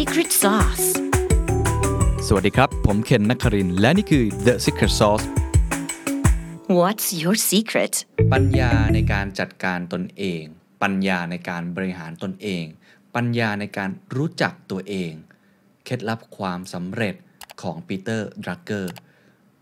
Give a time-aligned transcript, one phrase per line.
[0.00, 0.86] secret sauce
[2.26, 5.24] สวัสดีครับ ผมเคนนักครินทร์และนี่คือ The Secret Sauce
[6.78, 7.94] What's your secret
[8.32, 10.42] ปัญญาในการจัดการตนเอง
[10.82, 12.64] ปัญญาในการบริหารตนเอง
[13.14, 15.12] ปัญญาในการรู้จักตัวเอง
[15.84, 17.14] เคล็ดลับความสำเร็จ
[17.62, 18.92] ของปีเตอร์ดรักเกอร์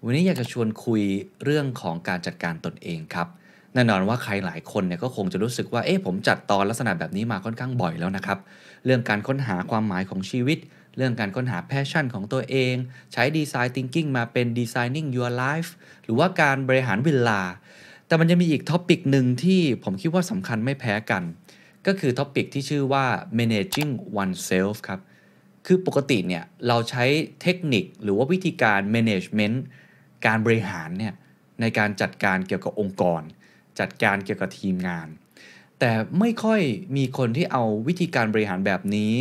[0.05, 1.03] วันนี้อยากจะชวนคุย
[1.45, 3.29] เรื่องของการจัดการตนเองครับ
[3.75, 8.39] แน่นอนว่าใครหลายคนเนี่ยก็คงจะรู้สึกว่า เอ๊ะผมจัดตอนลักษณะแบบนี้มาค่อนข้างบ่อยแล้วนะครับ
[8.85, 10.59] เรื่องการค้นหาความหมายของชีวิต
[10.97, 12.75] เรื่องการค้นหา passion ของตัวเอง
[13.13, 15.71] ใช้ design thinking มาเป็น designing your life
[16.05, 17.41] หรือว่าการบริหารเวลา
[18.07, 21.23] แต่มันจะมีอีก topic หนึ่งที่ผมคิดว่าสำคัญไม่แพ้กัน
[21.87, 23.05] ก็คือ topic ที่ชื่อว่า
[23.39, 25.01] managing oneself ครับ
[25.67, 27.05] คือปกติเนี่ยเราใช้
[27.43, 29.57] เทคนิคหรือว่าวิธีการ management
[30.27, 31.15] การบริหารเนี่ย
[31.61, 33.23] ในการจัดการเกี่ยวกับองค์กร
[33.81, 35.09] จัดการเกี่ยวกับทีมงาน
[35.85, 36.61] แต่ไม่ค่อย
[36.97, 39.13] มีคนที่เอาวิธีการบริหารแบบนี้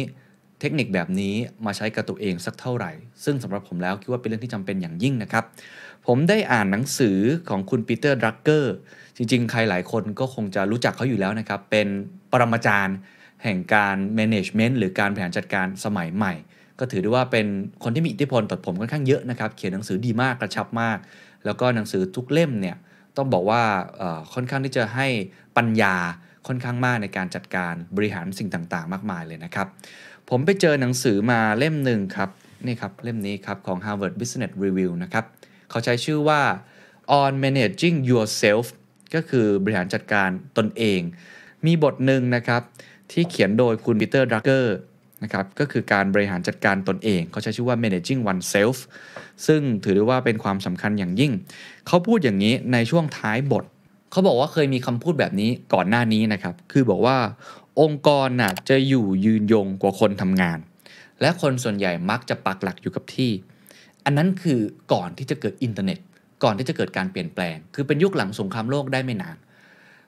[0.59, 2.91] เทคนิคแบบนี้มาใช้กับตัวเองสักเท่าไหร่
[3.23, 5.45] ซึ่งสำหรับผมแล้วคิดว่าเป็นเรื่องที่จำเป็นอย่างยิ่งนะครับ
[6.07, 7.17] ผมได้อ่านหนังสือ
[7.49, 8.73] ของคุณปีเตอร์ดรักเกอร์
[9.17, 11.87] จริง ๆ ใครหลายคนก็คงจะรู้จักเขาอยู่แล้วนะครับ เป็น
[12.31, 12.97] ปรมาจารย์
[13.43, 16.33] แห่งการ management หรือการบริหารจัดการสมัยใหม่
[16.79, 17.45] ก็ถือได้ว่าเป็น
[17.83, 20.97] คนที่มีอิทธิพลต่อผมค่อนข้างเยอะนะครับ เขียนหนังสือดีมากกระชับมาก
[21.45, 22.77] แล้วก็หนังสือทุกเล่มเนี่ย
[23.17, 23.61] ต้องบอกว่า
[24.33, 25.07] ค่อนข้างที่จะให้
[25.57, 25.95] ปัญญา
[26.47, 29.67] ค่อนข้างมากในการจัดการบริหารสิ่งต่างๆ มากมายเลยนะครับ
[30.29, 32.29] ผมไปเจอหนังสือมาเล่มหนึ่งครับ
[32.65, 35.25] นี่ครับเล่มนี้ครับของ Harvard Business Review นะครับ
[35.69, 36.41] เขาใช้ชื่อว่า
[37.21, 38.65] on managing yourself
[39.15, 41.01] ก็คือบริหารจัดการตนเอง
[41.65, 42.61] มีบทหนึ่งนะครับ
[43.11, 44.77] ที่เขียนโดยคุณปีเตอร์ดักเกอร์
[45.23, 48.77] นะครับก็คือการบริหารจัดการตนเอง เขาใช้ชื่อว่า managing oneself
[49.47, 51.31] ซึ่งถือได้ว่าเป็นความสำคัญอย่างยิ่ง
[51.87, 53.65] เขาพูดอย่างนี้ในช่วงท้ายบท
[54.11, 57.17] เขาบอกว่าเคยมีคำพูดแบบนี้ก่อนหน้านี้นะครับ คือบอกว่า
[57.81, 60.59] องค์กรน่ะจะอยู่ยืนยงกว่าคนทำงาน
[61.21, 63.31] และคนส่วนใหญ่มักจะปักหลักอยู่กับที่
[64.05, 64.59] อันนั้นคือ
[64.93, 65.99] ก่อนที่จะเกิดอินเทอร์เน็ต
[66.43, 69.37] ก่อนที่จะเกิดการเปลี่ยนแปลง คือเป็นยุคหลังสงครามโลกได้ไม่นาน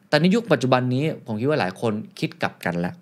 [0.09, 2.94] แต่ในยุคปัจจุบันนี้ผมคิดว่าหลายคนคิดกลับกันแล้ว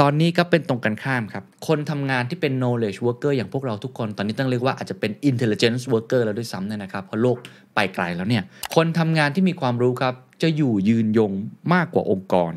[0.00, 7.36] ตอนนี้ก็เป็นตรงกันข้ามครับ คนทำงานที่เป็น knowledge worker อย่างพวกเราทุกคน ตอนนี้ต้องเรียกว่าอาจจะเป็น intelligence worker แล้วด้วยซ้ำเนี่ยนะครับ เพราะโลก
[7.74, 8.42] ไปไกลแล้วเนี่ย
[8.74, 11.32] คนทำงานที่มีความรู้ครับ จะอยู่ยืนยง
[11.74, 12.52] มากกว่าองค์กร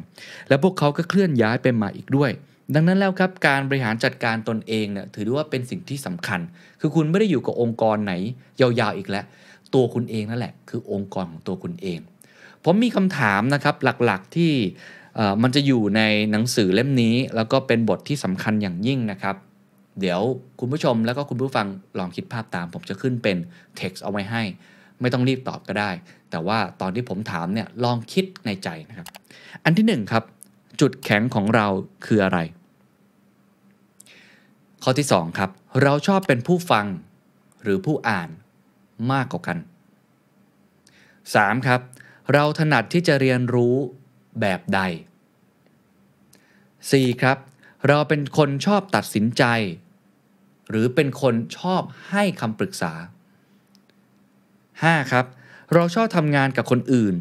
[0.50, 2.32] และพวกเขาก็เคลื่อนย้ายไปมาอีกด้วย
[2.76, 6.40] ดังนั้นแล้วครับการบริหารจัดการตนเองเนี่ยถือได้ว่าเป็นสิ่งที่สำคัญ
[6.80, 8.14] คือคุณไม่ได้อยู่กับองค์กรไหน
[8.62, 9.26] ยาวๆอีกแล้ว
[9.74, 12.00] ตัวคุณเองนั่นแหละ คือองค์กรของตัวคุณเอง
[12.66, 13.76] ผมมีคำถามนะครับ
[14.06, 14.52] หลักๆที่
[15.44, 16.02] มันจะอยู่ใน
[16.32, 19.36] หนังสือเล่มนี้ แล้วก็เป็นบทที่สำคัญอย่างยิ่งนะครับ
[20.00, 20.22] เดี๋ยว
[20.60, 21.68] คุณผู้ชมแล้วก็คุณผู้ฟัง
[22.00, 23.38] ลองคิดภาพตาม ผมจะขึ้นเป็น
[23.80, 24.44] text เอาไว้ให้
[25.02, 25.90] ไม่ต้องรีบตอบก็ได้
[26.32, 29.08] แต่ว่าตอนที่ผมถามเนี่ยลองคิดในใจนะครับ
[29.64, 30.24] อันที่หนึ่งครับ
[30.82, 31.68] จุดแข็งของเรา
[32.06, 32.40] คืออะไร
[34.84, 35.50] ข้อที่สองครับ
[35.84, 36.86] เราชอบเป็นผู้ฟัง
[37.64, 38.30] หรือผู้อ่าน
[39.12, 39.58] มากกว่ากัน
[40.82, 41.68] 3.
[41.68, 41.82] ครับ
[42.34, 43.76] เราถนัดที่จะเรียนรู้
[44.42, 44.80] แบบใด
[46.42, 47.22] 4.
[47.22, 47.38] ครับ
[47.88, 49.44] เราเป็นคนชอบตัดสินใจ
[50.70, 52.94] หรือเป็นคนชอบให้คำปรึกษา
[55.02, 55.12] 5.
[55.12, 55.26] ครับ
[55.74, 57.16] เราชอบทำงานกับคนอื่น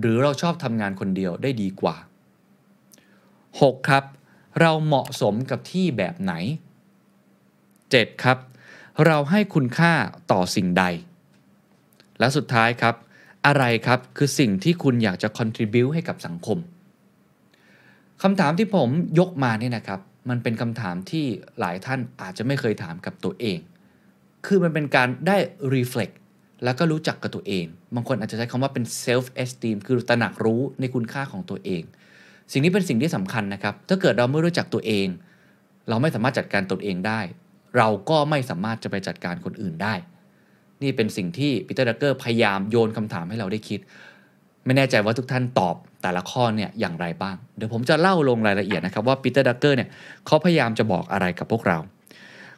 [0.00, 1.96] หรือเราชอบทำงานคนเดียวได้ดีกว่า
[2.92, 3.88] 6.
[3.88, 4.04] ครับ
[4.60, 6.32] เราเหมาะสมกับที่แบบไหน
[7.52, 8.24] 7.
[8.24, 8.38] ครับ
[9.06, 9.92] เราให้คุณค่า
[10.32, 10.84] ต่อสิ่งใด
[12.18, 12.94] และสุดท้ายครับ
[13.46, 16.58] อะไรครับคือสิ่งที่คุณอยากจะ contribu ให้กับสังคม
[18.22, 21.24] คำถามที่ผมยกมาเนี่ยนะครับ มันเป็นคำถามที่
[21.58, 23.58] หลายท่านอาจจะไม่เคยถามกับตัวเอง
[24.46, 25.36] คือมันเป็นการได้
[25.74, 26.14] reflect
[26.64, 31.82] แล้วก็รู้จักกับตัวเอง บางคนอาจจะใช้คำว่าเป็น self esteem คือตระหนักรู้ในคุณค่าของตัวเอง
[32.52, 35.06] สิ่งนี้เป็นสิ่งที่สำคัญนะครับ ถ้าเกิดเราไม่รู้จักตัวเอง
[35.88, 37.20] เราไม่สามารถจัดการตัวเองได้
[37.76, 39.94] เราก็ไม่สามารถจะไปจัดการคนอื่นได้
[40.82, 43.80] นี่เป็นสิ่งที่ปีเตอร์ดักเกอร์พยายามโยนคำถามให้เราได้คิด
[44.64, 49.88] ไม่แน่ใจว่าทุกท่านตอบแต่ละข้อเนี่ยอย่างไรบ้าง เดี๋ยวผมจะเล่าลงรายละเอียดนะครับว่าปีเตอร์ดักเกอร์เนี่ย
[50.26, 51.78] เขาพยายามจะบอกอะไรกับพวกเรา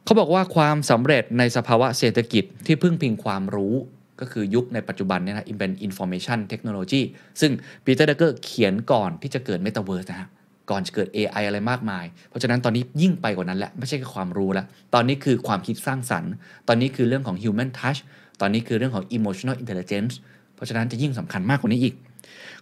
[0.05, 3.75] เขาบอกว่าความสำเร็จในสภาวะเศรษฐกิจที่พึ่งพิงความรู้
[4.21, 7.03] ก็คือยุคในปัจจุบันเนี่ยนะเป็น information technology
[7.41, 7.53] ซึ่ง
[7.85, 10.29] ปีเตอร์ดักเกอร์เขียนก่อนที่จะเกิด metaverse นะฮะ
[10.71, 16.33] ก่อนจะเกิด AI อะไรมากมาย เพราะฉะนั้นตอนนี้ยิ่งไปกว่านั้นแล้ว ไม่ใช่แค่ความรู้แล้ว ตอนนี้คือความคิดสร้างสรรค์
[16.69, 18.01] ตอนนี้คือเรื่องของ human touch
[18.41, 20.15] ตอนนี้คือเรื่องของ emotional intelligence
[20.55, 21.95] เพราะฉะนั้นจะยิ่งสำคัญมากกว่านี้อีก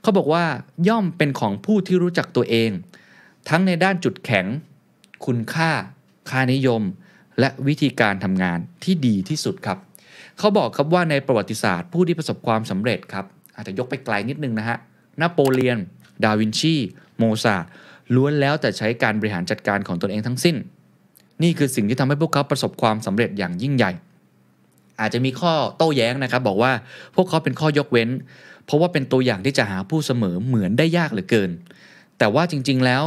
[0.02, 0.44] เขาบอกว่า
[0.88, 2.70] ย่อมเป็นของผู้ที่รู้จักตัวเอง
[3.48, 4.46] ทั้งในด้านจุดแข็ง
[5.26, 5.70] คุณค่า
[6.30, 6.82] ค่านิยม
[7.40, 9.78] และวิธีการทำงานที่ดีที่สุดครับ
[10.38, 13.24] เขาบอกครับว่าในประวัติศาสตร์ผู้ที่ประสบความสำเร็จครับ
[13.56, 14.78] อาจจะยกไปไกลนิดนึงนะฮะ
[15.20, 15.78] นโปเลียน
[16.24, 16.74] ดาวินชี
[17.18, 17.56] โมซา
[18.14, 20.56] ล้วนแล้วแต่ใช้การบริหารจัดการของตนเองทั้งสิ้น
[21.42, 23.92] นี่คือสิ่งที่ทำให้พวกเขาประสบความสำเร็จอย่างยิ่งใหญ่
[25.00, 26.72] อาจจะมีข้อโต้แย้งนะครับ บอกว่า
[27.14, 28.08] พวกเขาเป็นข้อยกเว้น
[28.64, 31.50] เพราะว่าเป็นตัวอย่างที่จะหาผู้เสมอเหมือนได้ยากเหลือเกิน
[32.18, 33.04] แต่ว่าจริงๆแล้ว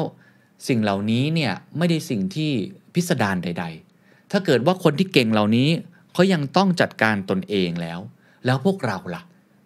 [0.67, 2.51] สิ่งเหล่านี้เนี่ยไม่ได้สิ่งที่
[2.93, 3.90] พิสดารใด ๆ
[4.31, 5.69] ถ้าเกิดว่าคนที่เก่งเหล่านี้
[6.13, 7.99] เขายังต้องจัดการตนเองแล้ว
[8.45, 9.21] แล้วพวกเราล่ะ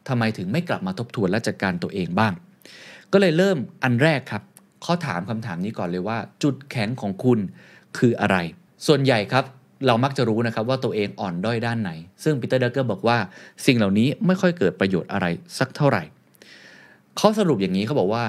[0.07, 2.33] ทำไมถึงไม่กลับมาทบทวนและจัดการตัวเองบ้าง
[3.11, 4.43] ก็เลยเริ่มอันแรกครับ
[4.85, 7.39] ข้อถามคำถามนี้ก่อนเลยว่า จุดแข็งของคุณ
[7.97, 8.37] คืออะไร
[8.87, 9.45] ส่วนใหญ่ครับ
[9.87, 11.91] เรามักจะรู้นะครับว่าตัวเองอ่อนด้อยด้านไหน
[12.23, 13.17] ซึ่งปีเตอร์เดักเกอร์บอกว่า
[13.65, 15.25] สิ่งเหล่านี้ไม่ค่อยเกิดประโยชน์อะไร
[15.59, 16.03] สักเท่าไหร่
[17.17, 18.25] เขาสรุปอย่างนี้เขาบอกว่า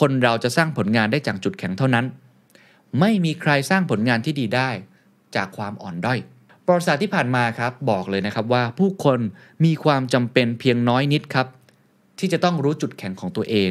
[0.00, 2.04] คนเราจะสร้างผลงานได้จากจุดแข็งเท่านั้น
[3.00, 4.70] ไม่มีใครสร้างผลงานที่ดีได้
[5.36, 6.18] จากความอ่อนด้อย
[6.66, 9.18] ประวัติศาสตร์ที่ผ่านมาครับบอกเลยนะครับว่าผู้คน
[9.64, 11.46] มีความจำเป็นเพียงน้อยนิดครับ
[12.18, 13.70] ที่จะต้องรู้จุดแข็งของตัวเอง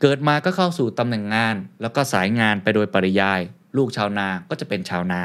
[0.00, 3.40] เกิดมาก็เข้าสู่ตำแหน่งงาน แล้วก็สายงานไปโดยปริยาย
[3.76, 5.20] ลูกชาวนาก็จะเป็นชาวนา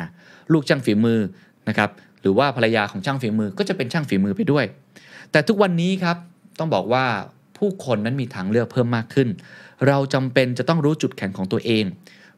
[0.54, 1.20] ลูกช่างฝีมือ
[1.68, 1.90] นะครับ
[2.22, 4.66] หรือว่าภรรยาของช่างฝีมือก็จะเป็นช่างฝีมือไปด้วย
[5.32, 6.18] แต่ทุกวันนี้ครับ
[6.60, 7.06] ต้องบอกว่า
[7.58, 9.30] ผู้คนนั้นมีทางเลือกเพิ่มมากขึ้น
[9.88, 11.86] เราจำเป็นจะต้องรู้จุดแข็งของตัวเอง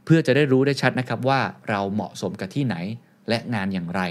[0.06, 1.40] เพื่อจะได้รู้ได้ชัดนะครับว่า
[1.70, 2.75] เราเหมาะสมกับที่ไหน
[3.30, 4.02] และงานอย่างไร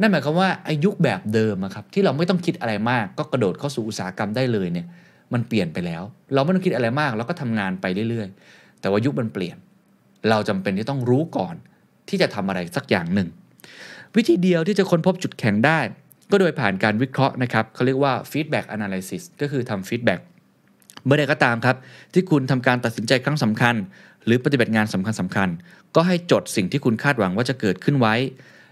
[0.00, 4.86] นั่นหมายความว่าอายุแบบเดิมครับที่เราไม่ต้องคิดอะไรมาก ก็กระโดดเข้าสู่อุตสาหกรรมได้เลยเนี่ย
[5.32, 6.02] มันเปลี่ยนไปแล้ว
[6.34, 9.56] เราไม่ต้องคิดอะไรมากเราก็ทำงานไปเรื่อยๆ แต่ว่ายุคมันเปลี่ยน
[10.30, 11.54] เราจำเป็นที่ต้องรู้ก่อน
[12.08, 13.28] ที่จะทำอะไรสักอย่างหนึ่ง
[14.16, 15.78] วิธีเดียวที่จะค้นพบจุดแข็งได้
[16.30, 20.20] ก็โดยผ่านการวิเคราะห์นะครับเขาเรียกว่า feedback analysis ก็คือทำ feedback
[21.04, 21.76] เมื่อใดก็ตามครับ
[22.14, 23.74] ที่คุณทำการตัดสินใจครั้งสำคัญ
[24.24, 25.48] หรือปฏิบัติงานสำคัญสำคัญ
[25.96, 28.14] ก็ให้จดสิ่งที่คุณคาดหวังว่าจะเกิดขึ้นไว้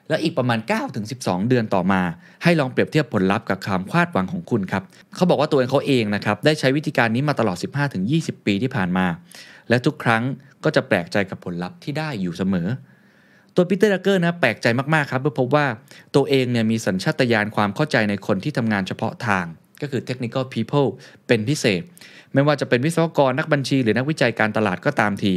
[0.09, 0.59] แล้วอีกประมาณ
[1.05, 2.03] 9-12 เดือนต่อมา
[2.43, 4.83] ให้ลองเปรียบเทียบผลลัพธ์กับความคาดหวังของคุณครับ
[5.17, 7.57] เขาบอกว่าตัวเองเขาเองนะครับได้ใช้วิธีการนี้มาตลอด
[8.03, 9.07] 15-20 ปีที่ผ่านมา
[9.69, 10.23] และทุกครั้ง
[10.65, 12.69] ก็จะแปลกใจกับผลลัพธ์ที่ได้อยู่เสมอ
[13.55, 15.67] ตัวปีเตอร์ดักเกอร์นะแปลกใจมากๆครับเมื่อพบว่า
[16.17, 19.45] ตัวเองเนี่ยมีสัญชาตญาณความเข้าใจในคนที่ทำงานเฉพาะทาง
[19.81, 20.89] ก็คือ technical people
[21.27, 21.83] เป็นพิเศษ
[22.35, 25.35] ไม่ว่าจะเป็นวิศวกรนักบัญชี หรือนักวิจัยการตลาดก็ตามที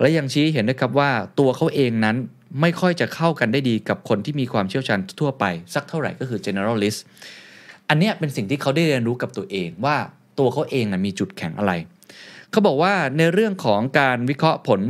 [0.00, 2.16] และยังชี้เห็นด้วยครับว่าตัวเขาเองนั้น
[2.60, 7.00] ไม่ค่อยจะเข้ากันได้ดีกับคนที่มีความเชี่ยวชาญทั่วไป สักเท่าไหร่ก็คือ generalist
[7.88, 9.96] อันเนี้ยเป็นสิ่งที่เขาได้เรียนรู้กับตัวเองว่า
[10.38, 11.72] ตัวเขาเองนะมีจุดแข็งอะไร
[12.50, 14.80] เขาบอกว่าในเรื่องของการวิเคราะห์ผล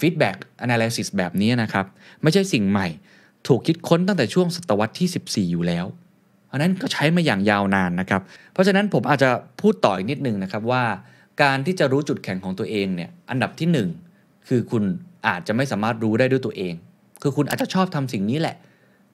[0.00, 1.86] feedback analysis แบบนี้นะครับ
[2.22, 2.88] ไม่ใช่สิ่งใหม่
[3.46, 5.86] ถูกคิดค้นตั้งแต่ช่วงศตวรรษที่ 14 อยู่แล้ว
[6.50, 8.22] อันนั้นก็ใช้มาอย่างยาวนานนะครับ
[8.52, 10.84] เพราะฉะนั้นผมอาจจะพูดต่ออีกนิดนึงนะครับว่า
[11.42, 14.84] การที่จะรู้จุดแข็งของตัวเองเนี่ยอันดับที่ 1 คือคุณ
[15.26, 16.74] อาจจะไม่สามารถรู้ได้ด้วยตัวเอง
[17.22, 18.56] คือคุณอาจจะชอบทำสิ่งนี้แหละ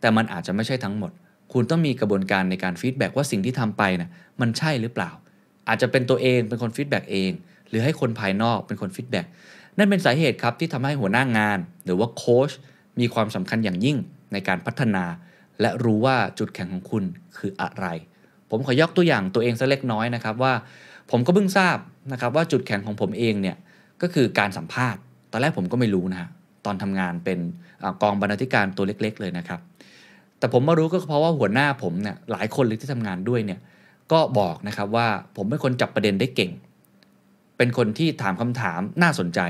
[0.00, 1.10] แต่มันอาจจะไม่ใช่ทั้งหมด
[1.52, 4.10] คุณต้องมีกระบวนการในการ feedback ว่าสิ่งที่ทำไปนะ
[4.40, 5.10] มันใช่หรือเปล่า
[5.68, 7.30] อาจจะเป็นตัวเองเป็นคน feedback เอง
[7.68, 9.26] หรือให้คนภายนอกเป็นคน feedback
[9.78, 12.50] นั่นเป็นสาเหตุครับที่ทำให้หัวหน้างาน หรือว่าโค้ช
[13.00, 13.96] มีความสำคัญอย่างยิ่ง
[14.32, 15.04] ในการพัฒนา
[15.60, 17.04] และรู้ว่าจุดแข็งของคุณ
[17.36, 17.86] คืออะไร
[18.50, 20.52] ผมขอยกตัวอย่างตัวเองสักเล็กน้อยนะครับว่า
[21.10, 21.76] ผมก็เพิ่งทราบ
[22.12, 23.56] นะครับว่าจุดแข็งของผมเองเนี่ย
[24.02, 25.00] ก็คือการสัมภาษณ์
[25.30, 26.28] ตอนแรกผมก็ไม่รู้นะฮะ
[26.64, 27.38] ตอนทำงานเป็น
[27.82, 29.60] อกองบรรณาธิการตัวเล็ก ๆ เลยนะครับ
[30.38, 33.60] แต่ผมมารู้ก็เพราะว่าหัวหน้าผมเนี่ยหลายคนเลยที่ทำงานด้วยเนี่ย
[34.12, 36.52] ก็บอกนะครับว่าผมเป็นคนจับประเด็นได้เก่ง
[37.56, 39.40] เป็นคนที่ถามคำถามน่าสนใจ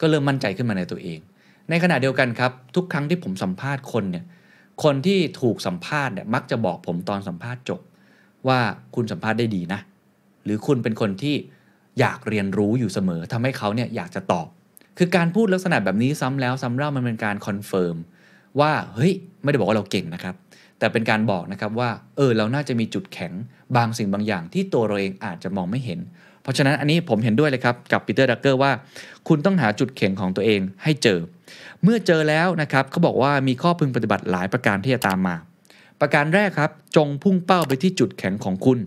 [0.00, 1.18] ก็เริ่มมั่นใจขึ้นมาในตัวเอง
[1.70, 4.24] ในขณะเดียวกันครับ ทุกครั้งที่ผมสัมภาษณ์คนเนี่ย
[4.84, 7.80] คนที่ถูกสัมภาษณ์เนี่ยมักจะบอกผมตอนสัมภาษณ์จบ
[8.48, 8.58] ว่า
[8.94, 9.80] คุณสัมภาษณ์ได้ดีนะ
[10.44, 11.36] หรือคุณเป็นคนที่
[12.00, 14.48] อยากเรียนรู้อยู่เสมอทำให้เขาเนี่ยอยากจะตอบ
[14.98, 17.96] คือการพูดลักษณะแบบนี้ซ้ำแล้วซ้ำเล่ามันเป็นการ confirm
[18.60, 19.12] ว่าเฮ้ย
[19.42, 20.34] ไม่ได้บอกว่าเราเก่งนะครับ
[20.78, 23.32] แต่เป็นการบอกนะครับว่าเออเราน่าจะมีจุดแข็ง
[23.76, 26.00] บางสิ่งบางอย่างที่ตัวเราเองอาจจะมองไม่เห็น
[26.42, 28.72] เพราะฉะนั้นอันนี้ผมเห็นด้วยเลยครับกับปีเตอร์ดักเกอร์ว่า
[29.28, 31.18] คุณต้องหาจุดแข็งของตัวเองให้เจอ
[31.82, 35.36] เมื่อเจอแล้วนะครับเขาบอกว่ามีข้อพึงปฏิบัติหลายประการที่จะตามมา
[36.00, 38.78] ประการแรกครับ จงพุ่งเป้าไปที่จุดแข็งของคุณ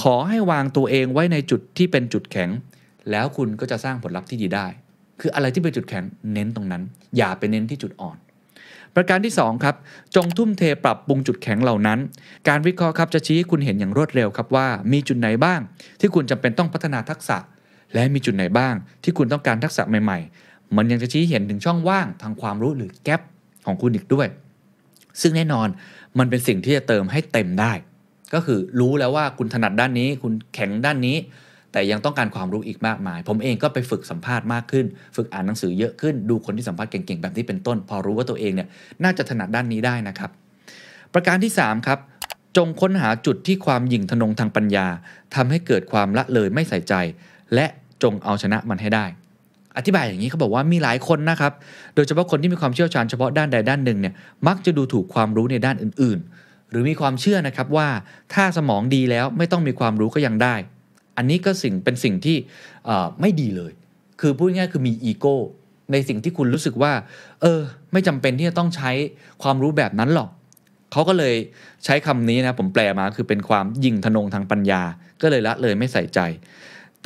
[0.00, 2.50] ขอให้วางตัวเองไว้ในจุดที่เป็นจุดแข็ง
[3.10, 4.66] แล้วคุณก็จะสร้างผลลัพธ์ที่ดีได้
[5.20, 6.82] คืออะไรที่เป็นจุดแข็งเน้นตรงนั้น
[7.16, 8.16] อย่าไปเน้นที่จุดอ่อน
[8.94, 9.76] ประการที่2ครับ
[10.16, 11.98] จงทุ่มเทปรับปรุงจุดแข็งเหล่านั้น
[12.48, 15.60] การวิเคราะห์ครับจะชี้ให้คุณเห็นอย่างรวดเร็วครับว่า มีจุดไหนบ้าง
[16.00, 17.38] ที่คุณจำเป็นต้องพัฒนาทักษะ
[17.94, 23.20] และมีจุดไหนบ้าง ที่คุณต้องการทักษะใหม่ ๆ มันยังจะชี้เห็นถึงช่องว่างทางความรู้หรือแกลบ
[23.66, 24.28] ของคุณอีกด้วย
[25.20, 25.68] ซึ่งแน่นอน
[26.18, 27.72] มันเป็นสิ่งที่จะเติมให้เต็มได้
[28.34, 31.16] ก็คือรู้แล้วว่าคุณถนัดด้านนี้ คุณแข็งด้านนี้
[31.72, 38.68] แต่ยังต้องการความรู้อีกมากมาย ผมเองก็ไปฝึกสัมภาษณ์มากขึ้น ฝึกอ่านหนังสือเยอะขึ้น ดูคนที่สัมภาษณ์เก่งๆ แบบนี้เป็นต้น พอรู้ว่าตัวเองเนี่ย
[39.04, 40.30] น่าจะถนัดด้านนี้ได้นะครับ
[41.14, 41.98] ประการที่ 3 ครับ
[42.56, 44.86] จงค้นหาจุดที่ความหยิ่งทะนงทางปัญญา
[45.34, 46.94] ทำให้เกิดความละเลยไม่ใส่ใจ
[47.54, 47.66] และ
[48.02, 49.04] จงเอาชนะมันให้ได้
[49.76, 51.52] อธิบายอย่างนี้เขาบอกว่ามีหลายคนนะครับ
[51.94, 54.14] โดยเฉพาะคนที่มีความเชี่ยวชาญเฉพาะด้านใดด้านหนึ่งเนี่ย
[54.46, 57.88] มักจะดูถูกความรู้ในด้านอื่น ๆ หรือมีความเชื่อนะครับว่า
[58.34, 60.54] ถ้าสมองดีแล้วไม่ต้องมีความรู้ก็ยังได้
[61.18, 62.36] อันนี้ก็สิ่งเป็นสิ่งที่
[63.20, 63.72] ไม่ดีเลย
[64.20, 65.36] คือพูดง่ายคือมีอีโก้
[65.92, 66.92] ในสิ่งที่คุณรู้สึกว่า
[67.42, 67.60] เออ
[67.92, 68.90] ไม่จำเป็นที่จะต้องใช้
[69.42, 70.30] ความรู้แบบนั้นหรอก
[70.92, 71.34] เขาก็เลย
[71.84, 74.82] ใช้คำนี้นะผมแปลมาคือเป็นความยิงทนงทางปัญญา
[75.22, 76.20] ก็เลยละเลยไม่ใส่ใจ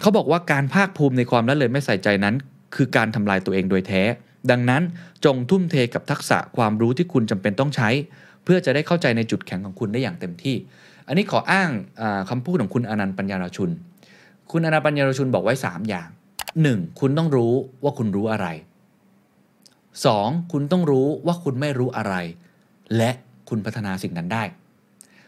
[0.00, 2.34] เขาบอกว่าการภาคภูมิในความละเลยไม่ใส่ใจนั้น
[2.74, 4.02] คือการทำลายตัวเองโดยแท้
[4.50, 4.82] ดังนั้น
[5.24, 7.88] จงทุ่มเทกับทักษะความรู้ที่คุณจำเป็นต้องใช้
[8.44, 10.56] เพื่อจะได้เข้าใจในจุดแข็งของคุณได้อย่างเต็มที่
[11.06, 13.70] อันนี้ขออ้างอาคำพูดของคุณอนันต์ปัญญาราชุน
[14.52, 16.08] คุณอนันต์ปัญญารชุนบอกไว้ 3 อย่าง
[16.58, 17.00] 1.
[17.00, 17.52] คุณต้องรู้
[17.84, 18.46] ว่าคุณรู้อะไร
[19.74, 20.52] 2.
[20.52, 22.14] คุณต้องรู้ว่าคุณไม่รู้อะไร
[22.96, 23.10] และ
[23.48, 24.42] คุณพัฒนาสิ่งนั้นได้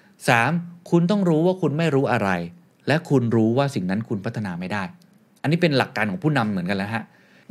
[0.07, 0.91] 3.
[0.91, 2.31] คุณต้องรู้ว่าคุณไม่รู้อะไร
[2.89, 4.83] และคุณรู้ว่าสิ่งนั้นคุณพัฒนาไม่ได้
[5.43, 7.05] อันนี้เป็นหลักการของผู้นำเหมือนกันแล้วฮะ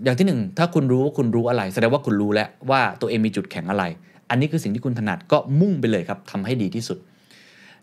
[0.04, 3.84] อย่างที่หนึ่งถ้าคุณรู้ว่าคุณรู้อะไร แสดงว่าคุณรู้แล้วว่าตัวเองมีจุดแข็งอะไร
[4.30, 6.98] อันนี้คือสิ่งที่คุณถนัดก็มุ่งไปเลยครับทำให้ดีที่สุด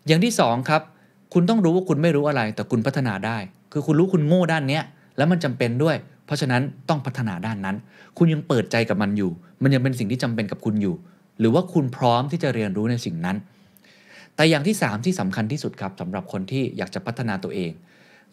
[0.07, 0.81] อย่างที่สองครับ
[1.33, 3.37] คุณต้องรู้ว่าคุณไม่รู้อะไร แต่คุณพัฒนาได้
[3.71, 4.83] คือคุณรู้คุณโง่ด้านเนี้ย
[5.17, 7.75] แล้วมันจำเป็นด้วย เพราะฉะนั้นต้องพัฒนาด้านนั้น
[8.17, 9.31] คุณยังเปิดใจกับมันอยู่
[9.63, 10.95] มันยังเป็นสิ่งที่จำเป็นกับคุณอยู่
[11.39, 13.37] หรือว่าคุณพร้อมที่จะเรียนรู้ในสิ่งนั้น
[14.35, 17.71] แต่อย่างที่ 3 ที่สำคัญที่สุดครับสำหรับคนที่อยากจะพัฒนาตัวเอง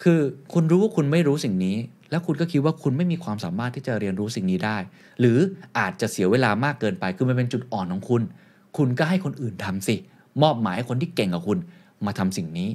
[0.03, 0.19] คือ
[0.53, 1.77] คุณรู้ว่าคุณไม่รู้สิ่งนี้
[2.11, 4.77] แล้วคุณก็คิดว่าคุณไม่มีความสามารถที่จะเรียนรู้สิ่งนี้ได้
[5.21, 5.39] หรือ
[5.79, 8.23] อาจจะเสียเวลามากเกินไป คือมันเป็นจุดอ่อนของคุณ
[8.77, 9.97] คุณก็ให้คนอื่นทำสิ
[10.43, 11.59] มอบหมายให้คนที่เก่งกว่าคุณ
[12.07, 12.69] มาทำสิ่งนี้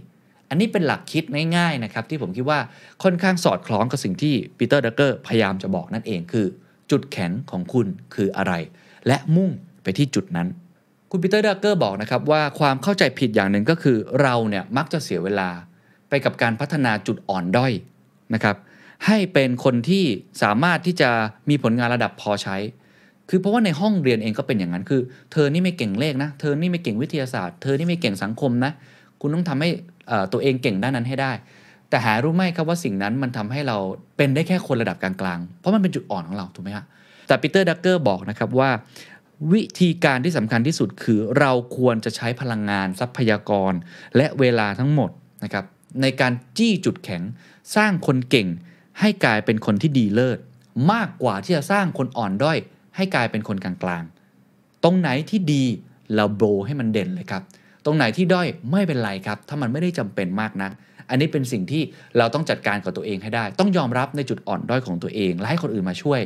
[0.53, 1.24] อันนี้เป็นหลักคิด
[1.57, 2.60] ง่ายๆนะครับที่ผมคิดว่า
[3.03, 6.45] ค่อนข้างสอดคล้องกับสิ่งที่ปีเตอร์ดักเกอร์พยายามจะบอกนั่นเองคือ
[6.91, 8.53] จุดแข็งของคุณคืออะไร
[9.07, 9.50] และมุ่ง
[9.83, 10.48] ไปที่จุดนั้น
[11.10, 15.50] คุณปีเตอร์ดักเกอร์บอกนะครับว่าความเข้าใจผิดอย่างหนึ่งก็คือเราเนี่ยมักจะเสียเวลา
[16.10, 17.74] ไปกับการพัฒนาจุดอ่อนด้อย
[18.33, 18.55] นะครับ
[19.05, 20.05] ให้เป็นคนที่
[20.41, 21.10] สามารถที่จะ
[21.50, 22.57] มีผลงานระดับพอใช้
[23.29, 28.72] คือเพราะว่าในห้องเรียนเองก็เป็นอย่างนั้นคือ เธอนี่ไม่เก่งเลขนะ เธอนี่ไม่เก่งวิทยาศาสตร์ เธอนี่ไม่เก่งสังคมนะ
[29.22, 29.69] คุณต้องทำให้
[30.31, 31.31] ตัวเองเก่งด้านนั้นให้ได้
[31.89, 33.77] แต่หารู้ไหมครับว่าสิ่งนั้นมันทำให้เรา
[34.17, 36.86] เป็นได้แค่คนระดับกลางๆ เพราะมันเป็นจุดอ่อนของเราถูกไหมฮะ
[37.27, 38.69] แต่ปีเตอร์ดักเกอร์บอกนะครับว่า
[39.53, 43.74] วิธีการที่สำคัญที่สุดคือเราควรจะใช้พลังงานทรัพยากร
[44.17, 45.10] และเวลาทั้งหมด
[45.43, 45.65] นะครับ
[46.01, 47.22] ในการจี้จุดแข็ง
[47.75, 48.48] สร้างคนเก่ง
[49.00, 50.39] ให้กลายเป็นคนที่ดีเลิศ
[50.91, 52.57] มากกว่าที่จะสร้างคนอ่อนด้อย
[52.95, 55.63] ให้กลายเป็นคนกลางๆ ตรงไหนที่ดี
[56.15, 57.43] เราโบให้มันเด่นเลยครับ
[57.86, 60.72] ตรงไหนที่ด้อยไม่เป็นไรครับ ถ้ามันไม่ได้จำเป็นมากนัก
[61.10, 61.82] อันนี้เป็นสิ่งที่
[62.18, 66.20] เราต้องจัดการกับตัวเองให้ได้ ต้องยอมรับในจุดอ่อนด้อยของตัวเองและให้คนอื่นมาช่วย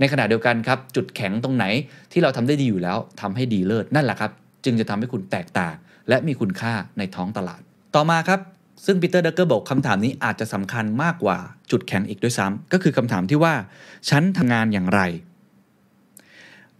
[0.00, 1.64] ในขณะเดียวกันครับ จุดแข็งตรงไหน
[2.12, 4.30] ที่เราทำได้ดีอยู่แล้วทำให้ดีเลิศนั่นแหละครับ
[4.64, 5.74] จึงจะทำให้คุณแตกต่าง
[6.08, 7.60] และมีคุณค่าในท้องตลาด
[7.94, 8.40] ต่อมาครับ
[8.86, 11.36] ซึ่งปีเตอร์ดักเกอร์บอกคำถามนี้อาจจะสำคัญมากกว่า
[11.70, 13.54] จุดแข็งอีกด้วยซ้ำก็คือคำถามที่ว่า
[14.10, 15.00] ฉันทำงานอย่างไร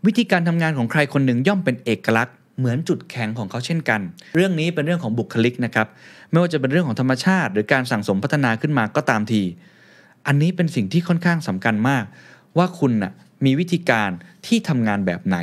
[0.07, 4.01] วิธีการทำงานของใครคนหนึ่งย่อมเป็นเอกลักษณ์ เหมือนจุดแข็งของเขาเช่นกัน
[4.37, 5.87] เรื่องนี้เป็นเรื่องของบุคลิกนะครับ
[6.31, 9.43] ไม่ว่าจะเป็นเรื่องของธรรมชาติ หรือการสั่งสมพัฒนาขึ้นมาก็ตามที
[10.27, 12.05] อันนี้เป็นสิ่งที่ค่อนข้างสำคัญมาก
[12.59, 13.13] ว่าคุณน่ะ
[13.45, 14.11] มีวิธีการ
[14.47, 15.37] ที่ทำงานแบบไหน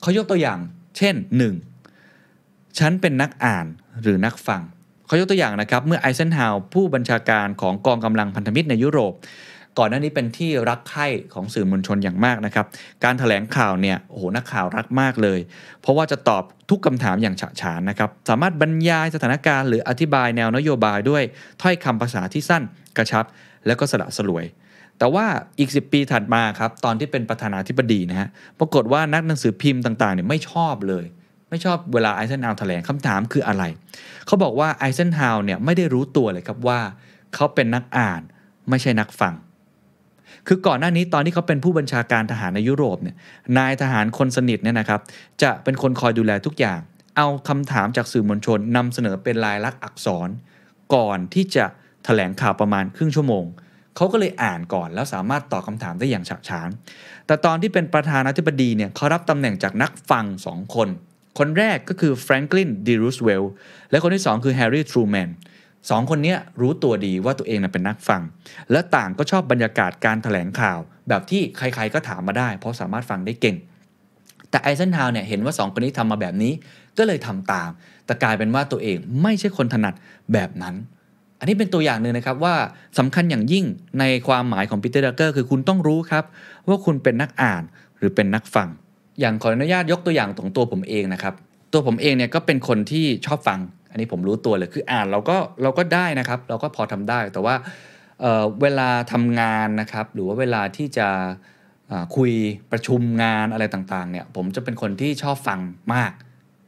[0.00, 0.58] เขายกตัวอย่าง
[0.96, 1.14] เช่น
[1.96, 2.78] 1.
[2.78, 3.66] ฉันเป็นนักอ่าน
[4.02, 4.62] หรือนักฟัง
[5.06, 9.14] เขายกตัวอย่างนะครับ เมื่อไอเซนฮาวผู้บัญชาการของกองกำลังพันธมิตรในยุโรป
[9.78, 12.66] ก่อนหน้านี้เป็นที่รักใคร่ของสื่อมวลชนอย่างมากนะครับ
[13.04, 15.40] การถแถลงข่าวเนี่ยโอ้โหนักข่าวรักมากเลย
[15.80, 21.22] เพราะว่าจะตอบทุกคำถามอย่างฉะฉานนะครับ สามารถบรรยายสถานการณ์หรืออธิบายแนวนโยบายด้วย
[21.62, 22.62] ถ้อยคำภาษาที่สั้น
[22.96, 23.24] กระชับ
[23.66, 24.44] และก็สละสลวย
[24.98, 25.26] แต่ว่า
[25.58, 31.04] อีก 10 ปีถัดมาครับตอนที่เป็นประธานาธิบดีนะฮะปรากฏว่านักหนังสือพิมพ์ต่างๆเนี่ยไม่ชอบเลย
[31.50, 33.64] ไม่ชอบเวลาไอเซนฮาวแถลงคำถามคืออะไร
[34.26, 36.80] เขาบอกว่าไอเซนฮาวเนี่ยไม่ได้รู้ตัวเลยครับว่า
[37.34, 38.20] เขาเป็นนักอ่าน
[38.70, 39.34] ไม่ใช่นักฟัง
[40.48, 43.16] คือก่อนหน้านี้ตอนที่เขาเป็นผู้บัญชาการทหารในยุโรปเนี่ย
[43.58, 45.00] นายทหารคนสนิทเนี่ยนะครับ
[45.42, 46.80] จะเป็นคนคอยดูแลทุกอย่าง
[47.16, 50.28] เอาคำถามจากสื่อมวลชนนำเสนอเป็นลายลักษณ์อักษร
[50.94, 51.64] ก่อนที่จะ
[52.04, 53.44] แถลงข่าวประมาณครึ่งชั่วโมง
[53.96, 56.68] เขาก็เลยอ่านก่อนแล้วสามารถตอบคำถามได้อย่างฉะฉาน
[57.26, 60.88] แต่ตอนที่เป็นประธานาธิบดีเนี่ยเขารับตำแหน่งจากนักฟังสองคน
[61.38, 63.44] คนแรกก็คือแฟรงคลินดีรูสเวล
[63.90, 65.30] และคนที่สองคือแฮร์รี่ทรูแมน
[65.90, 68.22] สองคนนี้รู้ตัวดีว่าตัวเองเป็นนักฟัง
[68.70, 73.56] และต่างก็ชอบบรรยากาศการแถลงข่าว แบบที่ใครๆก็ถามมาได้ เพราะสามารถฟังได้เก่ง
[74.50, 76.52] แต่ไอเซนฮาวร์เนี่ยเห็นว่า 2 คนนี้ทำมาแบบนี้
[76.98, 77.70] ก็เลยทำตาม
[78.06, 79.94] แต่กลายเป็นว่าตัวเองไม่ใช่คนถนัด
[80.32, 80.74] แบบนั้น
[81.38, 82.54] อันนี้เป็นตัวอย่างหนึ่งนะครับว่า
[82.98, 83.64] สำคัญอย่างยิ่ง
[84.00, 86.24] ในความหมายของปีเตอร์ดักเกอร์คือคุณต้องรู้ครับ
[86.68, 87.62] ว่าคุณเป็นนักอ่าน
[87.98, 88.68] หรือเป็นนักฟัง
[89.20, 91.34] อย่างขออนุญาตยกตัวอย่างของตัวผมเองนะครับ
[91.72, 93.60] ตัวผมเองเนี่ยก็เป็นคนที่ชอบฟัง
[93.92, 97.54] อันนี้ผมรู้ตัวเลยคืออ่านเราก็เราก็ได้นะครับ เราก็พอทำได้แต่ว่า
[98.20, 101.08] เเวลาทำงานนะครับ หรือว่าเวลาที่จะ
[102.16, 102.32] คุย
[102.72, 105.60] ประชุมงานอะไรต่างๆเนี่ยผมจะเป็นคนที่ชอบฟัง
[105.94, 106.12] มาก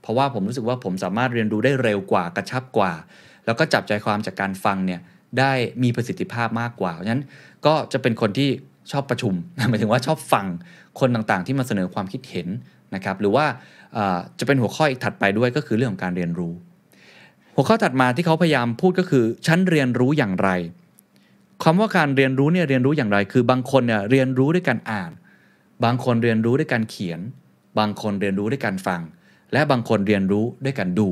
[0.02, 2.92] เพราะว่าผมรู้สึกว่าผมสามารถเรียนรู้ได้เร็วกว่ากระชับกว่า
[3.46, 5.00] แล้วก็จับใจความจากการฟังเนี่ย
[5.38, 5.52] ได้
[5.82, 7.24] มีประสิทธิภาพมากกว่าเพราะฉะนั้น
[7.66, 8.50] ก็จะเป็นคนที่
[8.92, 9.34] ชอบประชุม
[9.68, 10.46] หมายถึงว่าชอบฟัง
[11.00, 12.48] คนต่างๆ ที่มาเสนอความคิดเห็น
[12.94, 13.46] นะครับ หรือว่า
[14.38, 16.52] จะเป็นหัวข้ออีกถัดไปด้วยก็คือเรื่องของการเรียนรู้
[17.54, 20.48] หัวข้อถัดมาที่เขาพยายามพูดก็คือฉันเรียนรู้อย่างไร
[21.62, 25.10] คำว่าการเรียนรู้เนี่ยเรียนรู้อย่างไร คือบางคนเนี่ยเรียนรู้ด้วยการอ่าน
[25.84, 27.20] บางคนเรียนรู้ด้วยการเขียน
[27.78, 29.00] บางคนเรียนรู้ด้วยการฟัง
[29.52, 31.08] และบางคนเรียนรู้ด้วยการดู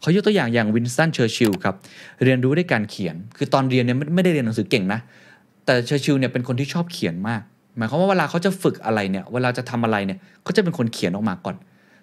[0.00, 1.74] เขายกตัวอย่างอย่างวินสตันเชอร์ชิลล์ครับ
[2.24, 5.00] เรียนรู้ด้วยการเขียน คือตอนเรียนเนี่ยไม่ได้เรียนหนังสือเก่งนะ
[5.64, 7.42] แต่เชอร์ชิลล์เนี่ยเป็นคนที่ชอบเขียนมาก
[7.76, 11.56] หมายความว่าเวลาเขาจะฝึกอะไรเนี่ยเวลาจะทำอะไรเนี่ยเขาจะเป็นคนเขียนออกมาก่อน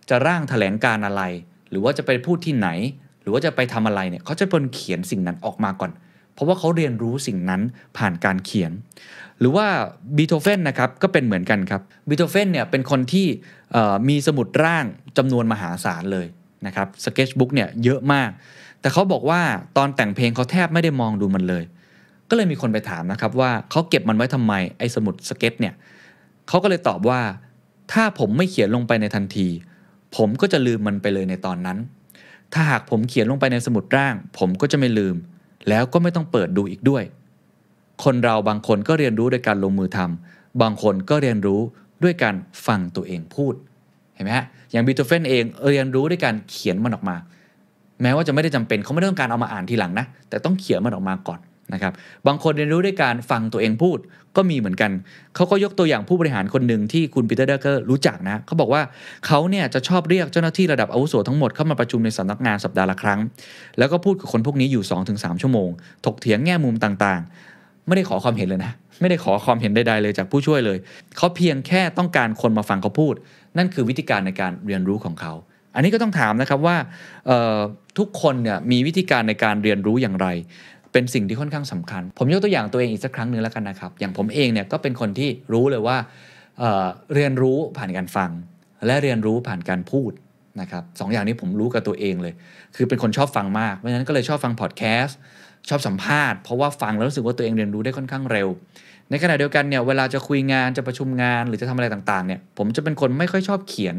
[0.09, 1.23] จะร่างแถลงการอะไร
[1.69, 2.69] หรือว่าจะไปพูดที่ไหน
[3.21, 5.91] หรือว่าจะไปทำอะไรเนี่ยเขาจะเป็นคนเขียนสิ่งนั้นออกมาก่อน
[6.33, 7.61] เพราะว่าเขาเรียนรู้สิ่งนั้น
[7.97, 8.71] ผ่านการเขียน
[9.39, 9.65] หรือว่า
[10.17, 13.27] บีโธเฟนนะครับก็เป็นเหมือนกันครับบีโธเฟนเนี่ยเป็นคนที่
[14.09, 14.85] มีสมุดร่าง
[15.17, 16.27] จำนวนมหาศาลเลย
[16.65, 18.29] นะครับสเก t บุ๊กเนี่ยเยอะมาก
[18.81, 19.41] แต่เขาบอกว่า
[19.77, 21.63] ตอนแต่งเพลงเขาแทบไม่ได้มองดูมันเลย
[22.29, 25.73] ก็เลยมีคนไปถามนะครับว่าเขาเก็บมันไว้ทำไมไอ้สมุดสเก็ตเนี่ย
[26.47, 27.21] เขาก็เลยตอบว่า
[27.93, 29.47] ถ้าผมไม่เขียนลงไปในทันที
[30.15, 31.77] ผมก็จะลืมมันไปเลยในตอนนั้น
[32.53, 35.15] ถ้าหากผมเขียนลงไปในสมุดร่าง ผมก็จะไม่ลืม
[35.69, 37.03] แล้วก็ไม่ต้องเปิดดูอีกด้วย
[38.03, 41.61] คนเราบางคนก็เรียนรู้โดยการลงมือทำบางคนก็เรียนรู้
[42.03, 43.53] ด้วยการฟังตัวเองพูด
[44.15, 47.15] เห็นไหมฮะ อย่างบีโธเฟนเองเรียนรู้ด้วยการเขียนมันออกมา
[48.01, 51.39] แม้ว่าจะไม่ได้จำเป็นเขาไม่ต้องการเอามาอ่านทีหลังนะ แต่ต้องเขียนมันออกมาก่อน
[51.73, 51.93] นะครับ
[52.27, 53.99] บางคนเรียนรู้ด้วยการฟังตัวเองพูด
[54.37, 54.91] ก็มีเหมือนกัน
[55.35, 58.81] เขาก็ยกตัวอย่างผู้บริหารคนหนึ่งที่คุณปีเตอร์ ดรักเกอร์รู้จักนะเขาบอกว่า
[59.27, 63.19] เขาเนี่ยจะชอบเรียกเจ้าหน้าที่ระดับอาวุโสทั้งหมดเข้ามาประชุมในสำนักงานสัปดาห์ละครั้ง
[63.77, 65.69] แล้วก็พูดกับคนพวกนี้อยู่ 2-3 ชั่วโมง
[66.05, 70.77] ถกเถียงแง่มุมต่างๆ ไม่ได้ขอความเห็นเลยนะไม่ได้ขอความเห็นใดๆเลยจากผู้ช่วยเลย
[71.17, 73.13] เขาเพียงแค่ต้องการคนมาฟังเขาพูด
[73.57, 75.33] นั่นคือวิธีการในการเรียนรู้ของเขา
[75.75, 76.75] อันนี้ก็ต้องถามนะครับว่า
[77.97, 80.27] ทุกคนเนี่ยมีวิธีการในการเรียนรู้อย่างไร
[80.91, 85.97] เป็นสิ่งที่ค่อนข้างสำคัญ ผมยกตัวอย่างตัวเองอีกสักครั้งหนึ่งแล้วกันนะครับ อย่างผมเองเนี่ยก็เป็นคนที่รู้เลยว่า
[86.59, 88.31] เเรียนรู้ผ่านการฟัง
[88.85, 90.11] และเรียนรู้ผ่านการพูด
[90.61, 92.33] นะครับสองอย่างนี้ผมรู้กับตัวเองเลย
[92.75, 95.17] คือเป็นคนชอบฟังมากเพราะฉะนั้นก็เลยชอบฟังพอดแคสต์
[95.69, 98.47] ชอบสัมภาษณ์เพราะว่าฟังแล้วรู้สึกว่าตัวเองเรียนรู้ได้ค่อนข้างเร็ว
[99.09, 103.95] ในขณะเดียวกันเนี่ยเวลาจะคุยงานจะประชุมงานหรือจะทำอะไรต่างๆเนี่ยผมจะเป็นคนไม่ค่อยชอบเขียน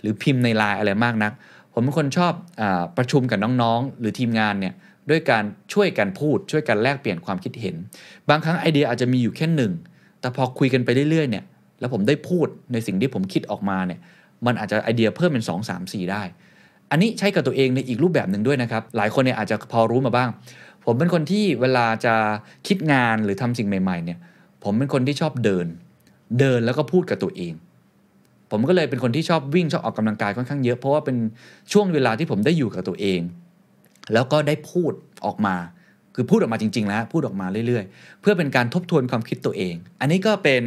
[0.00, 1.32] หรือพิมพ์ในไลน์อะไรมากนัก
[1.72, 2.62] ผมเป็นคนชอบอ
[2.96, 4.74] ประชุมกับน้องๆ หรือทีมงานเนี่ย
[5.10, 7.76] ด้วยการช่วยกันพูดช่วยกันแลกเปลี่ยนความคิดเห็น
[8.28, 9.72] บางครั้งไอเดียอาจจะมีอยู่แค่หนึ่ง
[10.20, 11.44] แต่พอคุยกันไปเรื่อยๆเนี่ย
[11.80, 14.00] แล้วผมได้พูดในสิ่งที่ผมคิดออกมาเนี่ย
[14.46, 16.22] มันอาจจะไอเดียเพิ่มเป็น 2 3 4 ได้
[16.90, 20.28] อันนี้ใช้กับตัวเองในอีกรูปแบบหนึ่งด้วยนะครับ หลายคนเนี่ยอาจจะพอรู้มาบ้าง
[20.84, 22.14] ผมเป็นคนที่เวลาจะ
[22.66, 24.18] คิดงานหรือทำสิ่งใหม่ ๆเนี่ย
[24.64, 25.66] ผมเป็นคนที่ชอบเดิน
[26.40, 27.52] เดินแล้วก็พูดกับตัวเอง
[28.50, 31.16] ผมก็เลยเป็นคนที่ชอบวิ่งชอบออกกำลังกายค่อนข้างเยอะเพราะว่าเป็น
[31.72, 33.20] ช่วงเวลาที่ผมได้อยู่กับตัวเอง
[34.12, 34.92] แล้วก็ได้พูด
[35.26, 35.56] ออกมา
[36.18, 40.62] คือพูดออกมาจริง ๆ แล้วพูดออกมาเรื่อยๆ เพื่อเป็นการทบทวนความคิดตัวเอง อันนี้ก็เป็น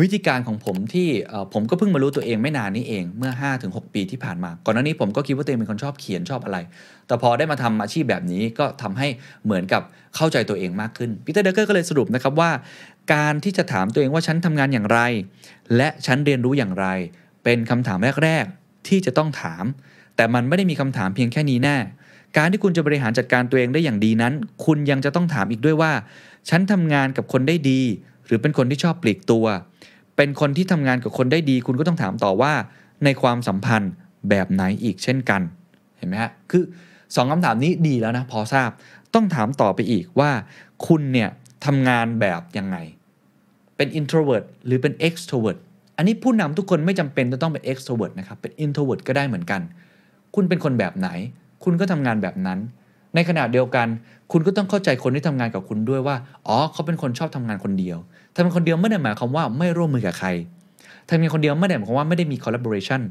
[0.00, 1.08] วิธีการของผมที่
[1.54, 6.58] ผมก็เพิ่งมารู้ตัวเองไม่นานนี้เองเมื่อ 5-6 ปีที่ผ่านมา ก่อนหน้านี้ผมก็คิดว่าตัวเองเป็นคนชอบเขียนชอบอะไร
[7.06, 9.08] แต่พอได้มาทำอาชีพแบบนี้ก็ทำให้
[9.44, 9.82] เหมือนกับ
[10.16, 12.50] เข้าใจตัวเองมากขึ้นพีเตอร์เดเกอร์ก็เลยสรุปนะครับว่า
[13.14, 15.00] การที่จะถามตัวเองว่าฉันทำงานอย่างไร
[15.76, 16.86] และฉันเรียนรู้อย่างไร
[17.44, 19.64] เป็นคำถามแรก ๆ ที่จะต้องถาม
[20.16, 21.76] แต่มันไม่ได้มีคำถามเพียงแค่นี้แน่
[22.36, 24.32] การที่คุณจะบริหารจัดการตัวเองได้อย่างดีนั้น
[24.64, 25.92] คุณยังจะต้องถามอีกด้วยว่า
[26.48, 27.80] ฉันทำงานกับคนได้ดี
[28.26, 29.46] หรือเป็นคนที่ชอบปลีกตัว
[30.16, 32.52] เป็นคนที่ทำงานกับคนได้ดี คุณก็ต้องถามต่อว่า
[33.04, 33.92] ในความสัมพันธ์
[34.28, 35.42] แบบไหนอีกเช่นกัน
[35.98, 36.64] เห็นไหมฮะ คือ
[37.14, 38.70] สองคำถามนี้ดีแล้วนะ พอทราบ
[39.14, 40.30] ต้องถามต่อไปอีกว่า
[40.86, 41.28] คุณเนี่ย
[41.66, 42.76] ทำงานแบบยังไง
[43.76, 45.58] เป็น introvert หรือเป็น extrovert
[45.96, 49.60] อันนี้ผู้นำทุกคนไม่จำเป็นจะต้องเป็น extrovert นะครับ เป็น introvert ก็ได้เหมือนกัน
[50.34, 51.08] คุณเป็นคนแบบไหน
[51.68, 52.58] คุณก็ทำงานแบบนั้น
[53.14, 53.86] ในขณะเดียวกัน
[54.32, 56.16] คุณก็ต้องเข้าใจคนที่ทำงานกับคุณด้วยว่า
[56.48, 57.98] อ๋อ เขาเป็นคนชอบทำงานคนเดียว
[58.34, 60.28] ทำงานคนเดียวไม่ได้หมายความว่าไม่ร่วมมือกับใคร
[61.08, 63.02] ทำงานคนเดียวไม่ได้หมายความว่าไม่ได้มี collaboration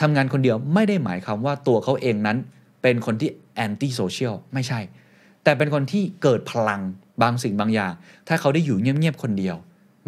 [0.00, 2.36] ทำงานคนเดียวไม่ได้หมายความว่าตัวเขาเองนั้น
[2.82, 3.30] เป็นคนที่
[3.66, 4.80] anti social ไม่ใช่
[5.44, 6.80] แต่เป็นคนที่เกิดพลัง
[7.22, 7.92] บางสิ่งบางอย่าง
[8.28, 9.56] ถ้าเขาได้อยู่เงียบๆคนเดียว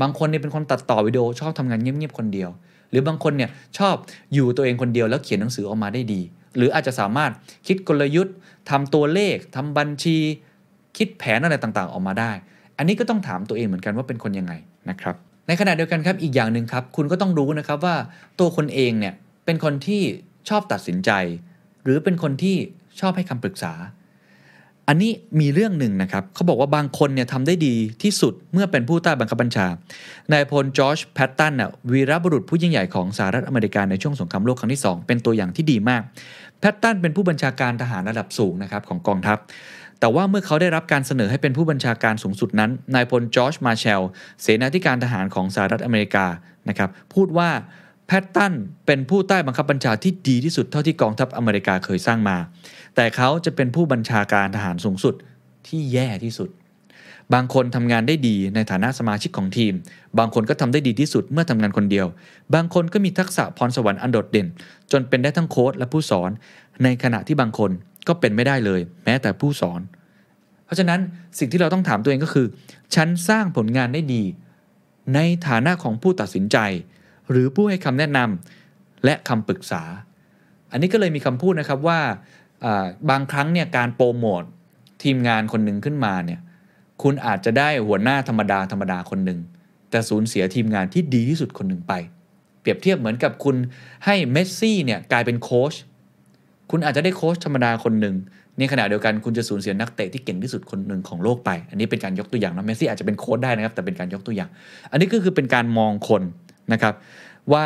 [0.01, 2.51] บางคนเนี่ยเป็นคนตัดต่อวิดีโอชอบทำงานเงียบๆคนเดียว
[2.91, 3.95] หรือบางคนเนี่ยชอบ
[4.35, 6.21] อยู่ตัวเองคนเดียวแล้วเขียนหนังสือออกมาได้ดี
[6.57, 7.33] หรืออาจจะสามารถ
[7.67, 8.35] คิดกลยุทธ์
[8.71, 10.17] ทำตัวเลขทำบัญชี
[10.97, 12.33] คิดแผนอะไรต่างๆ ออกมาได้
[12.79, 14.53] อันนี้ก็ต้องถามตัวเองเหมือนกันว่าเป็นคนยังไง
[14.91, 15.17] นะครับ
[15.49, 17.97] ในขณะเดียวกันครับอีกอย่างหนึ่งครับคุณก็ต้องรู้นะครับว่า
[18.41, 20.03] ตัวคนเองเนี่ยเป็นคนที่
[20.49, 21.11] ชอบตัดสินใจ
[21.85, 22.57] หรือเป็นคนที่
[23.01, 23.73] ชอบให้คำปรึกษา
[24.89, 29.67] อันนี้มีเรื่องหนึ่งนะครับเขาบอกว่าบางคนเนี่ยทำได้ดีที่สุดเมื่อเป็นผู้ใต้บังคับบัญชา
[30.33, 36.03] นายพลจอร์จแพตตันน่ะวีรบุรุษผู้ยิ่งใหญ่ของสหรัฐอเมริกาในช่วงสงครามโลกครั้งที่ 2 เป็นตัวอย่างที่ดีมาก
[36.63, 39.39] แพตตันเป็นผู้บัญชาการทหารระดับสูงนะครับของกองทัพ
[40.01, 44.03] แต่ว่าเมื่อเขาได้รับการเสนอให้เป็นผู้บัญชาการสูงสุดนั้น นายพลจอร์จมาร์แชล
[44.43, 46.27] เสนาธิการทหารของสหรัฐอเมริกา
[46.69, 47.51] นะครับพูดว่า
[48.07, 48.53] แพตตัน
[48.87, 52.37] เป็นผู้ใต้บังคับบัญชาที่ดีที่สุดเท่าที่กองทัพอเมริกาเคยสร้างมา
[52.97, 55.15] แต่เขาจะเป็นผู้บัญชาการทหารสูงสุด
[55.69, 56.49] ที่แย่ที่สุด
[57.35, 59.73] บางคนทำงานได้ดีในฐานะสมาชิกของทีม
[60.19, 62.07] บางคนก็ทำได้ดีที่สุดเมื่อทำงานคนเดียว
[62.55, 64.47] บางคนก็มีทักษะพรสวรรค์อันโดดเด่น
[64.93, 66.31] จนเป็นได้ทั้งโค้ชและผู้สอน
[66.83, 67.71] ในขณะที่บางคน
[68.09, 69.81] ก็เป็นไม่ได้เลย แม้แต่ผู้สอน
[70.65, 71.01] เพราะฉะนั้น
[71.39, 72.47] สิ่งที่เราต้องถามตัวเองก็คือ
[72.95, 74.23] ฉันสร้างผลงานได้ดี
[75.15, 76.59] ในฐานะของผู้ตัดสินใจ
[77.31, 79.83] หรือผู้ให้คำแนะนำและคำปรึกษา
[80.73, 82.01] อันนี้ก็เลยมีคำพูดนะครับว่า
[82.65, 84.43] อ่าบางครั้งเนี่ยการโปรโมท
[85.03, 86.41] ทีมงานคนหนึ่งขึ้นมาเนี่ย
[87.03, 89.41] คุณอาจจะได้หัวหน้าธรรมดาธรรมดาคนหนึ่ง
[89.91, 91.93] แต่สูญเสียทีมงานที่ดีที่สุดคนหนึ่งไป
[92.61, 93.57] เปรียบเทียบเหมือนกับคุณ
[94.05, 95.75] ให้เมสซี่เนี่ยกลายเป็นโค้ช
[96.71, 98.15] คุณอาจจะได้โค้ชธรรมดาคนหนึ่ง
[98.59, 104.51] ในขณะเดียวกันคุณจะสูญเสียนักเตะที่เก่งที่สุดคนหนึ่งของโลกไป อันนี้เป็นการยกตัวอย่างนะเมสซี่อาจจะเป็นโค้ชได้นะครับ แต่เป็นการยกตัวอย่าง
[104.91, 106.23] อันนี้ก็คือเป็นการมองคน
[106.73, 106.95] นะครับ
[107.53, 107.65] ว่า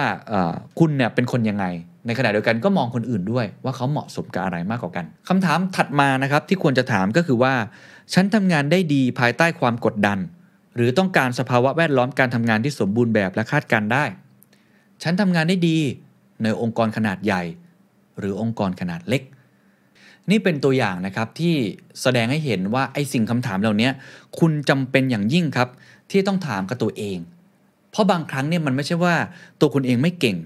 [0.79, 1.65] คุณเนี่ยเป็นคนยังไง
[2.07, 7.55] ในขณะเดียวกันก็มองคนอื่นด้วยว่าเขาเหมาะสมกับอะไรมากกว่ากันคำถามถัดมานะครับที่ควรจะถามก็คือว่า
[8.15, 10.19] ฉันทำงานได้ดีภายใต้ความกดดัน
[10.77, 14.05] หรือต้องการสภาวะแวดล้อมการทำงานที่สมบูรณ์แบบและคาดการได้
[15.03, 15.79] ฉันทำงานได้ดี
[16.43, 17.43] ในองค์กรขนาดใหญ่
[18.19, 19.23] หรือองค์กรขนาดเล็ก
[20.31, 21.55] นี่เป็นตัวอย่างนะครับที่
[22.03, 23.91] แสดงให้เห็นว่าไอ้สิ่งคำถามเหล่านี้
[24.39, 25.69] คุณจำเป็นอย่างยิ่งครับ
[26.11, 27.19] ที่ต้องถามกับตัวเอง
[27.91, 29.15] เพราะบางครั้งเนี่ยมันไม่ใช่ว่า
[29.61, 30.37] ตัวคุณเองไม่เก่ง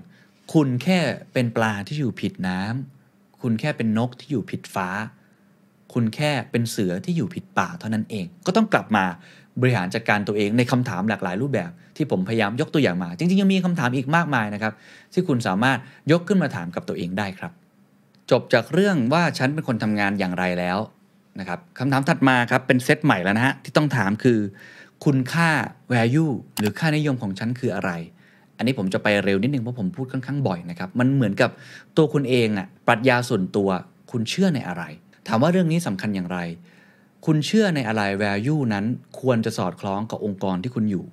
[0.53, 0.99] คุณแค่
[1.33, 4.89] เป็นปลาที่อยู่ผิดน้ำคุณแค่เป็นนกที่อยู่ผิดฟ้า
[5.93, 9.05] คุณแค่เป็นเสือที่อยู่ผิดป่าเท่านั้นเอง ก็ต้องกลับมา
[9.61, 14.73] บริหารจัดการตัวเองในคำถามหลากหลายรูปแบบ ที่ผมพยายามยกตัวอย่างมา จริงๆ ยังมีคำถามอีกมากมายนะครับ
[15.13, 15.79] ที่คุณสามารถ
[16.13, 17.53] ยกขึ้นมาถามกับตัวเองได้ครับ
[18.31, 20.79] จบจากเรื่องว่าฉันเป็นคนทำงานอย่างไรแล้ว
[21.41, 24.39] นะครับคำถามถัดมาครับเป็นเซตใหม่แล้วนะฮะที่ต้องถามคือ
[25.05, 25.51] คุณค่า
[25.93, 27.91] value หรือค่านิยมของฉันคืออะไร
[28.57, 31.51] อันนี้ผมจะไปเร็วนิดนึงเพราะผมพูดค่อนข้างบ่อยนะครับมันเหมือนกับ
[31.97, 33.69] ตัวคุณเองอะปรัชญาส่วนตัว
[34.11, 34.83] คุณเชื่อในอะไร
[35.29, 36.39] ถามว่าเรื่องนี้สำคัญอย่างไร
[37.27, 38.85] คุณเชื่อในอะไร value นั้น
[39.21, 41.05] ควรจะสอดคล้องกับองค์กรที่คุณอยู่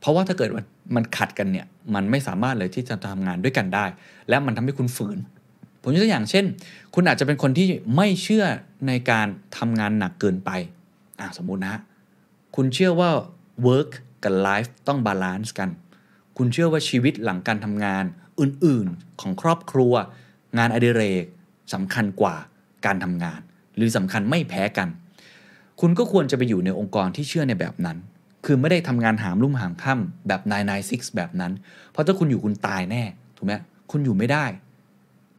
[0.00, 3.84] เพราะว่าถ้าเกิดมันมันขัดกันเนี่ย มันไม่สามารถเลยที่จะทำงานด้วยกันได้
[4.28, 5.18] และมันทำให้คุณฝืน
[5.82, 6.44] ผมยกตัวอย่างเช่น
[6.94, 8.44] คุณอาจจะเป็นคนที่ไม่เชื่อ
[8.86, 9.26] ในการ
[9.58, 10.50] ทำงานหนักเกินไป
[11.20, 11.74] อะสมมุตินะ
[12.56, 13.10] คุณเชื่อว่า
[13.66, 13.90] work
[14.24, 15.70] กับ life ต้อง balance กัน
[16.36, 18.04] คุณเชื่อว่าชีวิตหลังการทำงาน
[18.40, 19.94] อื่นๆ ของครอบครัว
[20.58, 21.24] งานอดิเรก
[21.72, 22.36] สำคัญกว่า
[22.86, 23.40] การทำงาน
[23.76, 24.88] หรือสำคัญไม่แพ้กัน
[25.80, 27.96] คุณก็ควรจะไปอยู่ในองค์กรที่เชื่อในแบบนั้น
[28.44, 30.40] คือไม่ได้ทำงานหามรุ่มหามค่ำแบบ
[30.78, 31.52] 996แบบนั้น
[31.90, 33.02] เพราะถ้าคุณอยู่คุณตายแน่
[33.36, 33.54] ถูกไหม
[33.90, 34.44] คุณอยู่ไม่ได้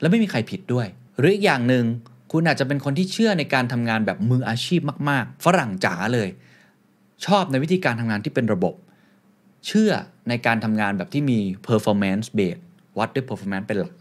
[0.02, 0.88] และไม่มีใครผิดด้วย
[1.20, 1.86] หรืออีกอย่างหนึ่ง
[2.32, 6.30] คุณอาจจะเป็นคนที่เชื่อในการทำงานแบบมืออาชีพมาก ๆ ฝรั่งจ๋าเลย
[7.26, 8.74] ชอบในวิธีการทำงานที่เป็นระบบ
[9.68, 9.92] เชื่อ
[10.30, 12.62] ในการทำงานแบบที่มี performance based
[12.98, 13.94] วัดด้วย performance เป็นหลัก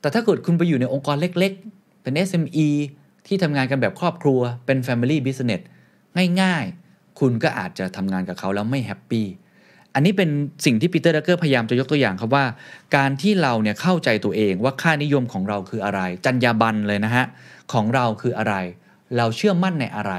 [0.00, 1.52] แต่ถ้าเกิดคุณไปอยู่ในองค์กรเล็ก
[2.04, 2.68] เป็น SME
[3.26, 5.62] ที่ทำงานกันแบบครอบครัวเป็น Family Business
[6.40, 9.26] ง่ายๆ คุณก็อาจจะทำงานกับเขาแล้วไม่ happy
[9.94, 10.30] อันนี้เป็น
[10.64, 12.44] สิ่งที่ปีเตอร์ ดรักเกอร์พยายามจะยกตัวอย่างครับว่า
[12.96, 17.24] การที่เราเนี่ยเข้าใจตัวเองว่าค่านิยมของเราคืออะไร จรรยาบรรณเลยนะฮะ
[17.72, 18.54] ของเราคืออะไร
[19.16, 20.12] เราเชื่อมั่นในอะไร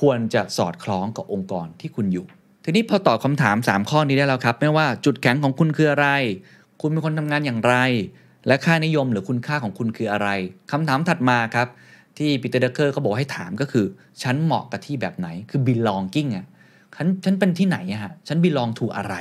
[0.00, 2.26] ควรจะสอดคล้องกับองค์กรที่คุณอยู่
[2.64, 6.08] ทีนี้พอตอบคำถาม 3 ข้อนี้ได้แล้วครับ ไม่ว่าจุดแข็งของคุณคืออะไร
[6.80, 7.74] คุณเป็นคนทำงานอย่างไร
[8.46, 10.28] และค่านิยมหรือคุณค่าของคุณคืออะไร
[10.72, 11.68] คำถามถัดมาครับ
[12.18, 13.84] ที่ปีเตอร์เดเกอร์เขาบอกให้ถามก็คือ
[14.22, 16.46] ฉันเหมาะกับที่แบบไหนคือ belonging อะ
[16.96, 19.14] ฉันฉันเป็นที่ไหนอะฮะฉัน belong to อะไร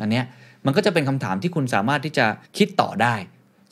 [0.00, 0.24] อันเนี้ย
[0.64, 3.14] มันก็จะเป็นคำถามที่คุณสามารถที่จะคิดต่อได้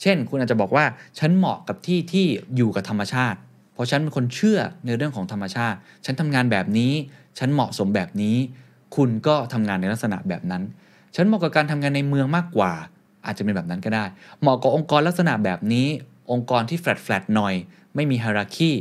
[0.01, 0.85] เช่น คุณอาจจะบอกว่า
[1.19, 3.39] ฉันเหมาะกับที่ที่อยู่กับธรรมชาติ
[3.73, 6.93] เพราะฉันเป็นคนเชื่อในเรื่องของธรรมชาติ ฉันทำงานแบบนี้
[7.39, 8.35] ฉันเหมาะสมแบบนี้
[8.95, 10.63] คุณก็ทำงานในลักษณะแบบนั้น
[11.15, 12.73] ฉันเหมาะกับการทำงานในเมืองมากกว่า
[13.27, 14.05] อาจจะเป็นแบบนั้นก็ได้
[14.41, 15.87] เหมาะกับองค์กรลักษณะแบบนี้
[16.31, 17.53] องค์กรที่ flat flat หน่อย
[17.95, 18.71] ไม่มี hierarchy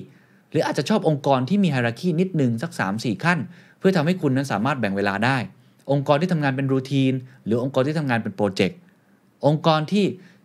[0.51, 3.39] หรืออาจจะชอบองค์กรที่มี hierarchy นิดนึงสัก 3-4 ขั้น
[3.79, 5.37] เพื่อทำให้คุณนั้นสามารถแบ่งเวลาได้
[5.93, 7.13] องค์กรที่ทำงานเป็น routine
[7.45, 8.79] หรือองค์กรที่ทำงานเป็นโปรเจกต์
[9.47, 10.05] องค์กรที่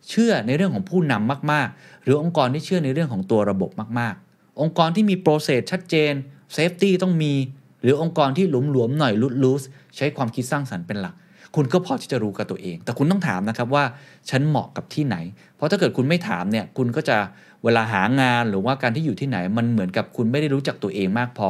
[0.10, 6.14] เชื่อในเรื่องของผู้นำมาก ๆ หรือองค์กรที่เชื่อในเรื่องของตัวระบบมากๆ องค์กรที่มี process ชัดเจน
[6.54, 7.34] safety ต้องมี
[7.82, 9.64] หรือองค์กรที่หลวมๆหน่อย loose loose
[9.98, 11.16] ใช้ความคิดสร้างสรรค์เป็นหลัก
[11.56, 13.84] คุณก็พอที่จะรู้กับตัวเอง แต่คุณต้องถามนะครับว่า
[14.30, 15.16] ฉันเหมาะกับที่ไหน
[15.56, 17.18] เพราะถ้าเกิดคุณไม่ถามเนี่ยคุณก็จะ
[17.64, 21.50] เวลาหางานหรือว่าการที่อยู่ที่ไหน มันเหมือนกับคุณไม่ได้รู้จักตัวเองมากพอ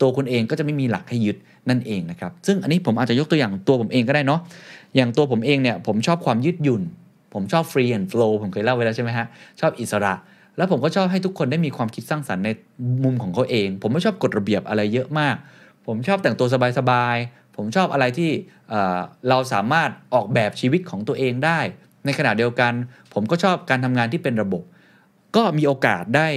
[0.00, 1.36] ตัวคุณเองก็จะไม่มีหลักให้ยึด
[1.68, 4.40] นั่นเองนะครับซึ่งอันนี้ผมอาจจะยกตัวอย่างตัวผมเองก็ได้เนาะ
[4.96, 6.82] อย่างตัวผมเองเนี่ยผมชอบความยืดหยุ่น
[7.34, 9.26] ผมชอบ free and flow ผมเคยเล่าไว้แล้วใช่ไหมฮะ
[9.60, 10.14] ชอบอิสระ
[10.56, 12.50] แล้วผมก็ชอบให้ทุกคนได้มีความคิดสร้างสรรค์ใน
[13.04, 15.36] มุมของเขาเอง ผมไม่ชอบกฎระเบียบอะไรเยอะมาก
[15.86, 18.30] ผมชอบแต่งตัวสบายๆ ผมชอบอะไรที่
[19.28, 21.60] เราสามารถออกแบบชีวิตของตัวเองได้
[22.04, 22.72] ในขณะเดียวกัน
[23.14, 24.62] ผมก็ชอบการทำงานที่เป็นระบบ
[25.36, 26.28] ก็มีโอกาสได้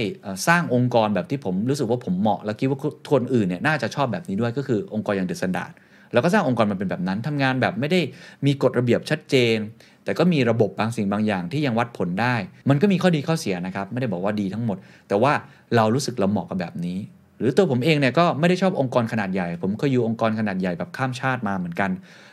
[0.48, 2.78] สร้างองค์กรแบบที่ผมรู้สึกว่าผมเหมาะ และคิดว่า
[3.12, 5.72] คนอื่นเนี่ยน่าจะชอบแบบนี้ด้วยก็คือองค์กรอย่างเดอะสแตนดาร์ด
[6.12, 8.00] แล้วก็สร้างองค์กรมันเป็นแบบนั้นทำงานแบบไม่ได้
[8.46, 9.56] มีกฎระเบียบชัดเจน
[10.04, 12.34] แต่ก็มีระบบบางสิ่งบางอย่างที่ยังวัดผลได้
[12.68, 14.76] มันก็มีข้อดีข้อเสียนะครับ ไม่ได้บอกว่าดีทั้งหมด
[15.08, 15.32] แต่ว่า
[15.76, 16.98] เรารู้สึกเราเหมาะกับแบบนี้
[17.42, 21.90] หรือตัวผมเองเนี่ยก็ไม่ได้ชอบองค์กรขนาดใหญ่ ผมเคยอยู่องค์กรขนาดใหญ่แบบข้ามชาติมาเหมือนกัน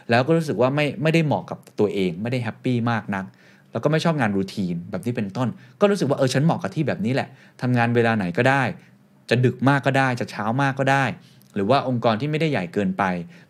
[0.09, 3.25] แล้วก็รู้สึกว่าไม่ไม่ได้เหมาะกับตัวเอง ไม่ได้ happy มากนัก
[3.71, 5.47] แล้วก็ไม่ชอบงาน routine แบบที่เป็นต้น
[5.81, 7.29] ก็รู้สึกว่าเออฉันเหมาะกับที่แบบนี้แหละ
[7.61, 8.63] ทำงานเวลาไหนก็ได้
[9.29, 11.05] จะดึกมากก็ได้ จะเช้ามากก็ได้
[11.55, 13.03] หรือว่าองค์กรที่ไม่ได้ใหญ่เกินไป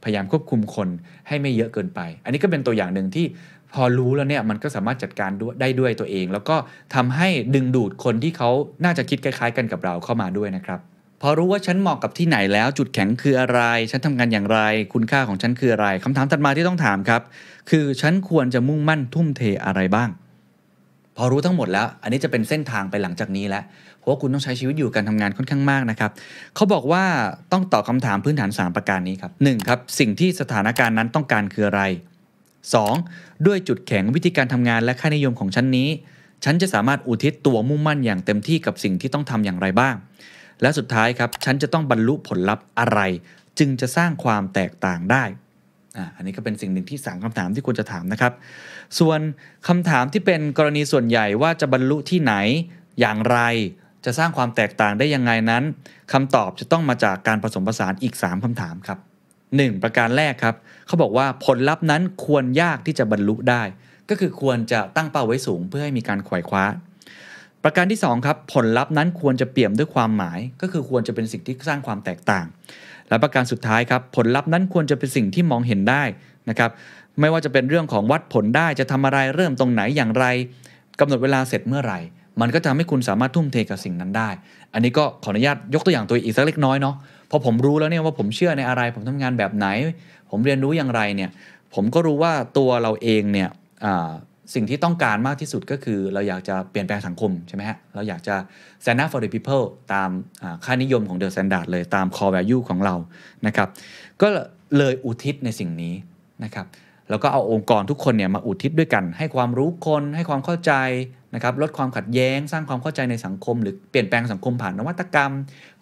[0.03, 0.89] พยายามควบคุมคน
[1.27, 3.25] ให้ไม่เยอะเกินไป อันนี้ก็เป็นตัวอย่างหนึ่งที่
[3.73, 6.55] พอรู้แล้วเนี่ยมันก็สามารถจัดการด้วยได้ด้วยตัวเอง แล้วก็
[6.95, 8.49] ทำให้ดึงดูดคนที่เขา
[8.83, 10.79] น่าจะคิดคล้าย ๆ กันกับเราเข้ามาด้วยนะครับ
[11.21, 14.59] พอรู้ว่าฉันเหมาะกับที่ไหนแล้ว จุดแข็งคืออะไร ฉันทำงานอย่างไร
[14.93, 17.21] คุณค่าของฉันคืออะไรคำถามถัดมาที่ต้องถามครับ
[17.69, 20.09] คือฉันควรจะมุ่งมั่นทุ่มเทอะไรบ้าง
[21.17, 23.63] พอรู้ทั้งหมดแล้ว อันนี้จะเป็นเส้นทางไปหลังจากนี้แล้ว
[23.97, 26.11] เพราะว่าคุณต้องใช้ชีวิตอยู่การทำงานค่อนข้างมากนะครับ
[26.55, 27.03] เขาบอกว่า
[27.51, 31.83] ต้องตอบคำถามพื้นฐาน 3 ประการนี้ครับหนึ่งครับสิ่งที่สถานการณ์นั้นต้องการคืออะไร
[32.63, 33.47] 2.
[33.47, 35.89] ด้วยจุดแข็งวิธีการทำงานและค่านิยมของฉันนี้
[36.43, 39.95] ฉันจะสามารถอุทิศตัวมุ่งมั่นอย่างเต็มที่กับสิ่งที่ต้องทำอย่างไรบ้าง
[40.61, 42.99] และสุดท้ายครับฉันจะต้องบรรลุผลลัพธ์อะไร
[43.59, 45.23] จึงจะสร้างความแตกต่างได้
[45.97, 48.33] อ่าอันนี้ก็เป็นสิ่งหนึ่งที่สามคำถามที่ควรจะถามนะครับ
[48.99, 49.19] ส่วน
[49.67, 52.33] คำถามที่เป็นกรณีส่วนใหญ่ว่าจะบรรลุที่ไหน
[52.99, 53.39] อย่างไร
[54.05, 55.63] จะสร้างความแตกต่างได้ยังไงนั้น
[56.13, 58.99] คำตอบจะต้องมาจากการผสมผสานอีก 3คำถามครับ
[59.41, 59.83] 1.
[59.83, 60.55] ประการแรกครับ
[60.87, 63.63] เขาบอกว่าผลลัพธ์นั้นควรยากที่จะบรรลุได้
[64.09, 66.63] ก็คือควรจะตั้งเป้าไว้สูงเพื่อให้มีการขวายคว้า
[67.63, 72.45] ประการที่ 2 ครับ ผลลัพธ์นั้นควรจะเปี่ยมด้วยความหมาย ก็คือควรจะเป็นสิ่งที่สร้างความแตกต่าง
[73.09, 76.03] และประการสุดท้ายครับ ผลลัพธ์นั้นควรจะเป็นสิ่งที่มองเห็นได้
[76.49, 76.71] นะครับ
[77.19, 80.25] ไม่ว่าจะเป็นเรื่องของวัดผลได้จะทำอะไรเริ่มตรงไหนอย่างไร
[80.99, 81.99] กำหนดเวลาเสร็จเมื่อไหร่
[82.41, 84.29] มันก็จะทำให้คุณสามารถทุ่มเทกับสิ่งนั้นได้
[84.73, 86.95] อันนี้ก็ขออนุญาตยกตัวอย่างตัวอีกสักเล็กน้อยเนาะ
[87.29, 89.67] พอผมรู้แล้วเนี่ยว่าผมเชื่อในอะไร ผมทำงานแบบไหน
[90.29, 91.29] ผมเรียนรู้อย่างไรเนี่ย
[91.73, 93.49] ผมก็รู้ว่าตัวเราเองเนี่ย
[94.53, 98.35] สิ่งที่ต้องการมากที่สุดก็คือเราอยากจะเปลี่ยนแปลงสังคมใช่ไหมฮะ เราอยากจะ
[98.83, 100.09] stand up for the people ตาม
[100.65, 102.95] ค่านิยมของ the standard เลยตาม core value ของเรา
[103.47, 103.69] นะครับ
[104.21, 104.27] ก็
[104.77, 105.93] เลยอุทิศในสิ่งนี้
[106.43, 106.65] นะครับ
[107.09, 110.71] แล้วก็เอาองค์กรทุกคนเนี่ยมาอุทิศด้วยกัน ให้ความรู้คนให้ความเข้าใจ
[111.35, 115.31] นะครับลดความขัดแย้งสร้างความเข้าใจในสังคม หรือเปลี่ยนแปลงสังคมผ่านนวัตกรรม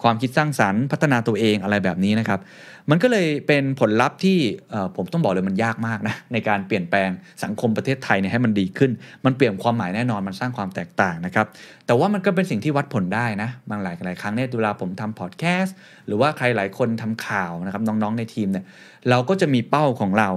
[0.04, 2.40] ความคิดสร้างสรรค์ พัฒนาตัวเองอะไรแบบนี้นะครับ
[2.90, 4.38] มันก็เลยเป็นผลลัพธ์ที่
[4.96, 7.10] ผมต้องบอกเลยมันยากมากนะในการเปลี่ยนแปลง
[7.44, 8.92] สังคมประเทศไทยเนี่ยให้มันดีขึ้น
[9.26, 11.48] มันเปลี่ยนความหมายแน่นอนมันสร้างความแตกต่างนะครับ
[11.86, 15.76] แต่ว่ามันก็เป็นสิ่งที่วัดผลได้นะบางหลายหลายครั้งเนี่ยเวลาผมทำพอดแคสต์
[16.08, 18.66] หรือว่าใครหลายคนทำข่าวนะครับน้องๆในทีมเนี่ย
[19.10, 20.32] เราก็จะมีเป้าของเรา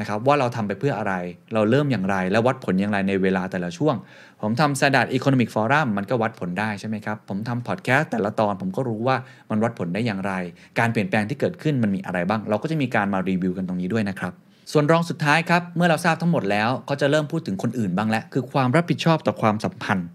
[0.00, 1.14] นะครับว่าเราทำไปเพื่ออะไร
[1.54, 3.94] เราเริ่มอย่างไร และวัดผลอย่างไรในเวลาแต่ละช่วง
[4.42, 9.16] ผมทำ Standard Economic Forum มันก็วัดผลได้ใช่ไหมครับ ผมทำพอดแคสต์แต่ละตอนผมก็รู้ว่า
[9.50, 10.32] มันวัดผลได้อย่างไร
[10.78, 14.32] การเปลี่ยนแปลงที่เกิดขึ้นมันมีอะไรบ้าง เราก็จะมีการมารีวิวกันตรงนี้ด้วยนะครับ
[14.72, 20.08] ส่วนรองสุดท้ายครับ เมื่อเราทราบทั้งหมดแล้วก็จะเริ่มพูดถึงคนอื่นบ้างแล้วคือความรับผิดชอบต่อความสัมพันธ์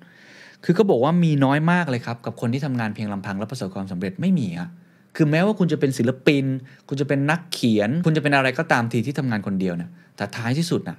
[0.66, 4.70] คือก็บอกว่ามีน้อยมากเลยครับกับคนที่ทำงานเพียงลำพังและประสบความสำเร็จไม่มีอะ
[5.16, 6.46] คือแม้ว่าคุณจะเป็นศิลปิน
[6.88, 10.98] คุณจะเป็นนักเขียน คุณจะเป็นอะไรก็ตามทีที่ทำงานคนเดียวนะแต่ท้ายที่สุดนะ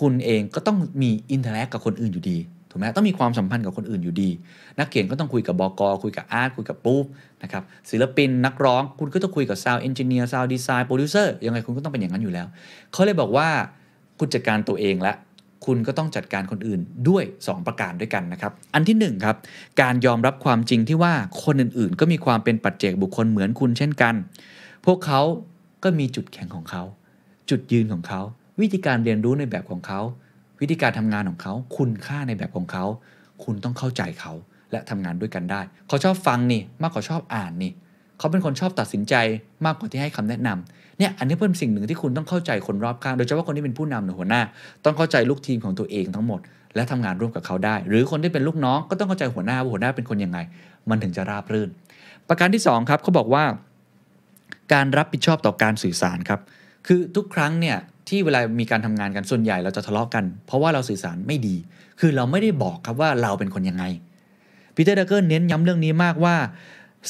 [0.00, 2.38] คุณเองก็ต้องมี interact กับคนอื่นอยู่ดี
[2.76, 4.30] ถูกไหมต้องมีความสัมพันธ์กับคนอื่นอยู่ดี
[4.78, 7.04] นักเขียนก็ต้องคุยกับบอกอคุยกับ art คุยกับ proof
[7.42, 12.46] นะครับศิลปินนักร้องคุณก็ต้องคุยกับ sound engineer sound design โปรดิวเซอร์ยังไงคุณก็ต้องเป็นอย่างนั้นอยู่แล้ว
[12.92, 13.48] เขาเลยบอกว่า
[14.18, 15.12] คุณจัดการตัวเองและ
[15.66, 19.36] คุณก็ต้องจัดการคนอื่นด้วย 2 ประการด้วยกันนะครับ อันที่1ครับ
[19.82, 24.14] การยอมรับความจริงที่ว่าคนอื่นๆ ก็มีความเป็นปัจเจกบุคคลเหมือนคุณเช่นกัน
[24.86, 25.20] พวกเขา
[25.82, 26.82] ก็มีจุดแข็งของเขา
[27.50, 28.20] จุดยืนของเขา
[28.60, 30.00] วิธีการเรียนรู้ในแบบของเขา
[30.60, 32.84] วิธีการทำงานของเขา คุณค่าในแบบของเขา
[33.44, 34.32] คุณต้องเข้าใจเขา
[34.72, 37.72] และทำงานด้วยกันได้ เขาชอบฟังนี่มากกว่าชอบอ่านนี่
[38.18, 39.14] เขาเป็นคนชอบตัดสินใจ
[39.64, 44.42] มากกว่าที่ให้คำแนะนำเนี่ยอันนี้เป็นสิ่งหนึ่งที่คุณต้องเข้าใจคนรอบข้าง โดยเฉพาะคนที่เป็นผู้นำหรือหัวหน้า
[44.84, 46.40] ต้องเข้าใจลูกทีมของตัวเองทั้งหมด
[46.74, 50.38] และทำงานร่วมกับเขาได้ หรือคนที่เป็นลูกน้องก็ต้องเข้าใจหัวหน้าว่าหัวหน้าเป็นคนยังไง
[50.90, 51.68] มันถึงจะราบรื่น
[52.28, 53.44] ประการที่สองครับเขาบอกว่า
[54.72, 56.40] การรับผิดชอบต่อการสื่อสารครับ
[56.86, 57.76] คือทุกครั้งเนี่ย
[58.08, 61.56] ที่เวลามีการทำงานกันส่วนใหญ่เราจะทะเลาะกัน เพราะว่าเราสื่อสารไม่ดี
[62.00, 63.84] คือเราไม่ได้บอกครับว่าเราเป็นคนยังไง
[64.74, 66.36] ปีเตอร์ ดรักเกอร์เน้นย้ำเรื่องนี้มากว่า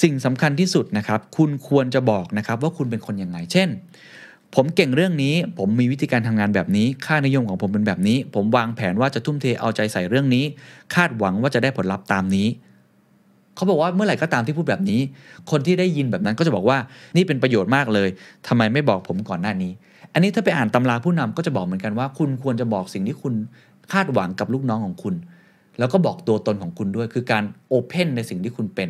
[0.03, 3.69] สิ่งสำคัญที่สุดนะครับ คุณควรจะบอกนะครับว่าคุณเป็นคนยังไง เช่น
[4.55, 10.45] ผมเก่งเรื่องนี้ ผมมีวิธีการทำงานแบบนี้ ค่านิยมของผมเป็นแบบนี้ ผมวางแผนว่าจะทุ่มเทเอาใจใส่เรื่องนี้
[10.95, 12.49] คาดหวังว่าจะได้ผลลัพธ์ตามนี้
[13.55, 15.01] เขาบอกว่าเมื่อไหร่ก็ตามที่พูดแบบนี้
[15.51, 16.79] คนที่ได้ยินแบบนั้นก็จะบอกว่า
[17.17, 18.09] นี่เป็นประโยชน์มากเลย
[18.47, 19.73] ทำไมไม่บอกผมก่อนหน้านี้
[20.17, 23.35] อันนี้ถ้าไปอ่านตำราผู้นำก็จะบอกเหมือนกันว่า คุณควรจะบอกสิ่งที่คุณ
[23.93, 25.15] คาดหวังกับลูกน้องของคุณ
[25.79, 28.89] แล้วก็บอกตัวตนของคุณด้วย คือการโอเพนในสิ่งที่คุณเป็น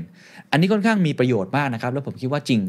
[0.50, 2.60] อันนี้ค่อนข้างมีประโยชน์มากนะครับ แล้วผมคิดว่าจริง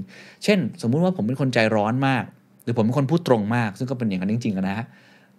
[0.44, 2.24] เช่น สมมุติว่าผมเป็นคนใจร้อนมาก
[2.64, 4.86] หรือผมเป็นคนพูดตรงมาก ซึ่งก็เป็นอย่างนั้นจริงๆนะฮะ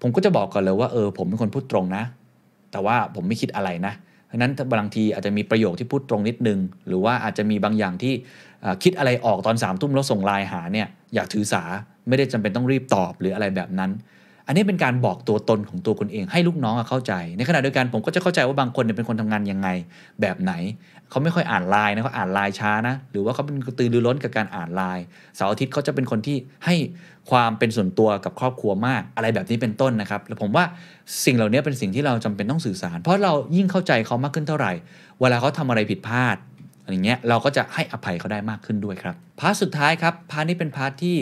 [0.03, 2.05] ผมก็จะบอกก่อนเลยว่าเออผมเป็นคนพูดตรงนะ
[2.73, 3.95] แต่ว่าผมไม่คิดอะไรนะ
[4.27, 8.15] เพราะนั้นบางทีอาจจะมีประโยคที่พูดตรงนิดนึง หรือว่าอาจจะมีบางอย่างที่
[8.83, 11.63] คิดอะไรออกตอนสามทุ่มแล้วส่งไลน์หาเนี่ยอยากถือสา
[12.09, 13.93] ไม่ได้จำเป็นต้องรีบตอบหรืออะไรแบบนั้น
[14.47, 19.69] อันนี้เป็นการบอกตัวตนของตัวคุณเอง ให้ลูกน้องเข้าใจ ในขณะเดียวกันผมก็จะเข้าใจว่าบางคนเป็นคนทำงานยังไง
[20.21, 20.53] แบบไหน
[21.11, 25.05] เขาไม่ค่อยอ่านไลน์นะเขาอ่านไลน์ช้านะ หรือว่าเขาเป็นกระตือรือร้นกับการอ่านไลน์
[25.37, 26.75] เสาร์อาทิตย์เขาจะเป็นคนที่ให้
[27.31, 30.65] ความเป็นส่วนตัวกับครอบครัวมากอะไรแบบนี้เป็นต้นนะครับแล้วผมว่า
[31.25, 34.73] สิ่งเหล่านี้เป็นสิ่งที่เราจำเป็นต้องสื่อสาร เพราะเรายิ่งเข้าใจเขามากขึ้นเท่าไหร่
[35.21, 36.37] เวลาเขาทำอะไรผิดพลาด
[36.89, 41.17] อะไรเงี้ยเราก็จะให้อภัยเขาได้มากขึ้นด้วยครับ part สุดท้ายครับ part นี้เป็น part ที่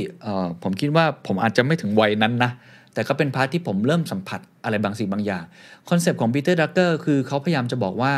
[0.62, 2.50] ผมคิดว่าผมอาจจะไม่ถึงวัยนั้นนะ
[2.94, 5.44] แต่ก็เป็น part ที่ผมเริ่มสัมผัสอะไรบางสิ่งบางอย่าง
[5.88, 8.12] concept ของปีเตอร์ ดรักเกอร์คือเขาพยายามจะบอกว่า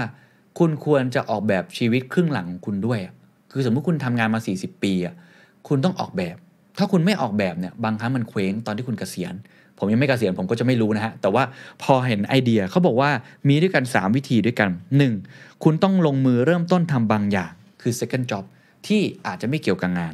[0.58, 2.98] คุณควรจะออกแบบชีวิตครึ่งหลังของคุณด้วย
[3.52, 5.14] คือสมมติคุณทำงานมา 40 ปีอะ
[5.68, 6.36] คุณต้องออกแบบ
[6.78, 9.34] ถ้าคุณไม่ออกแบบเนี่ยบางครั้งมันเคว้งตอนที่คุณเกษียณ
[9.78, 11.44] ผมยังไม่เกษียณผมก็จะไม่รู้นะฮะ แต่ว่า
[11.82, 13.10] พอเห็นไอเดียเขาบอกว่า
[13.48, 14.70] มีด้วยกัน 3 วิธีด้วยกัน
[15.16, 15.64] 1.
[15.64, 18.44] คุณต้องลงมือเริ่มต้นทำบางอย่างคือ second job
[18.86, 20.12] ที่อาจจะไม่เกี่ยวกับงาน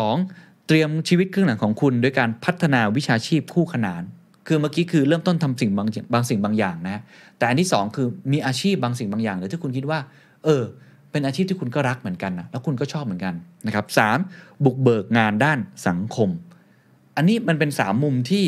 [0.00, 0.66] 2.
[0.66, 4.02] เตรียมชีวิตครึ่งหลังของคุณด้วยการพัฒนาวิชาชีพคู่ขนาน
[4.46, 7.02] คือเมื่อกี้คือเริ่มต้นทำสิ่งบางบางสิ่งบางอย่างนะ
[7.38, 9.98] แต่อันที่ 2 คือมีอาชีพบางสิ่งบางอย่างเลยที่คุณคิดว่า
[10.44, 10.62] เออ
[11.10, 13.34] เป็นอาชีพที่คุณก็รักเหมือนกันนะแล้วคุณก็ชอบเหมือนกัน
[13.66, 14.18] นะครับสาม
[14.64, 16.28] บุกเบิกงานด้านสังคม
[17.16, 18.44] อันนี้มันเป็นสามมุมที่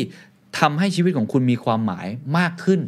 [0.59, 2.79] ทำให้ชีวิตของคุณมีความหมายมากขึ้น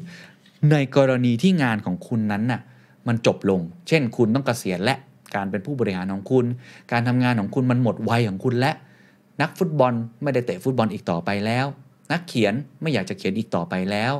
[0.71, 2.61] ในกรณีที่งานของคุณนั้นน่ะ
[3.07, 4.95] มันจบลง เช่น คุณต้องเกษียณและ
[5.35, 6.45] การเป็นผู้บริหารของคุณ
[6.91, 8.71] การทำงานของคุณมันหมดวัยของคุณและ
[9.41, 11.65] นักฟุตบอลไม่ได้เตะฟุตบอลอีกต่อไปแล้ว
[12.11, 14.13] นักเขียนไม่อยากจะเขียนอีกต่อไปแล้ว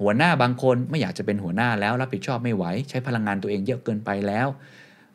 [0.00, 4.48] หัวหน้าบางคนไม่อยากจะเป็นหัวหน้าแล้วรับผิดชอบไม่ไหวใช้พลังงานตัวเองเยอะเกินไปแล้ว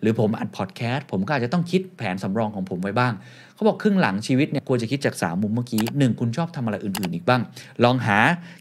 [0.02, 3.14] หรือผมอัดพอดแคสต์ผมก็อาจจะต้องคิดแผนสำรองของผมไว้บ้าง
[3.62, 7.42] เขาบอกครึ่งหลังชีวิตเนี่ยควรจะคิดจาก 3 มุมเมื่อกี้ 1 คุณชอบทำอะไรอื่นๆอีกบ้าง
[7.84, 8.18] ลองหา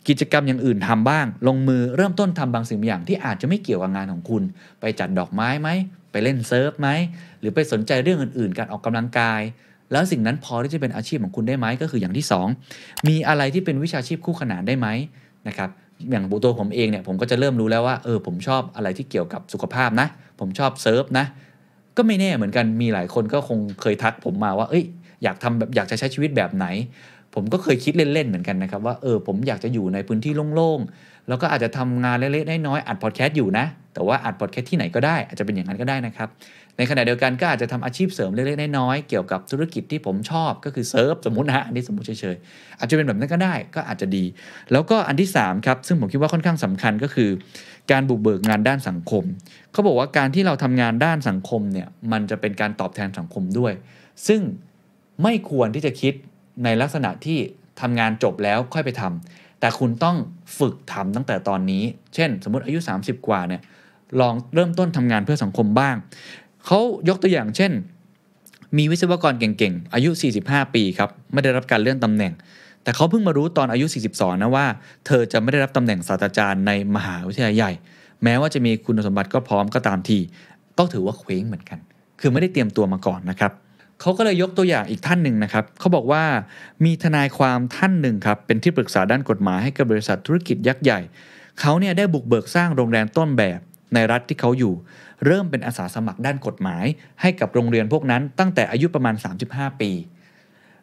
[0.08, 4.42] กิจกรรมอย่างอื่นทำบ้าง ลงมือเริ่มต้นทำบางสิ่งบางอย่างที่อาจจะไม่เกี่ยวกับงานของคุณ
[4.80, 5.68] ไปจัดดอกไม้ไหม
[6.12, 6.88] ไปเล่นเซิร์ฟไหม
[7.40, 9.40] หรือไปสนใจเรื่องอื่นๆ การออกกำลังกาย
[9.92, 12.26] แล้วสิ่งนั้นพอที่จะเป็นอาชีพของคุณได้ไหมก็คืออย่างที่
[12.66, 14.88] 2 มีอะไรที่เป็นวิชาชีพคู่ขนานได้ไหม
[15.48, 15.70] นะครับ
[16.10, 20.08] อย่างตัวผมเองเนี่ยผมก็จะเริ่มรู้แล้วว่าเออผมชอบอะไรที่เกี่ยวกับสุขภาพนะ
[20.40, 21.26] ผมชอบเซิร์ฟนะ
[22.00, 24.84] ก็ไม่แน่เหมือนกันมีหลายคนก็คงเคยทักผมมาว่า เอ้ย
[25.22, 26.66] อยากทำแบบอยากจะใช้ชีวิตแบบไหน
[27.34, 36.28] ผมก็เคยคิดเล่นๆเหมือนกันนะครับว่าเออผมอยากจะอยู่ในพื้นที่โล่งๆแล้วก็อาจจะทำงานเล็กๆน้อยๆอัดพอดแคสต์อยู่นะ แต่ว่าอัดพอดแคสต์ที่ไหนก็ได้อาจจะเป็นอย่างนั้นก็ได้นะครับ
[36.76, 44.24] ในขณะเดียวกันก็อาจจะทำอาชีพเสริมเล็กๆน้อยๆเกี่ยวกับธุรกิจที่ผมชอบก็คือเซิร์ฟสมมตินะอันนี้สมมติเฉยๆอาจจะเป็นแบบนั้นก็ได้ก็อาจจะดี
[44.72, 47.30] แล้วก็อันที่3ครับซึ่งผมคิดว่าค่อนข้างสำคัญก็คือ
[47.90, 49.24] การบุกเบิกงานด้านสังคม
[49.72, 53.72] เขาบอกว่าการที่เราทำงานด้านสังคมเนี่ยมันจะเป็นการตอบแทนสังคมด้วย
[54.28, 54.40] ซึ่ง
[55.22, 56.14] ไม่ควรที่จะคิด
[56.64, 57.38] ในลักษณะที่
[57.80, 60.16] ทำงานจบแล้วค่อยไปทำแต่คุณต้อง
[60.58, 61.82] ฝึกทำตั้งแต่ตอนนี้
[62.14, 63.62] เช่น สมมติอายุ 30 กว่าเนี่ย
[64.20, 65.96] ลองเริ่มต้นทำงานเพื่อสังคมบ้าง
[66.66, 66.78] เขา
[67.08, 67.72] ยกตัวอย่างเช่น
[68.78, 70.10] มีวิศวกรเก่งๆ อายุ
[70.42, 72.32] 45 ปีครับ ไม่ได้รับการเลื่อนตำแหน่ง
[72.82, 74.66] แต่เขาเพิ่งมารู้ตอนอายุ 42 นะว่า
[75.06, 77.72] เธอจะไม่ได้รับตำแหน่งศาสตราจารย์ในมหาวิทยาลัยใหญ่
[78.24, 80.18] แม้ว่าจะมีคุณสมบัติก็พร้อมก็ตามที
[80.78, 81.78] ก็ถือว่าเคว้งเหมือนกัน
[82.20, 83.52] คือไม่ได้เตรียมตัวมาก่อนนะครับ
[84.00, 86.22] เขาก็เลยยกตัวอย่างอีกท่านหนึ่งนะครับเขาบอกว่า
[86.84, 91.00] มีทนายความท่านหนึ่งครับเป็นที่ปรึกษาด้านกฎหมายให้กับบริษัทธุรกิจยักษ์ใหญ่
[91.60, 93.60] เขาเนี่ยได้บุกเบิกสร้างโรงแรมต้นแบบ
[93.94, 94.74] ในรัฐที่เขาอยู่
[95.26, 96.84] เริ่มเป็นอาสาสมัครด้านกฎหมาย
[97.20, 99.14] ให้กับโรงเรียนพวกนั้นตั้งแต่อายุประมาณ
[99.48, 99.90] 35 ปี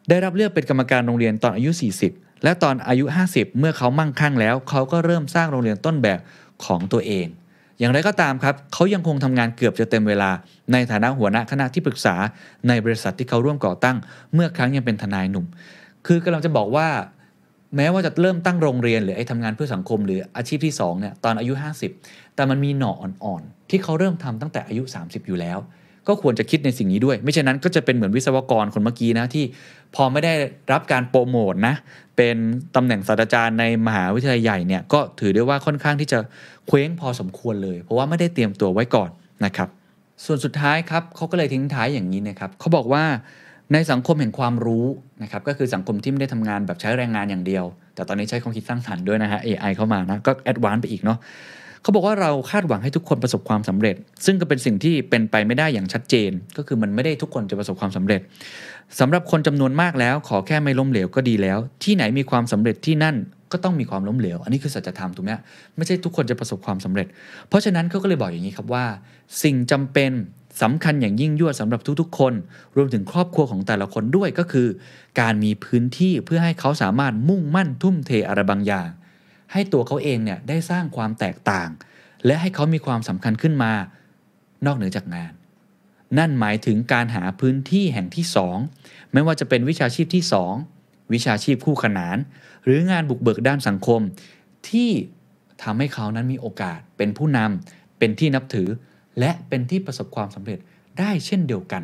[0.08, 1.70] ได้รับเลือกเป็นกรรมการโรงเรียนตอนอายุ
[2.08, 6.18] 40 และตอนอายุ 50 เมื่อเขามั่งคั่งแล้ว เขาก็เริ่มสร้างโรงเรียนต้นแบบ
[6.64, 7.26] ของตัวเอง
[7.78, 10.30] อย่างไรก็ตามครับเขายังคงทำงานเกือบจะเต็มเวลา
[10.72, 12.14] ในฐานะหัวหน้าคณะที่ปรึกษา
[12.68, 13.96] ในบริษัทที่เขาร่วมก่อตั้ง
[14.34, 15.46] เมื่อครั้งยังเป็นทนายหนุ่ม
[16.06, 16.88] คือกำลังจะบอกว่า
[17.76, 21.52] แม้ว่าจะเริ่มตั้งโรงเรียนหรือไอ้ทำงานเพื่อสังคม หรืออาชีพที่2เนี่ยตอนอายุ
[21.94, 25.58] 50 แต่มันมีหน่ออ่อนๆที่เขาเริ่มทำตั้งแต่อายุ 30 อยู่แล้ว
[26.08, 29.44] ก็ควรจะคิดในสิ่งนี้ด้วย ไม่เช่นนั้นก็จะเป็นเหมือนวิศวกรคนเมื่อกี้นะที่
[29.94, 30.32] พอไม่ได้
[30.72, 31.74] รับการโปรโมทนะ
[32.16, 32.36] เป็น
[32.76, 36.18] ตำแหน่งศาสตราจารย์ในมหาวิทยาลัยใหญ่เนี่ยก็ถือได้ว่าค่อนข้างที่จะ
[36.66, 39.10] เคว้งพอสมควรเลย เพราะว่าไม่ได้เตรียมตัวไว้ก่อน
[39.44, 39.68] นะครับ
[40.24, 43.04] ส่วนสุดท้ายครับเขาก็เลยทิ้งท้ายอย่างนี้นะครับเขาบอกว่า
[43.72, 44.86] ในสังคมแห่งความรู้
[45.22, 47.64] นะครับก็คือสังคมที่ไม่ได้ทำงานแบบใช้แรงงานอย่างเดียว
[47.94, 51.18] แต่ตอนนี้ใช้ความคิดสร้างสรรค์ด้วยนะฮะ AI เข้ามานะก็แอดวานซ์ไปอีกเนาะ
[51.82, 58.20] เขาบอกว่าเราคาดหวังให้ทุกคนประสบความสำเร็จ ซึ่งก็เป็นสิ่งที่เป็นไปไม่ได้อย่างชัดเจน ก็คือมันไม่ได้ทุกคนจะประสบความสำเร็จ
[58.98, 63.16] สำหรับคนจำนวนมากแล้ว ขอแค่ไม่ล้มเหลวก็ดีแล้ว ที่ไหนมีความสำเร็จที่นั่น
[63.52, 65.32] ก็ต้องมีความล้มเหลว อันนี้คือสัจธรรมถูกไหม
[65.76, 67.06] ไม่ใช่ทุกคนจะประสบความสำเร็จ
[67.48, 68.86] เพราะฉะนั้นเขาก็เลยบอกอย่างนี้ครับว่า
[69.42, 70.12] สิ่งจำเป็น
[70.62, 72.32] สำคัญอย่างยิ่งยวดสำหรับทุกๆ คน
[72.76, 74.68] รวมถึงครอบครัวของแต่ละคนด้วยก็คือ
[75.20, 78.88] การมีพื้นที่เพื่อให้เขาสามารถมุ่งมั่นทุ่มเทอะไรบางอย่าง
[79.52, 81.68] ให้ตัวเขาเองเนี่ยได้สร้างความแตกต่าง
[82.26, 83.72] และให้เขามีความสำคัญขึ้นมา
[84.66, 85.32] นอกเหนือจากงาน
[86.18, 88.24] นั่นหมายถึงการหาพื้นที่แห่งที่
[88.68, 90.22] 2 ไม่ว่าจะเป็นวิชาชีพที่
[90.68, 92.16] 2 วิชาชีพคู่ขนาน
[92.64, 94.00] หรืองานบุกเบิกด้านสังคม
[94.68, 94.90] ที่
[95.62, 98.68] ทำให้เขานั้นมีโอกาสเป็นผู้นำเป็นที่นับถือ
[99.18, 100.58] และเป็นที่ประสบความสำเร็จ
[100.98, 101.82] ได้เช่นเดียวกัน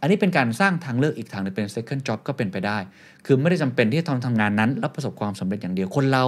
[0.00, 2.78] อันนี้เป็นการสร้างทางเลือกอีกทางหนึงเป็น second job ก็เป็นไปได้
[3.26, 6.24] คือไม่ได้จำเป็นที่จะต้องทำงานนั้นแล้วประสบความสำเร็จอย่างเดียวคนเรา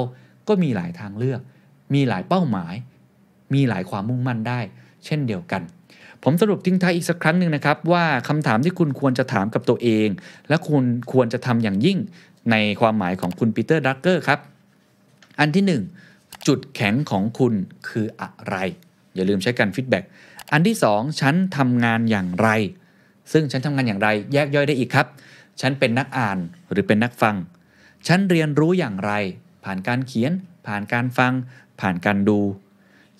[0.48, 1.40] ก็มีหลายทางเลือก
[1.94, 2.74] มีหลายเป้าหมาย
[3.54, 4.60] มีหลายความมุ่งมั่นได้
[5.04, 5.62] เช่นเดียวกัน
[6.24, 10.08] ผมสรุปทิ้งท้ายอีกสักครั้งหนึ่งนะครับ ว่าคำถามที่คุณควรจะถามกับตัวเอง
[10.48, 11.98] และคุณควรจะทำอย่างยิ่ง
[12.50, 14.40] ในความหมายของคุณปีเตอร์ ดรักเกอร์ครับ
[15.40, 17.54] อันที่ 1 จุดแข็งของคุณ
[17.88, 18.56] คืออะไร
[19.14, 20.04] อย่าลืมใช้การ feedback
[20.52, 22.48] อันที่ 2 ฉันทำงานอย่างไร
[23.32, 25.06] ซึ่งฉันทำงานอย่างไร แยกย่อยได้อีกครับ
[25.60, 26.38] ฉันเป็นนักอ่าน
[26.70, 27.36] หรือเป็นนักฟัง
[28.06, 29.12] ฉันเรียนรู้อย่างไร
[29.64, 30.32] ผ่านการเขียน
[30.66, 31.32] ผ่านการฟัง
[31.80, 32.40] ผ่านการดู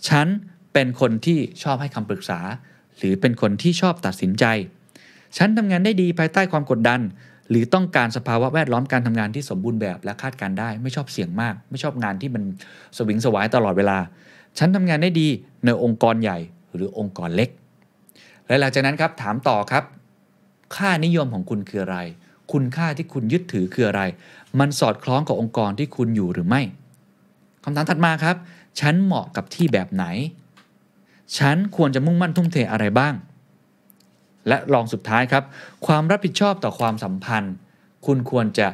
[0.09, 0.27] ฉัน
[0.73, 2.41] เป็นคนที่ชอบให้คำปรึกษา
[3.03, 4.45] หรือเป็นคนที่ชอบตัดสินใจ
[5.37, 7.01] ฉันทำงานได้ดีภายใต้ความกดดัน
[7.51, 12.43] หรือต้องการสภาวะแวดล้อมการทำงานที่สมบูรณ์แบบและคาดการได้ ไม่ชอบเสี่ยงมาก ไม่ชอบงานที่มัน
[12.97, 13.99] สวิงสวายตลอดเวลา
[14.59, 15.29] ฉันทำงานได้ดี
[15.65, 16.39] ในองค์กรใหญ่
[16.75, 17.51] หรือองค์กรเล็ก
[18.49, 19.85] และหลังจากนั้นครับถามต่อครับ
[20.77, 21.99] ค่านิยมของคุณคืออะไร
[22.53, 24.03] คุณค่าที่คุณยึดถือคืออะไร
[24.61, 26.63] มันสอดคล้องกับองค์กรที่คุณอยู่หรือไม่
[27.65, 28.37] คำถามถัดมาครับ
[28.81, 30.05] ฉันเหมาะกับที่แบบไหน
[31.39, 33.15] ฉันควรจะมุ่งมั่นทุ่มเทอะไรบ้าง
[34.49, 35.45] และลองสุดท้ายครับ
[35.87, 37.55] ความรับผิดชอบต่อความสัมพันธ์
[38.07, 38.69] คุณควรจะ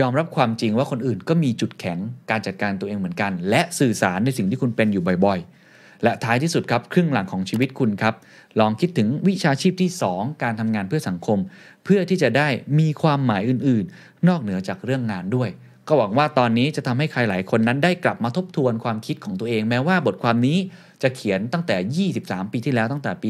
[0.00, 1.98] ยอมรับความจริงว่าคนอื่นก็มีจุดแข็ง
[2.30, 8.14] การจัดการตัวเองเหมือนกัน และสื่อสารในสิ่งที่คุณเป็นอยู่บ่อยๆ และท้ายที่สุดครับครึ่งหลังของชีวิตคุณครับ
[8.60, 11.38] ลองคิดถึงวิชาชีพที่ 2 การทำงานเพื่อสังคม
[11.84, 15.48] เพื่อที่จะได้มีความหมายอื่นๆ นอกเหนือจากเรื่องงานด้วย
[15.88, 20.58] ก็หวังว่าตอนนี้จะทำให้ใครหลายคนนั้นได้กลับมาทบทวนความคิดของตัวเอง แม้ว่าบทความนี้
[21.02, 23.28] จะเขียนตั้งแต่ 23 ปีที่แล้วตั้งแต่ปี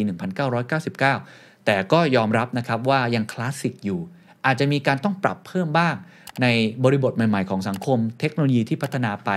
[0.83, 4.01] 1999 แต่ก็ยอมรับนะครับว่ายังคลาสสิกอยู่
[4.47, 5.95] อาจจะมีการต้องปรับเพิ่มบ้าง
[6.43, 6.47] ใน
[6.85, 9.31] บริบทใหม่ ๆ ของสังคม เทคโนโลยีที่พัฒนาไป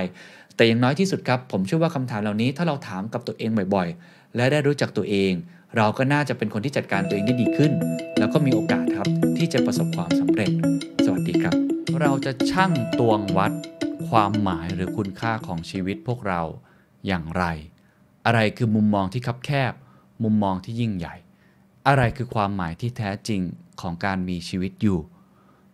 [0.55, 5.31] แต่อย่างน้อยที่สุดครับ ผมเชื่อว่าคำถามเหล่านี้ถ้าเราถามกับตัวเองบ่อยๆ และได้รู้จักตัวเอง
[5.77, 7.71] เราก็น่าจะเป็นคนที่จัดการตัวเองได้ดีขึ้น
[8.19, 9.07] แล้วก็มีโอกาสครับ
[9.37, 10.51] ที่จะประสบความสำเร็จ
[11.05, 11.55] สวัสดีครับ
[12.01, 13.51] เราจะชั่งตวงวัด
[14.07, 16.41] ความหมายหรือคุณค่าของชีวิตพวกเรา
[17.07, 17.43] อย่างไร
[18.25, 19.73] อะไรคือมุมมองที่คับแคบ
[20.23, 21.15] มุมมองที่ยิ่งใหญ่
[21.87, 23.41] อะไรคือความหมายที่แท้จริง
[23.81, 24.99] ของการมีชีวิตอยู่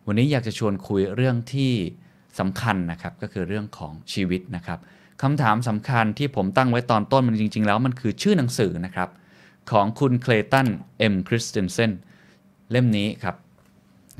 [0.06, 1.72] วันนี้อยากจะชวนคุยเรื่องที่
[2.38, 4.78] สำคัญนะครับก็คือเรื่องของชีวิตนะครับ
[5.22, 9.08] คำถามสำคัญที่ผมตั้งไว้ตอนต้นมันจริง ๆ แล้วมันคือชื่อหนังสือนะครับ
[9.70, 11.92] ของคุณเคลตันเอ็มคริสเตนเซน
[12.70, 13.36] เล่มนี้ครับ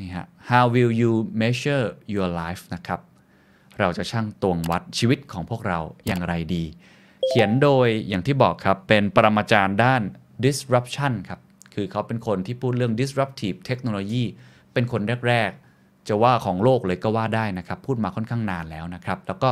[0.00, 1.12] นี่ฮะ How will you
[1.42, 3.00] measure your life นะครับ
[3.78, 6.64] เราจะช่างตวงวัดชีวิตของพวกเราอย่างไรดี
[7.32, 10.02] เขียนโดยอย่างที่บอกครับ เป็นปรมาจารย์ด้าน
[10.44, 11.40] disruption ครับ
[11.74, 14.24] คือเขาเป็นคนที่พูดเรื่อง disruptive technology
[14.72, 19.50] เป็นคนแรก ๆ จะว่าของโลกเลยก็ว่าได้นะครับ พูดมาค่อนข้างนานแล้วนะครับ แล้วก็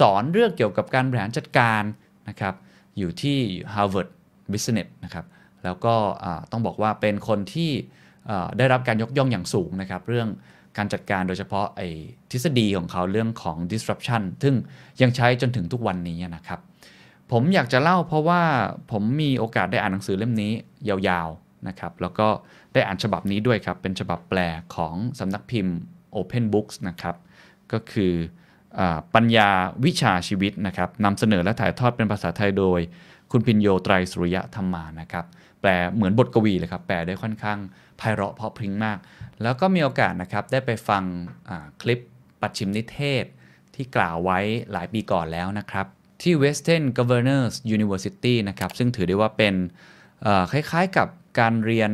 [0.00, 1.82] สอนเรื่องเกี่ยวกับการบริหารจัดการ
[2.28, 2.54] นะครับ
[2.98, 3.38] อยู่ที่
[3.74, 4.08] Harvard
[4.52, 5.24] Business นะครับ
[5.64, 5.94] แล้วก็
[6.50, 7.70] ต้องบอกว่าเป็นคนที่
[8.58, 10.28] ได้รับการยกย่องอย่างสูงนะครับ เรื่อง
[10.76, 11.88] การจัดการโดยเฉพาะไอ้
[12.30, 14.54] ทฤษฎีของเขาเรื่องของ disruption ซึ่ง
[15.02, 16.60] ยังใช้จนถึงทุกวันนี้นะครับ
[17.32, 18.42] ผมอยากจะเล่าเพราะว่า
[18.92, 20.52] ผมมีโอกาสได้อ่านหนังสือเล่มนี้
[20.88, 22.28] ยาวๆนะครับ แล้วก็
[22.74, 24.38] ได้อ่านฉบับนี้ด้วยครับ เป็นฉบับแปล
[24.74, 25.76] ของสำนักพิมพ์
[26.16, 27.16] Open Books นะครับ
[27.72, 28.12] ก็คือ
[28.78, 28.80] อ
[29.14, 29.48] ปัญญา
[29.84, 32.80] วิชาชีวิตนะครับนำเสนอและถ่ายทอดเป็นภาษาไทยโดย
[33.30, 35.24] คุณพินโยไตรสุริยะธรรมานะครับ
[35.60, 37.58] แปลเหมือนบทกวีเลยครับ แปลได้ค่อนข้าง
[37.98, 38.98] ไพเราะเพราะพริ้งมาก
[39.42, 41.02] แล้วก็มีโอกาสนะครับได้ไปฟัง
[41.82, 42.00] คลิป
[42.40, 43.24] ปัดชิมนิเทศ
[43.74, 44.38] ที่กล่าวไว้
[44.72, 45.86] หลายปีก่อนแล้วนะครับ
[46.22, 49.54] ที่ Western Governors University นะครับ ซึ่งถือได้ว่าเป็น
[50.52, 51.08] คล้ายๆกับ
[51.38, 51.90] การเรียน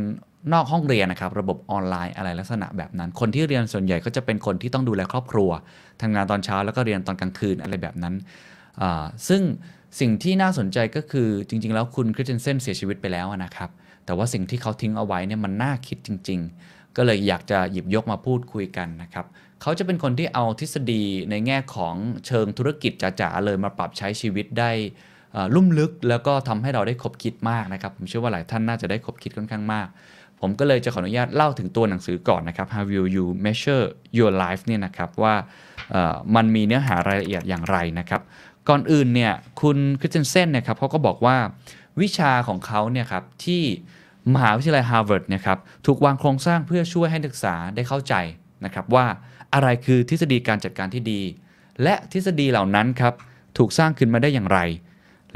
[0.52, 5.50] นอกห้องเรียนนะครับ ระบบออนไลน์อะไรลักษณะแบบนั้น คนที่เรียนส่วนใหญ่ก็จะเป็นคนที่ต้องดูแลครอบครัว
[6.00, 8.14] ทำงานตอนเช้าแล้วก็เรียนตอนกลางคืนอะไรแบบนั้น
[9.28, 9.42] ซึ่ง
[10.00, 13.70] สิ่งที่น่าสนใจก็คือจริง ๆ แล้วคุณคริสเตนเซนเสียชีวิตไปแล้วนะครับ
[14.04, 19.26] แต่ว่าสิ่งที่เขาทิ้งเอาไว้เนี่ยมันน่าคิดจริง ๆ ก็เลยอยากจะหยิบยกมาพูดคุยกันนะครับ
[19.62, 21.94] เขาจะเป็นคนที่เอาทฤษฎีในแง่ของ
[22.26, 24.70] เชิงธุรกิจจ๋าๆเลยมาปรับใช้ชีวิตได้
[25.54, 29.88] ลุ่มลึกแล้วก็ทำให้เราได้ขบคิดมากนะครับผมเชื่อว่าหลายท่านน่าจะได้ขบคิดค่อนข้างมาก
[30.40, 33.84] ผมก็เลยจะขออนุญาตเล่าถึงตัวหนังสือก่อนนะครับ How will you measure
[34.18, 35.34] your life เนี่ยนะครับว่า
[36.36, 38.22] มันมีเนื้อหารายละเอียดอย่างไรนะครับ
[38.68, 41.36] ก่อนอื่นเนี่ยคุณคริสเตนเซนนะครับเขาก็บอกว่า
[42.00, 43.62] วิชาของเขาเนี่ยครับที่
[44.34, 48.14] มหาวิทยาลัยฮาร์วาร์ดนะครับถูกวางโครงสร้างเพื่อช่วยให้นักศึกษาได้เข้าใจ
[48.64, 49.06] นะครับว่า
[49.54, 51.22] อะไรคือทฤษฎีการจัดการที่ดี
[51.82, 53.14] และทฤษฎีเหล่านั้นครับ
[53.58, 54.58] ถูกสร้างขึ้นมาได้อย่างไร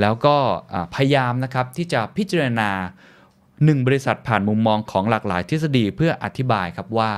[0.00, 0.36] แล้วก็
[0.94, 2.70] พยายามนะครับที่จะพิจารณา
[3.64, 7.12] หนึ่งบริษัทผ่านมุมมองของหลากหลายทฤษฎีเพื่ออธิบายครับว่า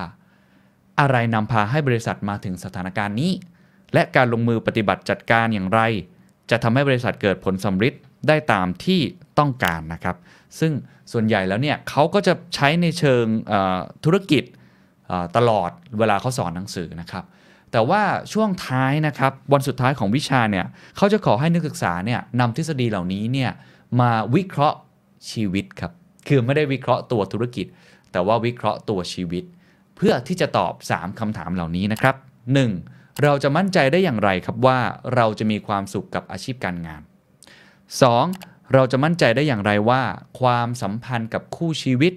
[1.00, 3.32] อะไรนำพาให้บริษัทมาถึงสถานการณ์นี้
[3.94, 5.80] และการลงมือปฏิบัติจัดการอย่างไร
[6.50, 9.00] จะทำให้บริษัทเกิดผลสำฤทธิ์ได้ตามที่
[9.38, 10.16] ต้องการนะครับ
[10.60, 10.72] ซึ่ง
[11.12, 13.24] ส่วนใหญ่แล้วเนี่ยเขาก็จะใช้ในเชิง
[14.04, 14.44] ธุรกิจ
[15.36, 17.24] ตลอดเวลาเขาสอนหนังสือนะครับ
[17.72, 18.02] แต่ว่า
[18.32, 23.50] ช่วงท้ายนะครับวันสุดท้ายของวิชาเนี่ยเขาจะขอให้นักศึกษาเนี่ยนำทฤษฎีเหล่านี้เนี่ย
[24.00, 24.78] มาวิเคราะห์
[25.30, 25.92] ชีวิตครับ
[26.28, 27.66] คือไม่ได้วิเคราะห์ตัวธุรกิจ
[28.12, 29.44] แต่ว่าวิเคราะห์ตัวชีวิต
[29.96, 32.14] เพื่อที่จะตอบ 3คำถามเหล่านี้นะครับ
[32.68, 33.22] 1.
[33.22, 34.78] เราจะมั่นใจได้อย่างไรครับว่า
[35.14, 37.02] เราจะมีความสุขกับอาชีพการงาน
[37.82, 38.55] 2.
[38.74, 40.02] เราจะมั่นใจได้อย่างไรว่า
[40.40, 42.12] ความสัมพันธ์กับคู่ชีวิต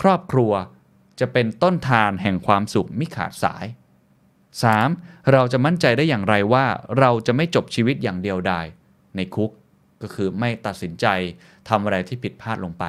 [0.00, 0.52] ครอบครัว
[1.20, 3.64] จะเป็นต้นทานแห่งความสุขมิขาดสาย
[4.52, 5.32] 3.
[5.32, 6.64] เราจะมั่นใจได้อย่างไรว่า
[6.98, 8.66] เราจะไม่จบชีวิตอย่างเดียวดาย
[9.16, 9.50] ในคุก
[10.02, 11.06] ก็คือไม่ตัดสินใจ
[11.68, 12.84] ทำอะไรที่ผิดพลาดลงไป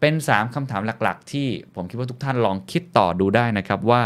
[0.00, 4.02] เป็น 3คำถามหลักๆ ที่ผมคิดว่าทุกท่านลองคิดต่อดูได้นะครับว่า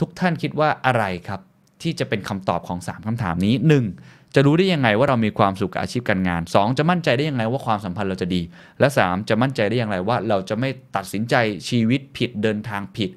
[0.00, 1.40] ทุกท่านคิดว่าอะไรครับ
[1.82, 3.54] ที่จะเป็นคำตอบของ 3คำถามนี้
[3.90, 4.15] 1.
[4.34, 6.78] จะรู้ได้ยังไงว่าเรามีความสุขกับอาชีพการงาน 2.
[6.78, 8.42] จะมั่นใจได้ยังไงว่าความสัมพันธ์เราจะดี
[8.80, 9.28] และ 3.
[9.28, 11.34] จะมั่นใจได้อย่างไรว่าเราจะไม่ตัดสินใจ
[11.68, 13.10] ชีวิตผิดเดินทางผิด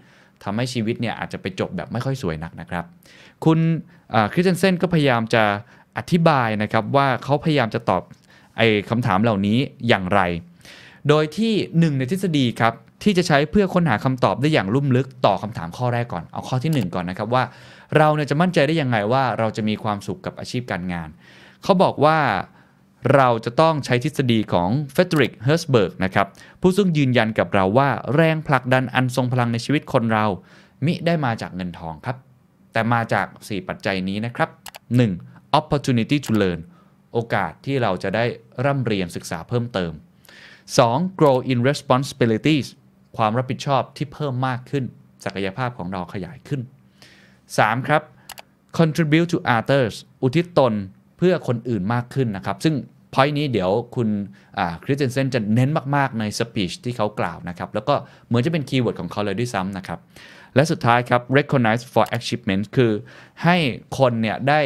[0.43, 2.83] ทำให้ชีวิตเนี่ยอาจจะไปจบแบบไม่ค่อยสวยนักนะครับ
[3.45, 3.59] คุณ
[4.33, 5.43] คริสเตนเซนก็พยายามจะ
[5.97, 8.03] อธิบายนะครับว่าเขาพยายามจะตอบ
[8.57, 9.57] ไอ้คำถามเหล่านี้
[9.87, 10.21] อย่างไร
[11.09, 17.43] โดยที่หนึ่งในทฤษฎีครับที่จะใช้เพื่อค้นหาคำตอบได้อย่างลุ่มลึกต่อคำถามข้อแรกก่อน เอาข้อที่ 1 ก่อนนะครับว่า
[17.97, 21.09] เราเนี่ยจะมั่นใจได้ยังไงว่าเราจะมีความสุขกับอาชีพการงาน
[21.63, 22.19] เขาบอกว่า
[23.15, 26.27] เราจะต้องใช้ทฤษฎีของเฟเดริก เฮิร์สเบิร์กนะครับ
[26.61, 30.25] ผู้ซึ่งยืนยันกับเราว่าแรงผลักดันอันทรงพลังในชีวิตคนเรา
[30.85, 32.17] มิได้มาจากเงินทองครับ
[32.73, 34.49] แต่มาจาก 4 ปัจจัยนี้นะครับ
[35.03, 35.59] 1.
[35.59, 36.59] opportunity to learn
[37.13, 38.25] โอกาสที่เราจะได้
[38.65, 39.91] ร่ำเรียนศึกษาเพิ่มเติม
[40.55, 41.19] 2.
[41.19, 42.67] grow in responsibilities
[43.17, 44.83] ความรับผิดชอบที่เพิ่มมากขึ้น
[45.25, 46.61] ศักยภาพของเราขยายขึ้น
[47.57, 47.87] 3.
[47.87, 48.01] ครับ
[48.77, 50.73] contribute to others อุทิศตน
[51.17, 52.75] เพื่อคนอื่นมากขึ้นนะครับ ซึ่ง
[53.13, 54.09] point นี้เดี๋ยวคุณ
[54.83, 57.95] คริสเตนเซนจะเน้นมากๆใน speech ที่เขากล่าวนะครับ แล้วก็
[58.27, 59.99] เหมือนจะเป็น keyword ของเขาเลยด้วยซ้ำนะครับ
[60.55, 62.91] และสุดท้ายครับ recognize for achievement คือ
[63.43, 63.55] ให้
[63.97, 64.61] คนเนี่ยได้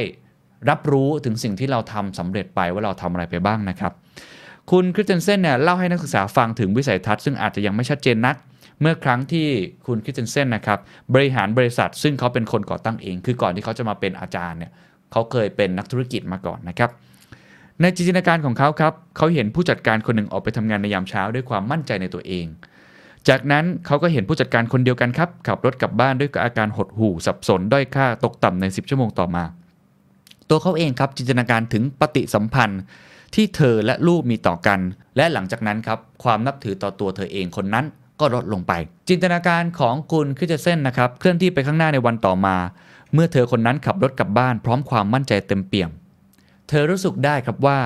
[0.70, 3.94] รับรู้ถึงสิ่งที่เราทำสำเร็จไปว่าเราทำอะไรไปบ้างนะครับ
[4.72, 8.36] คุณคริสเตนเซนเนี่ยเล่าให้นักศึกษาฟังถึงวิสัยทัศน์ซึ่งอาจจะยังไม่ชัดเจนนัก
[8.84, 9.48] เมื่อครั้งที่
[9.88, 10.80] คุณคริสเตนเซนนะครับ
[11.14, 14.72] บริหารบริษัทซึ่งเขาเป็นคนก่อตั้งเอง คือก่อนที่เขาจะมาเป็นอาจารย์เนี่ย
[15.12, 16.90] เขาเคยเป็นนักธุรกิจมาก่อนนะครับ
[17.82, 22.46] ในจินตนาการของเขาครับเขาเห็นผู้จัดการคนหนึ่งออกไปทำงานในยามเช้าด้วยความมั่นใจในตัวเอง
[23.30, 29.44] จากนั้นเขาก็เห็นผู้จัดการคนเดียวกันครับขับรถกลับบ้านด้วยอาการหดหู่สับสนด้อยค่าตกต่ำใน 10 ชั่วโมงต่อมา
[30.50, 32.82] ตัวเขาเองครับจินตนาการถึงปฏิสัมพันธ์
[33.36, 34.80] ที่เธอและลูกมีต่อกัน
[35.18, 37.86] และหลังจากนั้นครับความนับถือต่อตัวเธอเองคนนั้น
[38.24, 38.74] ก็ลดลงไป
[39.10, 42.56] จินตนาการของคุณคริสเตเซนนะครับเคลื่อนที่ไปข้างหน้าในวันต่อมา
[43.14, 45.90] เมื่อเธอคนนั้นขับรถกลับบ้านพร้อมความมั่นใจเต็มเปี่ยม
[46.70, 47.80] เธอรู้สึกได้ครับว่า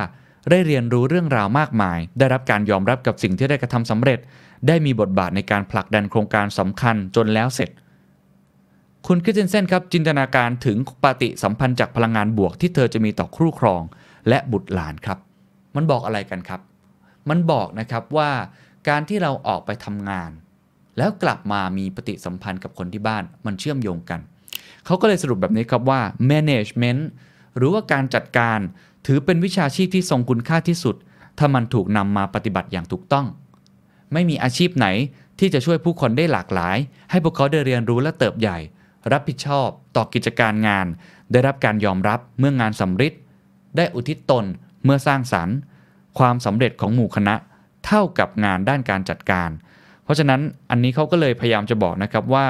[0.49, 4.19] ได้เรียนรู้เรื่องราวมากมาย ได้รับการยอมรับกับสิ่งที่ได้กระทำสำเร็จ
[4.67, 7.69] ได้มีบทบาทในการผลักดันโครงการสำคัญจนแล้วเสร็จ
[9.07, 13.81] คุณคริสเตนเซนครับจินตนาการถึงปฏิสัมพันธ์จากพลังงานบวกที่เธอจะมีต่อคู่ครอง
[14.29, 15.17] และบุตรหลานครับ
[15.75, 16.61] มันบอกอะไรกันครับ
[17.29, 18.31] มันบอกนะครับว่า
[18.89, 20.31] การที่เราออกไปทำงาน
[20.97, 24.19] แล้วกลับมามีปฏิสัมพันธ์กับคนที่บ้านมันเชื่อมโยงกัน
[24.85, 27.01] เขาก็เลยสรุปแบบนี้ครับว่า management
[27.57, 28.59] หรือว่าการจัดการ
[29.05, 30.95] ถือเป็นวิชาชีพที่ทรงคุณค่าที่สุด
[31.37, 33.25] ถ้ามันถูกนำมาปฏิบัติอย่างถูกต้อง
[34.13, 34.87] ไม่มีอาชีพไหน
[35.39, 36.77] ที่จะช่วยผู้คนได้หลากหลาย
[37.09, 38.57] ให้พวกเขาได้เรียนรู้และเติบใหญ่
[39.11, 40.87] รับผิดชอบต่อกิจการงาน
[41.31, 43.13] ได้รับการยอมรับเมื่องานสำเร็จ
[43.77, 44.45] ได้อุทิศตน
[44.83, 45.55] เมื่อสร้างสรรค์
[46.19, 47.35] ความสำเร็จของหมู่คณะ
[47.87, 49.49] เท่ากับงานด้านการจัดการ
[50.03, 52.47] เพราะฉะนั้นอันนี้เขาก็เลยพยายามจะบอกนะครับว่า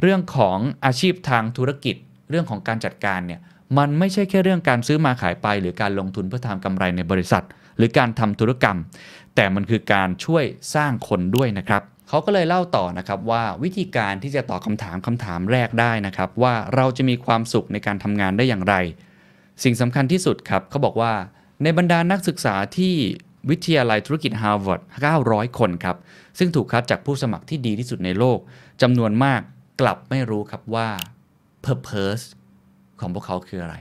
[0.00, 1.96] เรื่องของอาชีพทางธุรกิจ
[2.30, 3.40] เรื่องของการจัดการเนี่ย
[3.78, 7.44] มันไม่ใช่แค่เรื่องการซื้อมาขายไป หรือการลงทุนเพื่อทำกำไรในบริษัท
[7.76, 8.78] หรือการทำธุรกรรม
[9.34, 18.74] แต่มันคือการช่วยสร้างคนด้วยนะครับเขาก็เลยเล่าต่อนะครับว่าวิธีการที่จะตอบคำถามคำถามแรกได้นะครับ ว่าเราจะมีความสุขในการทำงานได้อย่างไร
[19.62, 21.12] สิ่งสำคัญที่สุดครับเขาบอกว่า
[21.62, 22.94] ในบรรดานักศึกษาที่
[23.48, 24.80] วิทยาลัยธุรกิจฮาร์วาร์ด
[25.20, 25.96] 900 คนครับ
[26.38, 28.38] ซึ่งถูกคัดจากผู้สมัครที่ดีที่สุดในโลก
[28.82, 29.40] จำนวนมาก
[29.80, 30.88] กลับไม่รู้ครับว่า
[31.64, 32.24] purpose
[33.00, 33.76] ของพวกเขาคืออะไร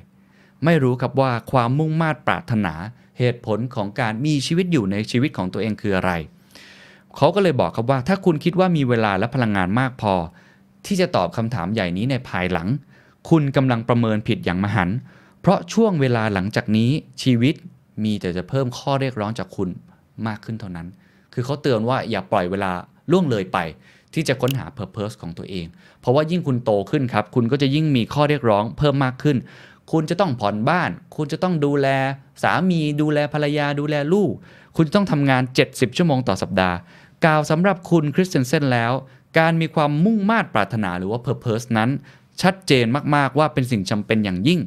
[0.66, 2.74] ไม่รู้ครับว่าความมุ่งมาดปรารถนา
[3.18, 6.12] เหตุผลของการมีชีวิตอยู่ในชีวิตของตัวเองคืออะไร
[7.16, 10.14] เขาก็เลยบอกครับว่า ถ้าคุณคิดว่ามีเวลาและพลังงานมากพอ
[10.86, 12.68] ที่จะตอบคำถามใหญ่นี้ในภายหลัง
[13.30, 14.98] คุณกำลังประเมินผิดอย่างมหันต์
[15.42, 16.92] เพราะช่วงเวลาหลังจากนี้
[17.24, 17.56] ชีวิต
[18.04, 19.70] มีแต่จะเพิ่มข้อเรียกร้องจากคุณ
[20.28, 20.88] มากขึ้นเท่านั้น
[21.34, 22.72] คือเขาเตือนว่าอย่าปล่อยเวลา
[23.12, 23.58] ล่วงเลยไป
[24.14, 25.66] ที่จะค้นหา Purpose ของตัวเอง
[26.02, 29.38] เพราะว่ายิ่งคุณโตขึ้นครับ คุณก็จะยิ่งมีข้อเรียกร้องเพิ่มมากขึ้น
[29.92, 31.88] คุณจะต้องผ่อนบ้าน คุณจะต้องดูแล
[32.44, 34.32] สามี ดูแลภรรยา ดูแลลูก
[34.76, 36.78] คุณจะต้องทำงาน 70 ชั่วโมงต่อสัปดาห์
[37.26, 38.92] กล่าวสำหรับคุณคริสเตนเซนแล้ว
[39.40, 41.90] การมีความมุ่งมา่ปรารถนาหรือว่า Purpose นั้น
[42.42, 42.86] ชัดเจน
[43.16, 44.60] มากๆว่าเป็นสิ่งจำเป็นอย่างยิ่ง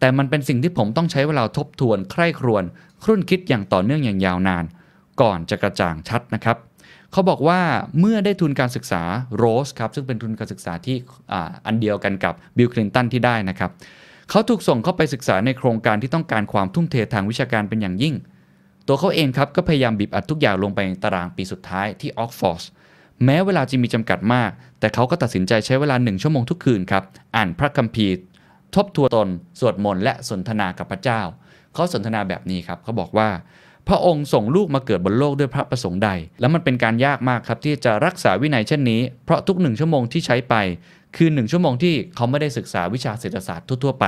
[0.00, 2.64] แต่มันเป็นสิ่งที่ผมต้องใช้เวลาทบทวนใคร่ครวญ
[3.04, 4.64] ครุ่นคิดอย่างต่อเนื่องอย่างยาวนาน
[5.20, 6.56] ก่อนจะกระจ่างชัดนะครับ
[7.12, 7.60] เขาบอกว่า
[8.00, 9.02] เมื่อได้ทุนการศึกษา
[9.36, 10.96] โรสครับซึ่งเป็นทุนการศึกษาที่
[11.32, 11.34] อ
[11.66, 13.70] อันเดียวกันกับบิลคลินตันที่ได้นะครับ
[14.30, 18.14] เขาถูกส่งเข้าไปศึกษาในโครงการที่ต้องการความทุ่มเททางวิชาการเป็นอย่างยิ่ง
[18.86, 22.62] ตัวเขาเองครับก็พยายามบีบอัดทุกอย่างลงไปในตารางปีสุดท้ายที่ออกฟอร์ส
[23.24, 27.04] แม้เวลาจะมีจำกัดมาก แต่เขาก็ตัดสินใจใช้เวลาหนึ่งชั่วโมงทุกคืนครับ
[27.36, 28.14] อ่านพระคัมภีร์
[28.76, 29.28] ทบทวนตน
[29.60, 31.20] สวดมนต์และสนทนากับพระเจ้า
[31.74, 33.28] เขาสนทนาแบบนี้ครับเขาบอกว่า
[33.88, 36.10] พระองค์ส่งลูกมาเกิดบนโลกด้วยพระประสงค์ใด
[36.40, 40.54] แล้วมันเป็นการยากมากครับที่จะรักษาวินัยเช่นนี้ เพราะทุกหนึ่งชั่วโมงที่ใช้ไป
[41.16, 44.06] คือหนึ่งชั่วโมงที่เขาไม่ได้ศึกษาวิชาเศรษฐศาสตร์ทั่วๆไป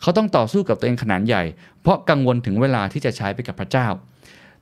[0.00, 1.42] เขาต้องต่อสู้กับตัวเองขนาดใหญ่
[1.82, 3.86] เพราะกังวลถึงเวลาที่จะใช้ไปกับพระเจ้า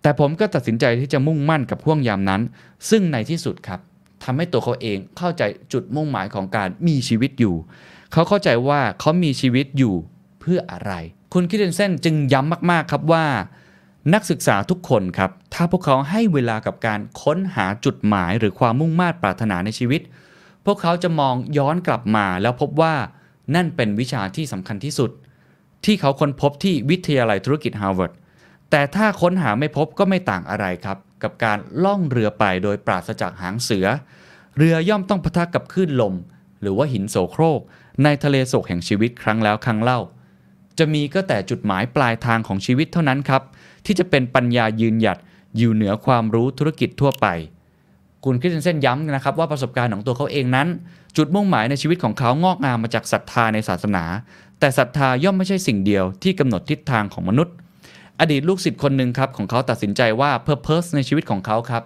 [0.02, 2.42] แต่ผมก็ตัดสินใจที่จะมุ่งมั่นกับห่วงยามนั้น
[2.90, 3.80] ซึ่งในที่สุดครับ
[4.24, 5.42] ทำให้ตัวเขาเองเข้าใจ
[5.72, 7.56] จุดมุ่งหมายของการมีชีวิตอยู่
[8.16, 9.94] เขาเข้าใจว่าเขามีชีวิตอยู่
[10.40, 10.92] เพื่ออะไร
[11.34, 13.24] คุณคิดเดนเซนจึงย้ำมาก ๆ ครับว่า
[14.14, 20.00] นักศึกษาทุกคนครับ ถ้าพวกเขาให้เวลากับการค้นหาจุดหมายหรือความมุ่งมา่ปรารถนาในชีวิต
[20.66, 22.94] พวกเขาจะมองย้อนกลับมาแล้วพบว่า
[23.54, 25.10] นั่นเป็นวิชาที่สำคัญที่สุด
[25.84, 28.12] ที่เขาค้นพบที่วิทยาลัยธุรกิจฮาร์วาร์ด
[28.70, 33.86] แต่ถ้าค้นหาไม่พบก็ไม่ต่างอะไรครับ กับการล่องเรือไปโดยปราศจากหางเสือ
[34.56, 36.14] เรือย่อมต้องปะทะกับคลื่นลม
[36.60, 37.60] หรือว่าหินโสโครก
[38.04, 40.00] ในทะเลโศกแห่งชีวิตครั้งแล้วครั้งเล่า
[40.78, 43.42] จะมีก็แต่จุดหมายปลายทางของชีวิตเท่านั้นครับ
[43.86, 45.18] ที่จะเป็นปัญญายืนหยัด
[45.56, 47.26] อยู่เหนือความรู้ธุรกิจทั่วไป
[48.24, 50.68] คุณคริสเตนเซนย้ำนะครับว่าประสบการณ์ของตัวเขาเองนั้น
[51.16, 54.04] จุดมุ่งหมายในชีวิตของเขางอกงามมาจากศรัทธาในศาสนา
[54.60, 57.54] แต่ศรัทธาย่อมไม่ใช่สิ่งเดียวที่กำหนดทิศทางของมนุษย์
[58.20, 61.82] อดีตลูกศิษย์คนหนึ่งครับของเขาตัดสินใจว่า Purpose ในชีวิตของเขาครับ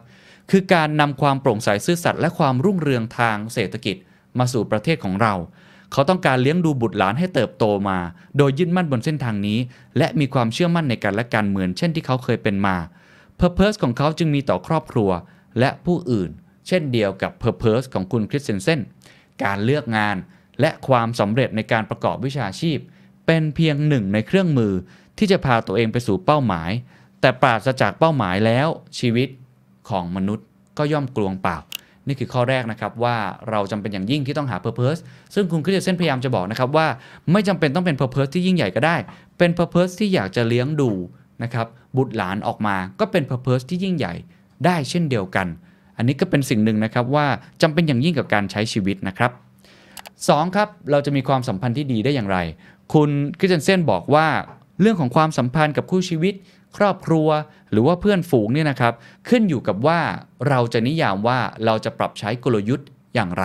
[0.50, 3.96] คือการนำความโปร่งใสซื่อสัตย์และความรุ่งเรืองทางเศรษฐกิจ
[4.38, 5.34] มาสู่ประเทศของเรา
[5.92, 7.98] เขาต้องการเลี้ยงดูบุตรหลานให้เติบโตมา
[8.36, 9.58] โดยยึดมั่นบนเส้นทางนี้
[9.98, 12.76] และมีความเชื่อมั่นในกันและกันเหมือนเช่นที่เขาเคยเป็นมา
[13.40, 15.10] Purpose ของเขาจึงมีต่อครอบครัว
[15.58, 16.30] และผู้อื่น
[16.66, 18.80] เช่นเดียวกับ Purpose ของคุณคริสเซนเซน
[19.44, 20.16] การเลือกงาน
[20.60, 22.78] และความสำเร็จในการประกอบวิชาชีพ
[23.26, 24.72] เป็นเพียงหนึ่งในเครื่องมือ
[25.18, 26.70] ที่จะพาตัวเองไปสู่เป้าหมาย
[27.20, 28.68] แต่ปราศจากเป้าหมายแล้ว
[28.98, 29.28] ชีวิต
[29.88, 30.46] ของมนุษย์
[30.78, 31.56] ก็ย่อมกลวงเปล่า
[32.06, 33.16] นี่คือข้อแรกนะครับว่า
[33.50, 35.00] เราจำเป็นอย่างยิ่งที่ต้องหา Purpose
[35.34, 36.86] ซึ่งคุณคริสเซนพยายามจะบอกนะครับว่า
[37.32, 38.96] ไม่จำเป็นต้องเป็น Purpose ที่ยิ่งใหญ่ก็ได้
[39.38, 40.90] เป็น Purpose ที่อยากจะเลี้ยงดู
[41.42, 44.14] นะครับบุตรหลานออกมาก็เป็น Purpose ที่ยิ่งใหญ่
[44.64, 45.46] ได้เช่นเดียวกัน
[45.96, 47.26] อันนี้ก็เป็นสิ่งหนึ่งนะครับว่า
[47.62, 49.30] จำเป็นอย่างยิ่งกับการใช้ชีวิตนะครับ
[49.94, 50.56] 2.
[50.56, 52.38] ครับเราจะมีความสัมพันธ์ที่ดีได้อย่างไร
[52.92, 54.26] คุณคริสเตนเซนบอกว่า
[54.80, 56.34] เรื่องของความสัมพันธ์กับคู่ชีวิต
[56.76, 57.28] ครอบครัว
[57.70, 58.94] หรือว่าเพื่อนฝูงเนี่ยนะครับ
[59.28, 60.00] ขึ้นอยู่กับว่า
[60.48, 63.44] เราจะนิยามว่าเราจะปรับใช้กลยุทธ์อย่างไร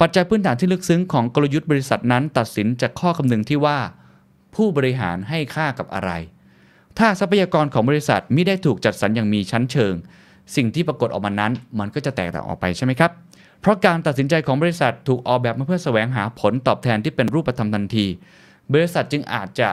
[0.00, 3.78] ปัจจัยพื้นฐานที่ลึกซึ้งของกลยุทธ์บริษัทนั้น ตัดสินจากข้อคำนึงที่ว่า
[4.54, 6.10] ผู้บริหารให้ค่ากับอะไร
[6.98, 9.94] ถ้าทรัพยากรของบริษัทไม่ได้ถูกจัดสรรอย่างมีชั้นเชิง
[10.56, 13.10] สิ่งที่ปรากฏออกมานั้น มันก็จะแตกต่างออกไปใช่ไหมครับ
[13.60, 18.06] เพราะการตัดสินใจของบริษัทถูกออกแบบมาเพื่อแสวงหาผลตอบแทนที่เป็นรูปธรรมทันที
[18.72, 19.68] บริษัทจึงอาจจะ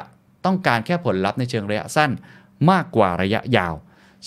[0.46, 2.12] ต้องการแค่ผลลัพธ์ในเชิงระยะสั้น
[2.72, 3.74] มากกว่าระยะยาว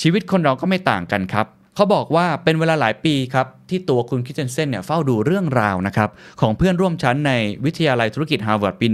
[0.00, 6.10] ชีวิตคนเราก็ไม่ต่างกันครับเขาบอกว่าเป็นเวลาหลายปีครับที่ตัวคุณคริสเตนเซนเนี่ยเฝ้าดูเรื่องราวนะครับ
[6.40, 7.32] ของเพื่อนร่วมชั้นใน
[7.64, 8.86] วิทยาลัยธุรกิจฮาร์วาร์ดปี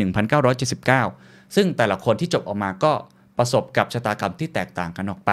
[0.75, 2.93] 1979 ซึ่งแต่ละคนที่จบออกมาก็
[3.39, 5.33] ประสบกับชะตากรรมที่แตกต่างกันออกไป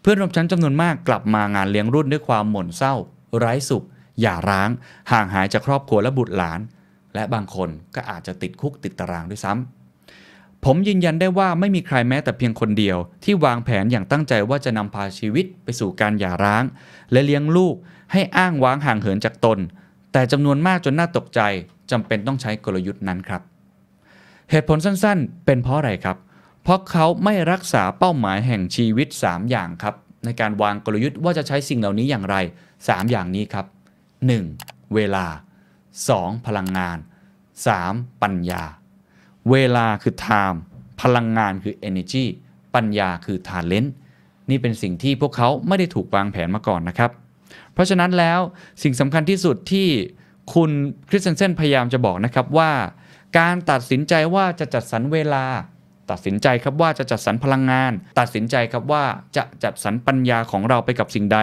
[0.00, 2.94] เพื่อนร่วมชั้นจำนวนมากกลับมางานเลี้ยงรุ่นด้วยความหม่นเศร้า
[3.38, 3.84] ไร้สุข
[4.20, 4.70] หย่าร้าง
[5.12, 6.60] ห่างหายจากครอบครัวและบุตรหลาน
[7.14, 9.75] และบางคนก็อาจจะติดคุกติดตารางด้วยซ้ำ
[10.64, 16.64] ผมยืนยันได้ว่าไม่มีใครแม้แต่เพียงคนเดียว ที่วางแผนอย่างตั้งใจว่าจะนำพาชีวิตไปสู่การหย่าร้าง
[17.12, 17.74] และเลี้ยงลูก
[18.12, 19.58] ให้อ้างว้างห่างเหินจากตน
[20.12, 21.40] แต่จำนวนมากจนน่าตกใจ
[21.90, 23.42] จำเป็นต้องใช้กลยุทธ์นั้นครับ
[24.50, 26.16] เหตุผลสั้นๆ เป็นเพราะอะไรครับ
[26.62, 29.94] เพราะเขาไม่รักษาเป้าหมายแห่งชีวิต 3 อย่างครับ
[30.24, 32.36] ในการวางกลยุทธ์ว่าจะใช้สิ่งเหล่านี้อย่างไร
[32.74, 33.66] 3 อย่างนี้ครับ
[34.30, 34.94] 1.
[34.94, 35.26] เวลา
[35.86, 36.46] 2.
[36.46, 36.98] พลังงาน
[37.64, 38.22] 3.
[38.22, 38.62] ปัญญา
[39.50, 40.58] เวลาคือ time
[41.02, 42.24] พลังงานคือ energy
[42.74, 43.90] ปัญญาคือ talent
[44.50, 47.10] นี่เป็นสิ่งที่พวกเขาไม่ได้ถูกวางแผนมาก่อนนะครับ
[47.72, 48.40] เพราะฉะนั้นแล้ว
[48.82, 49.88] สิ่งสำคัญที่สุดที่
[50.54, 50.70] คุณ
[51.08, 52.72] คริสเซนเซนพยายามจะบอกนะครับว่า
[53.38, 55.44] การตัดสินใจว่าจะจัดสรรเวลา
[56.10, 59.04] ตัดสินใจครับว่าจะจัดสรรพลังงาน ตัดสินใจครับว่า
[59.36, 61.38] จะจัดสรรปัญญาของเราไปกับสิ่งใด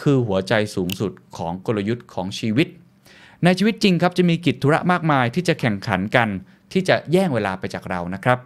[0.00, 2.68] คือหัวใจสูงสุดของกลยุทธ์ของชีวิต
[3.44, 6.28] ในชีวิตจริงครับจะมีกิจธุระมากมายที่จะแข่งขันกัน
[6.74, 8.38] ที่จะแย่งเวลาไปจากเรานะครับ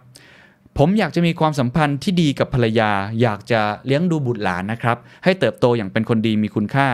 [0.77, 6.87] ผมอยากจะมีความสัมพันธ์ที่ดีกับภรรยา อยากจะเลี้ยงดูบุตรหลานนะครับ ให้เติบโตอย่างเป็นคนดีมีคุณค่า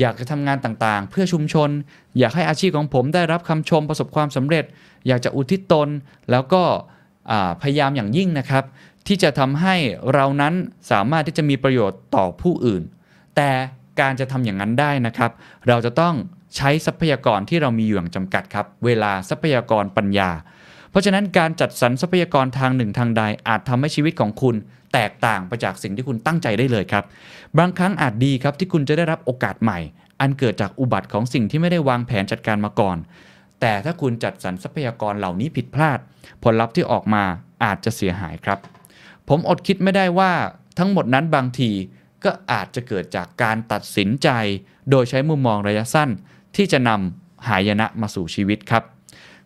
[0.00, 1.70] อยากจะทำงานต่างๆ เพื่อชุมชน
[2.18, 4.64] อยากให้อาชีพของผมได้รับคำชมประสบความสำเร็จ
[5.06, 5.88] อยากจะอุทิศตน
[6.30, 6.62] แล้วก็
[7.62, 8.64] พยายามอย่างยิ่งนะครับ
[9.06, 9.74] ที่จะทำให้
[10.12, 10.54] เรานั้น
[10.90, 12.82] สามารถที่จะมีประโยชน์ต่อผู้อื่น
[13.36, 13.50] แต่
[14.00, 15.30] การจะทำอย่างนั้นได้นะครับ
[15.68, 16.14] เราจะต้อง
[16.56, 20.30] ใช้ทรัพยากรที่เรามีอยู่อย่างจำกัดครับ เวลาทรัพยากรปัญญา
[20.94, 24.54] เพราะฉะนั้นการจัดสรรทรัพยากรทางหนึ่งทางใด อาจทำให้ชีวิตของคุณ
[24.94, 27.04] แตกต่างไปจากสิ่งที่คุณตั้งใจได้เลยครับ
[27.58, 29.78] บางครั้งอาจดีครับที่คุณจะได้รับโอกาสใหม่
[30.20, 32.96] อันเกิดจากอุบัติของสิ่งที่ไม่ได้วางแผนจัดการมาก่อน
[33.60, 35.98] แต่ถ้าคุณจัดสรรทรัพยากรเหล่านี้ผิดพลาด
[36.42, 37.24] ผลลัพธ์ที่ออกมา
[37.64, 38.58] อาจจะเสียหายครับ
[39.28, 40.32] ผมอดคิดไม่ได้ว่า
[40.78, 41.70] ทั้งหมดนั้นบางที
[42.24, 44.28] ก็อาจจะเกิดจากการตัดสินใจ
[44.90, 46.10] โดยใช้มุมมองระยะสั้น
[46.56, 48.84] ที่จะนำหายนะมาสู่ชีวิตครับ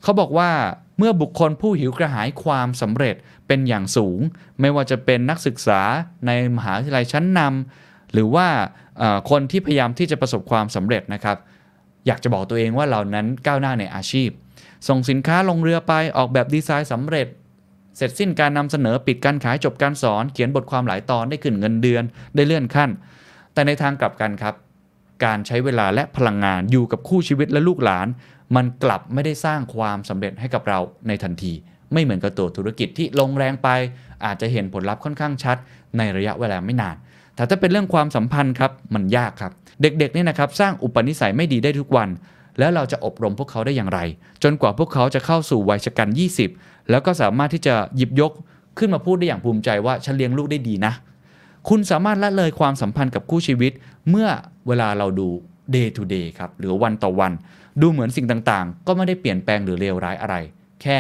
[0.03, 0.51] เขาบอกว่า
[0.99, 4.19] เมื่อบุคคลผู้หิวกระหายความสำเร็จเป็นอย่างสูง
[4.61, 5.81] ไม่ว่าจะเป็นนักศึกษา
[6.27, 8.47] ในมหาวิทยาลัยชั้นนำหรือว่า
[9.31, 11.37] คนที่พยายามที่จะประสบความสำเร็จนะครับ
[12.07, 14.31] อยากจะบอกตัวเองว่าเรานั้นก้าวหน้าในอาชีพ
[14.89, 17.27] ส่งสินค้าลงเรือไปออกแบบดีไซน์สำเร็จ
[17.97, 22.91] เสร็จสิ้นการนำเสนอปิดการขายจบการสอน เขียนบทความหลายตอนได้ขึ้นเงินเดือนได้เลื่อนขั้น
[23.53, 24.55] แต่ในทางกลับกันครับ
[25.25, 28.07] การใช้เวลาและพลังงานอยู่กับคู่ชีวิตและลูกหลาน
[28.57, 30.79] มันกลับไม่ได้สร้างความสำเร็จให้กับเรา
[31.09, 31.53] ในทันที
[31.93, 33.69] ไม่เหมือนกับตัวธุรกิจที่ลงแรงไป
[34.25, 35.57] อาจจะเห็นผลลัพธ์ค่อนข้างชัด
[35.97, 36.97] ในระยะเวลาไม่นาน
[37.35, 42.09] แต่ถ้าเป็นเรื่องความสัมพันธ์ครับมันยากครับ เด็กๆนี่นะครับสร้างอุปนิสัยไม่ดีได้ทุกวัน
[42.59, 44.01] แล้วเราจะอบรมพวกเขาได้อย่างไร
[44.43, 46.09] จนกว่าพวกเขาจะเข้าสู่วัยชกัน
[46.51, 48.33] 20 แล้วก็สามารถที่จะหยิบยก
[48.79, 50.93] ขึ้นมาพูดได้อย่างภูมิใจว่าฉันเลี้ยงลูกได้ดีนะ
[51.69, 53.73] คุณสามารถละเลยความสัมพันธ์กับคู่ชีวิต
[54.11, 54.29] เมื่อ
[54.67, 55.29] เวลาเราดู
[55.75, 57.33] day to day ครับหรือวันต่อวัน
[57.81, 60.37] ดูเหมือนสิ่งต่างๆ ก็ไม่ได้เปลี่ยนแปลงหรือเลวร้ายอะไร
[60.83, 60.99] แค่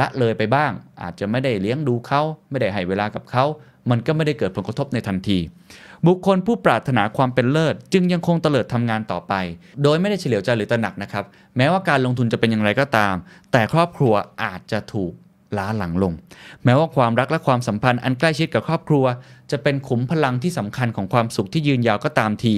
[0.00, 0.70] ละเลยไปบ้าง
[1.02, 3.44] อาจจะไม่ได้เลี้ยงดูเขาไม่ได้ให้เวลากับเขา
[3.90, 5.38] มันก็ไม่ได้เกิดผลกระทบในทันที
[6.06, 9.34] บุคคลผู้ปรารถนาความเป็นเลิศ จึงยังคงเตลิดทำงานต่อไป
[9.82, 11.24] โดยไม่ได้เฉลียวใจหรือตระหนักนะครับ
[11.56, 13.14] แม้ว่าการลงทุนจะเป็นอย่างไรก็ตาม
[13.52, 15.12] แต่ครอบครัวอาจจะถูก
[15.56, 16.12] ล้าหลังลง
[16.64, 19.04] แม้ว่าความรักและความสัมพันธ์อันใกล้ชิดกับครอบครัว
[19.50, 22.54] จะเป็นขุมพลังที่สำคัญของความสุขที่ยืนยาวก็ตามที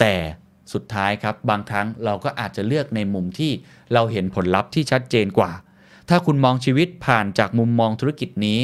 [0.00, 0.14] แต่
[0.72, 3.52] สุดท้ายครับ บางครั้งเราก็อาจจะเลือกในมุมที่
[3.92, 5.52] เราเห็นผลลัพธ์ที่ชัดเจนกว่า
[6.08, 8.60] ถ้าคุณมองชีวิตผ่านจากมุมมองธุรกิจนี้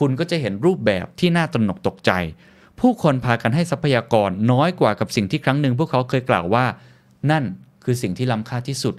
[0.00, 2.12] คุณก็จะเห็นรูปแบบที่น่าตระหนกตกใจ
[2.80, 6.64] ผู้คนพากันให้ทรัพยากรน้อยกว่ากับสิ่งที่ครั้งหนึ่งพวกเขาเคยกล่าวว่า
[7.30, 7.44] นั่น
[7.84, 8.94] คือสิ่งที่ล้ำค่าที่สุด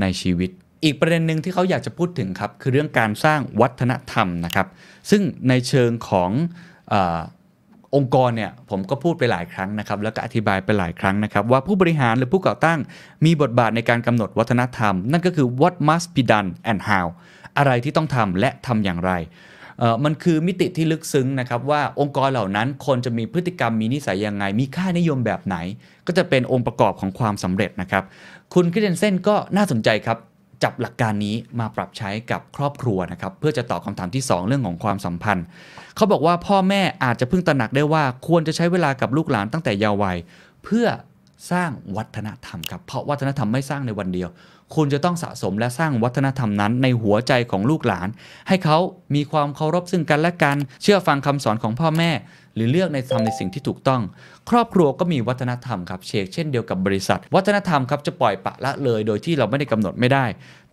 [0.00, 0.50] ในชีวิต
[0.84, 4.66] อีกประเด็นหนึ่งที่เขาอยากจะพูดถึงครับ คือเรื่องการสร้างวัฒนธรรมนะครับ
[5.10, 6.30] ซึ่งในเชิงของ
[6.92, 6.94] อ
[7.96, 12.78] องค์กรเนี่ยผมก็พูดไปหลายครั้งนะครับ แล้วก็อธิบายไปหลายครั้งนะครับ ว่าผู้บริหารหรือผู้ก่อตั้ง
[13.24, 17.06] มีบทบาทในการกำหนดวัฒนธรรม นั่นก็คือ what must be done and how
[17.58, 19.12] อะไรที่ต้องทำและทำอย่างไร
[20.04, 25.56] มันคือมิติที่ลึกซึ้งนะครับว่าองค์กรเหล่านั้นคนจะมีพฤติกรรมมีนิสัยยังไง มีค่านิยมแบบไหน
[26.06, 28.04] ก็จะเป็นองค์ประกอบของความสำเร็จนะครับ
[28.54, 30.18] คุณคริสเตนเซนก็น่าสนใจครับ
[30.62, 35.46] จับหลักการนี้มาปรับใช้กับครอบครัวนะครับ เพื่อจะตอบคำถามที่ 2 เรื่องของความสัมพันธ์
[35.96, 40.16] เขาบอกว่าพ่อแม่อาจจะเพิ่งตระหนักได้ว่าควรจะใช้เวลากับลูกหลานตั้งแต่เยาว์วัย
[40.64, 40.86] เพื่อ
[41.52, 44.28] สร้างวัฒนธรรมครับ เพราะวัฒนธรรมไม่สร้างในวันเดียว
[44.74, 48.08] คุณจะต้องสะสมและสร้างวัฒนธรรมนั้นในหัวใจของลูกหลาน
[48.48, 48.78] ให้เขา
[49.14, 52.10] มีความเคารพซึ่งกันและกัน เชื่อฟังคำสอนของพ่อแม่
[52.54, 54.02] หรือเลือกในทำในสิ่งที่ถูกต้อง
[54.50, 60.24] ครอบครัวก็มีวัฒนธรรมครับเชกเช่นเดียวกับบริษัท วัฒนธรรมครับจะปล่อยปะละเลยโดยที่เราไม่ได้กำหนดไม่ได้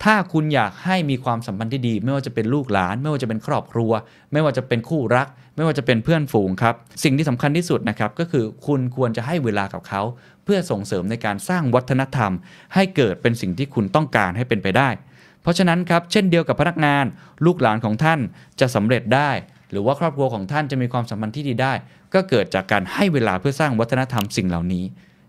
[0.04, 3.92] ถ้าคุณอยากให้มีความสัมพันธ์ที่ดี ไม่ว่าจะเป็นลูกหลาน ไม่ว่าจะเป็นครอบครัว
[4.32, 6.74] ไม่ว่าจะเป็นคู่รัก ไม่ว่าจะเป็นเพื่อนฝูงครับ
[7.04, 10.02] สิ่งที่สำคัญที่สุดนะครับก็คือคุณควรจะให้เวลากับเขา
[10.46, 12.32] เพื่อส่งเสริมในการสร้างวัฒนธรรม
[12.74, 14.88] ให้เกิดเป็นสิ่งที่คุณต้องการให้เป็นไปได้
[15.42, 17.04] เพราะฉะนั้นครับเช่นเดียวกับพนักงาน
[17.46, 18.20] ลูกหลานของท่าน
[18.60, 19.30] จะสำเร็จได้
[19.70, 21.72] หรือว่าครอบครัวของท่านจะมีความสัมพันธ์ที่ดีได้
[22.14, 24.84] ก็เกิดจากการให้เวลาเพื่อสร้างวัฒนธรรมสิ่งเหล่านี้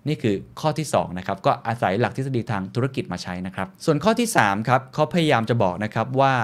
[0.07, 6.36] นี่คือข้อที่2นะครับก็อาศัยหลักทฤษฎีทางธุรกิจมาใช้นะครับ ส่วนข้อที่3ครับเขาพยายามจะบอกนะครับว่า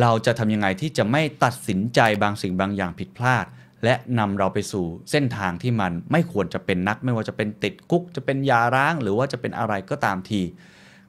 [0.00, 3.44] เราจะทำยังไงที่จะไม่ตัดสินใจบางสิ่งบางอย่างผิดพลาด
[3.84, 10.40] และนำเราไปสู่เส้นทางที่มันไม่ควรจะเป็นนัก ไม่ว่าจะเป็นติดคุก จะเป็นยาร้าง หรือว่าจะเป็นอะไรก็ตามที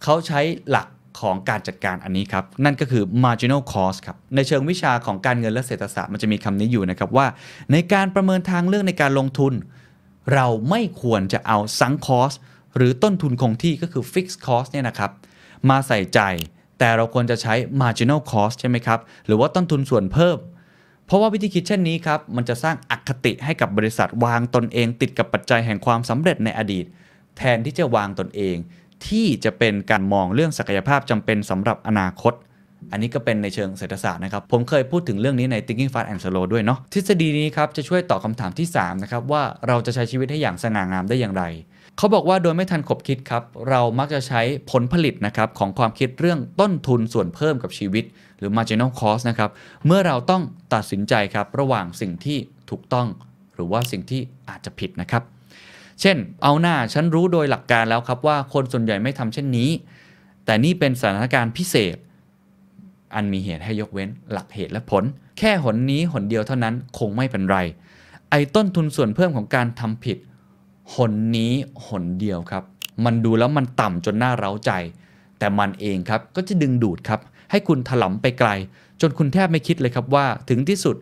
[0.04, 0.88] เขาใช้หลัก
[1.22, 7.28] ของการจัดการอันนี้ครับ นั่นก็คือ marginal cost ครับ ในเชิงวิชาของการเงินและเศรษฐศาสตร์มันจะมีคำนี้อยู่นะครับว่า
[7.72, 9.54] ในการประเมินทางเลือกในการลงทุน
[10.34, 12.36] เราไม่ควรจะเอา sunk cost
[12.76, 15.12] หรือต้นทุนคงที่ก็คือ fixed cost เนี่ยนะครับ
[15.70, 16.20] มาใส่ใจ
[16.80, 20.38] แต่เราควรจะใช้ marginal cost ใช่ไหมครับ หรือว่าต้นทุนส่วนเพิ่ม
[21.06, 26.86] เพราะว่าวิธีคิดเช่นนี้ครับมันจะสร้างอคติให้กับบริษัทวางตนเองติดกับปัจจัยแห่งความสำเร็จในอดีต
[27.38, 28.56] แทนที่จะวางตนเอง
[29.08, 32.34] ที่จะเป็นการมองเรื่องศักยภาพจำเป็นสำหรับอนาคต
[32.92, 41.44] อันนี้ก็เป็นในเชิงเศรษฐศาสตร์นะครับ ผมเคยพูดถึงเรื่องนี้ใน Thinking Fast and Slow ด้วยเนาะทฤษฎีนี้ครับจะช่วยตอบคำถามที่3นะครับว่าเราจะใช้ชีวิตให้อย่างสง่างามได้อย่างไร
[41.98, 44.42] เขาบอกว่าโดยไม่ทันขบคิดครับ เรามักจะใช้
[44.72, 48.04] ผลผลิตนะครับของความคิดเรื่องต้นทุนส่วนเพิ่มกับชีวิต
[48.38, 49.50] หรือ marginal cost นะครับ
[49.86, 50.42] เมื่อเราต้อง
[50.74, 52.38] ตัดสินใจครับ ระหว่างสิ่งที่
[52.70, 53.08] ถูกต้อง
[53.56, 55.24] หรือว่าสิ่งที่อาจจะผิดนะครับ
[56.02, 59.70] เช่น เอาหน้าฉันรู้โดยหลักการแล้วครับว่าคนส่วนใหญ่ไม่ทำเช่นนี้
[60.46, 61.98] แต่นี่เป็นสถานการณ์พิเศษ
[63.16, 65.04] อันมีเหตุให้ยกเว้นหลักเหตุและผล
[65.38, 67.58] แค่หนนี้หนเดียวเท่านั้นคงไม่เป็นไร
[68.30, 70.18] ไอ้ต้นทุนส่วนเพิ่มของการทำผิด
[70.96, 71.54] หนนี้
[71.86, 72.64] หนเดียวครับ
[73.06, 74.72] มันดูแล้วมันต่ำจนน่าเร้าใจ
[75.40, 77.20] แต่มันเองครับก็จะดึงดูดครับ
[77.52, 78.50] ให้คุณถลำไปไกล
[79.02, 80.96] จนคุณแทบไม่คิดเลยครับว่า ถึงที่สุด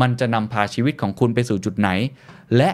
[0.00, 1.88] มันจะนำพาชีวิตของคุณไปสู่จุดไหน
[2.56, 2.70] และ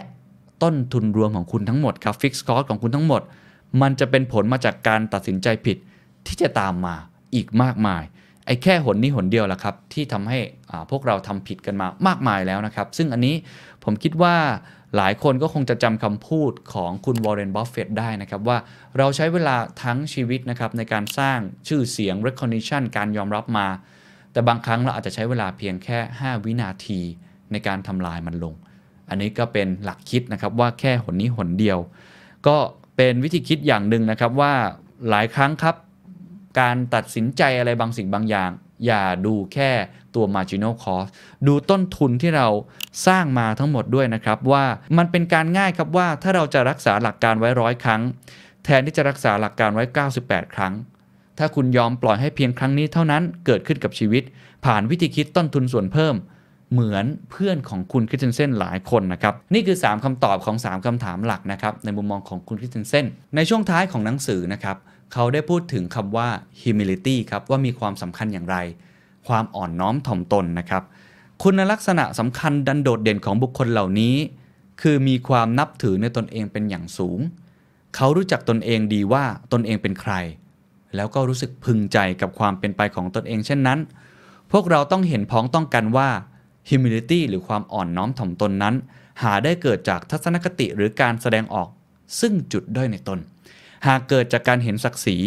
[0.63, 3.21] ต้นทุนรวมของคุณทั้งหมดครับฟิกซ์คอร์ของคุณทั้งหมด
[3.81, 5.77] มันจะเป็นผลมาจากการตัดสินใจผิด
[6.27, 6.95] ที่จะตามมา
[7.35, 8.03] อีกมากมาย
[8.45, 10.39] ไอ้แค่หนนี้หนเดียวแหละครับที่ทำให้
[10.91, 13.35] พวกเราทำผิดกันมามากมายแล้วนะครับ ซึ่งอันนี้
[13.83, 14.35] ผมคิดว่า
[14.95, 18.57] หลายคนก็คงจะจำคำพูดของคุณวอร์เรนบัฟเฟตได้นะครับ ว่า
[18.97, 23.67] เราใช้เวลาทั้งชีวิตนะครับ ในการสร้างชื่อเสียง recognition การยอมรับมา
[24.31, 27.01] แต่บางครั้งเราอาจจะใช้เวลาเพียงแค่ 5 วินาที
[27.51, 28.55] ในการทำลายมันลง
[29.09, 31.79] อันนี้ก็เป็นหลักคิดนะครับว่าแค่หนนี้หนเดียว
[32.47, 32.57] ก็
[32.97, 34.53] เป็นวิธีคิดอย่างหนึ่งนะครับว่า
[35.09, 35.75] หลายครั้งครับ
[36.59, 38.51] การตัดสินใจอะไรบางสิ่งบางอย่าง
[38.85, 39.71] อย่าดูแค่
[40.15, 41.09] ตัว marginal cost
[41.47, 42.47] ดูต้นทุนที่เรา
[43.07, 44.65] สร้างมาทั้งหมดด้วยนะครับว่า
[44.97, 48.01] มันเป็นการง่ายครับว่าถ้าเราจะรักษาหลักการไว้ร้อยครั้ง
[48.63, 49.83] แทนที่จะรักษาหลักการไว้
[50.19, 50.73] 98 ครั้ง
[51.37, 54.23] ถ้าคุณยอมปล่อยให้เพียงครั้งนี้เท่านั้นเกิดขึ้นกับชีวิต
[54.65, 56.15] ผ่านวิธีคิดต้นทุนส่วนเพิ่ม
[56.71, 63.05] เหมือนเพื่อนของคุณคริสเตนเซนหลายคนนะครับนี่คือ 3คำตอบของ 3คำถามหลักนะครับในมุมมองของคุณคริสเตนเซน
[63.35, 64.77] ในช่วงท้ายของหนังสือนะครับ
[65.13, 66.27] เขาได้พูดถึงคำว่า
[66.61, 68.57] humility ครับว่ามีความสำคัญอย่างไร
[69.27, 70.83] ความอ่อนน้อมถ่อมตนนะครับ
[71.43, 74.15] คุณลักษณะสำคัญดันโดดเด่นของบุคคลเหล่านี้
[74.81, 77.19] คือมีความนับถือในตนเองเป็นอย่างสูง
[77.95, 80.13] เขารู้จักตนเองดีว่าตนเองเป็นใคร
[80.95, 83.79] แล้วก็รู้สึกพึงใจกับความเป็นไปของตนเองเช่นนั้น
[84.51, 86.09] พวกเราต้องเห็นพ้องต้องกันว่า
[86.69, 88.75] humility หรือความอ่อนน้อมถ่อมตนนั้น
[89.21, 91.69] หาได้เกิดจากทัศนคติหรือการแสดงออก
[92.19, 93.19] ซึ่งจุดด้อยในตน
[93.87, 95.17] หากเกิดจากการเห็นศักดิ์ศรี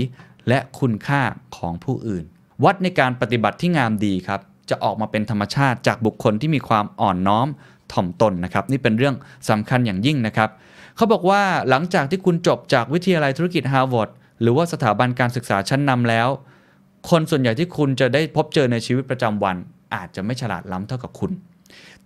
[0.49, 1.23] และคุณค่า
[1.57, 2.25] ของผู้อื่น
[2.65, 4.41] วัดในการปฏิบัติที่งามดีครับ
[4.71, 7.49] จะออกมาเป็นธรรมชาติจากบุคคลที่มีความอ่อนน้อม
[7.93, 9.15] ถ่อมตนนะครับ นี่เป็นเรื่อง
[9.51, 10.51] สำคัญอย่างยิ่งนะครับ
[10.97, 16.29] เขาบอกว่าหลังจากที่คุณจบจากวิทยาลัยธุรกิจฮาร์วาร์ดหรือว่าสถาบันการศึกษาชั้นนำแล้ว
[17.11, 19.57] คนส่วนใหญ่ที่คุณจะได้พบเจอในชีวิตประจำวัน
[19.95, 21.31] อาจจะไม่ฉลาดล้ำเท่ากับคุณ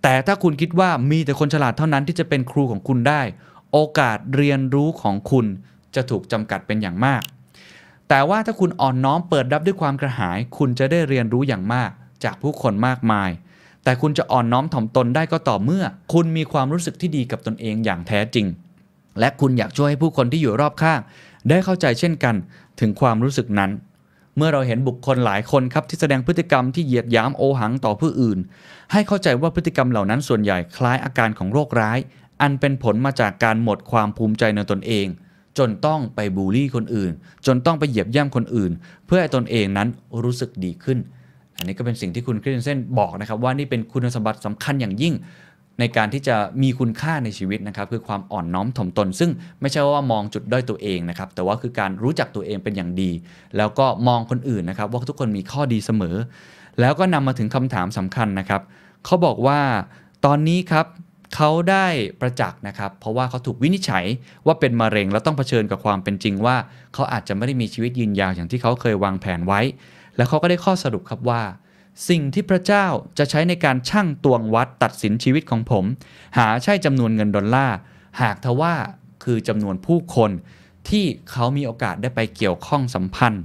[0.01, 3.21] แต่ถ้าคุณคิดว่ามีแต่คนฉลาดเท่านั้นที่จะเป็นครูของคุณได้
[3.71, 5.45] โอกาสเรียนรู้ของคุณ
[5.95, 7.21] จะถูกจำกัดเป็นอย่างมาก
[8.15, 11.91] แต่ว่าถ้าคุณอ่อนน้อมเปิดรับด้วยความกระหาย คุณจะได้เรียนรู้อย่างมาก
[12.23, 13.29] จากผู้คนมากมาย
[13.83, 15.83] แต่คุณจะอ่อนน้อมถ่อมตนได้ก็ต่อเมื่อ
[16.13, 18.45] คุณมีความรู้สึกที่ดีกับตนเองอย่างแท้จริง
[19.19, 20.99] และคุณอยากช่วยให้ผู้คนที่อยู่รอบข้าง
[21.49, 22.35] ได้เข้าใจเช่นกัน
[22.79, 23.71] ถึงความรู้สึกนั้น
[24.37, 28.39] เมื่อเราเห็นบุคคลหลายคนครับที่แสดงพฤติกรรมที่เหยียดยามโอหังต่อผู้อื่น
[28.91, 31.99] ให้เข้าใจว่าพฤติกรรมเหล่านั้นส่วนใหญ่คล้ายอาการของโรคร้าย
[32.41, 35.07] อันเป็นผลมาจากการหมดความภูมิใจในตนเอง
[35.57, 37.11] จนต้องไปบูลลี่คนอื่น
[37.45, 38.71] จนต้องไปเหยียบย่ำคนอื่น
[39.05, 39.87] เพื่อให้ตนเองนั้น
[40.23, 40.97] รู้สึกดีขึ้น
[41.57, 45.13] อันนี้ก็เป็นสิ่งที่คุณคริสเตนเซนบอกนะครับว่านี่เป็นคุณสมบัติสำคัญอย่างยิ่ง
[45.79, 49.31] ในการที่จะมีคุณค่าในชีวิตนะครับคือความอ่อนน้อมถ่อมตน ซึ่ง
[49.61, 53.11] ไม่ใช่ว่ามองจุดด้อยตัวเองนะครับแต่ว่าคือการรู้จักตัวเองเป็นอย่างดี
[53.57, 56.15] แล้วก็มองคนอื่นนะครับว่าทุกคนมีข้อดีเสมอ
[56.79, 58.61] แล้วก็นำมาถึงคำถามสำคัญนะครับ
[59.05, 59.59] เขาบอกว่า
[60.25, 60.85] ตอนนี้ครับ
[61.35, 61.87] เขาได้
[62.21, 64.05] ประจักษ์นะครับ เพราะว่าเขาถูกวินิจฉัย
[64.45, 66.55] ว่าเป็นมะเร็ง แล้วต้องเผชิญกับความเป็นจริงว่า
[66.93, 69.61] เขาอาจจะไม่ได้มีชีวิตยืนยาวอย่างที่เขาเคยวางแผนไว้
[70.15, 71.43] แล้วเขาก็ได้ข้อสรุปครับว่า
[72.09, 72.85] สิ่งที่พระเจ้า
[73.17, 75.85] จะใช้ในการชั่งตวงวัดตัดสินชีวิตของผม
[76.37, 77.77] หาใช่จำนวนเงินดอลลาร์
[78.21, 78.73] หากทว่า
[79.23, 80.31] คือจำนวนผู้คน
[80.89, 83.43] ที่เขามีโอกาสได้ไปเกี่ยวข้องสัมพันธ์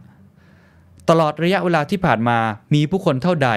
[1.08, 2.38] ตลอดระยะเวลาที่ผ่านมา
[2.74, 3.50] มีผู้คนเท่าใด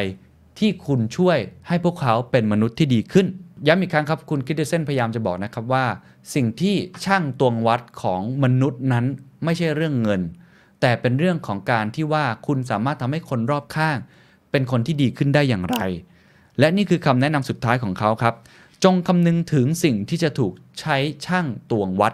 [0.60, 3.28] ที่คุณช่วยให้พวกเขาเป็นมนุษย์ที่ดีขึ้น
[3.68, 5.86] ย้ำอีกครั้งครับ คุณคิดเดเซนพยายามจะบอกนะครับว่า
[6.34, 9.06] สิ่งที่ช่างตวงวัดของมนุษย์นั้น
[9.44, 10.22] ไม่ใช่เรื่องเงิน
[10.82, 13.98] แต่เป็นเรื่องของการที่ว่าคุณสามารถทำให้คนรอบข้าง
[14.52, 15.78] เป็นคนที่ดีขึ้นได้อย่างไร
[16.60, 18.36] และนี่คือคำแนะนำสุดท้ายของเขาครับ
[18.84, 22.14] จงคำนึงถึงสิ่งที่จะถูกใช้ช่างตวงวัด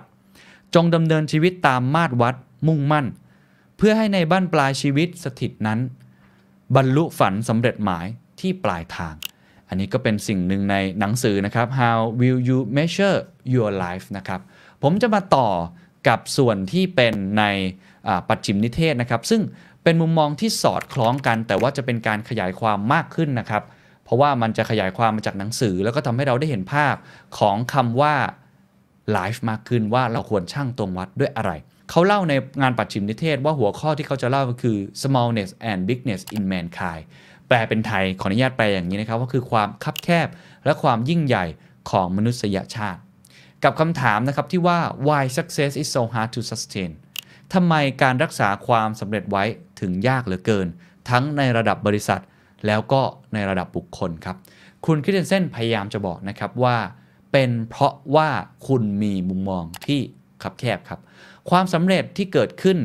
[0.75, 2.35] จงดำเนินชีวิตตามมาตรวัด
[2.67, 3.05] มุ่งมั่น
[3.77, 5.79] เพื่อให้ในบ้านปลายชีวิตสถิตนั้น
[6.75, 8.05] บรรลุฝันสำเร็จหมาย
[8.39, 9.15] ที่ปลายทาง
[9.70, 13.18] อันนี้ก็เป็นสิ่งหนึ่งในหนังสือนะครับ How will you measure
[13.53, 14.41] your life นะครับ
[14.84, 15.49] ผมจะมาต่อ
[16.07, 17.43] กับส่วนที่เป็นใน
[18.30, 19.41] ปัจฉิมนิเทศนะครับ ซึ่ง
[19.84, 23.63] เป็นมุมมองที่สอดคล้องกัน แต่ว่าจะเป็นการขยายความมากขึ้นนะครับ
[24.03, 26.95] เพราะว่ามันจะขยายความมาจากหนังสือ แล้วก็ทำให้เราได้เห็นภาพ
[27.38, 28.15] ของคำว่า
[29.11, 31.51] ไลฟ์มากขึ้นว่าเราควรช่างตวงวัดด้วยอะไร
[31.89, 37.03] เขาเล่าในงานปัจฉิมนิเทศว่าหัวข้อที่เขาจะเล่าก็คือ smallness and bigness in mankind
[37.47, 40.27] แปลเป็นไทยขออนุญาตแปลอย่างนี้นะครับว่าคือความคับแคบ
[40.65, 41.45] และความยิ่งใหญ่
[41.89, 43.01] ของมนุษยชาติ
[43.63, 46.91] กับคำถามนะครับที่ว่า why success is so hard to sustain
[47.53, 49.43] ทำไมการรักษาความสำเร็จไว้
[49.79, 50.67] ถึงยากเหลือเกิน
[51.09, 52.21] ทั้งในระดับบริษัท
[52.67, 53.01] แล้วก็
[53.33, 54.37] ในระดับบุคคลครับ
[54.85, 56.77] คุณคริสเตนเซนพยายามจะบอกนะครับว่า
[57.31, 58.29] เป็นเพราะว่า
[58.67, 59.99] คุณมีมุมมองที่
[60.43, 60.99] คับแคบครับ
[61.49, 62.77] ความสำเร็จที่เกิดขึ้น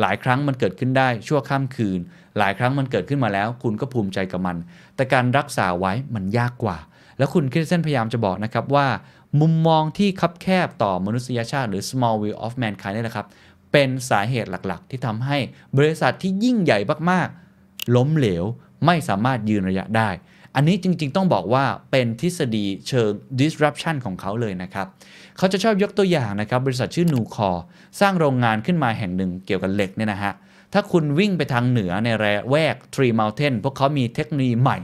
[0.00, 2.00] หลายครั้งมันเกิดขึ้นได้ชั่วข้ามคืน
[2.38, 4.56] หลายครั้งมันเกิดขึ้นมาแล้ว คุณก็ภูมิใจกับมัน
[4.96, 6.76] แต่การรักษาไว้มันยากกว่า
[7.18, 8.86] แล้วคุณคริสเตนพยายามจะบอกนะครับว่า
[9.40, 13.26] มุมมองที่คับแคบต่อมนุษยชาติ หรือ small view of mankind นี่แหละครับ
[13.72, 15.38] เป็นสาเหตุหลักๆ ที่ทำให้
[15.76, 16.78] บริษัทที่ยิ่งใหญ่
[17.10, 18.44] มากๆ ล้มเหลว
[18.86, 20.10] ไม่สามารถยืนระยะได้
[20.54, 23.10] อันนี้จริง ๆ ต้องบอกว่าเป็นทฤษฎีเชิง
[23.40, 24.86] disruption ของเขาเลยนะครับ
[25.36, 27.50] เขาจะชอบยกตัวอย่างนะครับ บริษัทชื่อนูคอ
[28.00, 30.32] สร้างโรงงานขึ้นมาแห่งหนึ่งเกี่ยวกับเหล็กเนี่ยนะฮะ
[30.74, 34.78] ถ้าคุณวิ่งไปทางเหนือในระแวก Tree Mountain พวกเขามีเทคโนโลยีใหม่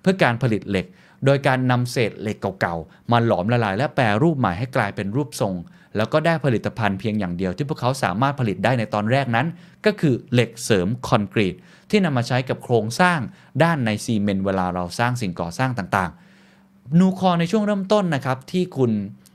[0.00, 0.86] เพื่อการผลิตเหล็ก
[1.24, 5.54] โดยการนำเศษเหล็กเก่าๆ มาหลอมละลาย และแปรรูปใหม่ให้กลายเป็นรูปทรง
[5.96, 9.46] แล้วก็ได้ผลิตภัณฑ์เพียงอย่างเดียวที่พวกเขาสามารถผลิตได้ในตอนแรกนั้น
[9.86, 11.54] ก็คือเหล็กเสริมคอนกรีต
[11.90, 13.18] ที่นำมาใช้กับโครงสร้าง
[13.62, 18.90] ด้านในซีเมนต์เวลาเราสร้างสิ่งก่อสร้างต่างๆ นูคอในช่วงเริ่มต้นนะครับที่คุณ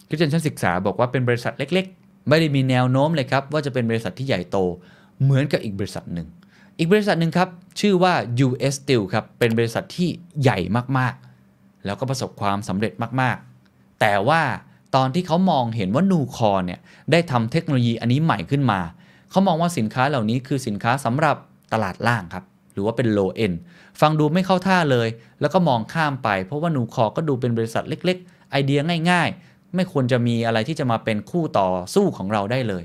[0.08, 4.58] คริสเตนชันศึกษาบอกว่าเป็นบริษัทเล็ก ๆ ไม่ได้มีแนวโน้มเลยครับว่าจะเป็นบริษัทที่ใหญ่โต
[5.24, 6.28] เหมือนกับอีกบริษัทหนึ่ง
[6.78, 7.50] อีกบริษัทหนึ่งครับ
[7.80, 8.14] ชื่อว่า
[8.46, 10.10] US Steel ครับ เป็นบริษัทที่
[10.42, 10.58] ใหญ่
[10.98, 14.42] มากๆ แล้วก็ประสบความสำเร็จมากๆ แต่ว่า
[14.96, 16.80] ตอนที่เขามองเห็นว่านูคอเนี่ย
[17.12, 18.80] ได้ทำเทคโนโลยีอันนี้ใหม่ขึ้นมา
[19.30, 21.36] เขามองว่าสินค้าเหล่านี้คือสินค้าสำหรับ
[21.74, 22.44] ตลาดล่างครับ
[22.74, 23.56] หรือว่าเป็น low end
[24.02, 25.08] ฟังดูไม่เข้าท่าเลย
[25.42, 28.80] แล้วก็มองข้ามไป เพราะว่านูคอก็ดูเป็นบริษัทเล็ก ๆ ไอเดีย
[29.12, 32.84] ง่าย ๆ ไม่ควรจะมีอะไรที่จะมาเป็นคู่ต่อสู้ของเราได้เลย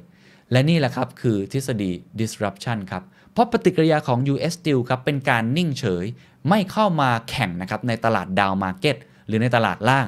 [0.52, 1.90] และนี่แหละครับคือทฤษฎี
[2.20, 6.04] disruption ครับ เพราะปฏิกิริยาของ US Steel ครับเป็นการนิ่งเฉย
[6.48, 8.96] ไม่เข้ามาแข่งนะครับในตลาดดาวมาร์เก็ต
[9.26, 10.06] หรือในตลาดล่าง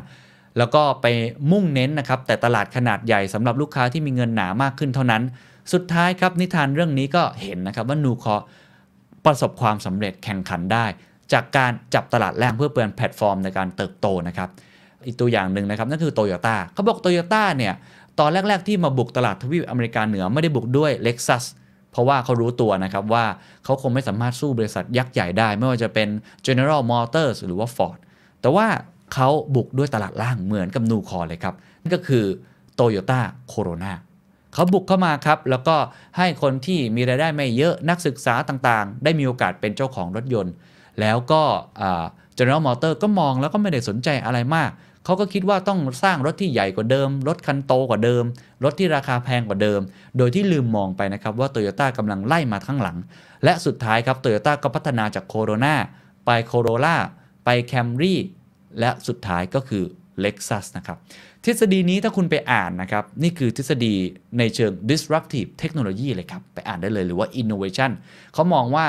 [0.59, 1.07] แล้วก็ไป
[1.53, 5.23] มุ่งเน้นนะครับแต่ตลาดขนาดใหญ่สำหรับลูกค้าที่มีเงินหนามากขึ้นเท่านั้น
[5.73, 8.37] สุดท้ายครับนิทานเรื่องนี้ก็เห็นนะครับว่า Nucor
[9.27, 10.85] ประสบความสำเร็จแข่งขันได้
[11.33, 14.49] จากการจับตลาดล่างเพื่อเปลี่ยนแพลตฟอร์มในการเติบโตนะครับ
[15.07, 17.75] อีกตัวอย่างหนึ่งนะครับนั่นคือโตโยต้าเขาบอกโตโยต้าเนี่ย
[18.19, 21.45] ตอนแรก ๆ ที่มาบุกตลาดทวีปอเมริกาเหนือไม่ได้บุกด้วย Lexus
[21.91, 23.25] เพราะว่าเขารู้ตัวนะครับว่า
[23.65, 26.09] เขาคงไม่สามารถสู้บริษัทยักษ์ใหญ่ได้ ไม่ว่าจะเป็น
[26.47, 27.99] General Motors หรือว่า Ford
[28.41, 28.67] แต่ว่า
[29.15, 32.25] เขาบุกด้วยตลาดล่างเหมือนกับนูคอเลยครับนั่นก็คือ
[32.79, 33.21] Toyota
[33.53, 33.93] Corona
[34.55, 35.77] เขาบุกเข้ามาครับ แล้วก็
[36.17, 40.53] ให้คนที่มีรายได้ไม่เยอะนักศึกษาต่างๆ ได้มีโอกาสเป็นเจ้าของรถยนต์
[41.01, 41.43] แล้วก็
[42.39, 44.71] General Motors ก็มองแล้วก็ไม่ได้สนใจอะไรมาก
[45.05, 48.25] เขาก็คิดว่าต้องสร้างรถที่ใหญ่กว่าเดิม รถคันโตกว่าเดิม
[48.65, 49.81] รถที่ราคาแพงกว่าเดิม
[50.19, 52.97] โดยที่ลืมมองไปนะครับว่า Toyota กำลังไล่มาข้างหลัง
[53.45, 55.75] และสุดท้ายครับ Toyota ก็พัฒนาจากโคโรนา
[56.27, 56.97] ไปโคโรล่า
[57.45, 58.21] ไปแคมรี่
[58.79, 59.85] และสุดท้ายก็คือ
[60.25, 60.99] Lexus นะครับ
[61.45, 63.95] ทฤษฎีนี้ถ้าคุณไปอ่านนะครับ นี่คือทฤษฎี
[64.39, 67.91] ในเชิง disruptive technology เลยครับ ไปอ่านได้เลยหรือว่า innovation
[68.35, 68.87] เขามองว่า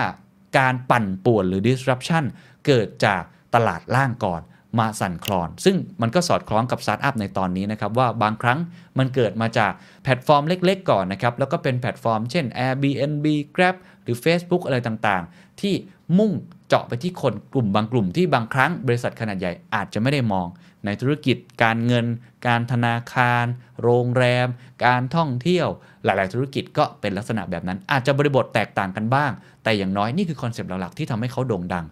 [0.59, 2.23] การปั่นป่วนหรือ disruption
[2.65, 3.21] เกิดจาก
[3.55, 4.41] ตลาดล่างก่อน
[4.79, 8.59] มาสั่นคลอน ซึ่งมันก็สอดคล้องกับสตาร์ทอัพในตอนนี้นะครับ ว่าบางครั้ง
[8.97, 9.71] มันเกิดมาจาก
[10.03, 15.73] แพลตฟอร์มเล็กๆ ก่อนนะครับ แล้วก็เป็นแพลตฟอร์มเช่น Airbnb Grab หรือ Facebook อะไรต่างๆ ที่
[16.17, 16.31] มุ่ง
[16.67, 20.47] เจาะไปที่คนกลุ่มบางกลุ่มที่บางครั้งบริษัทขนาดใหญ่อาจจะไม่ได้มอง
[20.85, 22.05] ในธุรกิจการเงิน
[22.47, 23.45] การธนาคาร
[23.81, 24.47] โรงแรม
[24.85, 25.67] การท่องเที่ยว
[26.03, 29.31] หลาย ๆ ธุรกิจก็เป็นลักษณะแบบนั้น อาจจะบริบทแตกต่างกันบ้าง
[29.63, 31.85] แต่อย่างน้อยนี่คือคอนเซปต์หลัก ๆ ที่ทำให้เขาโด่งดัง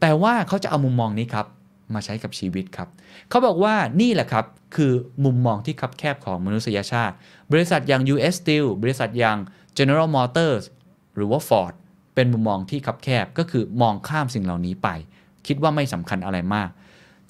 [0.00, 1.46] แต่ว่าเขาจะเอามุมมองนี้ครับ
[1.94, 2.88] มาใช้กับชีวิตครับ
[3.28, 4.44] เขาบอกว่านี่แหละครับ
[4.76, 4.92] คือ
[5.24, 7.14] มุมมองที่คับแคบของมนุษยชาติ
[7.52, 9.38] บริษัทอย่าง US Steel บริษัทอย่าง
[9.78, 10.64] General Motors
[11.16, 11.74] หรือว่า Ford
[12.14, 14.88] เป็นมุมมองที่คับแคบก็คือมองข้ามสิ่งเหล่านี้ไป
[15.46, 16.70] คิดว่าไม่สำคัญอะไรมาก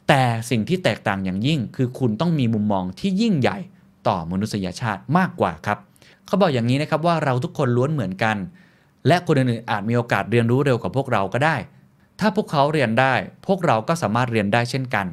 [0.08, 3.58] แต่สิ่งที่แตกต่างอย่างยิ่ง คือคุณต้องมีมุมมองที่ยิ่งใหญ่
[4.08, 5.78] ต่อมนุษยชาติมากกว่าครับ
[6.26, 8.36] เขาบอกอย่างนี้นะครับว่าเราทุกคนล้วนเหมือนกัน
[9.06, 11.56] และคนอื่นๆอาจมีโอกาสเรียนรู้เร็วกว่าพวกเราก็ได้
[12.20, 13.14] ถ้าพวกเขาเรียนได้
[13.46, 15.06] พวกเราก็สามารถเรียนได้เช่นกัน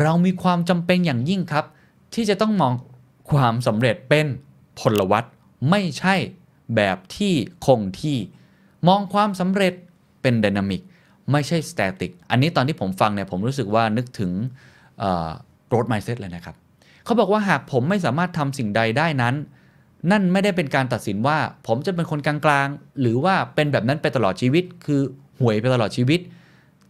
[0.00, 1.64] เรามีความจำเป็นอย่างยิ่งครับ
[2.14, 2.72] ที่จะต้องมอง
[3.30, 4.26] ความสำเร็จเป็น
[4.80, 5.24] พลวัต
[5.70, 6.14] ไม่ใช่
[6.76, 7.34] แบบที่
[7.66, 8.18] คงที่
[8.88, 9.74] มองความสำเร็จ
[10.22, 10.82] เป็น dynamic
[11.32, 14.32] ไม่ใช่ static อันนี้ตอนที่ผมฟังเนี่ยผมรู้สึกว่านึกถึง
[15.68, 16.56] growth mindset เลยนะครับ
[17.04, 19.34] เขาบอกว่าหากผมไม่สามารถทำสิ่งใดได้นั้น
[20.10, 25.02] นั่นไม่ได้เป็นการตัดสินว่า ผมจะเป็นคนกลางๆ หรือว่าเป็นแบบนั้นไปตลอดชีวิต คือ
[25.40, 26.20] ห่วยไปตลอดชีวิต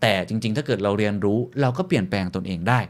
[0.00, 2.80] แต่จริง ๆ ถ้าเกิดเราเรียนรู้เราก็เปลี่ยนแปลงตนเองได้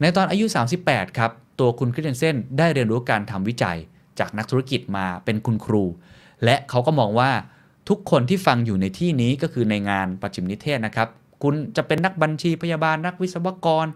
[0.00, 0.44] ในตอนอายุ
[0.82, 1.30] 38 ครับ
[1.60, 3.76] ตัวคุณคริสเตนเซนได้เรียนรู้การทำวิจัย
[4.18, 5.84] จากนักธุรกิจมาเป็นคุณครู
[6.44, 7.30] และเขาก็มองว่า
[7.88, 11.08] ทุกคนที่ฟังอยู่ในที่นี้ก็คือในงานประจิมนิเทศนะครับ
[11.42, 13.86] คุณจะเป็นนักบัญชีพยาบาลนักวิศวกร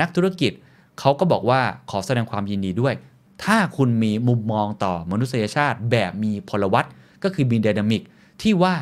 [0.00, 0.52] นักธุรกิจ
[1.00, 2.94] เขาก็บอกว่าขอแสดงความยินดีด้วย
[3.44, 6.84] ถ้าคุณมีมุมมองต่อมนุษยชาติแบบมีพลวัต
[7.22, 8.02] ก็คือมีดินามิก
[8.42, 8.74] ที่ว่า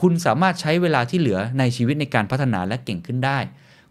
[0.00, 3.38] คุณสามารถใช้เวลาที่เหลือในชีวิตในการพัฒนาและเก่งขึ้นได้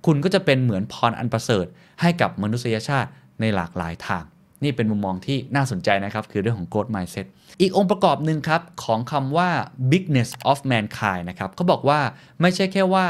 [0.05, 1.65] คุณก็จะเป็นเหมือนพรอันประเสริฐ
[2.01, 3.09] ให้กับมนุษยชาติ
[3.41, 4.23] ในหลากหลายทาง
[4.63, 7.25] นี่เป็นมุมมองที่น่าสนใจนะครับ คือเรื่องของ growth mindset
[7.61, 9.49] อีกองค์ประกอบหนึ่งครับ ของคำว่า
[9.91, 11.99] bigness of mankind นะครับเขาบอกว่า
[12.41, 13.05] ไม่ใช่แค่ว่า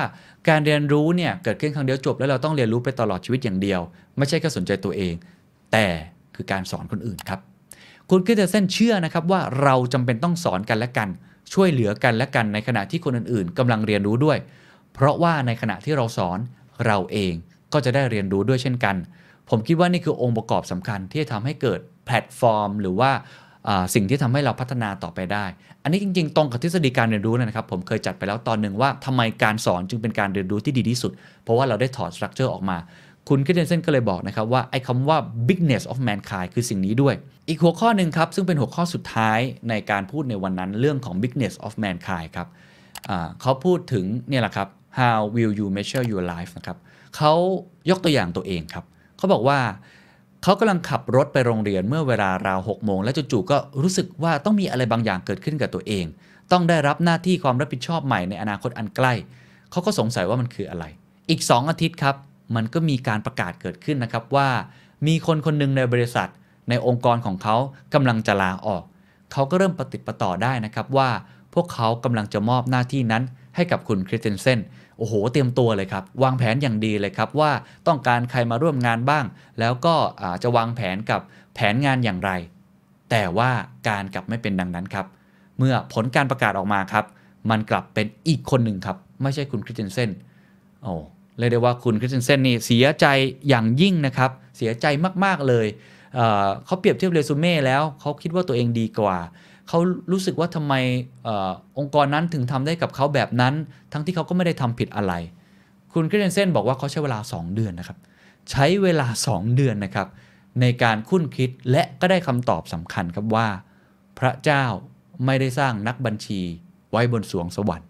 [0.49, 3.81] การเรียนรู้เนี่ยเกิดขึ้นครั้งเดียวจบ แล้วเราต้องเรียนรู้ไปตลอดชีวิตอย่างเดียว
[4.17, 5.13] ไม่ใช่แค่สนใจตัวเอง
[5.71, 5.85] แต่
[6.35, 7.39] คือการสอนคนอื่นครับ
[8.09, 11.09] คุณคริสเตเซนเชื่อนะครับว่าเราจำเป็นต้องสอนกันและกัน
[11.53, 14.37] ช่วยเหลือกันและกันในขณะที่คนอื่นๆกำลังเรียนรู้ด้วย
[14.93, 16.39] เพราะว่าในขณะที่เราสอน
[16.85, 17.33] เราเอง
[17.73, 18.95] ก็จะได้เรียนรู้ด้วยเช่นกัน
[19.49, 23.11] ผมคิดว่านี่คือองค์ประกอบสำคัญที่จะทำให้เกิดแพลตฟอร์ม หรือว่า
[23.93, 25.45] สิ่งที่ทำให้เราพัฒนาต่อไปได้
[25.83, 31.11] อันนี้จริงๆ ตรงกับทฤษฎีการเรียนรู้นะครับ ผมเคยจัดไปแล้วตอนหนึ่งว่าทำไมการสอนจึงเป็นการเรียนรู้ที่ดีที่สุด
[31.43, 32.77] เพราะว่าเราได้ถอดสตรัคเจอร์ออกมา
[33.30, 35.17] คุณคริสเตนเซนก็เลยบอกนะครับว่าไอ้คำว่า
[35.47, 37.15] bigness of mankind คือสิ่งนี้ด้วย
[37.47, 42.47] อีกหัวข้อหนึ่งครับ ซึ่งเป็นหัวข้อสุดท้ายในการพูดในวันนั้นเรื่องของ bigness of mankind ครับ
[43.41, 44.67] เขาพูดถึงเนี่ยแหละครับ
[44.99, 46.78] how will you measure your life นะครับ
[47.15, 47.34] เขา
[47.89, 48.86] ยกตัวอย่างตัวเองครับ
[49.17, 49.59] เขาบอกว่า
[50.43, 56.05] เขากำลังขับรถไปโรงเรียนเมื่อเวลาราวหกโมงและจู่ๆก็รู้สึกว่าต้องมีอะไรบางอย่างเกิดขึ้นกับตัวเอง
[56.51, 59.13] ต้องได้รับหน้าที่ความรับผิดชอบใหม่ในอนาคตอันใกล้
[59.71, 60.86] เขาก็สงสัยว่ามันคืออะไร
[61.30, 62.15] อีก 2 อาทิตย์ครับ
[62.55, 64.49] มันก็มีการประกาศเกิดขึ้นนะครับว่า
[65.07, 66.29] มีคนคนหนึ่งในบริษัท
[66.69, 67.55] ในองค์กรของเขา
[67.93, 68.83] กำลังจะลาออก
[69.31, 71.09] เขาก็เริ่มปฏิปต่อได้นะครับว่า
[71.53, 73.23] พวกเขากำลังจะมอบหน้าที่นั้น
[73.55, 74.59] ให้กับคุณคริสเตนเซน
[74.97, 77.51] โอ้โห เตรียมตัวเลยครับ วางแผนอย่างดีเลยครับว่า
[77.87, 79.25] ต้องการใครมาร่วมงานบ้าง
[79.59, 79.95] แล้วก็
[80.43, 81.21] จะวางแผนกับ
[81.55, 82.31] แผนงานอย่างไร
[83.11, 83.51] แต่ว่า
[83.89, 85.05] การกลับไม่เป็นดังนั้นครับ
[85.57, 87.05] เมื่อผลการประกาศออกมาครับ
[87.49, 90.09] มันกลับเป็นอีกคนหนึ่งครับ ไม่ใช่คุณคริสเตนเซน
[90.83, 90.93] โอ้
[91.39, 93.05] เรียกได้ว่าคุณคริสเตนเซนนี่เสียใจ
[93.49, 94.86] อย่างยิ่งนะครับ เสียใจ
[95.25, 95.67] มากๆเลย
[96.15, 99.17] เขาเปรียบเทียบเรซูเม่แล้วเขาคิดว่าตัวเองดีกว่า
[99.67, 99.79] เขา
[100.11, 100.73] รู้สึกว่าทำไม
[101.27, 103.53] องค์กรนั้นถึงทำได้กับเขาแบบนั้น
[103.93, 105.13] ทั้งที่เขาก็ไม่ได้ทำผิดอะไร
[105.93, 107.97] คุณคริสเตนเซนบอกว่าเขาใช้เวลา 2 เดือนนะครับ
[108.51, 110.07] ใช้เวลา 2 เดือนนะครับ
[110.62, 113.47] ในการคุ้นคิดและก็ได้คำตอบสำคัญครับว่า
[114.20, 114.66] พระเจ้า
[115.25, 116.41] ไม่ได้สร้างนักบัญชี
[116.91, 117.87] ไว้บนสวงสวรรค์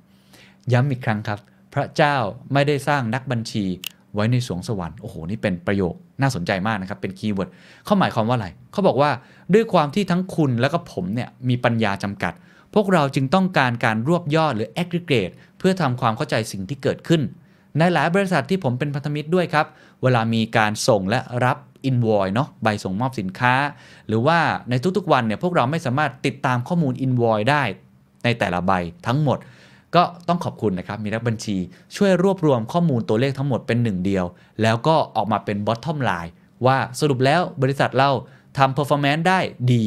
[0.74, 1.40] ย้ำอีกครั้งครับ
[1.76, 2.18] พระเจ้า
[2.54, 3.66] ไม่ได้สร้างนักบัญชี
[4.14, 7.50] ไว้ในสวงสวรรค์ โอ้โห นี่เป็นประโยคน่าสนใจมากนะครับ เป็นคีย์เวิร์ด
[7.86, 9.12] เขาหมายความว่าอะไร เขาบอกว่า
[9.54, 12.34] ด้วยความที่ทั้งคุณและก็ผมเนี่ยมีปัญญาจำกัด
[12.74, 17.22] พวกเราจึงต้องการการรวบยอดหรือ aggregate เพื่อทำความเข้าใจสิ่งที่เกิดขึ้น
[17.78, 19.66] ในหลายบริษัทที่ผมเป็นพันธมิตรด้วยครับ
[20.04, 21.58] เวลามีการส่งและรับ
[21.90, 23.54] invoice เนาะใบส่งมอบสินค้า
[24.08, 24.40] หรือว่า
[24.70, 27.64] ในทุกๆวันเนี่ยพวกเราไม่สามารถติดตามข้อมูล invoice ได้
[28.24, 28.72] ในแต่ละใบ
[29.08, 29.38] ทั้งหมด
[29.96, 31.58] ก็ต้องขอบคุณนะครับ มีนักบัญชี
[31.96, 34.26] ช่วยรวบรวมข้อมูลตัวเลขทั้งหมดเป็นหนึ่งเดียว
[34.62, 36.32] แล้วก็ออกมาเป็น bottom line
[36.66, 38.10] ว่าสรุปแล้วบริษัทเรา
[38.58, 39.40] ทำ performance ได้
[39.72, 39.84] ดี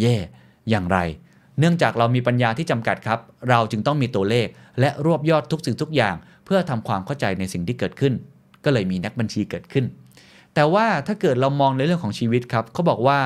[0.00, 0.22] เย่ yeah,
[0.70, 0.98] อย่างไร
[1.58, 4.46] เนื่องจากเรามีปัญญาที่จำกัดครับ เราจึงต้องมีตัวเลข
[4.80, 6.14] และรวบยอดทุกสิ่งทุกอย่าง
[6.44, 8.12] เพื่อทำความเข้าใจในสิ่งที่เกิดขึ้น
[8.64, 9.84] ก็เลยมีนักบัญชีเกิดขึ้น
[10.54, 13.20] แต่ว่าถ้าเกิดเรามองในเรื่องของชีวิตครับเขาบอกว่า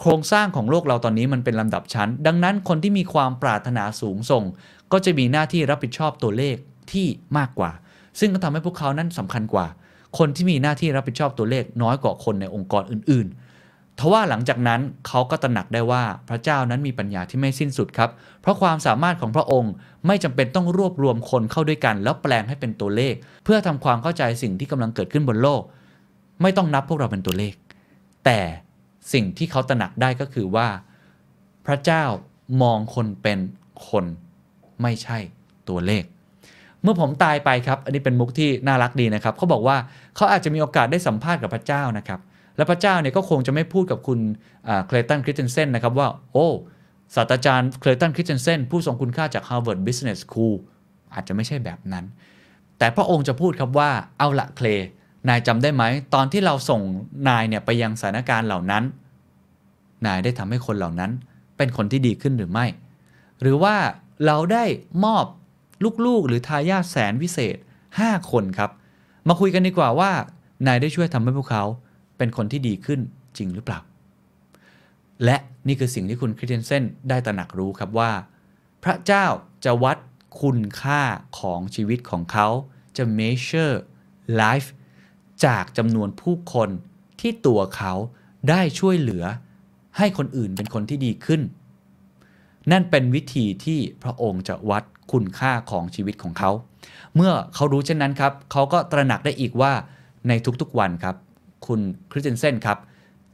[0.00, 4.44] โครงสร้างของโลกเราตอนนี้มันเป็นลำดับชั้น ดังนั้นคนที่มีความปรารถนาสูงส่ง
[4.92, 6.56] ก็จะมีหน้าที่รับผิดชอบตัวเลข
[6.92, 7.06] ที่
[7.38, 7.70] มากกว่า
[8.20, 9.66] ซึ่งก็ทำให้พวกเขานั้นสำคัญกว่า
[10.18, 18.10] คนที่มีหน้าที่รับผิดชอบตัวเลขน้อยกว่าคนในองค์กรอื่นๆทว่าหลังจากนั้นเขาก็ตระหนักได้ว่าพระเจ้านั้นมีปัญญาที่ไม่สิ้นสุดครับ
[18.40, 19.72] เพราะความสามารถของพระองค์
[20.06, 23.14] ไม่จำเป็นต้องรวบรวมคนเข้าด้วยกัน แล้วแปลงให้เป็นตัวเลข
[23.44, 25.62] เพื่อทำความเข้าใจสิ่งที่กำลังเกิดขึ้นบนโลก
[26.42, 27.54] ไม่ต้องนับพวกเราเป็นตัวเลข
[28.24, 28.40] แต่
[29.12, 30.68] สิ่งที่เขาตระหนักได้ก็คือว่า
[31.66, 32.04] พระเจ้า
[32.62, 33.38] มองคนเป็น
[33.88, 34.04] คน
[34.82, 35.18] ไม่ใช่
[35.68, 36.04] ตัวเลข
[36.82, 39.76] เมื่อผมตายไปครับ อันนี้เป็นมุกที่น่ารักดีนะครับเขาบอกว่า
[40.16, 42.20] เขาอาจจะมีโอกาสได้สัมภาษณ์กับพระเจ้านะครับ
[42.56, 44.18] และพระเจ้าเนี่ยก็คงจะไม่พูดกับคุณ
[44.86, 46.46] เคลตันคริสเตนเซนนะครับว่า โอ้
[47.14, 50.54] ศาสตราจารย์เคลตันคริสเตนเซนผู้ทรงคุณค่าจาก Harvard Business School
[51.14, 52.04] อาจจะไม่ใช่แบบนั้น
[52.78, 54.66] แต่พระองค์จะพูดครับว่าเอาละเคล
[55.28, 55.84] นายจำได้ไหม
[56.14, 56.80] ตอนที่เราส่ง
[57.28, 58.84] นายเนี่ยไปยังสถานการณ์เหล่านั้น
[60.06, 61.10] นายได้ทำให้คนเหล่านั้น
[61.56, 62.66] เป็นคนที่ดีขึ้นหรือไม่
[63.40, 63.74] หรือว่า
[64.26, 64.64] เราได้
[65.04, 65.24] มอบ
[66.06, 67.56] ลูกๆ หรือทายาทแสนวิเศษ
[67.94, 68.70] 5 คนครับ
[69.28, 70.10] มาคุยกันดีกว่าว่า
[70.66, 71.64] นายได้ช่วยทำให้พวกเขา
[72.18, 73.00] เป็นคนที่ดีขึ้น
[73.36, 73.80] จริงหรือเปล่า
[75.24, 75.36] และ
[75.68, 78.12] นี่คือสิ่งที่คุณคริสเตนเซนได้ตระหนักรู้ครับว่า
[78.84, 79.26] พระเจ้า
[79.64, 79.96] จะวัด
[80.42, 81.02] คุณค่า
[81.38, 82.48] ของชีวิตของเขา
[82.96, 83.76] จะ measure
[84.40, 84.68] life
[85.44, 86.70] จากจำนวนผู้คน
[87.20, 87.92] ที่ตัวเขา
[88.48, 89.24] ได้ช่วยเหลือ
[89.98, 91.40] ให้คนอื่นเป็นคนที่ดีขึ้น
[92.70, 96.50] นั่นเป็นวิธีที่พระองค์จะวัดคุณค่าของชีวิตของเขา
[97.14, 99.72] เมื่อเขารู้เช่นนั้นครับเขาก็ตระหนักได้อีกว่า
[100.28, 101.16] ในทุกๆวันครับ
[101.66, 101.80] คุณ
[102.10, 102.78] คริสเตนเซนครับ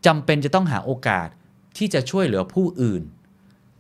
[0.07, 1.29] จำเป็นจะต้องหาโอกาส
[1.77, 3.03] ที่จะช่วยเหลือผู้อื่น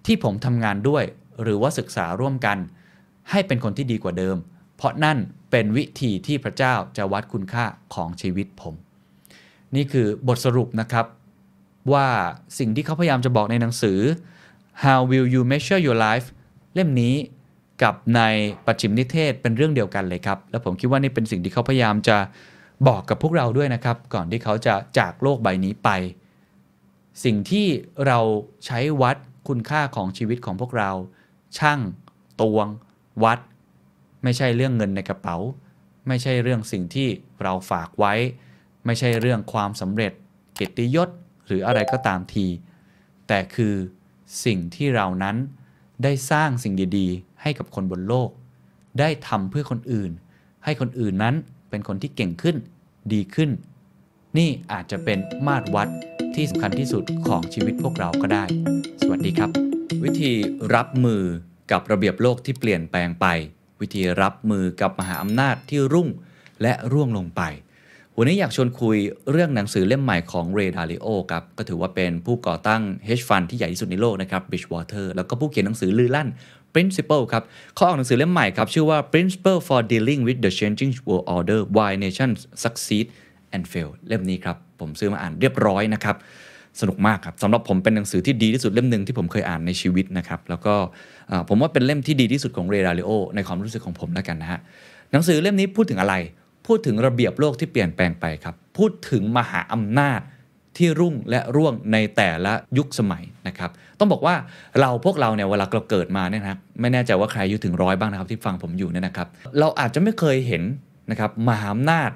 [0.06, 1.05] ที่ผมทำงานด้วย
[1.43, 2.59] หรือว่าศึกษาร่วมกัน
[3.31, 4.36] ให้เป็นคนที่ดีกว่าเดิม
[4.77, 5.18] เพราะนั่น
[5.51, 7.64] เป็นวิธีที่พระเจ้าจะวัดคุณค่า
[7.94, 8.74] ของชีวิตผม
[9.74, 11.06] นี่คือบทสรุปนะครับ
[11.93, 12.06] ว่า
[12.59, 13.98] สิ่งที่เขาพยายามจะบอกในหนังสือ
[14.85, 16.27] How will you measure your life
[16.74, 17.15] เล่มนี้
[17.82, 18.20] กับใน
[18.66, 22.16] ปัจฉิมนิเทศเป็นเรื่องเดียวกันเลยครับ และผมคิดว่านี่เป็นสิ่งที่เขาพยายามจะ
[22.89, 25.89] บอกกับพวกเราด้วยนะครับ ก่อนที่เขาจะจากโลกใบนี้ไป
[27.24, 27.66] สิ่งที่
[28.07, 28.19] เรา
[28.66, 29.16] ใช้วัด
[29.48, 30.90] คุณค่าของชีวิตของพวกเรา
[31.59, 31.81] ช่าง
[32.40, 32.69] ตวง
[33.24, 33.39] วัด
[34.23, 35.36] ไม่ใช่เรื่องเงินในกระเป๋า
[36.09, 37.09] ไม่ใช่เรื่องสิ่งที่
[37.43, 38.15] เราฝากไว้
[38.86, 40.12] ไม่ใช่เรื่องความสำเร็จ
[40.55, 41.09] เกียรติยศ
[41.47, 42.47] หรืออะไรก็ตามที
[43.28, 43.74] แต่คือ
[44.44, 45.36] สิ่งที่เรานั้น
[46.03, 48.31] ได้สร้างสิ่งดีๆ ให้กับคนบนโลก
[49.01, 50.11] ได้ทำเพื่อคนอื่น
[50.65, 51.35] ให้คนอื่นนั้น
[51.70, 52.57] เป็นคนที่เก่งขึ้น
[53.12, 53.51] ดีขึ้น
[54.39, 55.89] นี่อาจจะเป็นมาตรวัด
[56.35, 58.44] ที่สำคัญที่สุดของชีวิตพวกเราก็ได้
[59.03, 59.51] สวัสดีครับ
[60.05, 60.32] วิธี
[60.74, 61.23] รับมือ
[61.70, 63.27] กับระเบียบโลกที่เปลี่ยนแปลงไป
[63.81, 66.09] วิธีรับมือกับมหาอำนาจที่รุ่ง
[66.62, 67.43] และร่วงลงไป
[68.18, 68.97] วันนี้อยากชวนคุย
[69.30, 76.28] เรื่องหนังสือเล่มใหม่ของเรดาริโอครับ ก็ถือว่าเป็นผู้ก่อตั้ง hedge fund ที่ใหญ่ที่สุดในโลกนะครับ Bridgewater แล้วก็ผู้เขียนหนังสือลือลั่น
[76.74, 77.43] Principle ครับ
[77.74, 83.06] เขาออกหนังสือเล่มใหม่ครับ ชื่อว่า Principle for Dealing with the Changing World Order Why Nations Succeed
[83.55, 86.16] and Fail เล่มนี้ครับ ผมซื้อมาอ่านเรียบร้อยนะครับ
[86.80, 90.74] สนุกมากครับสำหรับผมเป็นหนังสือที่ดีที่สุดเล่มหนึ่งที่ผมเคยอ่านในชีวิตนะครับ แล้วก็
[91.48, 94.60] ผมว่าเป็นเล่มที่ดีที่สุดของเรดาริโอในความรู้สึกของผมแล้วกันนะฮะ
[95.12, 96.14] หนังสือเล่มนี้พูดถึงอะไร
[96.66, 100.20] พูดถึงระเบียบโลกที่เปลี่ยนแปลงไปครับ พูดถึงมหาอำนาจ
[100.76, 104.34] ที่รุ่งและร่วงในแต่ละยุคสมัยนะครับ ต้องบอกว่า
[104.80, 109.28] เราพวกเราเนี่ยเวลาเราเกิดมาเนี่ยนะครับไม่แน่ใจว่าใครอายุถึงร้อยบ้างนะครับที่ฟังผมอยู่เนี่ยนะครับ
[109.59, 110.62] เราอาจจะไม่เคยเห็น
[111.10, 112.10] นะครับมหาอำนาจ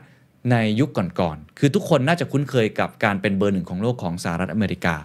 [0.50, 0.90] ในยุค
[1.20, 4.96] ก่อนๆ คือทุกคนน่าจะคุ้นเคยกับการเป็นเบอร์หนึ่งของโลกของสหรัฐอเมริกา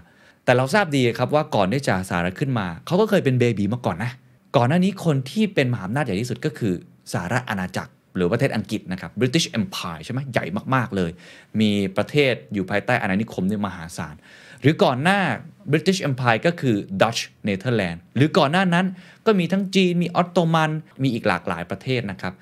[0.45, 4.11] แต่เราทราบดีครับว่าก่อนที่จะสหรัฐขึ้นมา เขาก็เคยเป็นเบบีมาก่อนนะ
[4.55, 6.73] ก่อนหน้านี้คนที่เป็นมหาอำนาจใหญ่ที่สุดก็คือ
[7.13, 11.11] สหรัฐอาณาจักร หรือประเทศอังกฤษนะครับ British Empire ใช่ไหมใหญ่มากๆเลย
[11.61, 14.15] มีประเทศอยู่ภายใต้อาณานิคมนี่มหาศาล
[14.61, 15.19] หรือก่อนหน้า
[15.71, 18.85] British Empire ก็คือ Dutch Netherlands หรือก่อนหน้านั้น
[19.25, 20.71] ก็มีทั้งจีน มีออตโตมัน
[21.03, 22.33] มีอีกหลากหลายประเทศนะครับ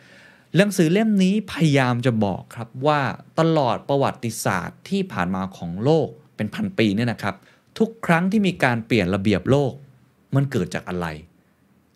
[0.58, 3.02] หนังสือเล่มนี้พยายามจะบอกครับว่า
[3.40, 7.36] ตลอดประวัติศาสตร์ที่ผ่านมาของโลกเป็นพันปีเนี่ยนะครับ
[7.80, 9.74] ทุกครั้งที่มีการเปลี่ยนระเบียบโลก
[10.36, 11.08] มันเกิดจากอะไร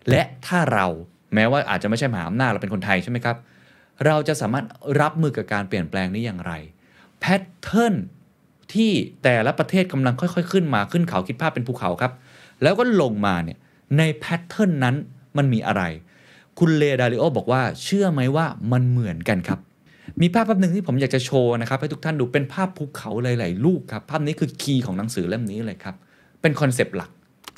[0.10, 0.88] และถ้าเรา
[1.36, 3.38] แม้ว่าอาจจะไม่ใช่มหาอำนาจเราเป็นคนไทยใช่ไหมครับ
[4.06, 4.66] เราจะสามารถ
[5.02, 6.54] รับมือกับการเปลี่ยนแปลงนี้อย่างไร
[7.20, 7.96] pattern
[8.74, 8.92] ที่
[9.24, 12.12] แต่ละประเทศกำลังค่อย ๆ ขึ้นมาขึ้นเขาคิดภาพเป็นภูเขาครับ
[12.64, 13.58] แล้วก็ลงมาเนี่ย
[13.98, 14.96] ใน pattern นั้น
[15.38, 15.84] มันมีอะไร
[16.60, 19.60] คุณเรย์ ดาลิโอบอกว่าเชื่อไหมว่ามันเหมือนกันครับ
[20.22, 25.96] มีภาพภาพหนึ่งที่ผมอยากจะโชว์นะครับให้ทุกท่านดูเป็นภาพภูเขาหลายๆลูกครับ ภาพนี้คือ key ของหนังสือเล่มนี้เลยครับ
[26.42, 27.10] เป็น concept หลัก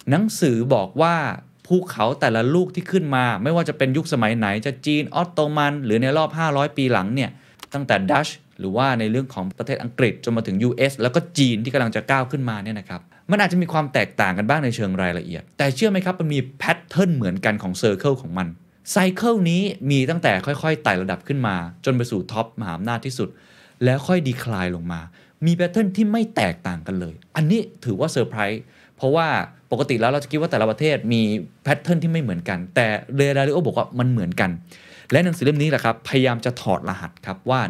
[0.10, 1.16] หนังสือบอกว่า
[1.70, 7.30] ภูเขาแต่ละลูกที่ขึ้นมา ไม่ว่าจะเป็นยุคสมัยไหนจะจีนออตโตมัน หรือในรอบ 500 ปีหลังเนี่ย
[7.74, 8.28] ตั้งแต่ดัตช์
[8.60, 13.02] หรือว่าในเรื่องของประเทศอังกฤษจนมาถึง US แล้วก็จีนที่กำลังจะก้าวขึ้นมาเนี่ยนะครับ
[13.32, 18.48] มันอาจจะมีความแตกต่างกันบ้างในเชิงรายละเอียด แต่เชื่อไหมครับมันมี pattern เหมือนกันของ cycle ของมัน
[18.92, 21.56] cycle นี้มีตั้งแต่ค่อยๆไต่ระดับขึ้นมา
[21.86, 23.30] จนไปสู่ top มหาอำนาจที่สุด
[23.84, 25.02] แล้วค่อย decline ลงมา
[25.46, 28.62] มี pattern ที่ไม่แตกต่างกันเลย อันนี้ถือว่าเซอร์ไพรส์
[28.98, 29.28] เพราะว่า
[29.72, 31.22] ปกติแล้วเราจะคิดว่าแต่ละประเทศมี
[31.64, 34.50] pattern ที่ไม่เหมือนกัน แต่เรย์ ดาลิโอบอกว่ามันเหมือนกัน
[35.12, 37.62] และหนังสือเล่มนี้แหละครับ พยายามจะถอดรหัสครับว่า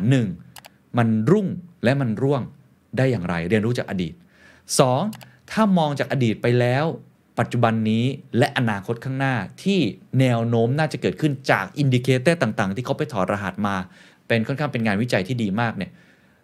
[0.45, 0.97] 1.
[0.97, 1.47] มันรุ่ง
[1.84, 2.41] และมันร่วง
[2.97, 4.13] ได้อย่างไร เรียนรู้จากอดีต
[4.84, 5.51] 2.
[5.51, 6.85] ถ้ามองจากอดีตไปแล้ว
[7.39, 8.05] ปัจจุบันนี้
[8.38, 9.80] และอนาคตข้างหน้าที่
[10.19, 13.76] แนวโน้มน่าจะเกิดขึ้นจาก indicator ต่างๆ ที่เขาไปถอดรหัสมา
[14.27, 15.91] เป็นค่อนข้างเป็นงานวิจัยที่ดีมากเนี่ย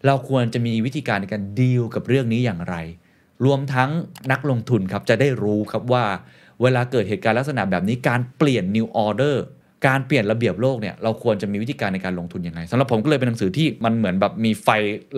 [0.05, 2.75] เราควรจะมีวิธีการในการดีลกับเรื่องนี้อย่างไร
[3.45, 3.89] รวมทั้ง
[4.31, 6.03] นักลงทุนครับจะได้รู้ครับว่า
[6.61, 9.35] เวลาเกิดเหตุการณ์ลักษณะแบบนี้การเปลี่ยน new order
[9.87, 14.69] การเปลี่ยนระเบียบโลกเนี่ยเราควรจะมีวิธีการในการลงทุนยังไงสำหรับผมก็เลยเป็นหนังสือที่มันเหมือนแบบมีไฟ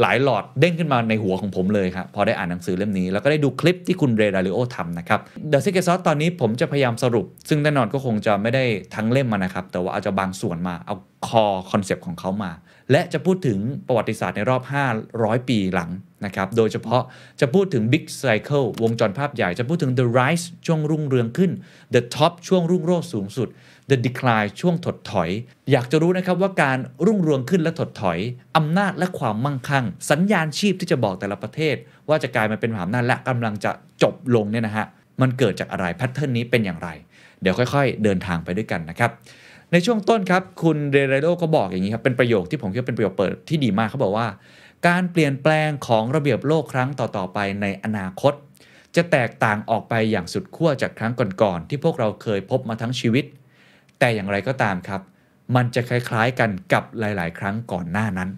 [0.01, 5.19] หลายหลอดเด้งขึ้นมาในหัวของผมเลยครับพอได้อ่านหนังสือเล่มนี้ แล้วก็ได้ดูคลิปที่คุณเรย์ ดาลิโอทำนะครับ
[5.51, 8.63] The Secret Sauce ตอนนี้ผมจะพยายามสรุป ซึ่งแน่นอนก็คงจะไม่ได้
[8.95, 10.95] ทั้งเล่มมานะครับ แต่ว่าอาจจะบางส่วนมาเอา
[11.27, 12.51] คอคอนเซปต์ของเขามา
[12.91, 14.61] และจะพูดถึงประวัติศาสตร์ในรอบ
[15.05, 15.91] 500 ปีหลัง
[16.25, 17.03] นะครับโดยเฉพาะ
[17.41, 21.51] จะพูดถึง Big Cycle วงจรภาพใหญ่ จะพูดถึง The Rise ช่วงรุ่งเรืองขึ้น
[21.93, 23.47] The Top ช่วงรุ่งโรจน์สูงสุด
[23.89, 25.29] The Decline ช่วงถดถอย
[25.71, 28.19] อยากจะรู้นะครับว่าการรุ่งเรืองขึ้นและถดถอย
[28.57, 31.75] อำนาจและความมั่งคั่ง สัญญาณชีพที่จะบอกแต่ละประเทศ
[32.09, 33.71] ว่าจะกลายมาเป็นมหาอำนาจและกำลังจะ
[34.03, 34.85] จบลงเนี่ยนะฮะ
[35.21, 36.89] มันเกิดจากอะไรแพทเทิร์นนี้เป็นอย่างไร
[37.41, 39.11] เดี๋ยวค่อย ๆ เดินทางไปด้วยกันนะครับ
[39.71, 44.27] ในช่วงต้นครับ คุณเรเรโดก็บอกอย่างนี้ครับ เป็นประโยคที่ผมคิดว่าเป็นประโยคเปิดที่ดีมากเขาบอกว่า
[44.87, 48.33] การเปลี่ยนแปลงของระเบียบโลกครั้งต่อๆไปในอนาคต
[48.95, 53.25] จะแตกต่างออกไปอย่างสุดขั้วจากครั้งก่อนๆที่พวกเราเคยพบมาทั้งชีวิต
[53.99, 55.01] แต่อย่างไรก็ตามครับ
[55.55, 58.29] มันจะคล้ายๆกันกับหลาย ๆ ครั้งก่อนหน้านั้น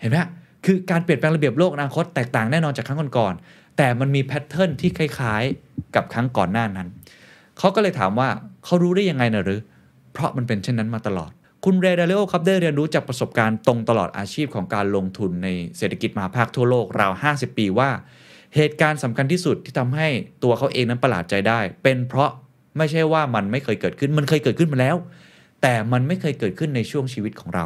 [0.00, 0.18] เห็นไหม
[0.64, 6.88] คือการเปลี่ยนแปลงระเบียบโลกอนาคตแตกต่างแน่นอนจากครั้งก่อนๆแต่มันมีแพทเทิร์นที่คล้ายๆ กับครั้งก่อนหน้านั้น
[7.58, 8.28] เขาก็เลยถามว่า
[8.64, 9.60] เขารู้ได้ยังไงนะหรือ
[10.18, 11.30] เพราะมันเป็นเช่นนั้นมาตลอด
[11.64, 17.90] คุณเรเดเลโอครับได้เรียนรู้จากประสบการณ์ตรงตลอดอาชีพของการลงทุนในเศรษฐกิจมหาภาคทั่วโลกราว 50 ปีว่า
[18.56, 20.08] เหตุการณ์สำคัญที่สุดที่ทำให้
[20.42, 22.30] ตัวเขาเองนั้นประหลาดใจได้ เป็นเพราะ
[22.76, 24.96] ไม่ใช่ว่ามันไม่เคยเกิดขึ้นมันเคยเกิดขึ้นมาแล้ว
[25.62, 27.64] แต่มันไม่เคยเกิดขึ้นในช่วงชีวิตของเรา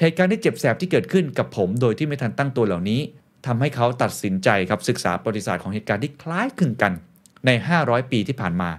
[0.00, 3.00] เหตุการณ์ที่เจ็บแสบที่เกิดขึ้นกับผมโดยที่ไม่ทันตั้งตัวเหล่านี้
[3.46, 6.92] ทำให้เขาตัดสินใจครับศึกษาประวัติศาสตร์ของเหตุการณ์ที่คล้ายคลึงกัน
[7.46, 7.50] ใน
[7.82, 8.70] 500 ปีที่ผ่านมา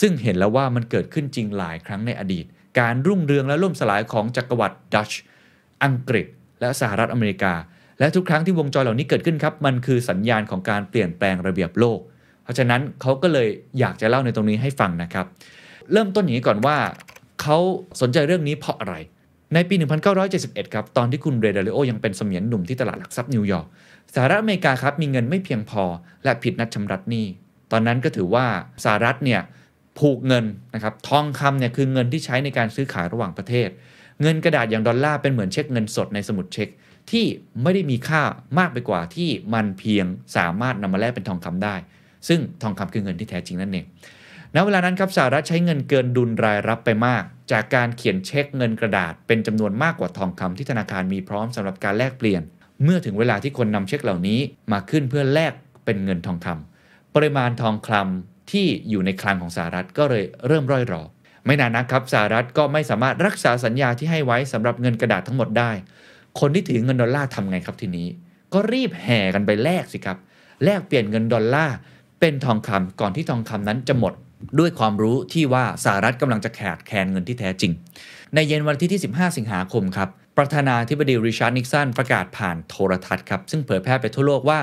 [0.00, 2.44] ซึ่งเห็นแล้วว่ามันเกิดขึ้นจริงหลายครั้งในอดีต
[2.80, 5.10] การรุ่งเรืองและล่มสลายของจักรวรรดิดัช
[5.84, 6.26] อังกฤษ
[6.60, 7.54] และสหรัฐอเมริกา
[7.98, 11.98] และทุกครั้งที่วงจรเหล่านี้เกิดขึ้นครับมันคือสัญญาณของการเปลี่ยนแปลงระเบียบโลก
[12.42, 13.48] เพราะฉะนั้นเขาก็เลย
[13.78, 15.26] อยากจะเล่าในตรงนี้ให้ฟังนะครับ
[15.92, 16.76] เริ่มต้นอย่างนี้ก่อนว่า
[17.42, 17.58] เขา
[18.00, 18.94] สนใจเรื่องนี้เพราะอะไร
[19.54, 19.74] ในปี
[20.24, 23.66] 1971 ครับ ตอนที่คุณเรเดลิโอยังเป็นเสมียนหนุ่มที่ตลาดหลักทรัพย์นิวยอร์ก
[24.14, 25.82] สหรัฐอเมริกาครับมีเงินไม่เพียงพอ
[26.24, 27.26] และผิดนัดชำระหนี้
[27.72, 28.46] ตอนนั้นก็ถือว่า
[28.84, 29.40] สหรัฐเนี่ย
[29.98, 30.44] ผูกเงิน
[30.74, 33.68] นะครับทองคำเนี่ยคือเงินที่ใช้ในการซื้อขายระหว่างประเทศ
[34.22, 36.68] เงินกระดาษอย่างดอลลาร์เป็นเหมือนเช็คเงินสดในสมุดเช็ค
[37.10, 37.24] ที่
[37.62, 38.22] ไม่ได้มีค่า
[38.58, 40.06] มากไปกว่าที่มันเพียง
[40.36, 41.74] สามารถนำมาแลกเป็นทองคำได้
[42.28, 43.84] ซึ่งทองคำคือเงินที่แท้จริงนั่นเอง
[44.54, 52.42] ณเวลานั้นครับสหรัฐใช้เงินเกินดุลรายรับไปมาก จากการเขียนเช็คเงินกระดาษเป็นจำนวนมากกว่าทองคำที่ธนาคารมีพร้อมสำหรับการแลกเปลี่ยน
[52.84, 54.40] เมื่อถึงเวลาที่คนนำเช็คเหล่านี้
[54.72, 55.52] มาขึ้นเพื่อแลก
[55.84, 61.02] เป็นเงินทองคำปริมาณทองคำ ที่อยู่ในคลังของสหรัฐก็เลยเริ่มร่อยรอ
[61.46, 65.70] ไม่นานนักครับสหรัฐก็ไม่สามารถรักษาสัญญาที่ให้ไว้สำหรับเงินกระดาษทั้งหมดได้
[66.40, 68.08] คนที่ถือเงินดอลลาร์ทำไงครับทีนี้
[68.52, 70.18] ก็รีบแห่กันไปแลกสิครับ
[70.64, 71.76] แลกเปลี่ยนเงินดอลลาร์
[72.20, 74.12] เป็นทองคำก่อนที่ทองคำนั้นจะหมด
[74.58, 77.72] ด้วยความรู้ที่ว่าสหรัฐกำลังจะขาดแคลนเงินที่แท้จริง
[78.34, 80.08] ในเย็นวันที่ที่ 15 สิงหาคมครับ
[80.38, 84.60] ประธานาธิบดีริชาร์ดนิกสันประกาศผ่านโทรทัศน์ครับ ซึ่งเผยแพร่ไปทั่วโลกว่า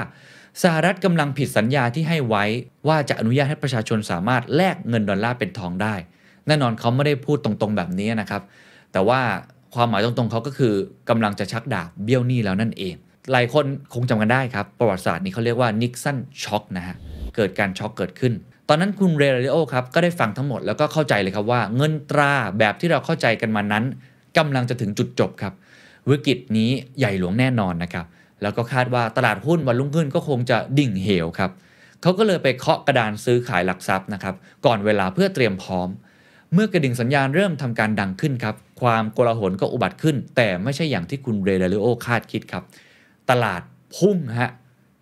[0.64, 2.44] สหรัฐกำลังผิดสัญญาที่ให้ไว้
[2.88, 5.96] ว่าจะอนุญาตให้ประชาชนสามารถแลกเงินดอลลาร์เป็นทองได้
[6.48, 8.42] แน่นอนเขาไม่ได้พูดตรงๆแบบนี้นะครับ
[8.92, 9.22] แต่ว่า
[9.76, 10.74] ความหมายตรงๆเขาก็คือ
[11.10, 12.96] กำลังจะชักดาบเบี้ยวหนี้แล้วนั่นเอง
[13.32, 16.96] หลายคนคงจำกันได้ครับ ประวัติศาสตร์นี้เขาเรียกว่านิกสันช็อกนะฮะ
[17.36, 18.34] เกิดการช็อกเกิดขึ้น
[18.70, 23.84] ตอนนั้นคุณเรเรโอครับ ก็ได้ฟังทั้งหมดแล้วก็เข้าใจเลยครับว่า เงินตราแบบที่เราเข้าใจกันมานั้น
[24.38, 25.54] กำลังจะถึงจุดจบครับ
[26.10, 26.70] วิกฤตนี้
[27.00, 28.06] ใหญ่หลวงแน่นอนนะครับ
[28.42, 31.52] แล้วก็คาดว่าตลาดหุ้นวันรุ่งขึ้นก็คงจะดิ่งเหวครับ
[32.02, 34.36] เขาก็เลยไปเคาะกระดานซื้อขายหลักทรัพย์นะครับ
[34.66, 35.90] ก่อนเวลาเพื่อเตรียมพร้อม
[36.54, 42.64] เมื่อกระดิ่งสัญญาณเริ่มทำการดังขึ้นครับความโกลาหลก็อุบัติขึ้น แต่ไม่ใช่อย่างที่คุณเรย์ ดาลิโอคาดคิดครับ
[43.30, 43.62] ตลาด
[43.98, 44.52] พุ่งฮะ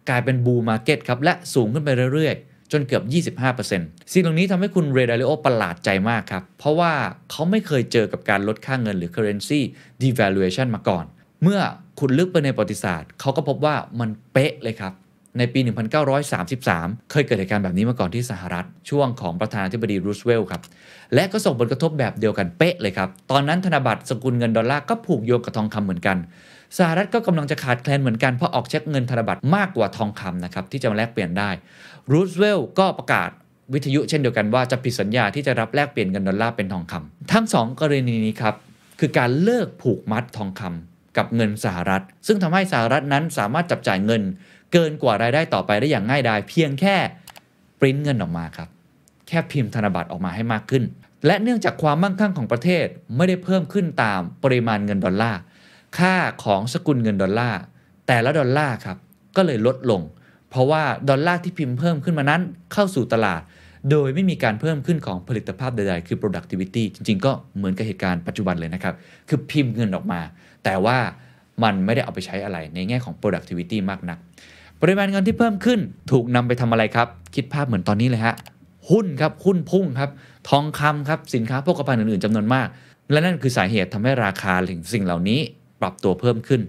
[0.10, 3.04] กลายเป็น bull market ครับและสูงขึ้นไปเรื่อยๆ จนเกือบ
[3.48, 6.94] 25%สิ่งเหล่านี้ทำให้คุณเรย์ ดาลิโอประหลาดใจมากครับ เพราะว่า
[7.32, 9.60] เขาไม่เคยเจอกับการลดค่าเงินหรือ currency
[10.02, 11.06] devaluation มาก่อน
[11.44, 11.60] เมื่อ
[11.99, 14.94] ขุดลึกไปในประวัติศาสตร์เขาก็พบว่ามันเป๊ะเลยครับ
[15.38, 15.60] ในปี
[16.36, 20.61] 1933 เคยเกิดเหตุการณ์แบบนี้มาก่อนที่สหรัฐ ช่วงของประธานาธิบดีรูสเวลต์ครับ
[21.14, 26.18] และก็ส่งผลกระทบแบบเดียวกันเป๊ะเลยครับ ตอนนั้นธนบัตรสกุลเงินดอลลาร์ก็ผูกโยงกับทองคำเหมือนกัน
[26.78, 31.49] สหรัฐก็กำลังจะขาดแคลนเหมือนกัน เพราะออกเช็คเงินธนบัตรมากกว่าทองคำนะครับที่จะมาแลกเปลี่ยนได้
[32.11, 33.30] รูสเวลต์ก็ประกาศ
[33.74, 38.56] วิทยุเช่นเดียวกันว่าจะผิดสัญญาที่จะรับแลกเปลี่ยนเงินดอลลาร์เป็นทองคำทั้งสองกรณีนี้ครับ
[38.99, 40.87] คือการเลิกผูกมัดทองคำ
[41.18, 44.22] กับเงินสหรัฐ ซึ่งทำให้สหรัฐนั้นสามารถจับจ่ายเงิน
[44.73, 46.95] เกินกว่ารายได้ต่อไปได้อย่างง่ายดายเพียงแค่
[47.80, 48.69] ปริ้นเงินออกมาครับ
[49.27, 50.84] แค่พิมพ์ธนบัตรออกมาให้มากขึ้น
[51.26, 52.85] และเนื่องจากความมั่งคั่งของประเทศ
[53.15, 55.39] ไม่ได้เพิ่มขึ้นตามปริมาณเงินดอลลาร์
[55.98, 57.60] ค่าของสกุลเงินดอลลาร์
[58.07, 58.98] แต่ละดอลลาร์ครับ
[59.35, 60.02] ก็เลยลดลง
[60.49, 62.41] เพราะว่าดอลลาร์ที่พิมพ์เพิ่มขึ้นมานั้น
[62.73, 63.41] เข้าสู่ตลาด
[63.91, 68.95] โดยไม่มีการเพิ่มขึ้นของผลิตภาพใดๆ คือ productivity จริงๆ ก็เหมือนกับเหตุการณ์ปัจจุบันเลยนะครับ
[69.30, 70.22] คือพิมพ์เงินออกมา
[70.68, 70.98] แต่ว่า
[71.64, 74.18] มันไม่ได้เอาไปใช้อะไรในแง่ของ productivity มากนัก
[74.81, 75.80] ปริมาณเงินที่เพิ่มขึ้น
[76.11, 78.35] ถูกนำไปทำอะไรครับ คิดภาพเหมือนตอนนี้เลยฮะ
[78.91, 80.10] หุ้นครับ หุ้นพุ่งครับ
[80.49, 82.68] ทองคำครับ สินค้าโภคภัณฑ์อื่นๆจำนวนมาก
[83.11, 85.39] และนั่นคือสาเหตุทำให้ราคาถึงสิ่งเหล่านี้
[85.81, 86.61] ปรับตัวเพิ่มขึ้น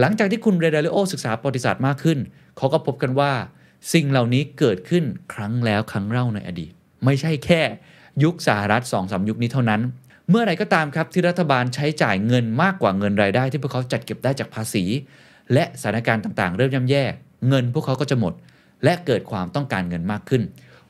[0.00, 2.18] หลังจากที่คุณเรเดลิโอศึกษาประวัติศาสตร์มากขึ้น
[2.56, 3.32] เขาก็พบกันว่า
[3.92, 5.04] สิ่งเหล่านี้เกิดขึ้น
[5.34, 6.72] ครั้งแล้วครั้งเล่าในอดีต
[7.04, 7.62] ไม่ใช่แค่
[8.24, 9.80] ยุคสหรัฐ2องสายุคนี้เท่านั้น
[10.30, 14.84] เมื่อไรก็ตามครับที่รัฐบาลใช้จ่ายเงินมากกว่าเงินรายได้ ที่พวกเขาจัดเก็บได้จากภาษี
[15.52, 17.04] และสถานการณ์ต่างๆ เริ่มย่ำแย่
[17.48, 18.32] เงินพวกเขาก็จะหมด
[18.84, 20.42] และเกิดความต้องการเงินมากขึ้น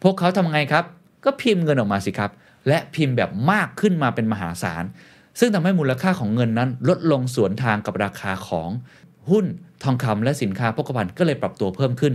[0.02, 0.84] พวกเขาทำไงครับ
[1.24, 2.30] ก็พิมพ์เงินออกมาสิครับ
[2.68, 4.84] และพิมพ์แบบมากขึ้นมาเป็นมหาศาล
[5.38, 8.68] ซึ่งทำให้มูลค่าของเงินนั้น ลดลงสวนทางกับราคาของ
[9.30, 9.46] หุ้น
[9.82, 12.14] ทองคำและสินค้าโภคภัณฑ์ก็เลยปรับตัวเพิ่มขึ้น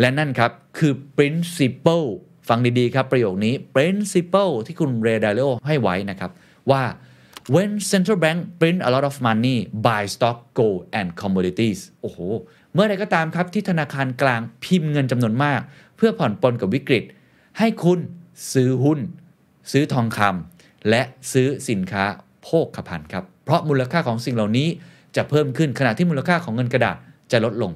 [0.00, 2.06] และนั่นครับคือ principle
[2.48, 6.30] ฟังดีๆครับประโยคนี้ principle ที่คุณเรดาเลโอให้ไว้นะครับ
[6.70, 6.84] ว่า
[7.54, 9.56] when central bank print a lot of money
[9.86, 12.18] buy stock gold and commodities โอ้โห
[12.72, 15.60] เมื่อไรก็ตามครับที่ธนาคารกลางพิมพ์เงินจำนวนมาก
[15.96, 17.04] เพื่อผ่อนปลนกับวิกฤต
[17.58, 17.98] ให้คุณ
[18.52, 18.98] ซื้อหุ้น
[19.72, 21.02] ซื้อทองคำและ
[21.32, 22.04] ซื้อสินค้า
[22.42, 24.68] โภคภัณฑ์ครับ เพราะมูลค่าของสิ่งเหล่านี้
[25.16, 26.96] จะเพิ่มขึ้นขณะที่มูลค่าของเงินกระดาษ
[27.32, 27.72] จะลดลง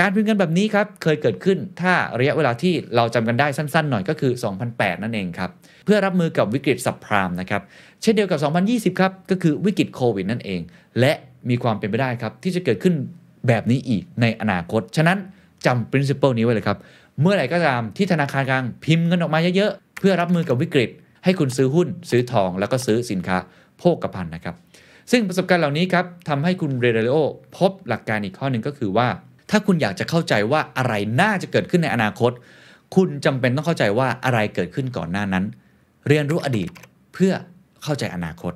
[0.00, 4.32] การพิมพ์เงินแบบนี้ครับเคยเกิดขึ้นถ้าระยะเวลาที่เราจำกันได้สั้นๆ หน่อยก็คือ
[4.66, 5.50] 2008 นั่นเองครับ
[5.84, 7.62] เพื่อรับมือกับวิกฤตสับพรามนะครับ
[8.02, 8.38] เช่นเดียวกับ
[8.94, 10.60] 2020 ครับ ก็คือวิกฤตโควิดนั่นเอง
[11.00, 11.12] และ
[11.48, 12.94] มีความเป็นไปได้ครับ ที่จะเกิดขึ้น
[13.48, 15.18] แบบนี้อีกในอนาคต ฉะนั้น
[15.66, 16.78] จำ principle นี้ไว้เลยครับ
[17.20, 20.90] เมื่อไหร่ก็ตามที่ธนาคารกลางพิมพ์เงินออกมาเยอะๆเพื่อรับมือกับวิกฤต
[21.24, 23.36] ให้คุณซื้อหุ้น ซื้อทองแล้วก็ซื้อสินค้า
[23.78, 24.54] โภคภัณฑ์นะครับ
[25.10, 27.16] ซึ่งประสบการณ์เหล่านี้ครับทำให้คุณเรเดโอ
[27.56, 29.08] พบหลักการอีกข้อหนึ่งก็คือว่า
[29.50, 32.32] ถ้าคุณอยากจะเข้าใจว่าอะไรน่าจะเกิดขึ้นในอนาคต
[32.96, 35.44] คุณจำเป็นต้องเข้าใจว่าอะไรเกิดขึ้นก่อนหน้านั้น
[36.08, 36.68] เรียนรู้อดีต
[37.14, 37.32] เพื่อ
[37.82, 38.52] เข้าใจอนาคต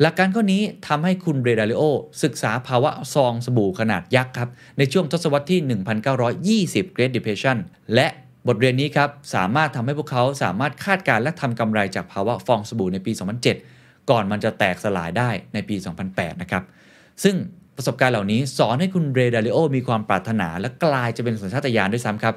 [0.00, 1.82] หลักการข้อนี้ทำให้คุณเรดาริโอ
[2.22, 4.48] ศึกษาภาวะซองสบู่ขนาดยักษ์ครับ
[4.78, 5.60] ในช่วงทศวรรษที่
[6.84, 7.56] 1920 Great Depression
[7.94, 8.06] และ
[8.48, 13.12] บทเรียนนี้ครับ สามารถทำให้พวกเขาสามารถคาดการณ์และทำกำไรจากภาวะฟองสบู่ในปี
[13.60, 15.76] 2007 ก่อนมันจะแตกสลายได้ในปี
[16.08, 16.62] 2008 นะครับ
[17.24, 17.36] ซึ่ง
[17.76, 22.34] ประสบการณ์เหล่านี้ สอนให้คุณเรดาริโอมีความปรารถนา และกลายจะเป็นสัญชาตญาณด้วยซ้ำครับ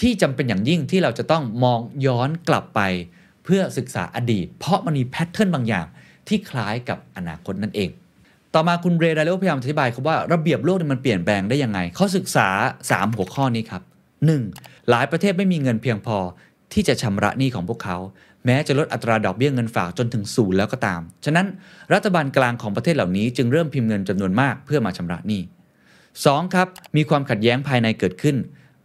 [0.00, 2.80] ที่จำเป็นอย่างยิ่งที่เราจะต้องมองย้อนกลับไป
[3.44, 5.86] เพื่อศึกษาอดีต เพราะมันมีแพทเทิร์นบางอย่าง
[6.28, 7.90] ที่คล้ายกับอนาคตนั่นเอง
[8.54, 12.48] ต่อมาคุณเรดาริโอพยายามอธิบายครับว่าระเบียบโลกมันเปลี่ยนแปลงได้ยังไงเขาศึกษา
[12.82, 13.82] 3 หัวข้อนี้ครับ
[14.36, 14.90] 1.
[14.90, 16.18] หลายประเทศไม่มีเงินเพียงพอ
[16.72, 17.96] ที่จะชำระหนี้ของพวกเขา
[18.46, 21.46] แม้จะลดอัตราดอกเบี้ยเงินฝากจนถึงศูนย์แล้วก็ตาม ฉะนั้น
[21.92, 25.42] รัฐบาลกลางของประเทศเหล่านี้จึงเริ่มพิมพ์เงินจำนวนมากเพื่อมาชำระหนี้
[25.98, 26.54] 2.
[26.54, 28.36] ครับ มีความขัดแย้งภายในเกิดขึ้น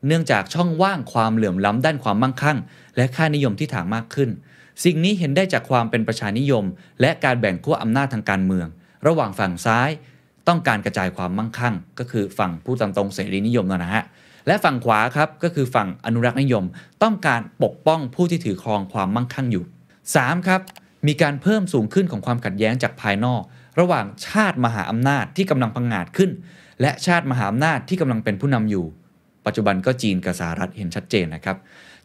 [0.07, 2.57] เนื่องจากช่องว่างความเหลื่อมล้ำด้านความมั่งคั่ง
[2.95, 4.29] และค่านิยมที่ถางมากขึ้น
[4.83, 6.65] สิ่งนี้เห็นได้จากความเป็นประชานิยม
[7.01, 8.67] และการแบ่งขั้วอำนาจทางการเมือง
[9.07, 9.89] ระหว่างฝั่งซ้าย
[10.47, 14.03] ต้องการกระจายความมั่งคั่ง ก็คือฝั่งผู้ตามตรงเสรีนิยมนะฮะ
[14.47, 16.65] และฝั่งขวาครับก็คือฝั่งอนุรักษ์นิยม
[17.03, 19.63] ต้องการปกป้องผู้ที่ถือครองความมั่งคั่งอยู่
[20.05, 20.47] 3.
[20.47, 20.61] ครับ
[21.07, 23.41] มีการเพิ่มสูงขึ้นของความขัดแย้งจากภายนอก
[23.79, 26.31] ระหว่างชาติมหาอำนาจที่กำลังพังงาดขึ้น
[26.81, 28.85] และชาติมหาอำนาจที่กำลังเป็นผู้นำอยู่
[29.45, 31.57] ปัจจุบันก็จีนกับสหรัฐเห็นชัดเจนนะครับ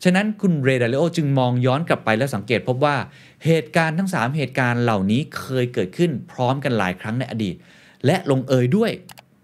[0.05, 2.97] ฉะนั้นคุณเรดาเลโอจึงมองย้อนกลับไปและสังเกตพบว่า
[3.44, 7.56] เหตุการณ์ทั้ง 3 เหตุการณ์เหล่านี้เคยเกิดขึ้นพร้อมกันหลายครั้งในอดีต
[8.06, 8.90] และลงเอยด้วย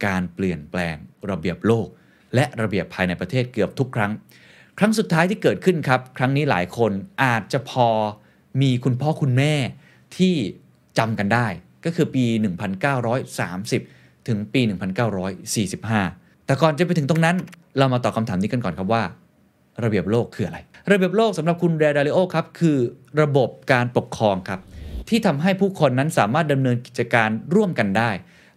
[0.07, 0.97] การเปลี่ยนแปลง
[1.31, 1.87] ระเบียบโลก
[2.35, 4.13] และระเบียบภายในประเทศเกือบทุกครั้ง
[4.79, 6.93] ครั้งสุดท้ายที่เกิดขึ้นครับ ครั้งนี้หลายคน
[7.25, 7.89] อาจจะพอ
[8.63, 9.55] มีคุณพ่อคุณแม่
[10.17, 10.35] ที่
[10.99, 11.47] จำกันได้
[11.85, 12.25] ก็คือปี
[13.47, 14.61] 1930 ถึงปี
[15.75, 17.37] 1945 แต่ก่อนจะไปถึงตรงนั้น
[17.79, 19.03] เรามาตอบคำถามนี้กันก่อนครับว่า
[19.85, 20.59] ระเบียบโลกคืออะไร
[20.91, 22.79] ระเบียบโลกสำหรับคุณเรดาริโอครับคือ
[23.21, 24.61] ระบบการปกครองครับ
[25.09, 28.11] ที่ทำให้ผู้คนนั้นสามารถดำเนินกิจการร่วมกันได้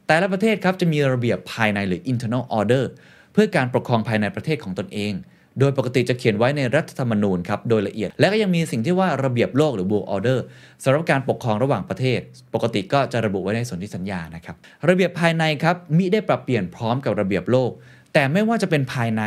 [0.07, 2.83] แต่ละประเทศครับจะมีระเบียบภายในหรือ internal order
[3.33, 5.13] เพื่อการปกครองภายในประเทศของตนเอง
[5.59, 10.39] โดยปกติจะเขียนไว้ในรัฐธรรมนูญครับโดยละเอียด และก็ยังมีสิ่งที่ว่าระเบียบโลกหรือ world order
[10.83, 12.19] สำหรับการปกครองระหว่างประเทศ
[12.53, 14.55] ปกติก็จะระบุไว้ในสนธิสัญญานะครับ
[14.89, 17.71] ระเบียบภายในครับมิได้ปรับเปลี่ยนพร้อมกับระเบียบโลก
[18.13, 19.23] แต่ไม่ว่าจะเป็นภายใน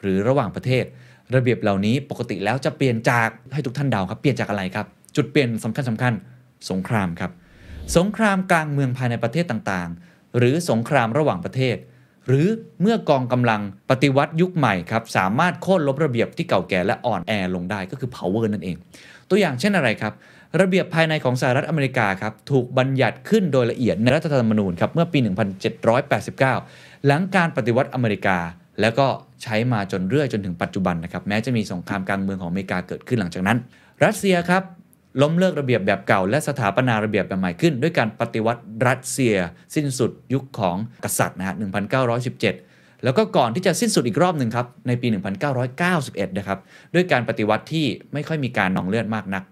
[0.00, 0.84] หรือระหว่างประเทศ
[1.34, 4.86] ระเบียบเหล่านี้ปกติแล้วจะเปลี่ยนจากให้ทุกท่านเดาครับเปลี่ยนจากอะไรครับ
[5.16, 6.12] จุดเปลี่ยนสำคัญสำคัญ
[6.70, 7.30] สงครามครับ
[7.96, 11.76] สงครามกลางเมืองภายในประเทศต่างๆ หรือสงครามระหว่างประเทศ
[12.26, 12.46] หรือ
[12.80, 13.60] เมื่อกองกำลัง
[13.90, 18.76] ปฏิวัติยุคใหม่ครับสามารถโค่นลบระเบียบที่เก่าแก่และอ่อนแอลงได้ก็คือ power นั่นเอง
[19.28, 20.12] ตัวอย่างเช่นอะไรครับ
[20.60, 25.18] ระเบียบภายในของสหรัฐอเมริกาครับถูกบัญญัติขึ้นโดยละเอียดในรัฐธรรมนูญครับเมื่อปี
[26.12, 28.38] 1789 หลังการปฏิวัติอเมริกา
[28.80, 29.06] แล้วก็
[29.42, 33.58] ใช้มาจนเรื่อยจนถึงปัจจุบันนะครับแม้จะมีสงครามกลางเมืองของอเมริกาเกิดขึ้นหลังจากนั้น
[34.04, 34.62] รัสเซียครับ
[35.20, 39.34] ล้มเลิกระเบียบแบบเก่า และสถาปนาระเบียบแบบใหม่ขึ้น ด้วยการปฏิวัติรัสเซีย
[39.74, 41.54] สิ้นสุดยุคของกษัตริย์นะฮะ
[42.28, 45.08] 1917 แล้วก็ก่อนที่จะสิ้นสุดอีกรอบหนึ่งครับ ในปี
[45.72, 46.58] 1991 นะครับ
[46.94, 49.42] ด้วยการปฏิวัติที่ไม่ค่อยมีการนองเลือดมากนัก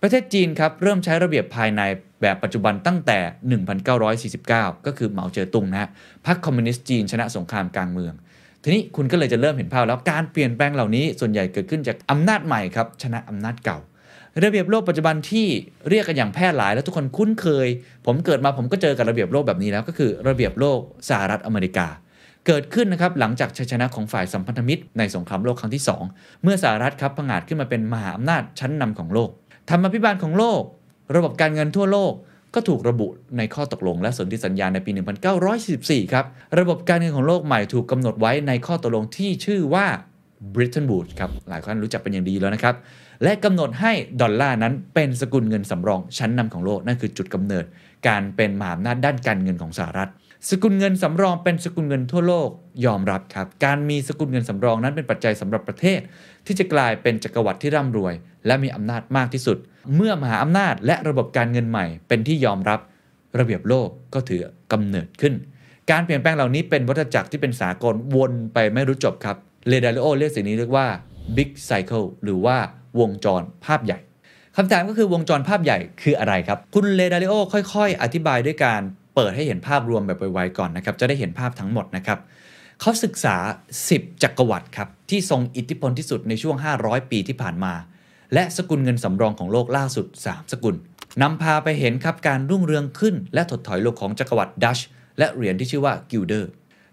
[0.00, 1.82] ประเทศจีนครับ เริ่มใช้ระเบียบภายใน
[2.22, 3.18] แบบปัจจุบันตั้งแต่
[4.30, 4.48] 1949
[4.86, 5.88] ก็คือเหมาเจ๋อตุงนะฮะ
[6.26, 8.14] พรรคคอมมิวนิสต์จีนชนะสงครามกลางเมือง
[8.62, 13.78] ทีนี้คุณก็เลยจะเริ่มเห็นภาพแล้วการเปลี่ยนแปลงเหล่านี้ส่วนใหญ่เกิดขึ้นจากอำนาจใหม่ครับชนะอำนาจเก่า
[14.42, 15.46] ระเบียบโลกปัจจุบันที่
[15.88, 17.68] เรียกกันอย่างแพร่หลาย และทุกคนคุ้นเคย
[18.06, 21.86] ผมเกิดมาผมก็เจอกับระเบียบโลกแบบนี้แล้วก็คือระเบียบโลกสหรัฐอเมริกา
[22.46, 29.30] เกิดขึ้นนะครับหลังจากชัยชนะของฝ่ายสัมพันธมิตรในสงครามโลกครั้งที่ 2 เมื่อสหรัฐครับผงาดขึ้นมาเป็นมหาอำนาจชั้นนำของโลก
[29.70, 30.62] ธรรมาภิบาลของโลก
[31.16, 32.12] ระบบการเงินทั่วโลก
[32.54, 34.90] ก็ถูกระบุในข้อตกลงและสนธิสัญญาในปี
[35.52, 36.24] 1944 ครับ
[36.58, 39.86] ระบบการเงินของโลกใหม่ถูกกำหนดไว้ในข้อตกลงที่ชื่อว่า
[40.54, 42.74] Bretton Woods ครับ หลายคนรู้จักเป็นอย่างดีแล้วนะครับ
[43.22, 47.64] และกำหนดให้ดอลลาร์นั้นเป็นสกุลเงินสำรองชั้นนำของโลกนั่นคือจุดกำเนิด
[48.08, 50.10] การเป็นมหาอำนาจด้านการเงินของสหรัฐ
[50.48, 52.48] สกุลเงินสำรองเป็นสกุลเงินทั่วโลก
[52.86, 56.00] ยอมรับครับ การมีสกุลเงินสำรองนั้นเป็นปัจจัยสำหรับประเทศ
[56.46, 58.14] ที่จะกลายเป็นจักรวรรดิที่ร่ำรวย
[58.46, 59.58] และมีอำนาจมากที่สุด
[59.96, 62.80] เมื่อมหาอำนาจและระบบการเงินใหม่ เป็นที่ยอมรับ
[63.38, 64.42] ระเบียบโลกก็ถือ
[64.72, 65.34] กำเนิดขึ้น
[65.90, 69.36] การเปลี่ยนแปลงเหล่านี้เป็นวัฏจักรที่เป็นสากลวนไปไม่รู้จบครับ
[69.68, 70.86] เลดาริโอเรียกสิ่งนี้เรียกว่า
[71.36, 72.56] Big Cycle หรือว่า
[73.00, 73.98] วงจรภาพใหญ่
[74.56, 78.80] คำถามก็คือวงจรภาพใหญ่คืออะไรครับ คุณเลดาริโอค่อยๆ อธิบายด้วยการ
[79.14, 82.18] เปิดให้เห็นภาพรวมแบบไวๆก่อนนะครับ จะได้เห็นภาพทั้งหมดนะครับ
[82.80, 83.36] เขาศึกษา
[83.78, 87.74] 10 จักรวรรดิครับที่ทรงอิทธิพลที่สุดในช่วง 500 ปีที่ผ่านมา
[88.34, 90.76] และสกุลเงินสำรองของโลกล่าสุด 3 สกุล
[91.22, 94.78] นำพาไปเห็นครับการรุ่งเรืองขึ้น และถดถอยลงของจักรวรรดิดัตช์
[95.18, 96.50] และเหรียญที่ชื่อว่ากิลเดอร์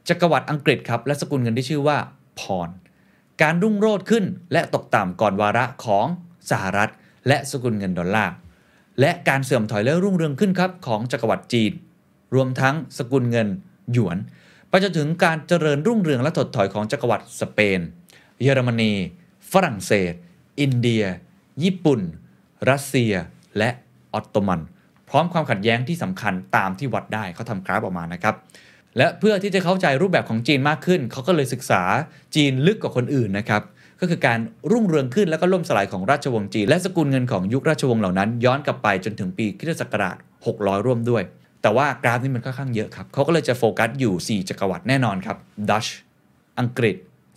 [0.09, 1.97] จักรวรรดิอังกฤษครับและสกุลเงินที่ชื่อว่า
[2.39, 2.69] ปอนด์
[3.41, 6.05] การรุ่งโรจน์ขึ้น และตกต่ำก่อนวาระของ
[6.51, 6.91] สหรัฐ
[7.27, 8.33] และสกุลเงินดอลลาร์
[8.99, 11.71] และการเสื่อมถอยและรุ่งเรืองขึ้นครับของจักรวรรดิจีน
[12.35, 13.47] รวมทั้งสกุลเงิน
[13.91, 14.17] หยวน
[14.69, 17.79] ไปจนถึงการเจริญรุ่งเรืองและถดถอยของจักรวรรดิสเปน
[18.41, 18.93] เยอรมนี
[19.51, 20.13] ฝรั่งเศส
[20.59, 21.03] อินเดีย
[21.63, 22.01] ญี่ปุ่น
[22.69, 23.13] รัสเซีย
[23.57, 23.69] และ
[24.13, 24.61] ออตโตมัน
[25.09, 28.35] พร้อมความขัดแย้งที่สำคัญตามที่วัดได้เขาทำกราฟออกมานะครับ
[28.97, 31.81] และเพื่อที่จะเข้าใจรูปแบบของจีนมากขึ้น เขาก็เลยศึกษา
[32.35, 33.61] จีนลึกกว่าคนอื่นนะครับ
[33.99, 34.39] ก็คือการ
[34.71, 40.17] รุ่งเรืองขึ้นแล้วก็ล่มสลายของราชวงศ์จีนและสกุลเงินของยุคราชวงศ์เหล่านั้น ย้อนกลับไปจนถึงปีคริสตศักราช
[40.51, 41.23] 600 ร่วมด้วย
[41.61, 45.37] แต่ว่ากราฟนี้มันค่อนข้างเยอะครับเขาก็เลยจะโฟกัสอยู่ 4 จักรวรรดิแน่นอนครับ
[45.69, 45.85] ดัช
[46.59, 46.95] อังกฤษ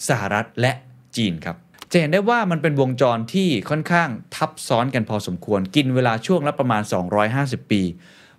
[0.09, 0.73] สหรัฐและ
[1.17, 1.57] จีนครับ
[1.93, 6.83] จะเห็นได้ว่ามันเป็นวงจรที่ค่อนข้างทับซ้อนกันพอสมควรกินเวลาช่วงละประมาณ
[7.27, 7.83] 250 ปี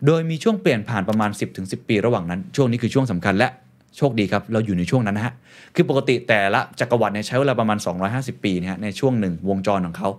[0.05, 3.49] โดยมีช่วงเปลี่ยนผ่านประมาณ 10-10 ปีระหว่างนั้น ช่วงนี้คือช่วงสำคัญและ
[3.97, 5.33] โชคดีครับ เราอยู่ในช่วงนั้นนะฮะ
[5.75, 7.77] คือปกติแต่ละจักรวรรดิเนี่ยใช้เวลาประมาณ
[8.11, 10.09] 250 ปีนะฮะในช่วงหนึ่งวงจรของเขา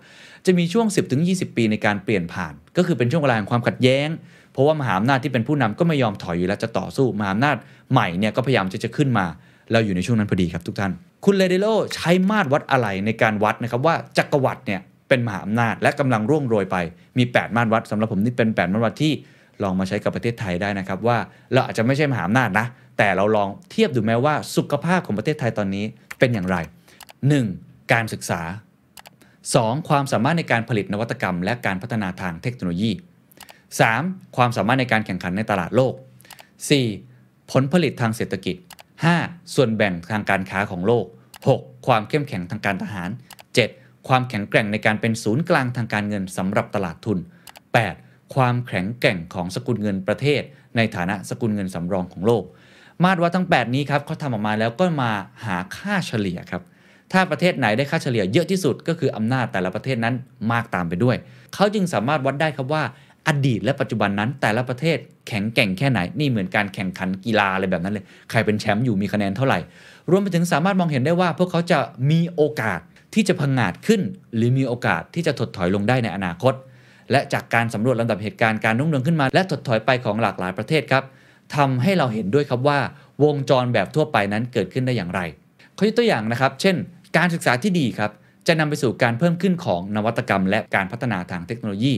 [0.46, 0.86] จะมีช่วง
[1.20, 4.08] 10-20 ปีในการเปลี่ยนผ่าน ก็คือเป็นช่วงเวลาแห่งความขัดแย้ง
[4.52, 7.56] เพราะว่ามหาอำนาจที่เป็นผู้นำก็ไม่ยอมถอยอยู่แล้วจะต่อสู้มหาอำนาจ
[7.92, 9.26] ใหม่เนี่ยก็พยายามจะจะขึ้นมา
[9.72, 10.92] เราอยู่ในช่วงนั้นพอดีครับทุกท่าน
[11.24, 16.76] คุณเลเดโลใช้มาตรวัดอะไรในการวัดนะครับว่าจักรวรรดิเนี่ยเป็นมหาอำนาจและกำลังร่วงโรยไป
[17.18, 19.12] มี 8 มาตรวัดสำหรับผมนี่เป็น 8 มาตรวัดที่
[19.62, 21.18] ลองมาใช้กับประเทศไทยได้นะครับว่า
[21.52, 22.66] เราอาจจะไม่ใช่มหาอำนาจนะ
[22.98, 25.84] แต่เราลองเทียบดูแม้ว่าสุขภาพของประเทศไทยตอนนี้
[26.18, 26.56] เป็นอย่างไร
[27.24, 27.92] 1.
[27.92, 28.40] การศึกษา
[29.14, 29.88] 2.
[29.88, 32.90] ความสามารถในการผลิตนวัตกรรม และการพัฒนาทางเทคโนโลยี
[33.62, 34.36] 3.
[34.36, 35.94] ความสามารถในการแข่งขันในตลาดโลก
[36.72, 37.50] 4.
[37.52, 38.56] ผลผลิตทางเศรษฐกิจ
[39.04, 39.54] 5.
[39.54, 41.04] ส่วนแบ่งทางการค้าของโลก
[41.46, 41.86] 6.
[41.86, 43.10] ความเข้มแข็งทางการทหาร
[43.58, 44.08] 7.
[44.08, 47.18] ความแข็งแกร่งในการเป็นศูนย์กลางทางการเงินสำหรับตลาดทุน
[47.72, 48.09] 8.
[48.34, 50.42] ความแข็งแกร่งของสกุลเงินประเทศ
[50.76, 52.44] ในฐานะสกุลเงินสำรองของโลก
[53.04, 55.10] มาตรวัดทั้ง 8 นี้ครับเขาทำออกมาแล้วก็มา
[55.44, 56.62] หาค่าเฉลี่ยครับ
[57.12, 60.14] ถ้าประเทศไหนได้ค่าเฉลี่ยเยอะที่สุดก็คืออำนาจแต่ละประเทศนั้น
[60.52, 61.16] มากตามไปด้วย
[61.54, 62.82] เขาจึงสามารถวัดได้ครับว่า
[63.28, 64.98] อดีตและปัจจุบันนั้น แต่ละประเทศ
[65.28, 69.58] แข็งแกร่งแค่ไหน นี่เหมือนการแข่งขันกีฬาอะไรแบบนั้นเลย ใครเป็นแชมป์อยู่มีคะแนนเท่าไหร่
[70.10, 71.78] รวมไปถึงสามารถมองเห็นได้ว่า พวกเขาจะ
[72.10, 72.80] มีโอกาส
[73.14, 74.00] ที่จะพังงาดขึ้น
[74.34, 76.54] หรือมีโอกาสที่จะถดถอยลงได้ในอนาคต
[77.12, 81.04] และจากการสำรวจลำดับเหตุการณ์การรุ่งเรืองขึ้นมา และถดถอยไปของหลากหลายประเทศครับ
[81.56, 82.78] ทำให้เราเห็นด้วยครับว่า
[83.24, 85.20] วงจรแบบทั่วไปนั้นเกิดขึ้นได้อย่างไร
[85.74, 86.76] เขายกตัวอย่างนะครับ เช่น
[87.16, 88.10] การศึกษาที่ดีครับ
[88.46, 91.92] จะนำไปสู่การเพิ่มขึ้นของนวัตกรรม และการพัฒนาทางเทคโนโลยี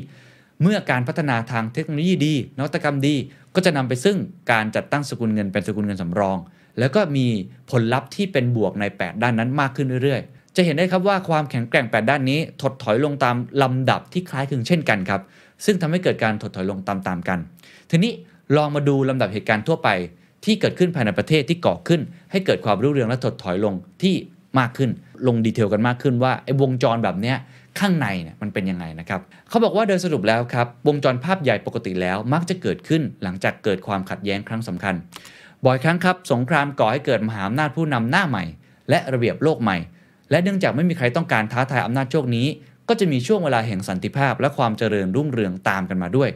[0.62, 3.14] เมื่อการพัฒนาทางเทคโนโลยีดี นวัตกรรมดี
[3.54, 4.16] ก็จะนำไปซึ่ง
[4.52, 6.38] การจัดตั้งสกุลเงินเป็นสกุลเงินสำรอง
[6.78, 7.26] แล้วก็มี
[7.70, 10.22] ผลลัพธ์ที่เป็นบวกใน 8 ด้านนั้นมากขึ้นเรื่อย
[10.56, 15.20] จะเห็นได้ครับว่าความแข็งแกร่ง 8 ด้านนี้ ถดถอยลงตามลำดับที่คล้ายคลึงเช่นกันครับ
[15.64, 17.38] ซึ่งทำให้เกิดการถดถอยลงตามๆกัน
[17.90, 18.12] ทีนี้
[18.56, 19.88] ลองมาดูลำดับเหตุการณ์ทั่วไป
[20.44, 22.00] ที่เกิดขึ้นภายในประเทศที่ก่อขึ้น
[22.30, 24.14] ให้เกิดความรุ่งเรืองและถดถอยลงที่
[24.58, 24.90] มากขึ้น
[25.26, 27.36] ลงดีเทลกันมากขึ้นว่าไอ้วงจรแบบเนี้ย
[27.80, 34.94] ข้างในเนี่ยมันเป็นยังไงนะครับเขาบอกว่าโดยสรุปแล้วครับวงจรภาพใหญ่ปกติแล้วมักจะเกิดขึ้นหลังจากเกิดความขัดแย้งครั้งสำคัญ
[35.64, 38.44] บ่อยครั้งครับ สงครามก่อให้เกิดมหาอำนาจผู้นำหน้าใหม่
[38.90, 39.76] และระเบียบโลกใหม่
[40.32, 42.46] และเนื่องจากไม่มีใครต้องการท้าทายอำนาจโชคนี้
[42.88, 46.30] ก็จะมีช่วงเวลาแห่งสันติภาพ และความเจริญรุ่งเรืองตามกันมาด้วย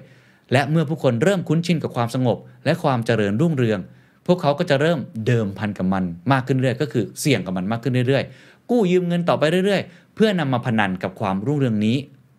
[0.53, 3.81] และเมื่อผู้คนเริ่มคุ้นชินกับความสงบ และความเจริญรุ่งเรือง
[4.27, 11.97] พวกเขาก็จะเริ่มเดิมพันกับมันมากขึ้นเรื่อยก็คือเสี่ยงกับมันมากขึ้นเรื่อยๆ กู้ยืมเงินต่อไปเรื่อยๆ เพื่อนำมาพนันกับความรุ่งเรืองนี้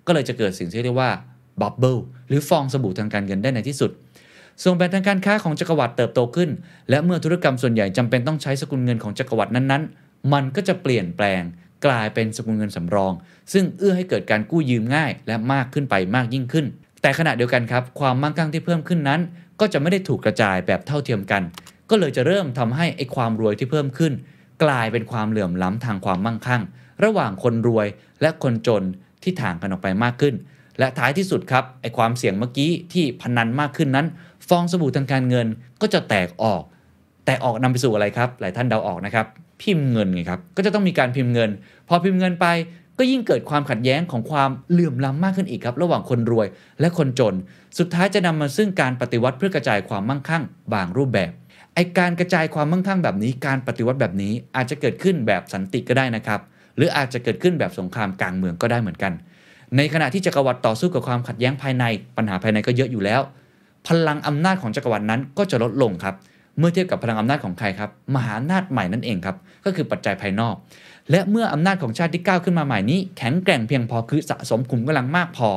[0.07, 1.11] ก็เลยจะเกิดสิ่งที่เรียกว่า
[1.61, 1.97] บับเบิล
[2.27, 3.91] หรือฟองสบู่ทางการเงินได้ในที่สุด
[4.63, 6.49] ส่งแบ่งทางการค้าของจักรวรรดิเติบโตขึ้น
[6.89, 11.41] และเมื่อธุรกรรมส่วนใหญ่จำเป็นต้องใช้สกุลเงินของจักรวรรดินั้นๆ มันก็จะเปลี่ยนแปลง
[11.85, 13.13] กลายเป็นสกุลเงินสำรอง
[13.53, 16.65] ซึ่งเอื้อให้เกิดการกู้ยืมง่าย และมากขึ้นไปมากยิ่งขึ้น
[17.01, 19.21] แต่ขณะเดียวกันครับ ความมั่งคั่งที่เพิ่มขึ้นนั้น
[19.59, 21.43] ก็จะไม่ได้ถูกกระจายแบบเท่าเทียมกัน
[21.89, 24.13] ก็เลยจะเริ่มทำให้ไอ้ความรวยที่เพิ่มขึ้น
[24.63, 26.61] กลายเป็นความเหลื่อมล้ำทางความมั่งคั่ง
[27.03, 27.87] ระหว่างคนรวย
[28.21, 28.83] และคนจน
[29.23, 30.35] ที่ถ่างกันออกไปมากขึ้น
[30.79, 34.07] และท้ายที่สุดครับไอ้ความเสี่ยงเมื่อกี้ที่พนันมากขึ้นนั้น
[34.47, 35.47] ฟองสบู่ทางการเงิน
[35.81, 36.61] ก็จะแตกออก
[37.25, 39.25] แตกออกนำไปสู่อะไรครับ หลายท่านเดาออกนะครับ
[39.61, 41.49] พิมพ์เงินไงครับ ก็จะต้องมีการพิมพ์เงิน
[41.87, 42.47] พอพิมพ์เงินไป
[42.97, 46.47] ก็ยิ่งเกิดความขัดแย้งของความเหลื่อมล้ำมากขึ้นอีกครับ ระหว่างคนรวย
[46.79, 47.35] และคนจน
[47.77, 50.43] สุดท้ายจะนำมาซึ่งการปฏิวัติเพื่อกระจายความมั่งคั่ง
[50.73, 51.31] บางรูปแบบ
[51.75, 56.39] ไอการกระจายความมั่งคั่งแบบนี้ การปฏิวัติแบบนี้อาจจะเกิดขึ้นแบบสันติก็ได้นะครับ
[56.77, 59.13] หรืออาจจะเกิดขึ้นแบบสงครามกลางเมืองก็ได้เหมือนกัน
[59.77, 61.85] ในขณะที่จักรวรรดิต่อสู้กับความขัดแย้งภายใน
[62.17, 63.21] ปัญหาภายในก็เยอะอยู่แล้ว
[63.87, 66.15] พลังอำนาจของจักรวรรดินั้นก็จะลดลงครับ
[66.59, 69.35] เมื่อเทียบกับพลังอำนาจของใครครับ มหาอำนาจใหม่นั่นเองครับ
[69.65, 70.55] ก็คือปัจจัยภายนอก
[71.11, 75.49] และเมื่ออำนาจของชาติที่ก้าวขึ้นมาใหม่นี้ แข็งแกร่งเพียงพอคือสะสมขุมกำลังมากพอ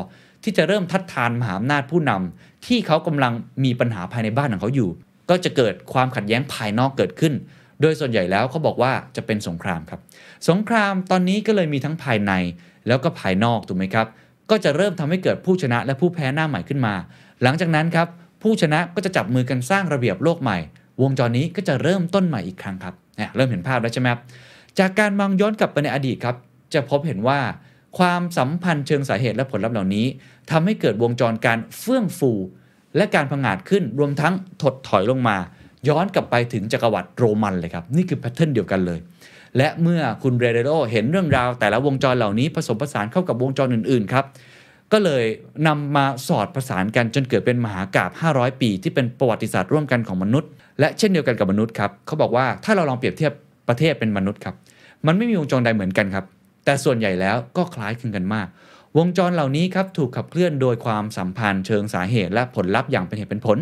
[0.42, 3.32] ที่จะเริ่มทัดทานมหาอำนาจผู้นำที่เขากำลัง
[3.64, 4.90] มีปัญหาภายในบ้านของเขาอยู่
[5.30, 7.32] ก็จะเกิดความขัดแย้งภายนอกเกิดขึ้น
[7.80, 10.00] โดยส่วนใหญ่แล้วเขาบอกว่าจะเป็นสงครามครับ
[10.48, 12.32] สงครามตอนนี้ก็เลยมีทั้งภายใน
[12.86, 14.06] แล้วก็ภายนอกถูกไหมครับ
[14.50, 16.94] ก็จะเริ่มทำให้เกิดผู้ชนะและผู้แพ้หน้าใหม่ขึ้นมา
[17.42, 18.08] หลังจากนั้นครับ
[18.42, 20.58] ผู้ชนะก็จะจับมือกันสร้างระเบียบโลกใหม่
[21.02, 22.94] วงจรนี้ก็จะเริ่มต้นใหม่อีกครั้งครับ
[23.36, 24.20] เริ่มเห็นภาพแล้วใช่ไหมครับ
[24.78, 26.36] จากการมองย้อนกลับไปในอดีตครับ
[26.74, 27.40] จะพบเห็นว่า
[27.98, 30.06] ความสัมพันธ์เชิงสาเหตุและผลลัพธ์เหล่านี้
[30.50, 32.32] ทำให้เกิดวงจรการเฟื่องฟู
[32.96, 35.36] และการพังอาจขึ้นรวมทั้งถดถอยลงมา
[35.88, 38.98] ย้อนกลับไปถึงจักรวรรดิโรมันเลยครับ นี่คือ pattern เดียวกันเลย
[39.56, 44.24] และเมื่อคุณเรเดโรเห็นเรื่องราว แต่ละวงจรเหล่านี้ผสมผสานเข้ากับวงจรอื่นๆครับ
[44.92, 45.24] ก็เลย
[45.66, 50.50] นำมาสอดประสานกันจนเกิดเป็นมหากาบ 500 ปี ที่เป็นประวัติศาสตร์ร่วมกันของมนุษย์
[50.80, 53.32] และเช่นเดียวกันกับมนุษย์ครับเขาบอกว่าถ้าเราลองเปรียบเทียบ
[53.68, 54.54] ประเทศเป็นมนุษย์ครับ
[55.06, 56.24] มันไม่มีวงจรใดเหมือนกันครับ
[56.64, 58.48] แต่ส่วนใหญ่แล้วก็คล้ายคลึงกันมาก
[58.98, 63.58] วงจรเหล่านี้ครับถูกขับเคลื่อนโดยความสัมพันธ์เชิงสาเหตุ และผลลัพธ์อย่างเป็นเหตุเป็นผล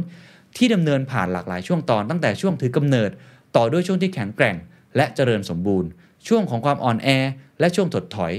[0.57, 3.11] ที่ดำเนินผ่านหลากหลายช่วงตอนตั้งแต่ช่วงถือกำเนิด
[3.57, 4.57] ต่อด้วยช่วงที่แข็งแกร่ง
[4.97, 5.89] และเจริญสมบูรณ์
[6.29, 7.09] ช่วงของความอ่อนแอ
[7.61, 8.33] และช่วงถดถอย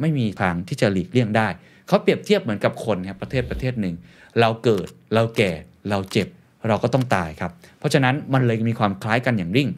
[0.00, 1.48] ไม่มีทางที่จะหลีกเลี่ยงได้
[1.88, 3.94] เขาเปรียบเทียบเหมือนกับคนครับประเทศประเทศหนึ่ง
[4.40, 5.52] เราเกิดเราแก่
[5.90, 6.28] เราเจ็บ
[6.68, 9.68] เราก็ต้องตายครับ เพราะฉะนั้นมันเลยมีความคล้ายกันอย่างริ่ง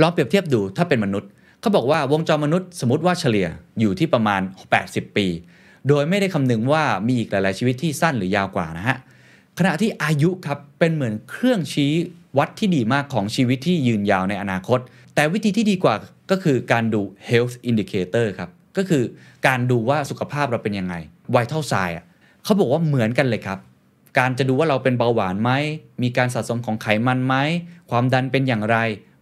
[0.00, 3.46] ลองเปรียบเทียบดูถ้าเป็นมนุษย์เขาบอกว่าวงจรมนุษย์สมมติว่าเฉลี่ย
[3.80, 4.40] อยู่ที่ประมาณ
[4.78, 5.26] 80 ปี
[5.88, 8.96] โดยไม่ได้คำนึงว่ามีอีกหลาย ๆ ชีวิตที่สั้นหรือยาวกว่านะฮะ
[9.58, 11.92] ขณะที่อายุครับเป็นเหมือนเครื่องชี้
[12.38, 14.78] วัดที่ดีมากของชีวิตที่ยืนยาวในอนาคต
[15.14, 15.94] แต่วิธีที่ดีกว่า
[16.30, 19.02] ก็คือการดู health indicator ครับ ก็คือ
[19.46, 20.94] การดูว่าสุขภาพเราเป็นยังไง
[21.34, 21.92] vital sign
[22.44, 23.58] เขาบอกว่าเหมือนกันเลยครับ
[24.18, 25.50] การจะดูว่าเราเป็นเบาหวานไหม
[26.02, 27.34] มีการสะสมของไขมันไหม
[27.90, 28.76] ความดันเป็นอย่างไร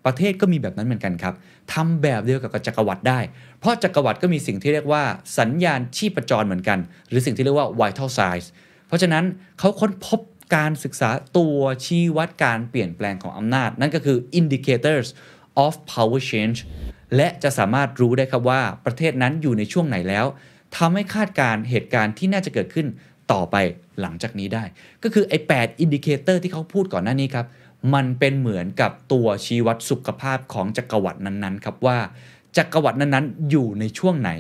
[0.05, 1.35] ประเทศก็มีแบบนั้นเหมือนกันครับ
[1.73, 3.21] ทำแบบเดียวกับจักรวรรดิได้
[3.61, 5.03] เพราะจักรวรรดิก็มีสิ่งที่เรียกว่า
[5.39, 8.47] สัญญาณชีพจรเหมือนกัน หรือสิ่งที่เรียกว่า vital signs
[8.87, 9.25] เพราะฉะนั้น
[9.59, 10.21] เขาค้นพบ
[10.57, 15.09] การศึกษาตัวชี้วัดการเปลี่ยนแปลงของอำนาจ นั่นก็คือ indicators
[15.65, 16.59] of power change
[17.17, 20.27] และจะสามารถรู้ได้ครับว่าประเทศนั้นอยู่ในช่วงไหนแล้ว
[20.77, 22.87] ทำให้คาดการณ์เหตุการณ์ที่น่าจะเกิดขึ้น
[23.33, 23.57] ต่อไป
[24.03, 24.65] หลังจากนี้ได้
[25.03, 27.47] ก็คือไอ้8 indicator ที่เขาพูดก่อนหน้านี้ครับ
[27.95, 31.99] มันเป็นเหมือนกับตัวชี้วัดสุขภาพของจักรวรรดินั้นๆครับว่า
[32.57, 34.31] จักรวรรดินั้นๆ อยู่ในช่วงไหน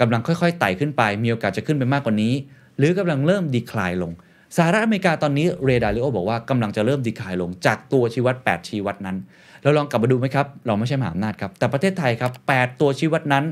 [0.00, 2.34] กำลังค่อยๆไต่ขึ้นไป มีโอกาสจะขึ้นไปมากกว่านี้
[2.78, 4.12] หรือกำลังเริ่มดีคลายลง
[4.56, 9.16] สหรัฐอเมริกาตอนนี้เรดาริโอบอกว่ากำลังจะเริ่มดีคลายลงจากตัวชี้วัด 8 ชี้วัดนั้น
[9.62, 13.44] เราลองกลับมาดูไหมครับ เราไม่ใช่มหาอำนาจครับ แต่ประเทศไทยครับ 8 ตัวชี้วัดนั้น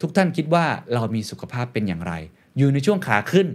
[0.00, 2.12] ทุกท่านคิดว่าเรามีสุขภาพเป็นอย่างไร
[2.58, 3.46] อยู่ในช่วงขาขึ้น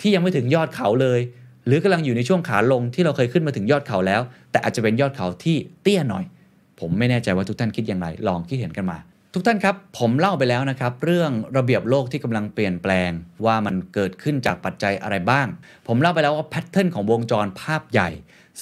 [0.00, 1.20] ที่ยังไม่ถึงยอดเขาเลย
[1.66, 4.20] หรือกำลังอยู่ในช่วงขาลงที่เราเคยขึ้นมาถึงยอดเขาแล้ว
[4.50, 6.24] แต่อาจจะเป็นยอดเขาที่เตี้ยหน่อย
[6.80, 8.98] ผมไม่แน่ใจว่าทุกท่านคิดอย่างไร ลองคิดเห็นกันมา
[9.34, 13.10] ทุกท่านครับ ผมเล่าไปแล้วนะครับ เรื่องระเบียบโลกที่กำลังเปลี่ยนแปลง
[13.44, 15.46] ว่ามันเกิดขึ้นจากปัจจัยอะไรบ้าง
[15.86, 18.10] ผมเล่าไปแล้วว่าแพทเทิร์นของวงจรภาพใหญ่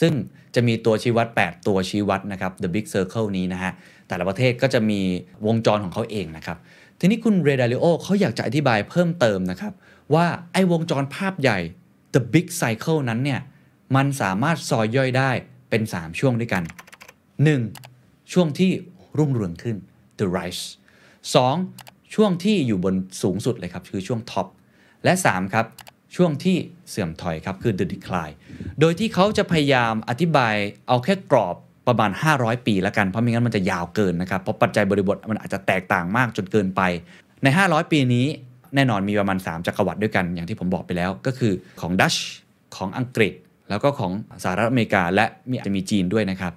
[0.01, 0.13] ซึ่ง
[0.55, 3.73] จะมีตัวชี้วัด 8 ตัวชี้วัดนะครับ the big circle นี้นะฮะ
[4.09, 5.01] แต่ละประเทศก็จะมี
[5.47, 6.59] วงจรของเขาเองนะครับ
[7.01, 9.73] ทีนี้คุณเรดาริโอเขาอยากจะอธิบายเพิ่มเติมนะครับ
[10.15, 11.59] ว่าไอ้วงจรภาพใหญ่
[12.15, 13.41] the big cycle นั้นเนี่ย
[13.97, 15.31] มันสามารถซอยย่อยได้
[15.71, 16.63] เป็น 3 ช่วงด้วยกัน
[17.49, 18.33] 1.
[18.33, 18.71] ช่วงที่
[19.19, 19.77] รุ่งเรืองขึ้น
[20.19, 20.65] the rise
[21.39, 22.15] 2.
[22.15, 24.47] ช่วงที่อยู่บนสูงสุดเลยครับ คือช่วงท็อป
[25.05, 25.67] และ 3 ครับ
[26.17, 26.57] ช่วงที่
[26.89, 28.35] เสื่อมถอยครับ คือ the decline
[28.81, 30.55] โดยที่เขาจะพยายามอธิบาย
[30.89, 31.57] เอาแค่กรอบ
[31.87, 36.83] ประมาณ 500 ปีละกัน เพราะไม่งั้นมันจะยาวเกินนะครับ เพราะปัจจัยบริบทมันอาจจะแตกต่างมากจนเกินไป
[37.43, 38.27] ใน 500 ปีนี้
[38.75, 42.15] แน่นอนมีประมาณ 3 จักรวรรดิด้วยกันอย่างที่ผมบอกไปแล้ว ก็คือของดัช
[42.77, 43.33] ของอังกฤษ
[43.71, 44.13] แล้วก็ของ
[44.43, 46.53] สหรัฐอเมริกา และมีอาจจะมีจีนด้วยนะครับ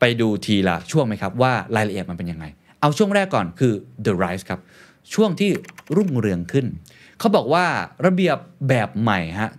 [0.00, 2.44] ไปดูทีละช่วงไหมครับว่ารายละเอียดมันเป็นยังไง
[2.80, 3.72] เอาช่วงแรกก่อนคือ
[4.06, 4.60] the rise ครับ
[5.14, 5.50] ช่วงที่
[5.96, 6.66] รุ่งเรืองขึ้น
[7.18, 7.66] เขาบอกว่า
[8.06, 8.36] ระเบียบ
[8.68, 9.50] แบบใหม่ฮะ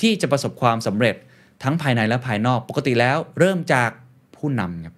[0.00, 1.16] ที่จะประสบความสำเร็จ
[1.62, 3.90] ทั้งภายในและภายนอกปกติแล้วเริ่มจาก
[4.36, 4.94] ผู้นำครับ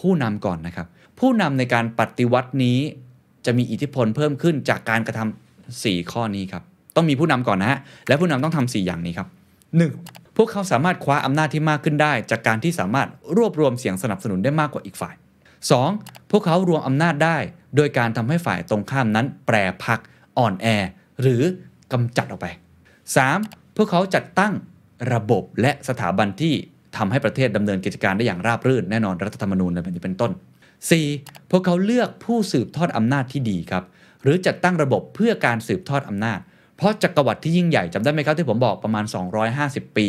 [0.00, 0.86] ผู้นำก่อนนะครับ
[1.20, 2.78] ผู้นำในการปฏิวัตินี้
[3.46, 6.62] จะมีอิทธิพลเพิ่มขึ้นจากการกระทำ 4 ข้อนี้ครับ
[6.96, 7.78] ต้องมีผู้นำก่อนนะฮะ
[8.08, 9.28] และผู้นำต้องทำ4อย่างนี้ครับ
[9.82, 10.36] 1.
[10.36, 15.14] พวกเขาสามารถคว้าอำนาจที่มากขึ้นได้ จากการที่สามารถรวบรวมเสียงสนับสนุนได้มากกว่าอีกฝ่าย
[15.72, 16.30] 2.
[16.30, 17.38] พวกเขารวมอำนาจได้
[17.76, 20.00] โดยการทำให้ฝ่ายตรงข้ามนั้น แปรพัก
[20.38, 20.66] อ่อนแอ
[21.20, 21.42] หรือ
[21.92, 22.46] กำจัดออกไป
[23.16, 23.76] 3.
[23.76, 24.52] พวกเขาจัดตั้ง
[25.14, 26.54] ระบบและสถาบันที่
[26.96, 30.32] ทำให้ประเทศดำเนินกิจการได้อย่างราบรื่นแน่นอนรัฐธรรมนูญอะไรแบบนี้เป็นต้น
[30.90, 31.50] 4.
[31.50, 33.84] พวกเขาเลือกผู้สืบทอดอำนาจที่ดีครับ
[34.26, 36.40] หรือจัดตั้งระบบเพื่อการสืบทอดอำนาจ
[36.76, 39.04] เพราะจักรวรรดิที่ยิ่งใหญ่จำได้ไหมครับที่ผมบอกประมาณ
[39.50, 40.08] 250 ปี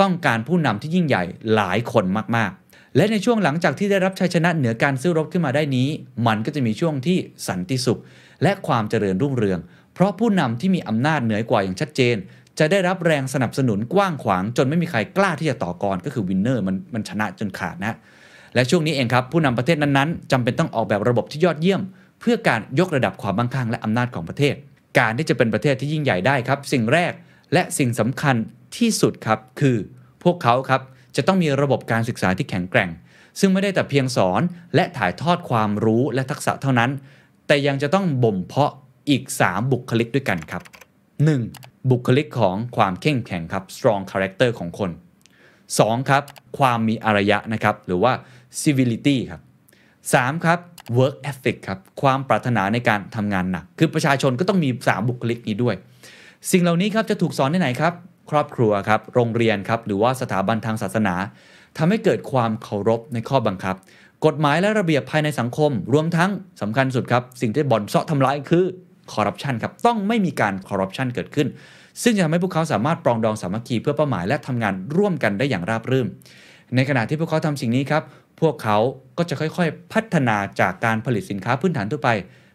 [0.00, 1.24] ต้องการผู้นำที่ยิ่งใหญ่
[1.54, 2.04] หลายคน
[2.36, 5.88] มากๆ และในช่วงหลังจากที่ได้รับชัยชนะเหนือการสู้รบขึ้นมาได้นี้
[6.26, 7.18] มันก็จะมีช่วงที่
[7.48, 8.00] สันติสุข
[8.42, 9.58] และความเจริญรุ่งเรือง
[9.94, 12.16] เพราะผู้นำที่มีอำนาจเหนือกว่าอย่างชัดเจน
[12.58, 17.96] จะได้รับแรงสนับสนุนกว้างขวาง จนไม่มีใครกล้าที่จะต่อกรก็คือวินเนอร์มันมันชนะจนขาดนะ
[18.54, 24.54] และช่วงนี้เองครับผู้นำประเทศนั้นๆจำเป็นต้องออกแบบระบบที่ยอดเยี่ยมเพื่อการยกระดับความมั่งคั่งและอำนาจของประเทศ
[24.98, 27.12] การที่จะเป็นประเทศที่ยิ่งใหญ่ได้ครับ สิ่งแรก
[27.52, 28.36] และสิ่งสำคัญ
[28.76, 29.76] ที่สุดครับคือ
[30.22, 30.82] พวกเขาครับ
[31.16, 32.90] จะต้องมีระบบการศึกษาที่แข็งแกร่ง
[33.40, 34.42] ซึ่งไม่ได้แต่เพียงสอน
[34.74, 36.90] และถ่ายทอดความรู้และทักษะเท่านั้น
[37.46, 38.72] แต่ยังจะต้องบ่มเพาะ
[39.08, 40.62] อีก 3 บุคลิกด้วยกันครับ
[41.26, 41.90] 1.
[41.90, 44.90] บุคลิกของความเข้มแข็งครับ strong character ของคน
[45.50, 46.10] 2.
[46.10, 46.22] ครับ
[46.58, 48.12] ความมีอารยะนะครับ หรือว่า
[48.62, 49.42] civility ครับ
[49.92, 50.44] 3.
[50.44, 50.58] ครับ
[50.98, 55.74] work ethic ครับ ความปรารถนาในการทำงานหนัก คือประชาชนก็ต้องมี 3 บุคลิกนี้ด้วย
[56.50, 57.92] สิ่งเหล่านี้ครับจะถูกสอนที่ไหนครับ
[58.30, 61.14] ครอบครัวครับ โรงเรียนครับ หรือว่าสถาบันทางศาสนา
[61.78, 63.76] ทำให้เกิดความเคารพในข้อบังคับ
[64.26, 66.30] กฎหมายและระเบียบภายในสังคม รวมทั้ง
[66.60, 68.64] สำคัญสุดครับ สิ่งที่บ่อนเซาะทำร้ายคือ
[69.12, 71.48] คอร์รัปชันครับ ต้องไม่มีการคอร์รัปชันเกิดขึ้น
[72.02, 76.06] ซึ่งจะทำให้พวกเขาสามารถปรองดองสามัคคีเพื่อเป้าหมายและทำงานร่วมกันได้อย่างราบรื่น
[76.74, 78.02] ในขณะที่พวกเขาทำสิ่งนี้ครับ
[78.46, 78.78] วกเขา
[79.18, 82.10] ก็จะค่อยๆ พัฒนาจากการผลิตสินค้าพื้นฐานทั่วไป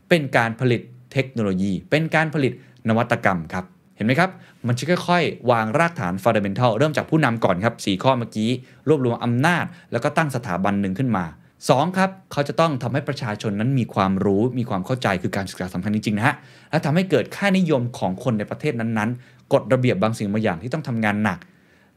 [0.09, 0.81] เป็นการผลิต
[1.13, 2.53] เทคโนโลยี เป็นการผลิต
[2.89, 4.29] นวัตกรรมครับ เห็นไหมครับ
[4.67, 8.49] มันจะค่อยๆ วางรากฐาน fundamental เริ่มจากผู้นำก่อนครับสข้อเมื่อกี้
[8.87, 11.25] รวบรวมอำนาจ แล้วก็ตั้งสถาบันหนึ่งขึ้นมา
[11.65, 11.97] 2.
[11.97, 16.35] ครับ เขาจะต้องทำให้ประชาชนนั้นมีความรู้มีความเข้าใจคือการศึกษาสำคัญจริงๆนะฮะ
[16.71, 21.39] และทำให้เกิดค่านิยมของคนในประเทศนั้นๆกฎระเบียบบางสิ่งบางอย่างที่ต้องทำงานหนัก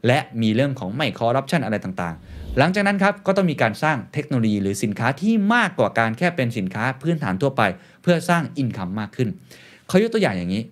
[0.07, 7.61] และมีเรื่องของไม่คอร์รัปชันอะไรต่างๆ หลังจากนั้นครับก็ต้องมีการสร้างเทคโนโลยีหรือสินค้าที่มากกว่าการแค่เป็นสินค้าพื้นฐานทั่วไป
[8.01, 9.29] เพื่อสร้าง income มากขึ้น
[9.87, 10.63] เขายกตัวอย่างอย่างนี้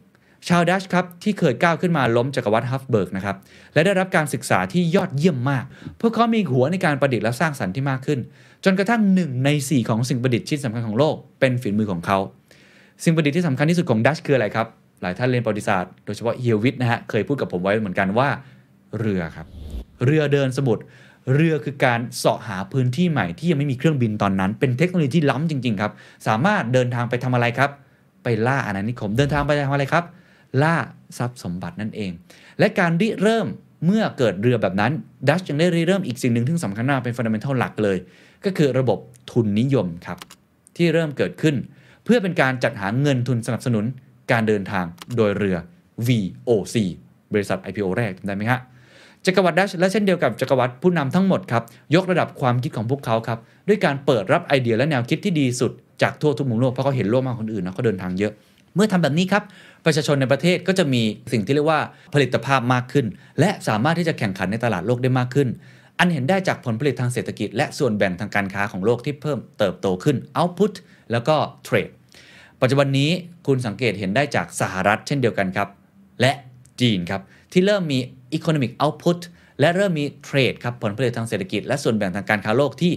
[0.48, 3.36] ชาวดัตช์ครับที่เคยก้าวขึ้นมาล้มจักรวรรดิฮับส์บูร์กนะครับ
[3.74, 5.64] และได้รับการศึกษาที่ยอดเยี่ยมมาก
[6.02, 8.20] พวกเขามีหัวในการประดิษฐ์และสร้างสรรค์ที่มากขึ้น
[8.66, 12.18] จนกระทั่งหนึ่งใน 4 ของสิ่งประดิษฐ์ชิ้นสำคัญของโลกเป็นฝีมือของเขา
[13.04, 14.68] สิ่งประดิษฐ์ที่สำคัญที่สุดของดัตช์คืออะไรครับ
[15.02, 18.30] หลายท่านเรียนประวัติศาสตร์โดยเฉพาะเฮียวิทนะฮะเคยพูดกับผมไว้เหมือนกันว่า
[19.00, 19.48] เรือครับ
[20.06, 20.84] เรือเดินสมุทร
[21.34, 25.92] เรือคือการเสาะหาพื้นที่ใหม่ที่ยังไม่มีเครื่องบินตอนนั้น เป็นเทคโนโลยีที่ล้ำจริง ๆ ครับ
[26.28, 27.70] สามารถเดินทางไปทำอะไรครับ
[28.24, 30.04] ไปล่าอาณานิคม เดินทางไปทำอะไรครับ
[30.62, 30.76] ล่า
[31.18, 32.12] ทรัพย์สมบัตินั่นเอง
[32.60, 33.48] และการริเริ่ม
[33.86, 34.92] เมื่อเกิดเรือแบบนั้น
[35.28, 37.98] ดัชยังได้ริเริ่มอีกสิ่งหนึ่งที่สำคัญมากเป็นฟันดัมเบลหลักเลย
[38.46, 39.00] ก็คือระบบ
[39.32, 40.18] ทุนนิยมครับ
[40.78, 41.56] ที่เริ่มเกิดขึ้น
[42.06, 43.86] เพื่อเป็นการจัดหาเงินทุนสนับสนุน
[44.32, 44.86] การเดินทาง
[45.18, 45.58] โดยเรือ
[46.08, 46.76] VOC
[47.34, 48.60] บริษัท IPO แรกจำได้ไหมฮะ
[49.26, 51.64] จักรวรรดิดัชและเช่นเดียวกับจักรวรรดิผู้นำทั้งหมดครับ
[51.96, 55.72] ยกระดับความคิดของพวกเขาครับด้วยการเปิดรับไอเดียและแนวคิดที่ดีสุด
[56.02, 58.34] จากทั่วทุกมุมโลกเพราะเขาเห็นโลกมากคนอื่นนะเขาเดินทางเยอะ
[58.76, 59.44] เมื่อทำแบบนี้ครับ
[59.86, 61.80] ประชาชนในประเทศก็จะมีสิ่งที่เรียกว่า
[62.14, 63.06] ผลิตภาพมากขึ้น
[63.40, 65.48] และสามารถที่จะแข่งขันในตลาดโลกได้มากขึ้น
[66.00, 70.74] อันเห็นได้จากผลผลิตทางเศรษฐกิจ และส่วนแบ่งทางการค้าของโลกที่เพิ่มเติบโตขึ้น output
[71.12, 71.88] แล้วก็เทรด
[72.62, 73.10] ปัจจุบันนี้
[73.48, 75.70] คุณสังเกตเห็นได้จากสหรัฐเช่นเดียวกันครับ
[76.22, 76.32] และ
[76.82, 77.22] จีนครับ
[77.52, 78.00] ที่เริ่มมี
[78.38, 79.20] economic output
[79.60, 82.94] และเริ่มมีเทรดครับผลผลิตทางเศรษฐกิจ และส่วนแบ่งทางการค้าโลกที่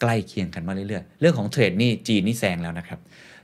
[0.00, 2.98] ใกล้เคียงกันมาเรื่อยๆ เรื่องของเทรดนี่จีนนี่แซงแล้วนะครับ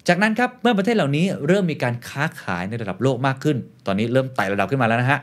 [0.09, 3.57] จากนั้นครับเมื่อประเทศเหล่านี้เริ่มมีการค้าขายในระดับโลกมากขึ้น
[3.87, 5.21] ตอนนี้เริ่มไต่ระดับขึ้นมาแล้วนะฮะ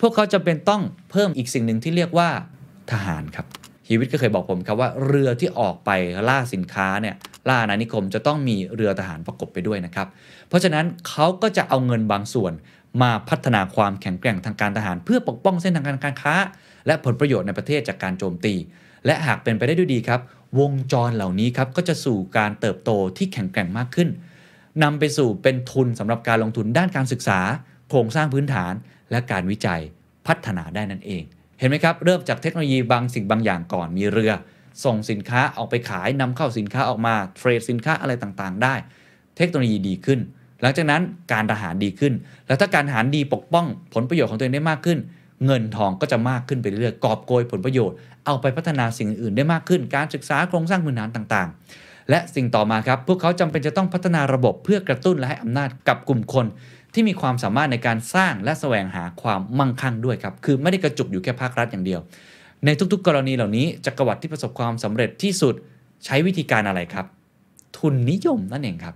[0.00, 2.28] พวกเขาจำเป็นต้องเพิ่มอีกสิ่งหนึ่งที่เรียกว่า
[2.92, 3.46] ทหารครับ
[3.88, 5.90] ฮีวิตก็เคยบอกผมครับว่าเรือที่ออกไป
[6.28, 7.14] ล่าสินค้าเนี่ย
[7.48, 10.06] ล่าอาณานิคมจะต้องมีเรือทหารประกบไปด้วยนะครับ
[10.48, 12.52] เพราะฉะนั้นเขาก็จะเอาเงินบางส่วน
[13.02, 16.34] มาพัฒนาความแข็งแกร่งทางการทหาร เพื่อปกป้องเส้นทางการการค้า
[16.86, 18.54] และผลประโยชน์ในประเทศจากการโจมตี
[19.06, 20.20] และหากเป็นไปได้ด้วยดีครับ
[20.60, 24.08] วงจรเหล่านี้ครับก็จะสู่การเติบโตที่แข็งแกร่งมากขึ้น
[24.82, 27.40] นำไปสู่เป็นทุนสำหรับการลงทุนด้านการศึกษา
[27.88, 28.72] โครงสร้างพื้นฐาน
[29.10, 29.80] และการวิจัย
[30.26, 31.22] พัฒนาได้นั่นเอง
[31.58, 34.32] เห็นไหมครับ เริ่มจากเทคโนโลยีบางสิ่งบางอย่างก่อนมีเรือ
[34.84, 38.74] ส่งสินค้าออกไปขายนำเข้าสินค้าออกมาเทรดสินค้าอะไรต่างๆ ได้
[39.36, 40.20] เทคโนโลยีดีขึ้น
[40.64, 42.12] หลังจากนั้นการทหารดีขึ้น
[42.46, 44.98] แล้วถ้าการทหารดีปกป้องผลประโยชน์ของตัวเองได้มากขึ้น
[45.46, 47.96] เงินทองก็จะมากขึ้นไปเรื่อยๆกอบโกยผลประโยชน์
[48.26, 56.46] เอาไปพัฒนาสิ่งอื่นได้มากขึ้น การศึกษาโครงสร้างพื้นฐานต่างๆ และสิ่งต่อมาครับพวกเขาจำเป็นจะต้องพัฒนาระบบเพื่อกระตุ้นและให้อำนาจกับกลุ่มคน
[56.94, 62.00] ที่มีความสามารถในการสร้างและแสวงหาความมั่งคั่งด้วยครับ คือไม่ได้กระจุกอยู่แค่ภาครัฐอย่างเดียว
[62.64, 65.54] ในทุกๆ กรณีเหล่านี้จักรวรรดิที่ประสบความสำเร็จที่สุด
[66.04, 67.06] ใช้วิธีการอะไรครับ
[67.78, 68.94] ทุนนิยมนั่นเองครับ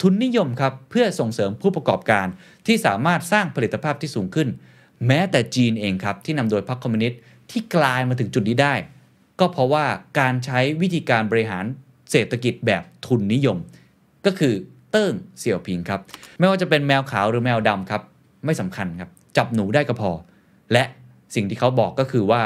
[0.00, 2.26] ทุนนิยมครับเพื่อส่งเสริมผู้ประกอบการ
[2.66, 4.48] ที่สามารถสร้างผลิตภาพที่สูงขึ้น
[5.06, 7.18] แม้แต่จีนเองครับที่นำโดยพรรคคอมมิวนิสต์
[7.50, 8.74] ที่กลายมาถึงจุดนี้ได้
[9.40, 9.84] ก็เพราะว่า
[10.18, 11.64] การใช้วิธีการบริหาร
[12.10, 13.58] เศรษฐกิจแบบทุนนิยม
[14.26, 14.54] ก็คือ
[14.90, 16.00] เติ้งเสี่ยวผิงครับ
[16.38, 18.02] ไม่ว่าจะเป็นแมวขาวหรือแมวดำครับ
[18.44, 20.10] ไม่สำคัญครับจับหนูได้ก็พอ
[20.72, 20.84] และ
[21.34, 22.42] สิ่งที่เขาบอกก็คือว่า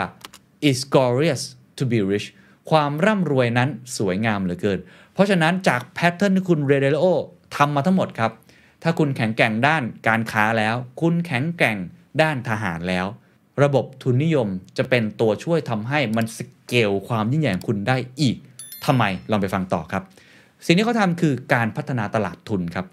[0.68, 1.42] it's glorious
[1.78, 2.28] to be rich
[2.70, 3.68] ความร่ำรวยนั้น
[3.98, 4.78] สวยงามเหลือเกิน
[5.14, 7.06] เพราะฉะนั้นจาก pattern ที่คุณเรย์ ดาลิโอ
[7.56, 8.32] ทำมาทั้งหมดครับ
[8.82, 11.76] ถ้าคุณแข็งแกร่งด้านการค้าแล้ว คุณแข็งแกร่ง
[12.22, 13.06] ด้านทหารแล้ว
[13.62, 14.48] ระบบทุนนิยม
[14.78, 18.36] จะเป็นตัวช่วยทำให้มันสเกลความยิ่งใหญ่ของคุณได้อีก
[18.84, 20.02] ทำไมลองไปฟังต่อครับ
[20.66, 22.86] สิ่งที่เขาทำคือการพัฒนาตลาดทุนครับ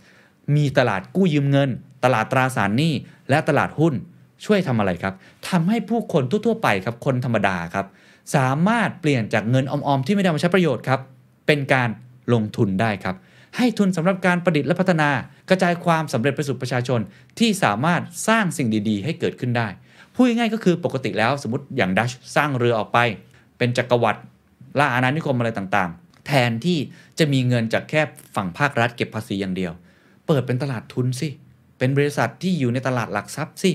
[0.56, 1.70] มีตลาดกู้ยืมเงิน
[2.04, 2.94] ตลาดตราสารหนี้
[3.30, 3.94] และตลาดหุ้น
[4.46, 5.14] ช่วยทำอะไรครับ
[5.50, 7.86] ทำให้ผู้คนทั่วๆไปครับคนธรรมดาครับ
[8.36, 11.00] สามารถเปลี่ยนจากเงินออมๆที่ไม่ได้มาใช้ประโยชน์ครับ
[11.48, 11.90] เป็นการ
[12.34, 13.16] ลงทุนได้ครับ
[13.58, 15.10] ให้ทุนสำหรับการประดิษฐ์และพัฒนา
[15.50, 17.00] กระจายความสำเร็จไปสู่ประชาชน
[17.40, 19.68] ที่สามารถสร้างสิ่งดีๆ ให้เกิดขึ้นได้
[20.14, 23.00] พูดง่ายๆก็คือปกติแล้วสมมติอย่างดัชสร้างเรือออกไป
[23.58, 24.22] เป็นจักรวรรดิ
[24.80, 26.78] ล่าอาณานิคมอะไรต่างๆ แทนที่
[27.20, 28.02] จะมีเงินจากแค่
[28.36, 29.74] ฝั่งภาครัฐเก็บภาษีอย่างเดียว
[30.28, 31.30] เปิดเป็นตลาดทุนสิ
[31.78, 33.72] เป็นบริษัทที่อยู่ในตลาดหลักทรัพย์สิ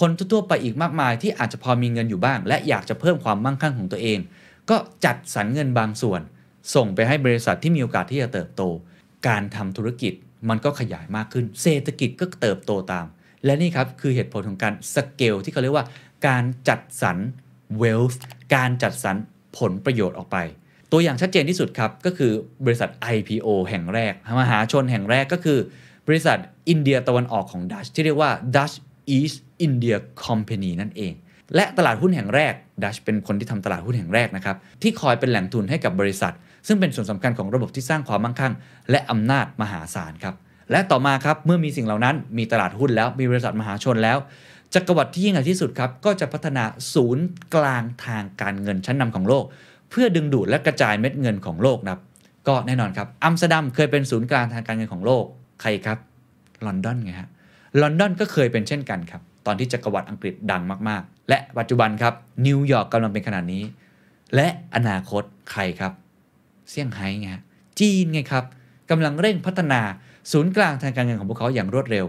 [0.00, 4.18] คนทั่วไปอีกมากมายที่อาจจะพอมีเงินอยู่บ้าง และอยากจะเพิ่มความมั่งคั่งของตัวเอง
[4.70, 6.20] ก็จัดสรรเงินบางส่วน
[6.74, 8.62] ส่งไปให้บริษัทที่มีโอกาสที่จะเติบโต
[9.26, 10.12] การทำธุรกิจ
[10.48, 13.06] มันก็ขยายมากขึ้น เศรษฐกิจก็เติบโตตาม
[13.44, 15.86] และนี่ครับคือเหตุผลของการสเกลที่เขาเรียกว่า
[16.26, 17.16] การจัดสรร
[17.82, 18.18] wealth
[18.54, 19.16] การจัดสรร
[19.58, 20.36] ผลประโยชน์ออกไป
[20.92, 22.32] ตัวอย่างชัดเจนที่สุดครับ ก็คือ
[22.64, 25.58] บริษัท IPO แห่งแรก มหาชนแห่งแรกก็คือ
[26.08, 26.38] บริษัท
[26.68, 28.74] อินเดียตะวันออกของดัชที่เรียกว่า Dutch
[29.16, 29.96] East India
[30.26, 31.12] Company นั่นเอง
[31.54, 32.54] และตลาดหุ้นแห่งแรก
[32.84, 36.32] ดัชเป็นคนที่ทำตลาดหุ้นแห่งแรกนะครับที่คอยเป็นแหล่งทุนให้กับบริษัท
[36.66, 38.52] ซึ่งเป็นส่วนสำคัญของระบบที่สร้างความมั่งคั่ง
[38.90, 40.34] และอำนาจมหาศาลครับ
[40.70, 44.18] และต่อมาครับเมื่อมีสิ่งเหล่านั้น มีตลาดหุ้นแล้วมีบริษัทมหาชนแล้ว
[44.74, 46.64] จักรวรรดิที่ยิ่งใหญ่ที่สุดครับก็จะพัฒนา
[46.94, 49.44] ศูนย์กลางทางการเงินชั้นนำของโลก
[49.90, 52.00] เพื่อดึงดูดและกระจายเม็ดเงินของโลกนะครับ
[52.48, 55.24] ก็แน่นอนครับอัมสเตอร์ดัมเคยเป็นศูนย์กลางทางการเงินของโลก
[55.60, 55.98] ใครครับ
[56.66, 57.28] ลอนดอนไงฮะ
[57.80, 62.14] ลอนดอนก็เคยเป็นเช่นกันครับตอนที่จักรวรรดิอังกฤษดังมาก ๆ และปัจจุบันครับ
[62.46, 63.62] นิวยอร์กกำลังเป็นขนาดนี้
[64.34, 65.92] และอนาคตใครครับ
[66.70, 67.42] เซี่ยงไฮ้ไงฮะ
[67.80, 68.44] จีนไงครับ
[68.90, 69.80] กำลังเร่งพัฒนา
[70.32, 72.04] ศูนย์กลางทางการเงินของพวกเขาอย่างรวดเร็ว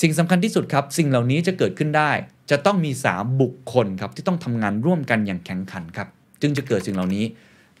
[0.00, 2.10] สิ่งสำคัญที่สุดครับ สิ่งเหล่านี้จะเกิดขึ้นได้
[2.50, 6.08] จะต้องมี 3 บุคคลครับที่ต้องทำงานร่วมกันอย่างแข็งขันครับ
[6.42, 7.24] จึงจะเกิดสิ่งเหล่านี้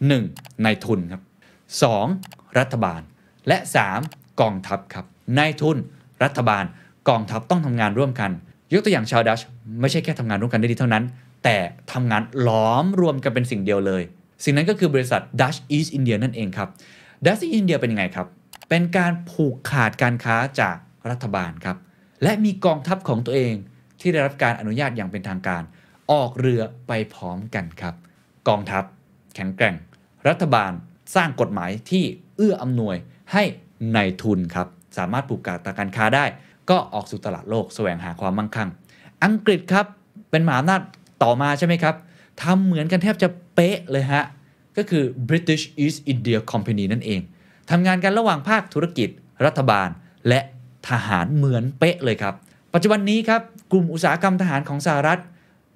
[0.04, 0.64] 1.
[0.64, 1.22] นายทุนครับ
[1.90, 2.58] 2.
[2.58, 3.00] รัฐบาล
[3.48, 3.58] และ
[4.00, 4.40] 3.
[4.40, 5.04] กองทัพครับ
[5.38, 5.76] นายทุน
[6.24, 6.64] รัฐบาล
[7.08, 8.30] กองทัพต้องทำงานร่วมกัน
[8.72, 9.40] ยกตัวอย่างชาวดัช
[9.80, 11.04] ไม่ใช่แค่ทำงานร่วมกันได้ดีเท่านั้น
[11.44, 11.56] แต่
[11.92, 14.02] ทำงานล้อมรวมกันเป็นสิ่งเดียวเลย
[14.44, 16.68] สิ่งนั้นก็คือบริษัท Dutch East India นั่นเองครับ
[17.24, 18.26] Dutch East India เป็นยังไงครับ
[18.68, 20.76] เป็นการผูกขาดการค้าจาก
[21.10, 21.76] รัฐบาลครับ
[22.22, 23.54] และมีกองทัพของตัวเอง
[24.00, 25.62] ที่ได้รับการอนุญาตอย่างเป็นทางการ
[26.12, 27.94] ออกเรือไปพร้อมกันครับ
[28.48, 28.84] กองทัพ
[29.34, 29.74] แข็งแกร่ง
[30.28, 30.72] รัฐบาล
[31.14, 32.04] สร้างกฎหมายที่
[32.36, 32.96] เอื้ออำนวย
[33.32, 33.42] ให้
[33.92, 34.68] ในทุนครับ
[34.98, 36.24] สามารถปลูกกาตาการค้าได้
[36.70, 38.70] ก็ออกสู่ตลาดโลกแสวงหาความมั่งคั่ง
[39.24, 39.86] อังกฤษครับ
[40.30, 40.80] เป็นมหาอำนาจ
[41.22, 41.94] ต่อมาใช่ไหมครับ
[42.42, 44.24] ทำเหมือนกันแทบจะ เป๊ะเลยฮะ
[44.76, 47.20] ก็คือ British East India Company นั่นเอง
[47.70, 49.08] ทำงานกันระหว่างภาคธุรกิจ
[49.44, 49.88] รัฐบาล
[50.28, 50.40] และ
[50.88, 52.34] ทหารเหมือนเป๊ะเลยครับ
[52.74, 53.40] ปัจจุบันนี้ครับ
[53.72, 55.18] กลุ่มอุตสาหกรรมทหารของสหรัฐ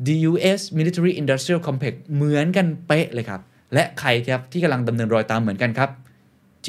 [0.06, 3.40] DUS Military Industrial Complex เหมือนกันเป๊ะเลยครับ
[3.74, 5.90] และใครครับที่กำลังดำเนินรอยตามเหมือนกันครับ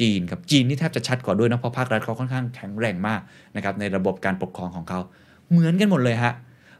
[0.08, 3.20] ีนครับจีนนี่แทบจะชัดกว่าด้วยนะเพราะภาครัฐเขาค่อนข้างแข็งแรงมาก
[3.56, 5.00] นะครับในระบบการปกครองของเขา
[5.50, 6.32] เหมือนกันหมดเลยฮะ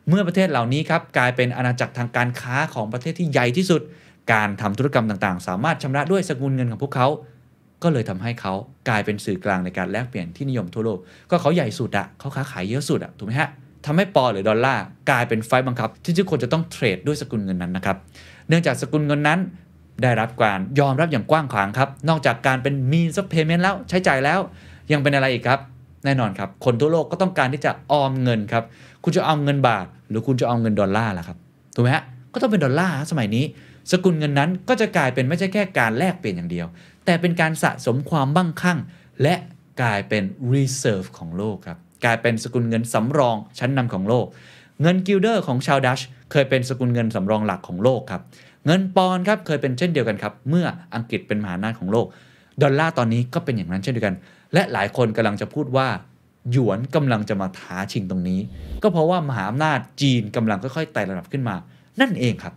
[0.09, 3.82] เมื่อประเทศเหล่านี้ครับกลายเป็นอาณาจักรทางการค้าของประเทศที่ใหญ่ที่สุด
[4.32, 7.08] การทำธุรกรรมต่างๆ สามารถชำระด้วยสกุลเงินของพวกเขา
[7.82, 8.52] ก็เลยทำให้เขา
[8.88, 10.98] กลายเป็นสื่อกลางในการแลกเปลี่ยนที่นิยมทั่วโลก
[11.30, 13.50] ก็เขาใหญ่สุดอะเขาค้าขายเยอะสุดอะถูกไหมฮะ
[13.86, 17.96] ทำให้ปอหรือดอลลาร์กลายเป็นไฟล์บังคับ ที่ทุกคนจะต้องเทรดด้วยสกุลเงินนั้นนะครับ
[18.48, 19.40] เนื่องจากสกุลเงินนั้น
[20.02, 24.38] ได้รับการยอมรับอย่างกว้างขวางครับ นอกจากการเป็น means of payment แล้วใช้จ่ายแล้ว
[24.92, 25.60] ยังเป็นอะไรอีกครับ
[26.04, 28.64] แน่นอนครับ คนทั่วโลกก็ต้องการที่จะออมเงินครับ
[29.04, 31.38] คุณจะออมเงินบาท หรือคุณจะออมเงินดอลลาร์ล่ะครับ
[31.74, 33.44] ถูกไหมฮะ ก็ต้องเป็นดอลลาร์สมัยนี้
[33.90, 36.66] สกุลเงินนั้นก็จะกลายเป็นไม่ใช่แค่การแลกเปลี่ยนอย่างเดียว
[37.04, 38.78] แต่เป็นการสะสมความมั่งคั่ง
[39.22, 39.34] และ
[39.82, 40.22] กลายเป็น
[40.52, 44.26] reserve ของโลกครับกลายเป็นสกุลเงินสำรองชั้นนำของโลก
[44.82, 46.00] เงินกิลเดอร์ของชาวดัตช์
[46.30, 48.22] เคยเป็นสกุลเงินสำรองหลักของโลกครับ
[48.66, 52.06] เงินปอนด์ครับเคยเป็นเช่นเดียวกันครับเมื่ออังกฤษเป็นมหาอำนาจของโลก
[52.62, 54.16] ดอลลาร์ตอนนี้ก็เป็นอย่างนั้นเช่นเดียวกัน
[54.54, 55.88] และหลายคนกำลังจะพูดว่า
[56.52, 58.40] หยวนกำลังจะมาท้าชิงตรงนี้
[58.82, 61.56] ก็เพราะว่ามหาอำนาจจีนกำลังค่อยๆไต่ระดับขึ้นมา
[62.00, 62.54] นั่นเองครับ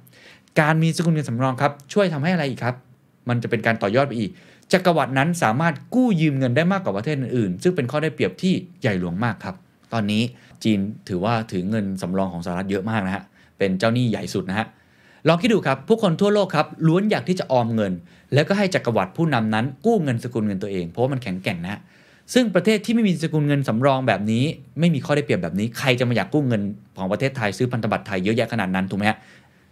[0.60, 2.76] การมีสกุลเงินสำรองครับช่วยทำให้อะไรอีกครับ
[3.30, 4.32] มันจะเป็นการต่อยอดไปอีก
[4.72, 9.56] จักรวรรดินั้นสามารถกู้ยืมเงินได้มากกว่าประเทศอื่นๆ ซึ่งเป็นข้อได้เปรียบที่ใหญ่หลวงมากครับ
[9.94, 10.24] ตอนนี้
[10.64, 10.80] จีน
[11.10, 13.24] ถือว่าถือเงินสำรองของสหรัฐเยอะมากนะฮะ
[13.58, 14.68] เป็นเจ้าหนี้ใหญ่สุดนะฮะ
[15.28, 17.94] ลองคิดดูครับ ผู้คนทั่วโลกครับล้วนอยากที่จะออมเงิน
[18.34, 21.80] แล้วก็ให้จักรวรรดิผู้นำนั้นกู้เงินสกุลเงินตัวเองเพราะว่ามันแข็งแกร่งนะฮะ
[22.34, 24.44] ซึ่งประเทศที่ไม่มีสกุลเงินสำรองแบบนี้
[24.80, 26.62] ไม่มีข้อได้เปรียบแบบนี้ ใครจะมาอยากกู้เงิน
[26.98, 29.18] ของประเทศไทยซื้อพันธบัตรไทยเยอะแยะขนาดนั้นถูกไหมฮะ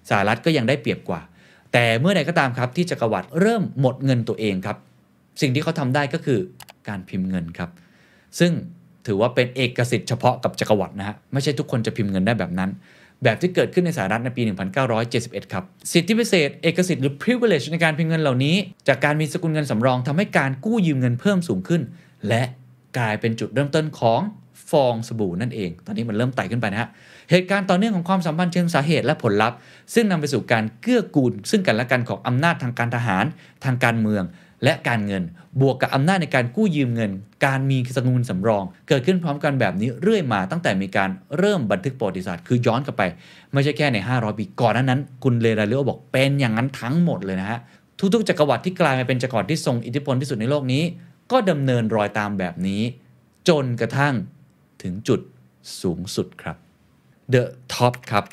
[0.09, 1.21] สหรัฐก็ยังได้เปรียบกว่า
[1.73, 4.77] แต่เมื่อใดก็ตามครับที่จักรวรรดิเริ่มหมดเงินตัวเองครับ
[5.41, 6.39] สิ่งที่เขาทำได้ก็คือ
[6.87, 7.69] การพิมพ์เงินครับ
[8.39, 8.51] ซึ่ง
[9.07, 12.69] ถือว่าเป็นเอกสิทธิ์เฉพาะกับจักรวรรดินะฮะไม่ใช่ทุกคนจะพิมพ์เงินได้แบบนั้น
[13.23, 14.41] แบบที่เกิดขึ้นในสหรัฐในปี
[14.97, 18.55] 1971 ครับสิทธิพิเศษ เอกสิทธิ์หรือ privilege ในการพิมพ์เงินเหล่านี้
[18.87, 21.81] จากการมีสกุลเงินสำรองทำให้การกู้ยืมเงินเพิ่มสูงขึ้น
[22.27, 22.43] และ
[22.97, 24.21] กลายเป็นจุดเริ่มต้นของ
[24.71, 26.89] ฟองสบู่นั่นเอง ตอนนี้มันเริ่มไต่ขึ้นไปนะฮะ
[27.35, 29.57] เหตุการณ์ต่อเนื่องของความสัมพันธ์เชิงสาเหตุและผลลัพธ์
[29.93, 33.25] ซึ่งนำไปสู่การเกื้อกูล ซึ่งกันและกันของอำนาจทางการทหาร
[33.63, 34.23] ทางการเมือง
[34.63, 35.23] และการเงิน
[35.61, 37.11] บวกกับอำนาจในการกู้ยืมเงิน
[37.45, 43.03] การมีสกุลสำรอง เกิดขึ้นพร้อมกันแบบนี้เรื่อยมาตั้งแต่มีการเริ่มบันทึกประวัติศาสตร์คือย้อนกลับไป
[43.53, 47.59] ไม่ใช่แค่ใน 500 ปีก่อนนั้นนั้น คุณเลราเลโอบอกเป็นอย่างนั้นทั้งหมดเลยนะฮะ
[48.13, 50.83] ทุกๆจักรวรรดิที่กลายมาเป็นจักรวรรดิที่ทรงอิทธิพลที่สุดในโลกนี้
[51.31, 52.81] ก็ดำเนินรอยตามแบบนี้
[53.49, 54.13] จนกระทั่ง
[54.83, 55.19] ถึงจุด
[55.81, 56.57] สูงสุดครับ
[57.31, 57.43] The
[57.73, 58.25] Top ครับ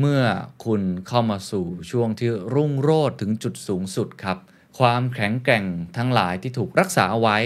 [0.00, 0.22] เมื่อ
[0.64, 4.38] คุณเข้ามาสู่ช่วงที่รุ่งโรจน์ถึงจุดสูงสุดครับ
[4.78, 5.64] ความแข็งแกร่ง
[5.96, 7.38] ทั้งหลายที่ถูกรักษาเอาไว้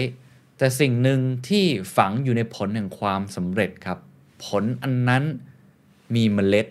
[0.57, 1.65] แต่สิ่งหนึ่งที่
[1.97, 3.97] ฝังอยู่ในผลแห่งความสำเร็จครับ
[4.45, 5.23] ผลอันนั้น
[6.15, 6.67] มีเมล็ด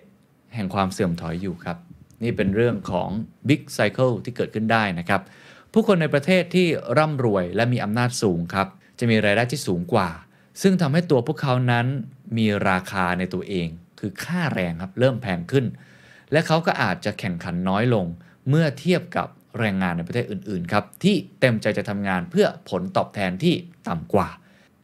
[0.54, 1.78] แห่งความเสื่อมถอยอยู่ครับ
[2.22, 3.08] นี่เป็นเรื่องของ
[3.48, 5.22] Big Cycle ที่เกิดขึ้นได้นะครับ
[5.72, 6.66] ผู้คนในประเทศที่
[6.98, 8.68] ร่ำรวยและมีอำนาจสูงครับ
[8.98, 10.10] จะมีรายได้ที่สูงกว่า
[10.62, 11.86] ซึ่งทำให้ตัวพวกเขานั้น
[12.36, 13.68] มีราคาในตัวเอง
[13.98, 15.66] คือค่าแรงครับเริ่มแพงขึ้น
[16.32, 18.06] และเขาก็อาจจะแข่งขันน้อยลง
[18.48, 23.54] เมื่อเทียบกับแรงงานในประเทศอื่นๆครับที่เต็มใจจะทำงานเพื่อผลตอบแทนที่
[23.88, 24.28] ต่ำกว่า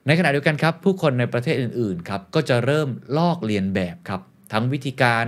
[0.07, 4.21] ในขณะเดียวกันครับผู้คนในประเทศอื่นๆครับก็จะเริ่มลอกเลียนแบบครับ
[4.53, 5.25] ทั้งวิธีการ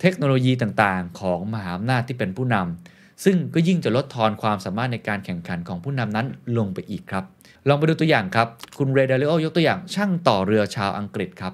[0.00, 6.26] เทคโนโลยีต่างๆ ของมหาอำนาจที่เป็นผู้นำซึ่งก็ยิ่งจะลดทอนความสามารถในการแข่งขันของผู้นำนั้น
[6.58, 7.24] ลงไปอีกครับ
[7.68, 8.48] ลองไปดูตัวอย่างครับ
[8.78, 11.52] คุณเรเดลิโอยกตัวอย่างช่างต่อเรือชาวอังกฤษครับ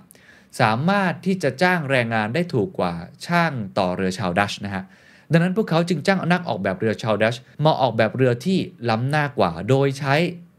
[0.61, 2.95] สามารถที่จะจ้างแรงงานได้ถูกกว่า
[3.27, 4.85] ช่างต่อเรือชาวดัชนะฮะ
[5.33, 8.59] ดังนั้นพวกเขาจึงจ้างนักออกแบบเรือชาวดัชมาออกแบบเรือที่
[8.91, 10.15] ล้ำหน้ากว่า โดยใช้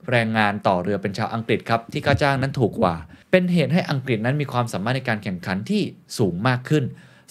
[0.10, 2.96] แรงงานต่อเรือเป็นชาวอังกฤษครับ ที่ค่าจ้างนั้นถูกกว่า
[3.32, 5.82] เป็นเหตุให้อังกฤษนั้นมีความสามารถในการแข่งขันที่
[6.18, 6.84] สูงมากขึ้น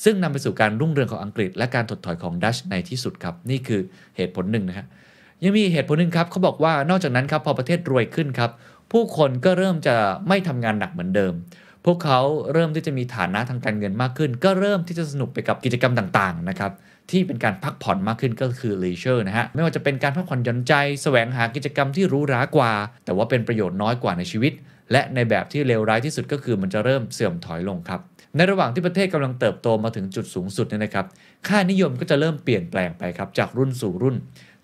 [0.05, 3.81] ซึ่งนำไปสู่การรุ่งเรืองของอังกฤษ และการถดถอยของดัชในที่สุดครับ นี่คือ
[4.17, 4.87] เหตุผลหนึ่งนะครับ
[5.45, 8.51] ยังมีเหตุผลหนึ่งครับเขาบอกว่านอกจากนั้นครับพอประเทศรวยขึ้นครับ
[8.93, 9.97] ผู้คนก็เริ่มจะ
[10.29, 11.33] ไม่ทำงานหนักเหมือนเดิม
[11.87, 12.21] พวกเขา
[12.53, 16.73] เริ่มที่จะมีฐานะทางการเงินมากขึ้น ก็เริ่มที่จะสนุกไปกับกิจกรรมต่างๆนะครับ
[17.11, 22.73] ที่เป็นการพักผ่อนมากขึ้นก็คือ leisure นะฮะ ไม่ว่าจะเป็นการพักผ่อนหย่อนใจ แสวงหากิจกรรมที่หรู้รากว่า
[23.05, 24.53] แต่ว่าเป็นประโยชน์น้อยกว่าในชีวิต
[24.93, 28.01] และในแบบที่เลวร้ายที่สุดก็คือมันจะเริ่มเสื่อมถอยลงครับ
[28.37, 31.07] ในระหว่างที่ประเทศกำลังเติบโตมาถึงจุดสูงสุดเนี่ยนะครับ
[31.49, 34.17] ค่านิยมก็จะเริ่มเปลี่ยนแปลงไปครับ จากรุ่นสู่รุ่น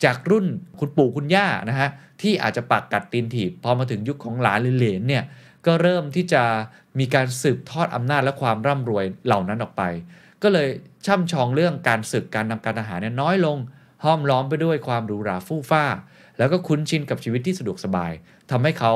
[0.04, 0.46] จากรุ่น
[0.78, 1.88] คุณปู่คุณย่านะฮะ
[2.22, 5.24] ที่อาจจะปากกัดตีนถีบพอมาถึงยุคของหลานหรือเหลนเนี่ย
[5.66, 6.42] ก็เริ่มที่จะ
[6.98, 9.82] มีการสืบทอดอำนาจและความร่ำรวยเหล่านั้นออกไป
[10.42, 10.68] ก็เลย
[11.06, 13.58] ช่ำชองเรื่องการศึกการนำการทหารเนี่ยน้อยลง
[14.04, 15.84] ห้อมล้อมไปด้วยความหรูหราฟู่ฟ้า
[16.38, 18.12] แล้วก็คุ้นชินกับชีวิตที่สะดวกสบาย
[18.50, 18.92] ทำให้เขา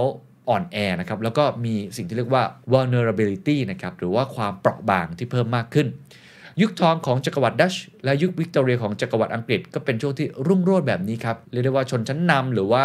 [0.49, 5.87] อ่อนแอนะครับ แล้วก็มีสิ่งที่เรียกว่า vulnerability นะครับหรือว่าความเปราะบางที่เพิ่มมากขึ้น
[6.61, 7.75] ยุคทองของจักรวรรดิดัช
[8.05, 12.85] และยุควิกตอเรียของจักรวรรดิอังกฤษก็เป็นช่วงที่รุ่งโรจน์แบบนี้ครับเรียกได้ว่าชนชั้นนำหรือว่า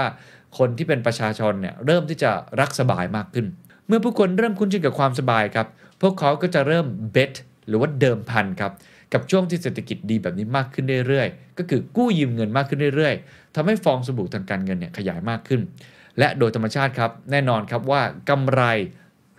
[0.57, 3.45] คนที่เป็นประชาชนเนี่ยเริ่มที่จะรักสบายมากขึ้น
[3.87, 5.67] เมื่อผู้คนเริ่มคุ้นชินกับความสบายครับ
[6.01, 6.85] พวกเขาก็จะเริ่ม
[7.15, 7.33] bet
[7.67, 8.71] หรือว่าเดิมพันครับ
[9.13, 15.61] กับช่วงที่เศรษฐกิจดีแบบนี้มากขึ้นเรื่อยๆ ก็คือกู้ยืมเงินมากขึ้นเรื่อยๆทำให้ฟองสบู่ทางการเงินเนี่ยขยายมากขึ้น
[16.19, 18.61] และโดยธรรมชาติครับ แน่นอนครับว่ากำไร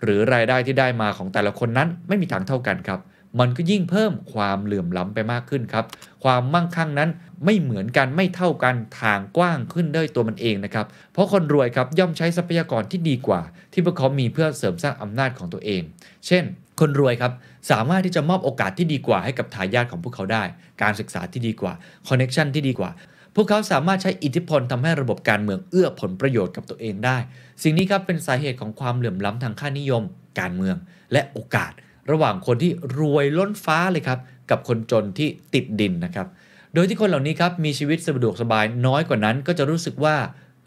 [0.03, 2.99] หรือรายได้ที่ได้มาของแต่ละคนนั้นไม่มีทางเท่ากันครับ
[3.39, 5.85] มันก็ยิ่งเพิ่มความเหลื่อมล้ำไปมากขึ้นครับ
[6.23, 7.09] ความมั่งคั่งนั้น
[7.45, 13.41] ไม่เหมือนกันไม่เท่ากันทางกว้างขึ้นด้วยตัวมันเองนะครับ เพราะคนรวยครับย่อมใช้ทรัพยากรที่ดีกว่า
[13.73, 15.81] ที่พวกเขามีเพื่อเสริมสร้างอำนาจของตัวเอง
[16.27, 16.43] เช่น
[16.79, 17.31] คนรวยครับ
[17.71, 20.43] สามารถที่จะมอบโอกาสที่ดีกว่าให้กับทายาทของพวกเขาได้
[20.81, 21.73] การศึกษาที่ดีกว่า
[22.07, 22.91] คอนเน็ชันที่ดีกว่า
[23.35, 27.17] พวกเขาสามารถใช้อิทธิพลทำให้ระบบการเมืองเอื้อผลประโยชน์กับตัวเองได้
[27.63, 30.03] สิ่งนี้ครับเป็นสาเหตุของความเหลื่อมล้ำทางค่านิยม
[30.39, 30.75] การเมือง
[31.13, 31.71] และโอกาส
[32.11, 36.27] ระหว่างคนที่รวยล้นฟ้าเลยครับ กับคนจนที่ติดดินนะครับ
[36.73, 40.15] โดยที่คนเหล่านี้ครับมีชีวิตสะดวกสบายน้อยกว่านั้น ก็จะรู้สึกว่า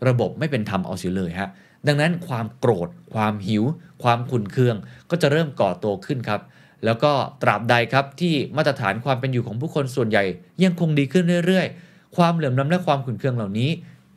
[0.08, 1.48] ระบบไม่เป็นธรรมเอาเสียเลยฮะ
[1.86, 3.64] ดังนั้นความโกรธ ความหิว
[4.02, 4.76] ความขุ่นเคือง
[5.10, 6.40] ก็จะเริ่มก่อตัวขึ้นครับ
[6.84, 7.12] แล้วก็
[7.42, 10.24] ตราบใดครับที่มาตรฐานความเป็นอยู่ของผู้คนส่วนใหญ่
[10.64, 13.70] ยังคงดีขึ้นเรื่อยๆ ความเหลื่อมล้ำและความขุ่นเคืองเหล่านี้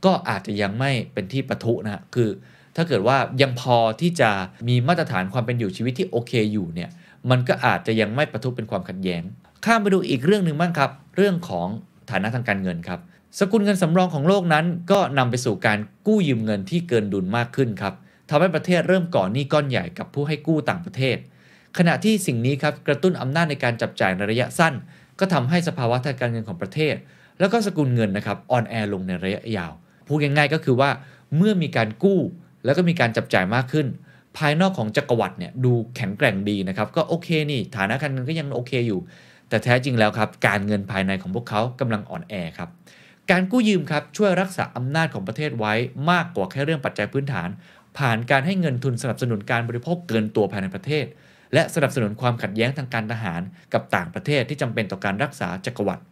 [0.05, 2.29] ก็อาจจะยังไม่เป็นที่ปะทุนะฮะคือ
[2.75, 4.29] ถ้าเกิดว่ายังพอที่จะ
[4.67, 6.89] มีมาตรฐานความเป็นอยู่ชีวิตที่โอเคอยู่เนี่ย
[7.29, 9.23] มันก็อาจจะยังไม่ประทุเป็นความขัดแย้ง
[9.65, 11.67] ข้ามไปดูอีกเรื่องหนึ่งบ้างครับ เรื่องของ
[12.11, 12.99] ฐานะทางการเงินครับ
[13.39, 17.93] สกุลเงินสำรองของโลกนั้นก็นำไปสู่การกู้ยืมเงินที่เกินดุลมากขึ้นครับ
[18.29, 21.17] ทำให้ประเทศเริ่มก่อหนี้ก้อนใหญ่กับผู้ให้กู้ต่างประเทศ
[21.77, 24.73] ขณะที่สิ่งนี้ครับกระตุ้นอำนาจในการจับจ่ายในระยะสั้น
[25.19, 26.95] ก็ทำให้สภาวะทางการเงินของประเทศ
[27.39, 29.71] แล้วก็สกุลเงินนะครับอ่อนแอลงในระยะยาว
[30.07, 30.89] พูดง่ายๆก็คือว่า
[31.37, 32.19] เมื่อมีการกู้
[32.65, 33.87] แล้วก็มีการจับจ่ายมากขึ้น
[34.37, 38.99] ภายนอกของจักรวรรดิเนี่ยดูแข็งแกร่งดีนะครับ ก็โอเคนี่ฐานะการเงินก็ยังโอเคอยู่
[39.49, 42.69] แต่แท้จริงแล้วครับการเงินภายในของพวกเขากำลังอ่อนแอครับ
[43.31, 45.73] การกู้ยืมครับช่วยรักษาอำนาจของประเทศไว้
[46.11, 47.49] มากกว่าแค่เรื่องปัจจัยพื้นฐาน
[47.97, 51.05] ผ่านการให้เงินทุนสนับสนุนการบริโภคเกินตัวภายในประเทศ
[51.53, 53.41] และสนับสนุนความขัดแย้งทางการทหาร
[53.73, 56.03] กับต่างประเทศที่จำเป็นต่อการรักษาจักรวรรดิ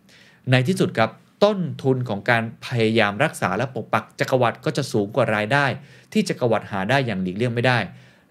[0.51, 1.09] ในที่สุดครับ
[1.43, 5.65] ต้นทุนของการพยายามรักษาและปกปักจักรวรรดิก็จะสูงกว่ารายได้
[6.13, 7.79] ที่จักรวรรดิหาได้อย่างหลีกเลี่ยงไม่ได้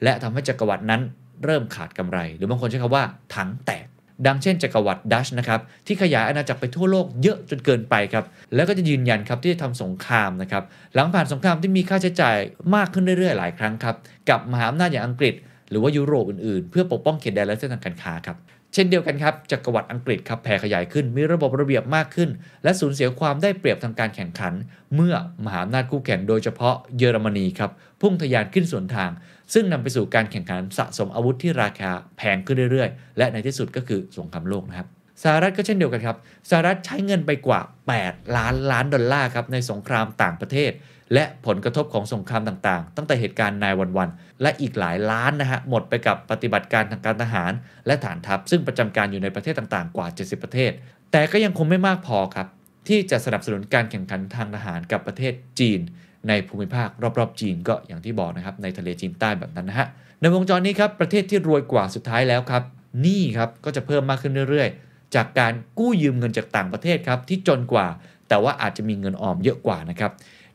[0.03, 1.01] และทำให้จักรวรรดินั้น
[1.45, 3.05] เริ่มขาดกำไร หรือบางคนใช้คำว่า
[3.35, 3.87] ถังแตก
[4.27, 8.25] ดังเช่นจักรวรรดิดัชนะครับที่ขยายอาณาจักรไปทั่วโลกเยอะจนเกินไปครับ
[8.55, 10.63] แล้วก็จะยืนยันครับที่จะทำสงครามนะครับ
[10.95, 12.37] หลังผ่านสงครามที่มีค่าใช้จ่าย
[12.75, 13.97] มากขึ้นเรื่อยๆ หลายครั้งครับ
[14.29, 15.35] กับมหาอำนาจอย่างอังกฤษ
[15.71, 18.39] หรือว่ายุโรปอื่นๆ เพื่อปกป้องเขตแดนและเส้นทางการค้าครับ
[18.75, 22.31] เช่นเดียวกันครับจักรวรรดิอังกฤษครับแผ่ขยายขึ้น มีระบบระเบียบมากขึ้น
[22.65, 24.55] และสูญเสียความได้เปรียบทางการแข่งขัน
[24.95, 27.71] เมื่อมหาอำนาจคู่แข่งโดยเฉพาะเยอรมนีครับ
[28.01, 29.11] พุ่งทะยานขึ้นส่วนทาง
[29.53, 34.89] ซึ่งนำไปสู่การแข่งขันสะสมอาวุธที่ราคาแพงขึ้นเรื่อยๆ และในที่สุดก็คือสงครามโลกนะครับ
[35.23, 36.17] สหรัฐก็เช่นเดียวกันครับ
[36.51, 37.61] สหรัฐใช้เงินไปกว่า
[37.99, 40.73] 8 ล้านล้านดอลลาร์ครับในสงครามต่างประเทศ
[41.15, 44.09] และผลกระทบของสงครามต่างๆ ตั้งแต่เหตุการณ์นายวันวัน
[44.43, 47.53] และอีกหลายล้านนะฮะหมดไปกับปฏิบัติการทางการทหาร
[47.87, 50.73] และฐานทัพ ซึ่งประจำการอยู่ในประเทศต่างๆ กว่า 70 ประเทศ
[51.13, 52.47] แต่ก็ยังคงไม่มากพอครับ
[52.89, 55.81] ที่จะสนับสนุนการแข่งขันทางทหารกับประเทศจีน
[56.29, 56.89] ในภูมิภาค
[57.19, 59.87] รอบๆ จีนก็อย่างที่บอกนะครับในทะเลจีนใต้แบบนั้นนะฮะ
[60.21, 62.63] ในวงจรนี้ครับประเทศที่รวยกว่าสุดท้ายแล้วครับ
[63.03, 67.87] หนี้ครับก็จะเพิ่มมากขึ้นเรื่อยๆ จากการกู้ยืมเงินจากต่างประเทศครับที่จนกว่า
[68.29, 70.11] แต่ว่าอาจจะมีเงินออมเยอะกว่านะครับ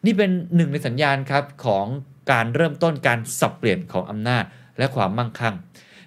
[0.05, 1.85] นี่เป็นหนึ่งในสัญญาณครับของ
[2.31, 4.43] การเริ่มต้นการสับเปลี่ยนของอำนาจ
[4.77, 5.55] และความมั่งคั่ง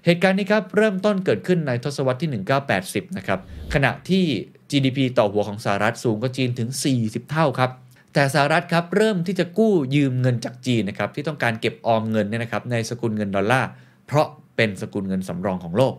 [0.04, 2.42] เหตุการณ์นี้ครับเริ่มต้นเกิดขึ้นในทศวรรษที่
[2.72, 3.40] 1980 นะครับ
[3.74, 4.24] ขณะที่
[4.70, 6.68] GDP ต่อหัวของสหรัฐสูงกว่าจีนถึง
[7.00, 7.70] 40 เท่าครับ
[8.14, 13.68] แต่สหรัฐครับเริ่มที่จะกู้ยืมเงินจากจีนนะครับที่ต้องการเก็บออมเงินเนี่ยนะครับในสกุลเงินดอลลาร์
[14.06, 14.26] เพราะ
[14.56, 15.94] เป็นสกุลเงินสำรองของโลก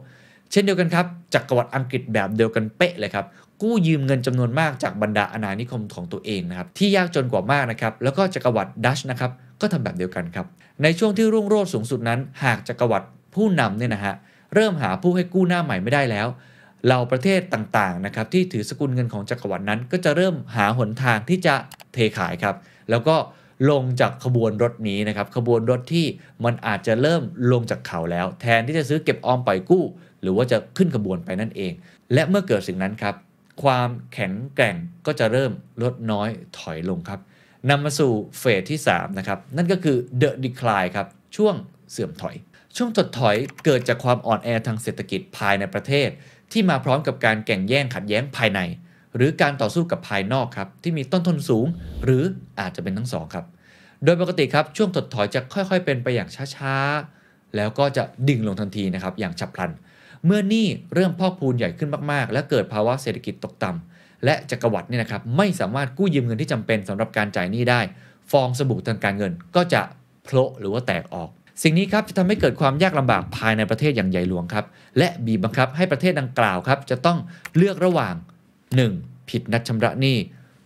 [0.52, 3.26] เช่นเดียวกันครับจักรวรรดิอังกฤษแบบเดียวกันเป๊ะเลยครับ
[3.62, 9.32] กู้ยืมเงินจำนวนมากจากบรรดาอาณานิคมของตัวเองนะครับที่ยากจนกว่ามากนะครับแล้วก็จักรวรรดิดัชนะครับ
[9.62, 10.46] ก็ทำแบบเดียวกันครับ
[10.84, 14.16] ในช่วงที่รุ่งโรจน์สูงสุดนั้น หากจักรวรรดิผู้นำเนี่ยนะฮะ
[14.56, 16.28] เริ่มหาผู้ให้กู้หน้าใหม่ไม่ได้แล้ว
[16.86, 21.56] เหล่าประเทศต่างๆนะครับที่ถือสกุลเงินของจักรวรรดินั้น ก็จะเริ่มหาหนทางที่จะ
[21.94, 22.56] เทขายครับ
[22.90, 23.16] แล้วก็
[23.70, 26.06] ลงจากขบวนรถนี้นะครับขบวนรถที่
[26.45, 27.22] มันอาจจะเริ่ม
[27.52, 29.84] ลงจากเขาแล้ว แทนที่จะซื้อเก็บออมปล่อยกู้
[30.22, 31.74] หรือว่าจะขึ้นขบวนไปนั่นเอง
[32.14, 33.16] และเมื่อเกิดสิ่งนั้นครับ
[33.64, 34.76] ความแข็งแกร่ง
[35.06, 35.52] ก็จะเริ่ม
[35.84, 36.30] ลดน้อย
[36.60, 37.20] ถอยลงครับ
[37.70, 41.56] นำมาสู่เฟสที่3นะครับนั่นก็คือ the decline ครับช่วง
[41.91, 42.36] เสื่อมถอย
[42.78, 43.36] ช่วงถดถอย
[43.66, 46.10] เกิดจากความอ่อนแอทางเศรษฐกิจภายในประเทศ
[46.52, 48.60] ที่มาพร้อมกับการแข่งแย่งขัดแย้งภายใน
[49.15, 51.65] หรือการต่อสู้กับภายนอกครับที่มีต้นทุนสูง
[52.06, 52.23] หรือ
[52.60, 53.45] อาจจะเป็นทั้งสองครับ
[54.03, 59.72] โดยปกติครับช่วงถดถอยจะค่อยๆ เป็นไปอย่างช้าๆ แล้วก็จะดิ่งลงทันทีนะครับอย่างฉับพลัน
[60.26, 67.82] เมื่อหนี้เริ่มพอกพูนใหญ่ขึ้นมากๆ และเกิดภาวะเศรษฐกิจตกต่ำและจักรวรรดิเนี่ยนะครับไม่สามารถกู้ยืมเงินที่จำเป็นสำหรับการจ่ายหนี้ได้
[68.32, 69.82] ฟองสบู่ทางการเงินก็จะ
[70.23, 71.30] โผล่หรือว่าแตกออก
[71.62, 74.66] สิ่งนี้ครับจะทำให้เกิดความยากลำบากภายในประเทศอย่างใหญ่หลวงครับ
[74.98, 77.18] และบีบบังคับให้ประเทศดังกล่าวครับ จะต้อง
[77.58, 78.16] เลือกระหว่าง
[78.72, 79.30] 1.
[79.30, 80.18] ผิดนัดชำระหนี้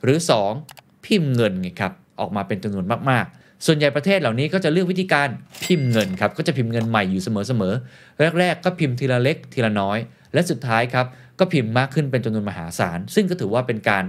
[0.04, 0.18] หรือ
[0.62, 1.06] 2.
[1.06, 5.28] พิมพ์เงินไงครับออกมาเป็นจำนวนมากๆ ส่วนใหญ่ประเทศเหล่านี้ก็จะเลือกวิธีการ
[5.64, 9.98] พิมพ์เงินครับก็จะพิมพ์เงินใหม่อยู่เสมอๆแรก ๆ ก็พิมพ์ทีละเล็กทีละน้อย
[10.34, 11.06] และสุดท้ายครับ
[11.40, 14.04] ก็พิมพ์มากขึ้นเป็นจำนวนมหาศาล ซึ่งก็ถือว่าเป็นการ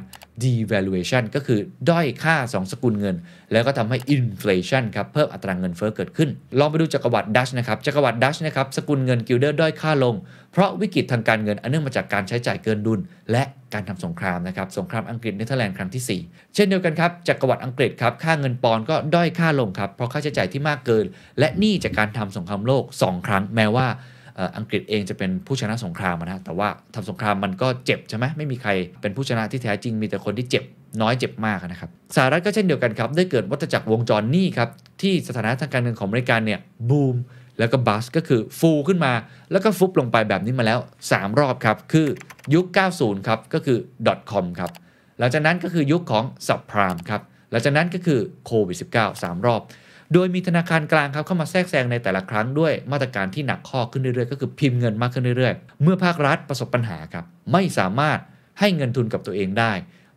[0.44, 1.58] devaluation ก็คือ
[1.90, 3.16] ด้อยค่า 2 สกุลเงิน
[3.52, 6.28] แล้วก็ทำให้ inflation ครับเพิ่มอัตราเงินเฟ้อเกิดขึ้น
[6.58, 10.14] ลองไปดูจักรวรรดิดัตช์นะครับจักรวรรดิดัตช์นะครับสกุลเงินกิลเดอร์ด้อยค่าลง
[10.52, 13.00] เพราะวิกฤตทางการเงินอันเนื่องมาจากการใช้จ่ายเกินดุล
[13.32, 13.42] และ
[13.74, 21.04] การทำสงครามนะครับสงครามอังกฤษเนเธอร์แลนด์ครั้งที่ 4 เช่นเดียวกันครับจักรวรรดิอังกฤษครับค่าเงินปอนด์ก็ด้อยค่าลงครับเพราะค่าใช้จ่ายที่มากเกิน
[21.38, 23.86] และหนี้จากการทำสงครามโลก 2 ครั้งแม้ว่า
[24.56, 30.64] อังกฤษเองจะเป็นผู้ชนะสงครามนะแต่ว่าทำสงครามมันก็เจ็บใช่ไหมไม่มีใครเป็นผู้ชนะที่แท้จริงมีแต่คนที่เจ็บ
[31.02, 34.68] น้อยเจ็บมากนะครับสหรัฐก็เช่นเดียวกันครับ ได้เกิดวัฏจักรวงจรหนี้ครับ
[35.02, 36.60] ที่สถานะทางการเงินของอเมริกันเนี่ย
[36.90, 37.16] บูม
[37.58, 39.12] แล้วก็บัสก็คือฟูขึ้นมา
[39.50, 40.78] แล้วก็ฟุบลงไปแบบนี้มาแล้ว
[41.10, 42.06] 3 รอบครับ คือ
[42.54, 43.78] ยุค 90 ครับ ก็คือ
[44.30, 44.70] .com ครับ
[45.18, 49.60] หลังจากนั้นก็คือยุคของ subprime ครับหลังจากนั้นก็คือโควิด -19 3 รอบ
[50.12, 58.18] โดยมีธนาคารกลางครับเข้ามาแทรกแซงในแต่ละครั้งด้วยมาตรการที่หนักข้อขึ้นเรื่อยๆ ก็คือพิมพ์เงินมากขึ้นเรื่อยๆ เมื่อภาครัฐประสบปัญหาครับไม่สามารถ
[58.60, 59.72] ให้เงินทุนกับตัวเองได้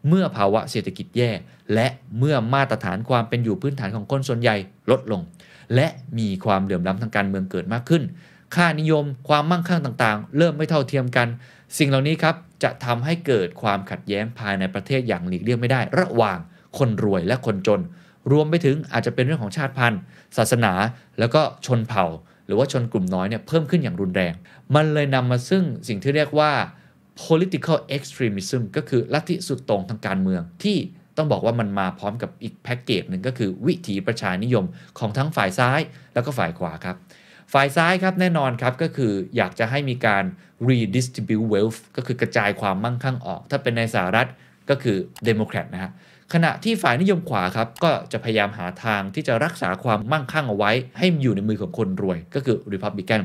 [0.07, 1.31] เมื่อภาวะเศรษฐกิจแย่
[1.73, 1.87] และ
[2.19, 4.55] เมื่อมาตรฐานความเป็นอยู่พื้นฐานของคนส่วนใหญ่
[4.91, 5.21] ลดลง
[5.75, 5.87] และ
[6.17, 8.03] มีความเหลื่อมล้ำทางการเมืองเกิดมากขึ้น
[8.55, 11.27] ค่านิยมความมั่งคั่งต่างๆ เริ่มไม่เท่าเทียมกัน
[11.77, 16.39] สิ่งเหล่านี้ครับจะทำให้เกิดความขัดแย้งภายในประเทศอย่างหลีกเลี่ยงไม่ได้ ระหว่าง
[16.77, 17.81] คนรวยและคนจน
[18.31, 20.01] รวมไปถึงอาจจะเป็นเรื่องของชาติพันธุ์
[20.37, 20.73] ศาสนา
[21.19, 22.05] แล้วก็ชนเผ่า
[22.45, 24.33] หรือว่าชนกลุ่มน้อยเนี่ยเพิ่มขึ้นอย่างรุนแรง
[24.75, 26.51] มันเลยนำมาซึ่งสิ่งที่เรียกว่า
[27.23, 30.77] political extremism ก็คือลัทธิสุดโต่งทางการเมืองที่
[31.17, 34.65] ต้องบอกว่ามันมาพร้อมกับอีกแพ็กเกจหนึ่งก็คือวิถีประชานิยม
[34.99, 35.79] ของทั้งฝ่ายซ้าย
[36.13, 36.95] แล้วก็ฝ่ายขวาครับ
[37.53, 40.23] ฝ่ายซ้ายครับแน่นอนครับก็คืออยากจะให้มีการ
[40.69, 44.27] redistribute wealth ก็คือกระจายความมั่งคั่งออก ถ้าเป็นในสหรัฐ
[44.69, 44.97] ก็คือ
[45.27, 45.91] Democrat นะฮะ
[46.33, 53.21] ขณะที่ฝ่ายนิยมขวาครับก็จะพยายามหาทางที่จะรักษาความมั่งคั่งเอาไว้ ให้อยู่ในมือของคนรวยก็คือ Republican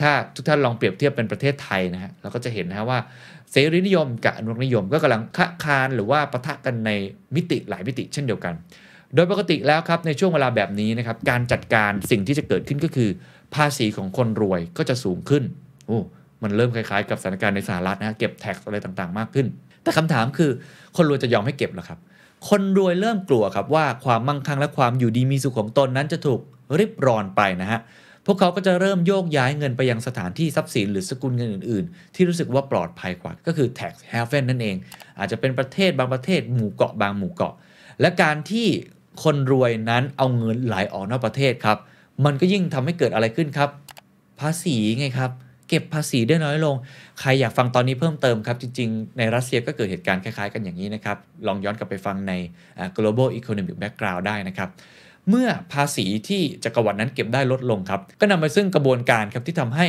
[0.00, 2.98] ถ้าทุกท่านลองเปรียบเทียบเป็นประเทศไทยนะฮะเราก็จะเห็นนะฮะว่า
[3.50, 6.90] เสรีนิยมกับอนุรักษนิยมก็กำลังคะคานหรือว่าปะทะกันใน
[7.34, 8.54] มิติหลายมิติเช่นเดียวกัน
[9.14, 13.10] โดยปกติแล้วครับในช่วงเวลาแบบนี้นะครับการจัดการสิ่งที่จะเกิดขึ้นก็คือ
[13.54, 15.42] ภาษีของคนรวยก็จะสูงขึ้น
[15.86, 15.98] โอ้
[16.42, 19.46] มันเริ่มคล้ายๆ กับสถานการณ์ในสหรัฐนะฮะเก็บแท็กอะไรต่างๆ มากขึ้น
[19.82, 20.50] แต่คำถามคือ
[20.96, 21.98] คนรวยจะยอมให้เก็บหรอครับ
[22.48, 26.40] คนรวยเริ่มกลัวครับว่าความมั่งคั่งและความอยู่ดีมีสุขของตนนั้นจะถูก
[26.78, 27.80] ริบรอนไปนะฮะ
[28.26, 34.76] พวกเขาก็จะเริ่มโยกย้ายเงินไปยังสถานที่ทรัพย์สินหรือสกุลเงินอื่น ๆ ที่รู้สึกว่าปลอดภัยกว่า ก็คือ tax haven นั่นเอง
[35.18, 37.54] อาจจะเป็นประเทศบางประเทศหมู่เกาะบางหมู่เกาะ
[38.00, 38.66] และการที่
[39.22, 41.78] คนรวยนั้นเอาเงินไหลออกนอกประเทศครับ
[42.24, 43.70] มันก็ยิ่งทำให้เกิดอะไรขึ้นครับ
[44.40, 45.30] ภาษีไงครับ
[45.68, 46.76] เก็บภาษีได้น้อยลง
[47.20, 51.16] ใครอยากฟังตอนนี้เพิ่มเติมครับ จริง ๆ ในรัสเซียก็เกิดเหตุการณ์คล้ายๆกันอย่างนี้นะครับ
[51.46, 52.32] ลองย้อนกลับไปฟังใน
[52.96, 54.68] global economic background ได้นะครับ
[55.28, 59.86] เมื่อภาษีที่จักรวรรดินั้นเก็บได้ลดลงครับ ก็นำไปซึ่งกระบวนการครับที่ทำให้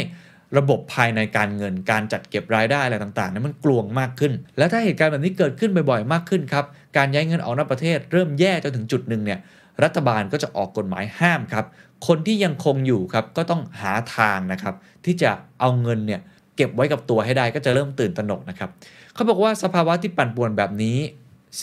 [0.57, 6.65] ระบบภายในการเงินการจัดเก็บรายได้อะไรต่างๆนั้นมันกลวงมากขึ้น และถ้าเหตุการณ์แบบนี้เกิดขึ้นบ่อยๆมากขึ้นครับ
[6.97, 9.39] การย้ายเงินออกนอกประเทศเริ่มแย่จนถึงจุดหนึ่งเนี่ย
[9.83, 11.65] รัฐบาลก็จะออกกฎหมายห้ามครับ
[12.07, 16.21] คนที่ยังคงอยู่ครับก็ต้องหาทางนะครับ ที่จะเอาเงินเนี่ย
[16.55, 18.69] เก็บไว้กับตัวให้ได้ก็จะเริ่มตื่นตระหนกนะครับ
[19.13, 20.97] เขาบอกว่าสภาวะที่ปั่นป่วนแบบนี้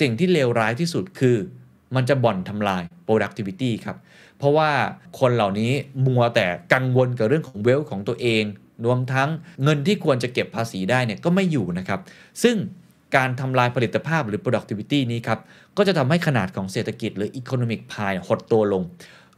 [0.00, 1.36] สิ่งที่เลวร้ายที่สุดคือ
[1.94, 3.96] มันจะบ่อนทำลาย productivity ครับ
[4.38, 4.70] เพราะว่า
[5.20, 5.72] คนเหล่านี้
[6.06, 8.44] มัวแต่กังวลกับเรื่องของเวลของตัวเอง
[8.84, 9.28] รวมทั้ง
[9.62, 12.00] เงินที่ควรจะเก็บภาษีได้เนี่ยก็ไม่อยู่นะครับ
[12.42, 12.56] ซึ่ง
[13.16, 15.38] การทำลายผลิตภาพหรือ productivity นี้ครับ
[15.76, 18.82] ก็จะทำให้ขนาดของเศรษฐกิจหรือ economic pie หดตัวลง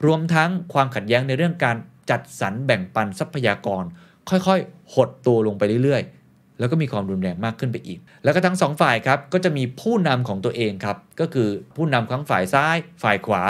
[0.07, 1.77] รวมทั้งความขัดแย้งในเรื่องการ
[2.11, 3.85] จัดสรรแบ่งปันทรัพยากร
[4.29, 13.43] ค่อยๆ หดตัวลงไปเรื่อยๆ แล้วก็มีความรุนแรงมากขึ้นไปอีก แล้วก็ทั้งสองฝ่ายครับก็จะมีผู้นำของตัวเองครับ ก็คือผู้นำทั้งฝ่ายซ้ายฝ่ายขวา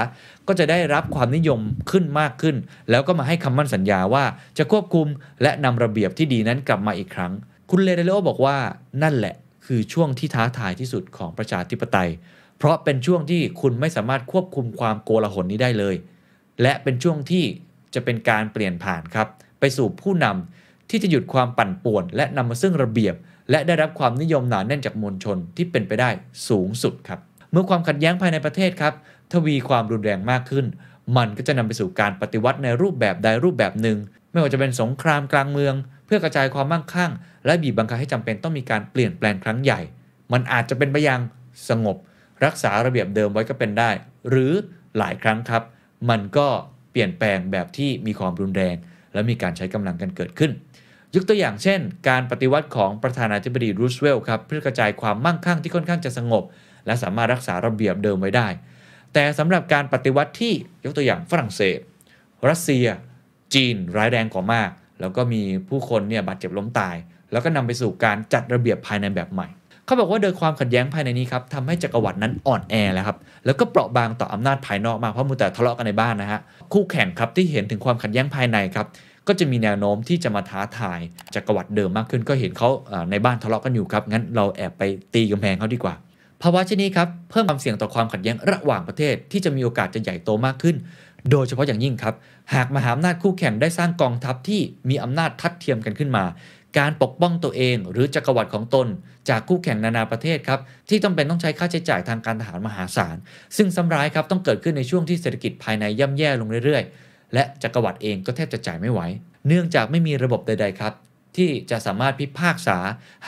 [0.48, 1.60] ก็จะได้รับความนิยม
[1.90, 2.56] ขึ้นมากขึ้น
[2.90, 4.24] แล้วก็มาให้คำมั่นสัญญาว่า
[4.58, 5.06] จะควบคุม
[5.42, 7.32] และนำระเบียบที่ดีนั้นกลับมาอีกครั้ง
[7.70, 8.56] คุณเลเดโลบอกว่า
[9.02, 9.34] นั่นแหละ
[9.66, 12.10] คือช่วงที่ท้าทายที่สุดของประชาธิปไตย
[12.58, 15.96] เพราะเป็นช่วงที่คุณไม่สามารถควบคุมความโกลาหลนี้ได้เลย
[16.62, 17.44] และเป็นช่วงที่
[17.94, 19.28] จะเป็นการเปลี่ยนผ่านครับ
[19.60, 23.14] ไปสู่ผู้นำที่จะหยุดความปั่นป่วน และนำมาซึ่งระเบียบ
[23.50, 26.10] และได้รับความนิยมหนาแน่นจากมวลชนที่เป็นไปได้
[26.48, 27.20] สูงสุดครับ
[27.52, 28.94] เมื่อความขัดแย้งภายในประเทศครับ
[29.32, 30.66] ทวีความรุนแรงมากขึ้น
[31.16, 33.98] มันก็จะนำไปสู่การปฏิวัติในรูปแบบใดรูปแบบหนึ่ง
[34.30, 35.74] ไม่ว่าจะเป็นสงครามกลางเมือง
[36.06, 37.12] เพื่อกระจายความมั่งคั่ง
[37.46, 39.80] และบีบบังคับให้จำเป็นต้องมีการเปลี่ยนแปลงครั้งใหญ่
[40.32, 41.20] มันอาจจะเป็นไปอย่าง
[41.68, 41.96] สงบ
[42.44, 43.90] รักษาระเบียบเดิมไว้ก็เป็นได้
[44.30, 44.52] หรือ
[44.98, 45.62] หลายครั้งครับ
[46.10, 46.48] มันก็
[46.90, 48.76] เปลี่ยนแปลงแบบที่มีความรุนแรง
[49.12, 50.52] และมีการใช้กำลังกันเกิดขึ้น
[51.14, 56.44] ยกตัวอย่างเช่น การปฏิวัติของประธานาธิบดีรูสเวลล์ครับเพื่อกระจายความมั่งคั่งที่ค่อนข้างจะสงบ
[56.86, 58.48] และสามารถรักษาระเบียบเดิมไว้ได้
[59.12, 60.54] แต่สำหรับการปฏิวัติที่
[60.84, 61.78] ยกตัวอย่างฝรั่งเศส
[62.48, 62.86] รัสเซีย
[63.54, 64.70] จีนร้ายแรงกว่ามาก
[65.00, 66.96] แล้วก็มีผู้คนเนี่ยบาดเจ็บล้มตาย
[67.32, 69.48] แล้วก็นำไปสู่การจัดระเบียบภายในแบบใหม่
[69.88, 76.40] เขาบอกว่าโดยความขัดแย้งภายในนี้ครับทำให้จักรวรรดินั้นอ่อนแอแล้วครับแล้วก็เปราะบางต่ออำนาจภายนอกมากเพราะมัวแต่ทะเลาะกันในบ้านนะฮะ
[76.72, 78.86] คู่แข่งครับที่เห็นถึงความขัดแย้งภายในครับ
[79.28, 81.00] ก็จะมีแนวโน้มที่จะมาท้าทาย
[81.34, 82.68] จักรวรรดิเดิมมากขึ้น ก็เห็นเขา
[83.10, 84.82] ในบ้านทะเลาะกันอยู่ครับงั้นเราแอบไป
[85.14, 85.94] ตีกำแพงเขาดีกว่า
[86.42, 90.76] ภาวะเช่นนี้ครับเพิ่มความเสี่ยงต่อความขัดแย้งระหว่างประเทศที่จะมีโอกาสจะใหญ่โตมากขึ้น
[91.30, 92.14] โดยเฉพาะอย่างยิ่งครับ
[92.54, 96.24] หากมหาอำนาจคู่แข่งได้สร้างกองทัพที่มีอำนาจทัดเทียมกันขึ้นมา
[96.78, 98.86] การปกป้องตัวเอง หรือจักรวรรดิของตน
[99.28, 103.16] จากคู่แข่งนานาประเทศครับที่ต้องเป็นต้องใช้ค่าใช้จ่ายทางการทหารมหาศาล
[103.56, 109.00] ซึ่งซ้ำร้ายครับต้องเกิดขึ้นในช่วงที่เศรษฐกิจภายในย่ำแย่ลงเรื่อยๆ และจักรวรรดิเองก็แทบจะจ่ายไม่ไหว
[109.48, 110.92] เนื่องจากไม่มีระบบใดๆครับ
[111.36, 112.78] ที่จะสามารถพิพากษา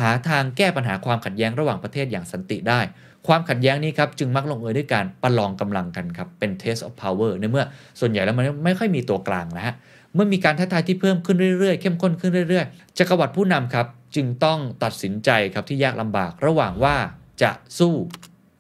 [0.01, 2.81] หาทางแก้ปัญหาความขัดแย้งระหว่างประเทศอย่างสันติได้
[3.27, 7.65] ความขัดแย้งนี้ครับจึงมักลงเอยด้วยการประลองกำลังกันครับเป็น test of power ในเมื่อ
[8.01, 9.75] ส่วนใหญ่แล้วมันไม่ค่อยมีตัวกลางนะฮะ
[10.15, 16.97] เมื่อมีการท้าทายที่เพิ่มขึ้นเรื่อยๆ เข้มข้นขึ้นเรื่อยๆจักรวรรดิผู้นำครับ จึงต้องตัดสินใจครับที่ยากลำบากระหว่างว่า
[17.43, 17.95] จะสู้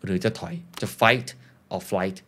[0.04, 1.28] หรือจะถอยจะ fight
[1.74, 2.18] or flight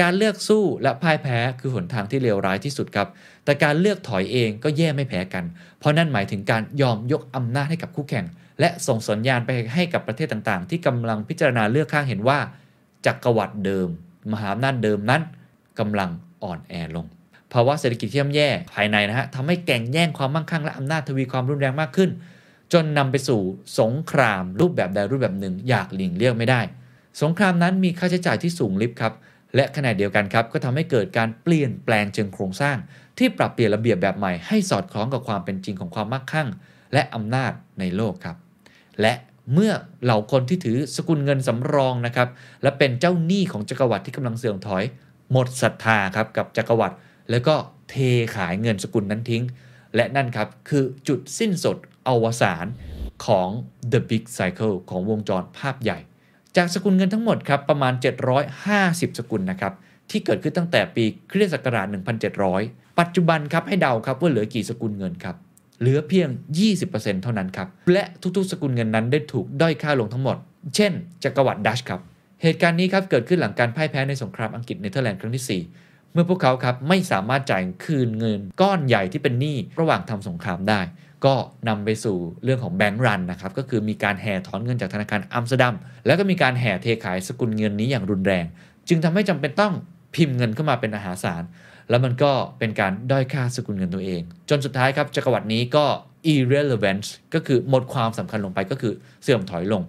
[0.00, 3.08] การเลือกสู้และพ่ายแพ้คือหนทางที่เลวร้ายที่สุดครับ
[3.44, 5.44] แต่การเลือกถอยเองก็แย่ไม่แพ้กัน
[5.78, 8.26] เพราะนั่นหมายถึงการยอมยกอำนาจให้กับคู่แข่ง
[8.60, 12.38] และส่งสัญญาณไปให้กับประเทศต่างๆ ที่กำลังพิจารณาเลือกข้างเห็นว่า
[13.06, 13.88] จักรวรรดิเดิม
[14.32, 15.22] มหาอำนาจเดิมนั้น
[15.78, 16.10] กำลัง
[16.42, 17.06] อ่อนแอลง
[17.52, 22.10] ภาวะเศรษฐกิจที่ย่ำแย่ภายในนะฮะทำให้แก่งแย่งความมั่งคั่งและอำนาจทวีความรุนแรงมากขึ้น
[22.72, 23.40] จนนำไปสู่
[23.80, 26.60] สงครามรูปแบบใดรูปแบบหนึ่ง อยากหลีกเลี่ยงไม่ได้
[27.22, 29.12] สงครามนั้นมีค่าใช้จ่ายที่สูงลิบครับ
[29.56, 32.76] และขณะเดียวกันครับก็ทำให้เกิดการเปลี่ยนแปลงเชิงโครงสร้าง
[33.18, 36.48] ที่ปรับเปลี่ยนระเบียบแบบใหม่ให้สอดคล้องกับความเป็นจริงของความมั่งคั่ง
[36.92, 38.36] และอำนาจในโลกครับ
[39.00, 39.12] และ
[39.52, 39.72] เมื่อ
[40.04, 42.28] เหล่าคนที่ถือสกุลเงินสำรองนะครับ
[42.62, 44.84] และเป็นเจ้าหนี้ของจักรวรรดิที่กำลังเสื่อมถอย
[45.32, 46.96] หมดศรัทธาครับกับจักรวรรดิ
[47.30, 47.54] แล้วก็
[47.90, 47.94] เท
[48.34, 49.44] ขายเงินสกุลนั้นทิ้ง
[49.96, 51.76] และนั่นครับคือจุดสิ้นสุด
[52.08, 52.66] อวสาน
[53.26, 53.48] ของ
[53.92, 55.98] The Big Cycle ของวงจรภาพใหญ่
[56.56, 57.92] จากสกุลเงินทั้งหมดครับประมาณ
[58.56, 59.72] 750 สกุลนะครับ
[60.10, 61.86] ที่เกิดขึ้นตั้งแต่ปีคริสต์ศักราช
[62.42, 65.36] 1700 ปัจจุบันครับให้เดาครับว่าเหลือกี่สกุลเงินครับ
[65.80, 66.28] เหลือเพียง
[66.76, 68.04] 20%เท่านั้นครับ และ
[68.36, 70.36] ทุกๆ สกุลเงินนั้นได้ถูกด้อยค่าลงทั้งหมด
[70.76, 70.92] เช่น
[71.24, 72.00] จักรวรรดิดัตช์ครับ
[72.42, 80.80] เหตุการณ์นี้ครับเกิดขึ้นหลังการพ่ายแพ้ในสงครามอังกฤษเนเธอร์แลนด์ครั้งที่ 4 เมื่อพวกเขาครับไม่สามารถจ่ายคืนเงิน ก้อนใหญ่ที่เป็นหนี้ระหว่างทำสงครามได้
[81.26, 81.34] ก็
[81.68, 85.74] นำไปสู่เรื่องของ bank run นะครับก็คือมีการแห่ถอนเงินจากธนาคารอัมสเตอร์ดัม
[86.06, 88.44] แล้วก็มีการแห่เทขายสกุลเงินนี้อย่างรุนแรง
[88.88, 89.74] จึงทำให้จำเป็นต้อง
[90.14, 91.42] พิมพ์เงินเข้ามาเป็นมหาศาล
[91.90, 95.84] แล้วมันก็เป็นการด้อยค่าสกุลเงินตัวเอง จนสุดท้ายครับจักรวรรดินี้ก็
[96.34, 99.82] irrelevant ก็คือหมดความสำคัญลงไปก็คือเสื่อมถอยลง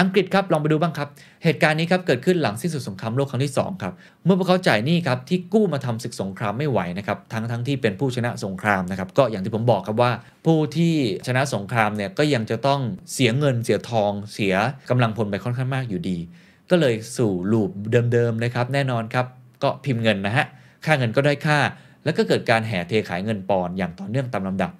[0.00, 1.08] อังกฤษครับลองไปดูบ้างครับ
[1.44, 3.92] เหตุการณ์นี้ครับเกิดขึ้นหลังสิ้นสุดสงครามโลกครั้งที่2ครับ
[4.24, 10.12] เมื่อพวกเขาจ่ายหนี้ครับที่กู้มาทำศึกสงครามไม่ไหวนะครับทั้งทั้งที่เป็นผู้ชนะสงครามนะครับก็อย่างที่ผมบอกครับว่า
[10.46, 10.94] ผู้ที่
[11.26, 12.80] ชนะสงครามเนี่ยก็ยังจะต้อง
[13.12, 14.54] เสียเงินเสียทองเสีย
[14.90, 16.18] กำลังพลไปค่อนข้างมากอยู่ดี
[16.70, 17.70] ก็เลยสู่ลูป
[18.12, 19.26] เดิมๆเลยครับแน่นอนครับ
[19.62, 20.46] ก็พิมพ์เงินนะฮะ
[20.84, 21.58] ค่าเงินก็ได้ค่า
[22.04, 24.70] แล้วก็เกิดการแห่เทขายเงินปอนอย่างต่อเนื่องตามลำดับ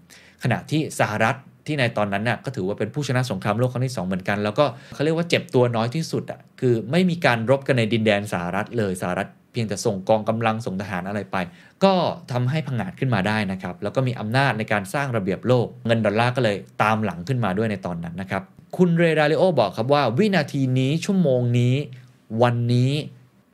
[0.43, 1.37] ขณะที่สหรัฐ
[1.67, 4.65] ที่ในตอนนั้นน่ะก็ถือว่าเป็นผู้ชนะสงครามโลกครั้งที่ 2 เหมือนกัน แล้วก็
[4.95, 11.37] เขาเรียกว่าเจ็บตัวน้อยที่สุดอะคือไม่มีการรบกันในดินแดนสหรัฐเลยสหรัฐเพียงแต่ส่งกองกำลังส่งทหารอะไรไป
[11.85, 11.95] ก็
[12.33, 18.43] ทำให้พังงาดขึ้นมาได้นะครับ แล้วก็มีอำนาจในการสร้างระเบียบโลก เงินดอลลาร์ก็เลยตามหลังขึ้นมาด้วยในตอนนั้นนะครับ
[18.77, 21.75] คุณเรดาริโอบอกครับว่าวินาทีนี้ชั่วโมงนี้
[22.43, 22.91] วันนี้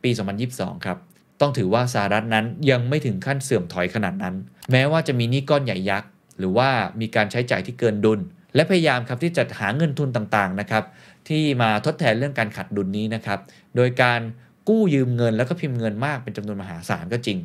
[0.02, 0.10] ปี
[0.48, 0.98] 2022 ครับ
[1.40, 4.34] ต้องถือว่าสหรัฐนั้นยังไม่ถึงขั้นเสื่อมถอยขนาดนั้น
[4.72, 8.20] แม้ว่าจะมีหนี้ก้อนใหญ่ยักษ์ หรือว่ามีการใช้จ่ายที่เกินดุล
[8.54, 10.84] และพยายามครับที่จะหาเงินทุนต่างๆนะครับ
[11.28, 13.38] ที่มาทดแทนเรื่องการขาดดุลนี้นะครับ
[13.76, 14.20] โดยการ
[14.68, 17.38] กู้ยืมเงินแล้วก็พิมพ์เงินมากเป็นจำนวนมหาศาลก็จริง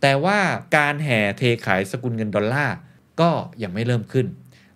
[0.00, 0.38] แต่ว่า
[0.76, 2.76] การแห่เทขายสกุลเงินดอลลาร์
[3.20, 3.30] ก็
[3.62, 4.26] ยังไม่เริ่มขึ้น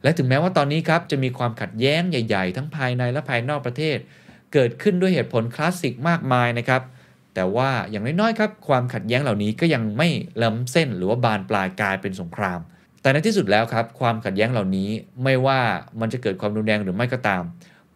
[0.02, 3.98] และถึงแม้ว่าตอนนี้ครับจะมีความขัดแย้งใหญ่ๆ ทั้งภายในและภายนอกประเทศ
[4.52, 6.82] เกิดขึ้นด้วยเหตุผลคลาสสิกมากมายนะครับ
[7.34, 10.08] แต่ว่าอย่างน้อยๆครับความขัดแย้งเหล่านี้ก็ยังไม่
[10.42, 12.60] ล้ำเส้นหรือว่าบานปลายกลายเป็นสงคราม
[13.00, 14.88] แต่ในที่สุดแล้วครับ ความขัดแย้งเหล่านี้
[15.24, 15.60] ไม่ว่า
[16.00, 17.42] มันจะเกิดความรุนแรงหรือไม่ก็ตาม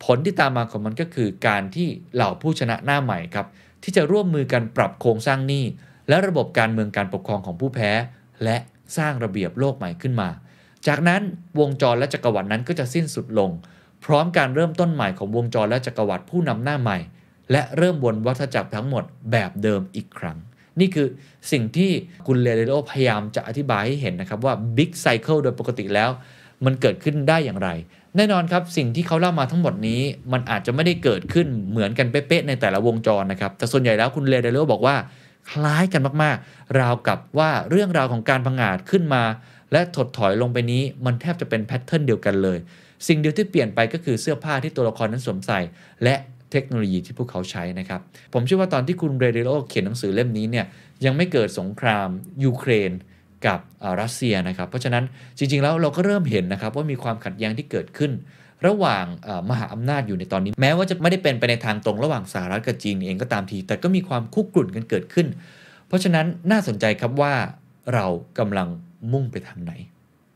[0.05, 3.47] ผลที่ตามมาของมันก็คือการที่เหล่าผู้ชนะหน้าใหม่ครับ
[3.83, 5.65] ที่จะร่วมมือกันปรับโครงสร้างหนี้
[6.09, 7.91] และระบบการเมืองการปกครองของผู้แพ้
[8.45, 8.57] และ
[8.97, 10.29] สร้างระเบียบโลกใหม่ขึ้นมา
[10.87, 11.23] จากนั้น
[11.61, 13.51] วงจรและจักรวรรดินั้นก็จะสิ้นสุดลง
[14.05, 16.99] พร้อมการเริ่มต้นใหม่ของวงจรและจักรวรรดิผู้นำหน้าใหม่
[17.53, 20.39] และเริ่มวนวัฏจักรทั้งหมดแบบเดิมอีกครั้ง
[20.81, 21.07] นี่คือ
[21.53, 21.91] สิ่งที่
[22.27, 26.11] คุณเลเรโอพยายามจะอธิบายให้เห็นนะครับว่า Big Cycle โดยปกติแล้ว
[26.65, 27.69] มันเกิดขึ้นได้อย่างไร
[28.17, 30.01] แน่นอนครับสิ่งที่เขาเล่ามาทั้งหมดนี้
[30.33, 34.97] มันอาจจะไม่ได้เกิดขึ้นเหมือนกันเป๊ะๆในแต่ละวงจรนะครับแต่ส่วนใหญ่แล้วคุณเลเรโอบอกว่า
[35.51, 39.23] คล้ายกันมากๆ ราวกับว่าเรื่องราวของการพังอาจขึ้นมา
[39.73, 42.59] และถดถอยลงไปนี้มันแทบจะเป็นแพทเทิร์นเดียวกันเลย
[43.07, 45.61] สิ่งเดียวที่เปลี่ยนไปก็คือเสื้อผ้าที่ตัวละครนั้นสวมใส่
[46.05, 46.15] และ
[46.55, 48.01] เทคโนโลยีที่พวกเขาใช้นะครับ
[48.33, 50.67] ผมเชื่อว่าตอนที่คุณเรเดโอเขียนหนังสือเล่มนี้เนี่ย
[51.05, 52.09] ยังไม่เกิดสงคราม
[52.45, 52.93] ยูเครน
[53.47, 53.61] กับ
[54.01, 55.05] รัสเซียนะครับ เพราะฉะนั้น
[55.39, 58.13] จริงๆแล้วเราก็เริ่มเห็นนะครับว่ามีความขัดแย้งที่เกิดขึ้น
[58.67, 59.05] ระหว่าง
[59.51, 65.27] มหาอำนาจอยู่ในตอนนี้ แม้ว่าจะไม่ได้เป็นไปในทางตรงระหว่างสหรัฐกับจีนเองก็ตามที แต่ก็มีความคุกรุ่นกันเกิดขึ้น
[65.89, 67.35] เพราะฉะนั้นน่าสนใจครับว่า
[67.95, 68.07] เรา
[68.39, 68.69] กำลัง
[69.13, 69.73] มุ่งไปทางไหน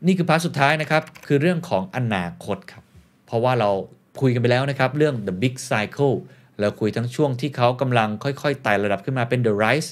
[0.05, 2.83] นี่คือ part สุดท้ายนะครับคือเรื่องของอนาคตครับ
[3.25, 3.69] เพราะว่าเรา
[4.21, 6.15] คุยกันไปแล้วนะครับเรื่อง the big cycle
[6.59, 9.89] เราคุยทั้งช่วงที่เขากำลังค่อยๆไต่ระดับขึ้นมาเป็น the rise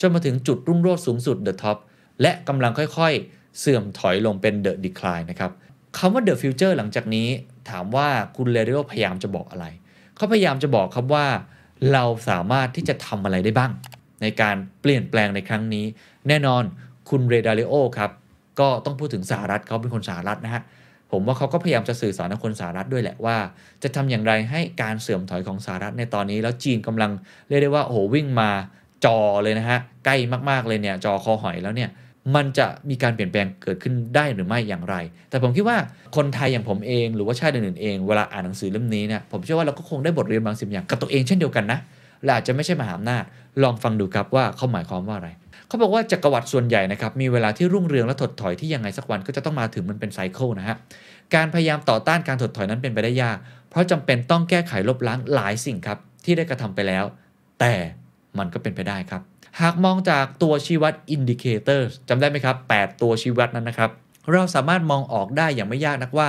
[0.00, 1.76] จนมาถึงจุดรุ่งโรจน์สูงสุด the top
[2.22, 5.50] และกำลังค่อยๆ เสื่อมถอยลงเป็น the decline นะครับ
[5.98, 7.28] คำว่า the future หลังจากนี้
[7.70, 9.66] ถามว่าคุณเลเดโอพยายามจะบอกอะไร
[10.16, 11.26] เขาพยายามจะบอกครับว่า
[11.92, 13.72] เราสามารถที่จะทำอะไรได้บ้าง
[14.22, 15.84] ในการเปลี่ยนแปลงในครั้งนี้
[16.28, 16.62] แน่นอน
[17.10, 18.10] คุณเรดาริโอครับ
[18.60, 20.62] ก็ต้องพูดถึงสหรัฐเขาเป็นคนสหรัฐนะฮะ
[21.10, 23.36] ผมว่าเขาก็พยายามจะสื่อสารกับคนสหรัฐด้วยแหละว่า
[23.82, 27.10] จะทำอย่างไรให้การเสื่อมถอยของสหรัฐในตอนนี้ แล้วจีนกำลัง
[27.48, 28.50] เรียกได้ว่าโอ้โหวิ่งมา
[29.04, 30.16] จอเลยนะฮะใกล้
[30.50, 31.90] มากๆเลยเนี่ยจอคอหอยแล้วเนี่ย
[32.34, 34.96] มันจะมีการเปลี่ยนแปลงเกิดขึ้นได้หรือไม่อย่างไร
[35.30, 35.76] แต่ผมคิดว่า
[36.16, 41.78] คนไทยอย่างผมเอง หรือว่าชาติอื่นๆเองเวลาอ่านหนังสือเล่มนี้เนี่ยผมเชื่อว่าเราก็คงได้บทเรียนบางสิ่งอย่างกับตัวเองเช่นเดียวกันนะ
[42.24, 43.24] และอาจจะไม่ใช่มหาอำนาจ
[43.62, 45.30] ลองฟังดูครับว่าเขาหมายความว่าอะไร
[45.70, 50.76] เขาบอกว่าจักรวรรดิส่วนใหญ่นะครับมีเวลาที่รุ่งเรืองและถดถอยที่ยังไงสักวันก็จะต้องมาถึงมันเป็นไซเคิลนะฮะ
[51.34, 53.38] การพยายามต่อต้านการถดถอยนั้นเป็นไปได้ยาก
[53.70, 57.04] เพราะจำเป็นต้องแก้ไขลบล้างหลายสิ่งครับที่ได้กระทำไปแล้ว
[57.60, 57.74] แต่
[58.38, 59.22] มันก็เป็นไปได้ครับ
[59.60, 63.90] หากมองจากตัวชี้วัด indicators จำได้ไหมครับ 8 ตัวชี้วัดนั้นนะครับ
[64.32, 66.28] เราสามารถมองออกได้อย่างไม่ยากนักว่า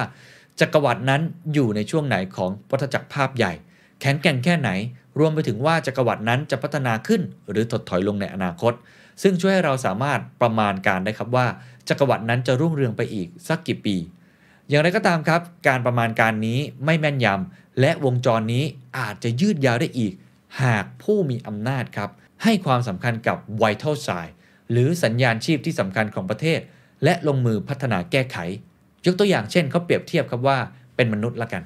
[0.59, 1.21] จักรวรรดินั้น
[1.53, 3.53] อยู่ในช่วงไหนของวัฏจักรภาพใหญ่
[4.01, 4.69] แข็งแกร่งแค่ไหน
[5.19, 8.73] รวมไปถึงว่าจักรวรรดินั้นจะพัฒนาขึ้น หรือถดถอยลงในอนาคต
[9.21, 11.47] ซึ่งช่วยให้เราสามารถประมาณการได้ครับว่า
[11.87, 13.95] จักรวรรดินั้นจะรุ่งเรืองไปอีกสักกี่ปี
[14.69, 18.63] อย่างไรก็ตามครับ การประมาณการนี้ไม่แม่นยำและวงจรนี้
[18.97, 20.13] อาจจะยืดยาวได้อีก
[20.63, 22.09] หากผู้มีอำนาจครับ
[22.43, 24.29] ให้ความสำคัญกับ vital sign
[24.71, 26.59] หรือสัญญาณชีพที่สำคัญของประเทศ
[27.03, 28.37] และลงมือพัฒนาแก้ไข
[29.05, 30.57] ยกตัวอย่างเช่นเขาเปรียบเทียบครับว่า
[30.95, 31.63] เป็นมนุษย์ละกัน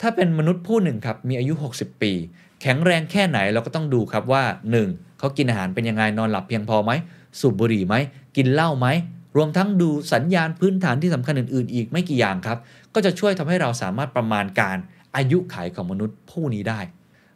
[0.00, 2.12] ถ้าเป็นมนุษย์ผู้หนึ่งครับมีอายุ 60 ปี
[2.62, 4.44] แข็งแรงแค่ไหนเราก็ต้องดูครับว่า
[4.80, 5.07] 1.
[5.18, 6.92] เขากินอาหารเป็นยังไงนอนหลับเพียงพอไหม
[7.40, 7.94] สูบบุหรี่ไหม
[8.36, 8.86] กินเหล้าไหม
[9.36, 12.58] รวมทั้งดูสัญญาณพื้นฐานที่สำคัญอื่นๆ อีกไม่กี่อย่างครับ
[12.94, 14.76] ก็จะช่วยทำให้เราสามารถประมาณการ
[15.16, 16.80] อายุขัยของมนุษย์ผู้นี้ได้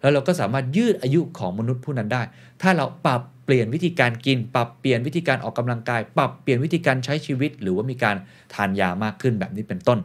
[0.00, 2.22] แล้วเราก็สามารถยืดอายุของมนุษย์ผู้นั้นได้
[2.62, 8.16] ถ้าเราปรับเปลี่ยนวิธีการกิน ปรับเปลี่ยนวิธีการออกกำลังกาย ปรับเปลี่ยนวิธีการใช้ชีวิต หรือว่ามีการ
[8.54, 9.98] ทานยามากขึ้นแบบนี้เป็นต้น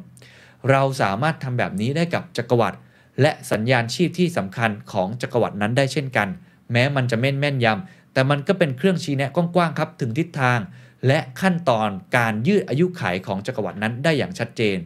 [0.71, 2.77] เราสามารถทำแบบนี้ได้กับจักรวรรดิ
[3.21, 6.27] และสัญญาณชีพที่สำคัญของจักรวรรดินั้นได้เช่นกัน
[6.72, 10.60] แม้มันจะแม่นแม่นยำแต่มันก็เป็นเครื่องชี้แนะกว้างๆครับถึงทิศทาง
[11.07, 14.77] และขั้นตอนการยืดอายุขัยของจักรวรรดินั้นได้อย่างชัดเจน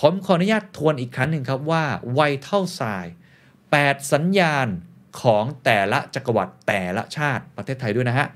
[0.00, 3.06] ผมขออนุญาตทวนอีกครั้งหนึ่งครับว่าไวเท่าทราย
[3.58, 4.66] 8 สัญญาณ
[5.22, 8.28] ของแต่ละจักรวรรดิแต่ละชาติประเทศไทยด้วยนะฮะ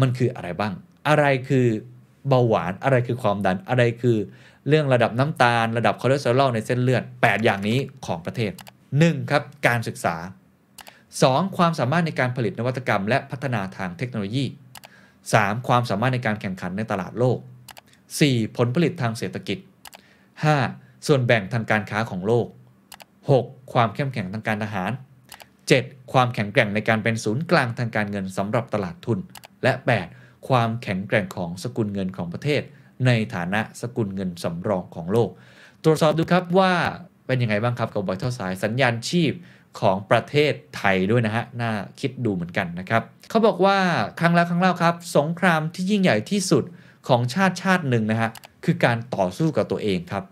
[0.00, 0.72] มันคืออะไรบ้าง
[1.08, 1.66] อะไรคือ
[2.28, 4.18] เบาหวานอะไรคือความดันอะไรคือ
[4.68, 8.52] เรื่องระดับน้ำตาล ระดับคอเลสเตอรอลในเส้นเลือด 8 อย่างนี้ของประเทศ
[8.90, 9.30] 1.
[9.30, 10.16] ครับการศึกษา
[11.16, 11.56] 2.
[11.56, 14.44] ความสามารถในการผลิตนวัตกรรม และพัฒนาทางเทคโนโลยี
[15.06, 15.68] 3.
[15.68, 17.38] ความสามารถในการแข่งขันในตลาดโลก
[17.98, 18.56] 4.
[18.56, 19.58] ผลผลิตทางเศรษฐกิจ
[20.32, 21.06] 5.
[21.06, 22.46] ส่วนแบ่งทางการค้าของโลก
[23.10, 23.72] 6.
[23.72, 24.92] ความเข้มแข็งทางการทหาร
[25.52, 26.12] 7.
[26.12, 29.18] ความแข็งแกร่งในการเป็นศูนย์กลางทางการเงินสำหรับตลาดทุน
[29.62, 29.72] และ
[30.10, 30.48] 8.
[30.48, 32.62] ความแข็งแกร่งของสกุลเงินของประเทศ
[33.06, 35.30] ในฐานะสกุลเงินสำรองของโลก
[35.84, 36.72] ตรวจสอบดูครับว่า
[37.26, 39.32] เป็นยังไงบ้างครับกับไวท์เท่าสายสัญญาณชีพ
[39.80, 43.78] ของประเทศไทยด้วยนะฮะ น่าคิดดูเหมือนกันนะครับ เขาบอกว่า
[44.20, 46.64] ครั้งแล้วครั้งเล่าครับ สงครามที่ยิ่งใหญ่ที่สุด
[47.08, 48.30] ของชาติชาติหนึ่งนะฮะ
[48.64, 50.24] คือการต่อสู้กับตัวเองครับ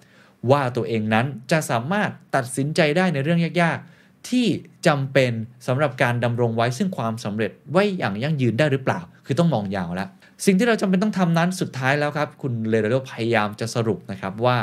[0.50, 4.46] ว่าตัวเองนั้นจะสามารถตัดสินใจได้ในเรื่องยากๆ ที่
[4.86, 5.32] จำเป็น
[5.66, 10.08] สำหรับการดำรงไว้ซึ่งความสำเร็จไว้อย่างยั่งยืนได้หรือเปล่า คือต้องมองยาวแล้ว
[10.44, 14.56] สิ่งที่เราจำเป็นต้องทำนั้นสุดท้ายแล้วครับ คุณเลโรโดพยายามจะสรุปนะครับว่า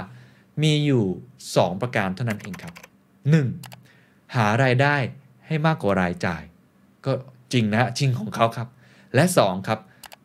[0.63, 1.05] มีอยู่
[1.43, 2.73] 2 ประการเท่านั้นเองครับ
[3.51, 3.82] 1.
[4.35, 4.95] หารายได้
[5.47, 6.43] ให้มากกว่ารายจ่าย
[7.05, 7.11] ก็
[7.53, 8.67] จริงนะจริงของเขาครับ
[9.15, 9.79] และ2ครับ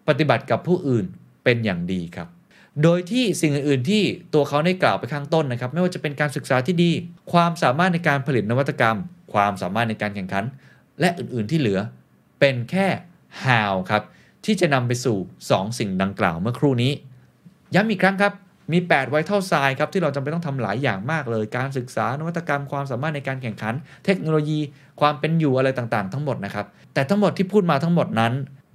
[0.08, 1.06] ปฏิบัติกับผู้อื่น
[1.44, 2.28] เป็นอย่างดีครับ
[2.82, 4.02] โดยที่สิ่งอื่นๆที่
[4.34, 6.90] ตัวเขาได้กล่าวไปข้างต้นนะครับ ไม่ว่าจะเป็นการศึกษาที่ดี
[7.32, 8.98] ความสามารถในการผลิตนวัตกรรม
[9.32, 10.44] ความสามารถในการแข่งขัน
[11.00, 11.80] และอื่นๆที่เหลือ
[12.40, 12.86] เป็นแค่
[13.44, 14.02] how ครับ
[14.44, 15.16] ที่จะนำไปสู่
[15.48, 16.92] 2 สิ่งดังกล่าวเมื่อครู่นี้
[17.74, 18.32] ย้ำอีกครั้งครับ
[18.72, 23.74] มี 8 ไวท์เท่าทรายครับที่เราจำเป็นต้องทำหลายอย่างมากเลย การศึกษานวัตกรรมความสามารถในการแข่งขัน
[24.04, 24.60] เทคโนโลยี
[25.00, 28.32] ความเป็นอยู่อะไรต่างๆ ทั้งหมดนะครับ แต่ทั้งหมดที่พูดมาทั้งหมดนั้น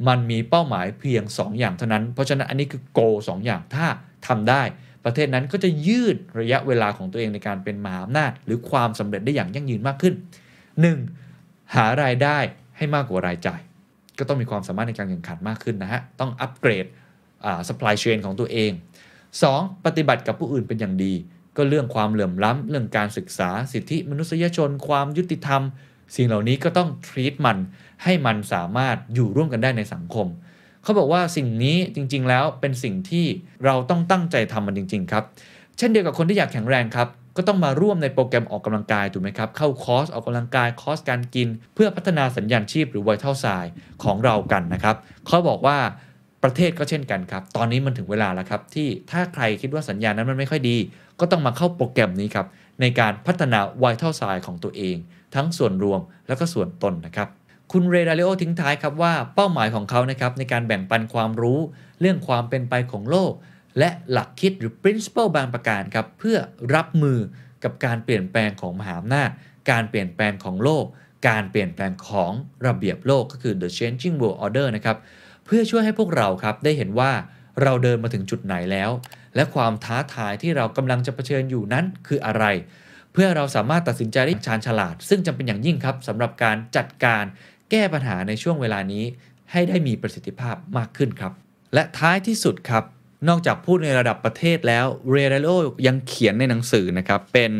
[0.07, 3.85] มันมีเป้าหมายเพียง 2 อย่างเท่านั้น เพราะฉะนั้นอันนี้คือโกสองอย่างถ้า
[4.27, 4.61] ทำได้
[5.05, 10.13] ประเทศนั้นก็จะยืดระยะเวลาของตัวเองในการเป็นมหาอำนาจ หรือความสำเร็จได้อย่างยั่งยืนมากขึ้น
[10.93, 11.75] 1.
[11.75, 12.37] หารายได้
[12.77, 13.61] ให้มากกว่ารายจ่าย
[14.19, 16.85] ก็ต้องมีความสามารถในการแข่งขันมากขึ้นนะฮะต้องอัปเกรด
[17.45, 18.71] อ่า supply chain ของตัวเอง
[19.41, 19.85] 2.
[19.85, 21.13] ปฏิบัติกับผู้อื่นเป็นอย่างดี
[21.57, 25.61] ก็เรื่องความเหลื่อมล้ำเรื่องการศึกษาสิทธิมนุษยชน ความยุติธรรม
[26.15, 27.57] สิ่งเหล่านี้ก็ต้อง treat มัน
[28.03, 30.27] ให้มันสามารถอยู่ร่วมกันได้ในสังคม
[30.83, 33.25] เขาบอกว่าสิ่งนี้จริง ๆ แล้วเป็นสิ่งที่
[33.65, 35.23] เราต้องตั้งใจทำมันจริง ๆ ครับ
[35.77, 37.07] เช่นเดียวกับคนที่อยากแข็งแรงครับ
[37.37, 43.65] ก็ต้องมาร่วมในโปรแกรมออกกำลังกายถูกไหมครับ เข้าคอร์สออกกำลังกายคอร์สการกิน เพื่อพัฒนาสัญญาณชีพหรือไวท์เท่าสาย
[44.03, 44.95] ของเรากันนะครับ
[45.27, 45.77] เขาบอกว่า
[46.43, 50.77] ประเทศก็เช่นกันครับ ตอนนี้มันถึงเวลาแล้วครับ ที่ถ้าใครคิดว่าสัญญาณนั้นมันไม่ค่อยดี
[51.19, 52.47] ก็ต้องมาเข้าโปรแกรมนี้ครับ
[52.81, 54.95] ในการพัฒนาไวท์เท่าสายของตัวเอง
[55.35, 57.27] ทั้งส่วนรวมและก็ส่วนตนนะครับ
[57.71, 61.59] คุณเรดาริโอทิ้งท้ายครับว่าเป้าหมายของเขานะครับในการแบ่งปันความรู้
[61.99, 63.31] เรื่องความเป็นไปของโลก
[63.79, 66.37] และหลักคิดหรือ principle บางประการครับเพื่อ
[66.75, 67.19] รับมือ
[67.63, 69.29] กับการเปลี่ยนแปลงของมหาอำนาจ
[69.71, 70.85] การเปลี่ยนแปลงของโลก
[71.27, 72.31] การเปลี่ยนแปลงของ
[72.67, 74.97] ระเบียบโลกก็คือ the changing world order นะครับ
[75.45, 77.11] เพื่อช่วยให้พวกเราครับได้เห็นว่า
[77.61, 78.89] เราเดินมาถึงจุดไหนแล้ว
[79.35, 82.45] และความท้าทายที่เรากำลังจะเผชิญอยู่นั้นคืออะไร
[83.13, 87.23] เพื่อเราสามารถตัดสินใจได้ชาญฉลาด ซึ่งจำเป็นอย่างยิ่งครับสำหรับการจัดการ
[87.71, 89.03] แก้ปัญหาในช่วงเวลานี้
[89.51, 91.33] ให้ได้มีประสิทธิภาพมากขึ้นครับ
[91.73, 92.83] และท้ายที่สุดครับ
[93.29, 95.47] นอกจากพูดในระดับประเทศแล้วเรเดโล
[95.87, 97.51] ยังเขียนในหนังสือนะครับ เป็น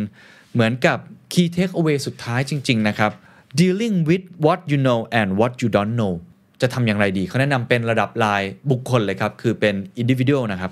[0.54, 0.98] เหมือนกับ
[1.34, 3.12] key takeaway สุดท้ายจริง ๆ นะครับ
[3.60, 6.14] dealing with what you know and what you don't know
[6.64, 10.72] จะทำอย่างไรดีเขาแนะนำเป็นระดับรายบุคคลเลยครับ คือเป็น individual นะครับ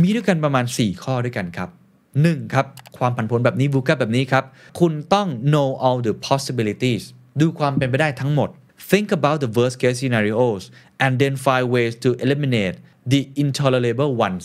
[0.00, 1.68] มีด้วยกันประมาณ 4 ข้อด้วยกันครับ
[2.12, 2.54] 1.
[2.54, 2.66] ครับ
[2.98, 4.44] ความผันผวนแบบนี้ VUCA แบบนี้ครับ
[4.80, 7.02] คุณต้อง know all the possibilities
[7.40, 8.48] ดูความเป็นไปได้ทั้งหมด
[8.90, 10.62] think about the worst case scenarios
[11.04, 12.76] and then find ways to eliminate
[13.12, 14.44] the intolerable ones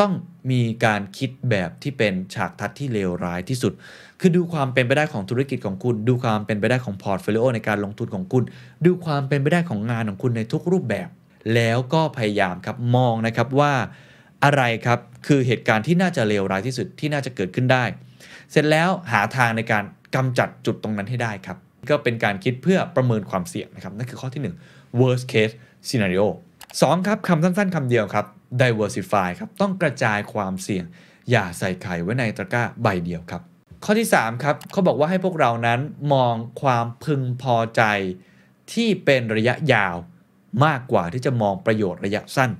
[0.00, 0.12] ต้อง
[0.50, 3.72] มีการคิดแบบที่เป็นฉากทัศน์ที่เลวร้ายที่สุด
[4.20, 8.42] คือดูความเป็นไปได้ของธุรกิจของคุณ ดูความเป็นไปได้ของ portfolio ในการลงทุนของคุณ
[8.84, 11.08] ดูความเป็นไปได้ของงานของคุณในทุกรูปแบบ
[11.54, 13.72] แล้วก็พยายามครับมองนะครับว่า
[14.44, 17.84] อะไรครับคือเหตุการณ์ที่น่าจะเลวร้ายที่สุดที่น่าจะเกิดขึ้นได้
[18.50, 19.84] เสร็จแล้วหาทางในการ
[20.14, 21.58] กำจัดจุดตรงนั้นให้ได้ครับ
[21.90, 24.42] ก็เป็นการคิดเพื่อประเมินความเสี่ยงนะครับนั่นคือข้อที่
[24.72, 25.54] 1 worst case
[25.88, 26.26] scenario
[26.70, 28.26] 2ครับคำสั้นๆคำเดียวครับ
[28.62, 30.84] diversify ครับต้องกระจายความเสี่ยง
[31.30, 33.42] อย่าใส่ไข่ไว้ในตะกร้าใบเดียวครับ
[33.84, 35.80] ข้อที่ 3 ครับเขาบอกว่าให้พวกเรานั้น
[36.12, 37.82] มองความพึงพอใจ
[38.72, 39.96] ที่เป็นระยะยาว
[40.64, 42.50] มากกว่าที่จะมองประโยชน์ระยะสั้น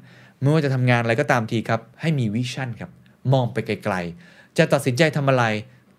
[0.41, 2.91] ไม่ว่าจะทำงานอะไรก็ตามทีครับ ให้มีวิชั่นครับ
[3.33, 5.45] มองไปไกลๆ จะตัดสินใจทำอะไร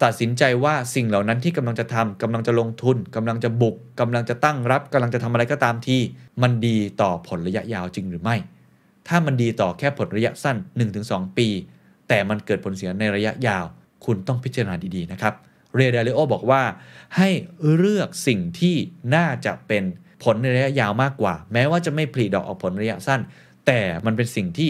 [0.03, 5.97] ตัดสินใจว่าสิ่งเหล่านั้นที่กำลังจะทำกำลังจะลงทุนกำลังจะบุกกำลังจะตั้งรับกำลังจะทำอะไรก็ตามที
[6.41, 8.35] มันดีต่อผลระยะยาวจริงหรือไม่
[9.07, 10.57] ถ้ามันดีต่อแค่ผลระยะสั้น
[10.97, 11.47] 1-2 ปี
[12.07, 13.65] แต่มันเกิดผลเสียในระยะยาว
[14.05, 15.33] คุณต้องพิจารณาดีๆนะครับ
[15.75, 16.63] เรเดลิโอบอกว่า
[17.17, 17.29] ให้
[17.75, 18.75] เลือกสิ่งที่
[19.15, 19.83] น่าจะเป็น
[20.23, 23.21] ผลในระยะยาวมากกว่า แม้ว่าจะไม่ผลิดอกออกผลระยะสั้น
[23.67, 24.69] แต่มันเป็นสิ่งที่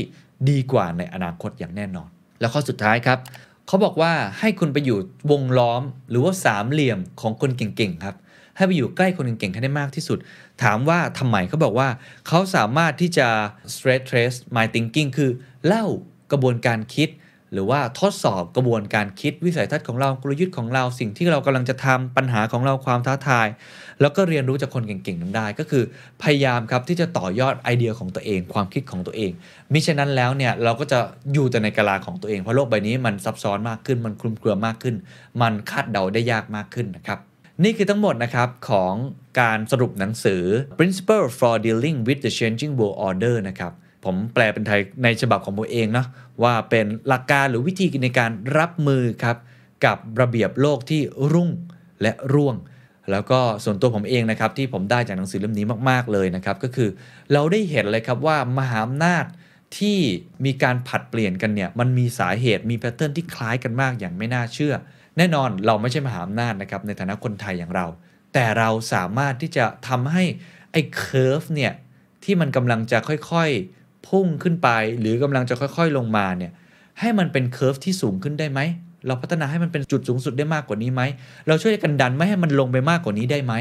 [0.50, 2.10] ดีกว่าในอนาคตอย่างแน่นอน
[2.40, 3.20] แล้วข้อสุดท้ายครับ
[3.68, 4.98] เขาบอกว่าให้คุณไปอยู่
[5.32, 8.16] วงล้อมหรือว่าสามเหลี่ยมของคนเก่งๆครับ
[8.56, 10.18] ให้ไปอยู่ใกล้คนเก่งๆให้ได้มากที่สุด
[10.64, 11.90] ถามว่าทำไมเขาบอกว่า
[12.28, 13.28] เขาสามารถที่จะ
[13.74, 15.32] stress trace my thinking คือ
[15.66, 15.86] เล่า
[16.32, 17.10] กระบวนการคิด
[17.54, 23.48] หรือว่าทดสอบกระบวนการคิดวิสัยทัศน์ของเรากลยุทธ์ของเราสิ่งที่เรากำลังจะทำปัญหาของเราความท้าทาย
[24.02, 25.84] แล้วก็เรียนรู้จากคนเก่งๆนั้นได้ ก็คือ
[26.24, 29.32] พยายามครับที่จะต่อยอดไอเดียของตัวเอง ความคิดของตัวเอง
[29.74, 31.00] มิฉะนั้นแล้วเนี่ยเราก็จะ
[31.34, 34.96] อยู่แต่ในกะลาของตัวเองเพราะโลกใบนี้มันซับซ้อนมากขึ้นมันคลุมเครือมากขึ้น
[35.42, 37.20] มันคาดเดาได้ยากมากขึ้นนะครับ
[37.64, 38.94] นี่คือทั้งหมดนะครับของ
[39.42, 40.44] การสรุปหนังสือ
[40.78, 43.74] Principle for Dealing with the Changing World Order นะครับ
[44.06, 46.06] ผมแปลเป็นไทยในฉบับของผมเองนะ
[46.44, 49.38] ว่าเป็นหลักการหรือวิธีในการรับมือครับ
[49.86, 51.02] กับระเบียบโลกที่
[51.34, 51.50] รุ่ง
[52.02, 52.56] และร่วง
[53.12, 56.90] แล้วก็ส่วนตัวผมเองนะครับที่ผมได้จากหนังสือเล่มนี้มาก ๆ เลยนะครับก็คือ
[57.34, 59.26] เราได้เห็นเลยครับว่ามหาอำนาจ
[59.78, 60.00] ที่
[60.46, 64.74] มีการผัดเปลี่ยนกันเนี่ยมันมีสาเหตุมีแพทเทิร์นที่คล้ายกันมากอย่างไม่น่าเชื่อ
[65.18, 67.86] แน่นอนเราไม่ใช่มหาอำนาจนะครับในฐานะคนไทยอย่างเรา
[68.34, 70.24] แต่เราสามารถที่จะทำให้
[70.72, 71.74] ไอ้ curve เนี่ย
[72.24, 74.70] ที่มันกำลังจะค่อยๆ พุ่งขึ้นไป
[75.00, 76.52] หรือกำลังจะค่อยๆลงมาเนี่ย
[77.00, 78.60] ให้มันเป็น curve ที่สูงขึ้นได้ไหม
[79.08, 81.02] เราพัฒนาให้มันเป็นจุดสูงสุดได้มากกว่านี้ไหม
[81.48, 83.54] เราช่วยกันดันไม่ให้มันลงไปมากกว่านี้ได้ไหม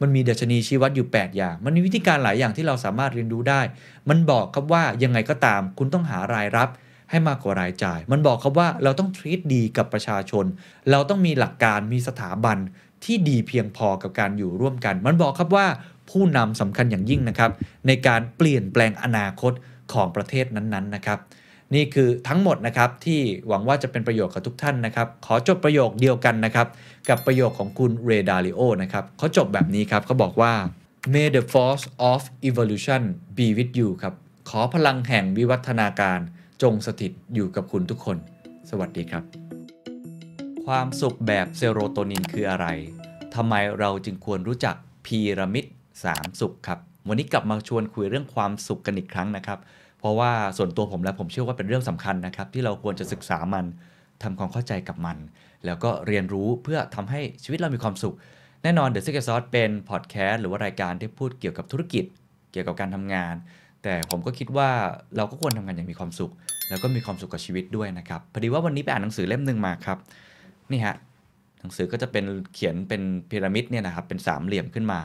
[0.00, 3.60] มันมีดัชนีชี้วัดอยู่ 8 อย่าง มันมีวิธีการหลายอย่างที่เราสามารถเรียนรู้ได้
[4.08, 6.68] มันบอกครับว่ายังไงก็ตาม คุณต้องหารายรับ
[7.10, 10.44] ให้มากกว่ารายจ่าย มันบอกครับว่าเราต้อง treat ดีกับประชาชน
[10.90, 12.58] เราต้องมีหลักการมีสถาบัน
[13.04, 15.66] ที่ดีเพียงพอกับการอยู่ร่วมกัน มันบอกครับว่า
[16.10, 17.50] ผู้นำสำคัญอย่างยิ่งนะครับ
[17.86, 19.52] ในการเปลี่ยนแปลงอนาคต
[19.92, 21.18] ของประเทศนั้นๆนะครับ
[21.74, 26.66] นี่คือทั้งหมดนะครับที่หวังว่าจะเป็นประโยชน์กับทุกท่านนะครับ ขอจบประโยคเดียวกันนะครับ
[27.08, 30.52] กับประโยคของคุณเรดาริโอนะครับเขาจบแบบนี้ครับเขาบอกว่า
[31.12, 33.02] May the force of evolution
[33.36, 34.14] be with you ครับ
[34.48, 36.20] ขอพลังแห่งวิวัฒนาการ
[36.62, 38.16] จงสถิตอยู่กับคุณทุกคน
[38.70, 39.24] สวัสดีครับ
[40.66, 42.66] ความสุขแบบเซโรโทนินคืออะไร
[43.34, 44.76] ทำไมเราจึงควรรู้จัก
[45.06, 45.64] พีระมิด
[46.02, 46.78] 3 สุขครับ
[47.08, 49.58] วันนี้กลับมาชวนคุยเรื่องความสุขกันอีกครั้งนะครับ
[49.98, 53.64] เพราะว่าส่วนตัวผมและผมเชื่อว่าเป็นเรื่องสำคัญนะครับ ที่เราควรจะศึกษามัน
[54.22, 55.16] ทำความเข้าใจกับมัน
[55.64, 58.14] แล้วก็เรียนรู้เพื่อทำให้ชีวิตเรามีความสุข
[58.62, 62.04] แน่นอน The Secret Sauce เป็นพอดแคสต์หรือว่ารายการที่พูดเกี่ยวกับธุรกิจ
[62.52, 63.34] เกี่ยวกับการทำงาน
[63.86, 64.70] แต่ผมก็คิดว่า
[65.16, 66.32] เราก็ควรทำงานอย่างมีความสุข
[66.68, 69.98] แล้วก็มีความสุขกับชีวิตด้วยนะครับพอดีว่าวันนี้ไปอ่านหนังสือเล่มหนึ่งมาครับ
[70.72, 70.94] นี่ฮะ
[71.60, 75.00] หนังสือก็จะเป็นเขียนเป็นพีระมิดเนี่ยนะครับเป็นสามเหลี่ยมขึ้นมา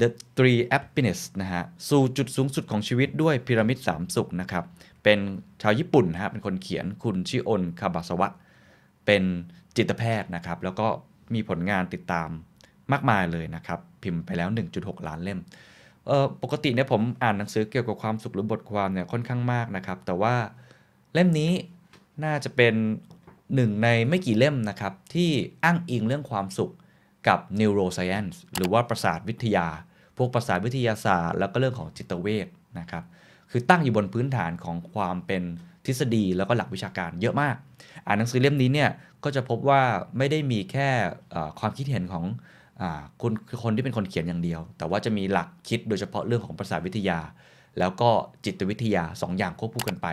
[0.00, 4.64] The Three Happiness นะฮะสู่จุดสูงสุดของชีวิตด้วยพีระมิดสามสุขนะครับ
[5.04, 5.18] เป็น
[5.62, 8.28] ชาวญี่ปุ่นนะฮะเป็นคนเขียนคุณชิโอนคาบาสวะ
[9.06, 9.22] เป็น
[9.76, 10.86] จิตแพทย์นะครับ แล้วก็
[11.34, 12.28] มีผลงานติดตาม
[12.92, 14.48] มากมายเลยนะครับ พิมพ์ไปแล้ว
[14.78, 15.40] 1.6 ล้านเล่ม
[16.42, 20.34] ปกติเนี่ยผมอ่านหนังสือเกี่ยวกับความสุขหรือบทความเนี่ยค่อนข้างมากนะครับ แต่ว่า
[21.12, 21.52] เล่มนี้
[22.24, 22.74] น่าจะเป็น
[23.54, 25.30] หนึ่งในไม่กี่เล่มนะครับ ที่
[25.64, 26.72] อ้างอิงเรื่องความสุข
[27.28, 29.66] กับ neuroscience หรือว่าประสาทวิทยา
[30.16, 32.46] พวกประสาทวิทยาศาสตร์ แล้วก็เรื่องของจิตเวช
[32.78, 33.04] นะครับ
[33.50, 35.42] คือตั้งอยู่บนพื้นฐานของความเป็น
[35.86, 37.56] ทฤษฎีแล้วก็หลักวิชาการเยอะมาก
[38.06, 38.90] อ่านหนังสือเล่มนี้เนี่ย
[39.24, 39.82] ก็จะพบว่า
[40.18, 40.88] ไม่ได้มีแค่
[41.60, 42.24] ความคิดเห็นของ
[43.20, 47.18] คุณคือคนที่เป็นคนเขียนอย่างเดียว แต่ว่าจะมีหลักคิดโดยเฉพาะเรื่องของประสาวิทยา
[47.78, 48.10] แล้วก็
[48.44, 50.06] จิตวิทยา2อย่างควบคู่กันไป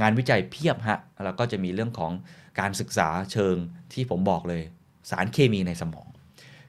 [0.00, 2.12] งานวิจัยเพียบฮะแล้วก็จะมีเรื่องของ
[2.60, 3.56] การศึกษาเชิง
[3.92, 4.62] ที่ผมบอกเลย
[5.10, 6.06] สารเคมีในสมอง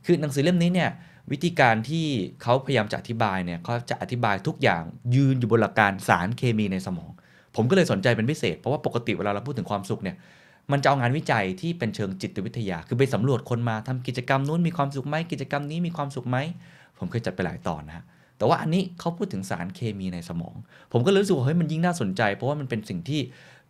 [0.05, 0.91] คือหนังสือเล่มนี้เนี่ย
[1.31, 2.05] วิธีการที่
[2.41, 4.83] เขาพยายามจะอธิบายเนี่ยเขาจะอธิบายทุกอย่าง
[5.15, 7.11] ยืนอยู่บนหลักการสารเคมีในสมอง
[7.55, 10.15] ผมก็เลยสนใจเป็นพิเศษ เพราะว่าปกติเวลาเราพูดถึงความสุขเนี่ย
[10.71, 16.37] มันจะเอางานวิจัยที่เป็นเชิงจิตวิทยา คือไปสำรวจคนมาทำกิจกรรมนู้นมีความสุขไหมกิจกรรมนี้มีความสุขไหม
[16.97, 18.03] ผมเคยจัดไปหลายตอนนะฮะ
[18.37, 20.55] แต่ว่าอันนี้เขาพูดถึงสารเคมีในสมอง
[20.91, 23.21] ผมก็รู้สึกว่าเฮ้ยมันยิ่งน่าสนใจ เพราะว่ามันเป็นสิ่งที่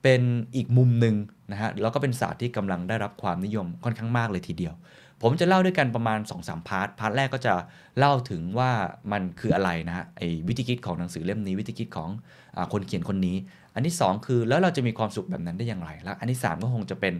[0.04, 0.22] เป็น
[0.56, 1.16] อีกมุมหนึ่ง
[1.52, 4.76] นะฮะแล้วก็เป็นศาสตร์ที่กำลังได้รับความนิยมค่อนข้างมากเลยทีเดียว
[5.22, 7.54] ผมจะเล่าด้วยกันประมาณ 2-3 part part แรกก็จะ
[7.98, 8.72] เล่าถึงว่า
[9.12, 12.10] มันคืออะไรนะฮะไอ้วิธีคิดของหนังสือเล่มนี้ วิธีคิดของ
[12.58, 13.36] อคนเขียนคนนี้
[13.78, 17.14] อันที่ 2 คือแล้วเราจะมีความสุขแบบนั้นได้อย่างไร แล้วอันที่ 3 ก็คงจะเป็น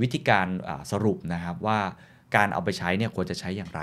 [0.00, 0.46] วิธีการ
[0.90, 1.78] สรุปนะครับว่า
[2.36, 3.80] การเอาไปใช้เนี่ยควรจะใช้อย่างไร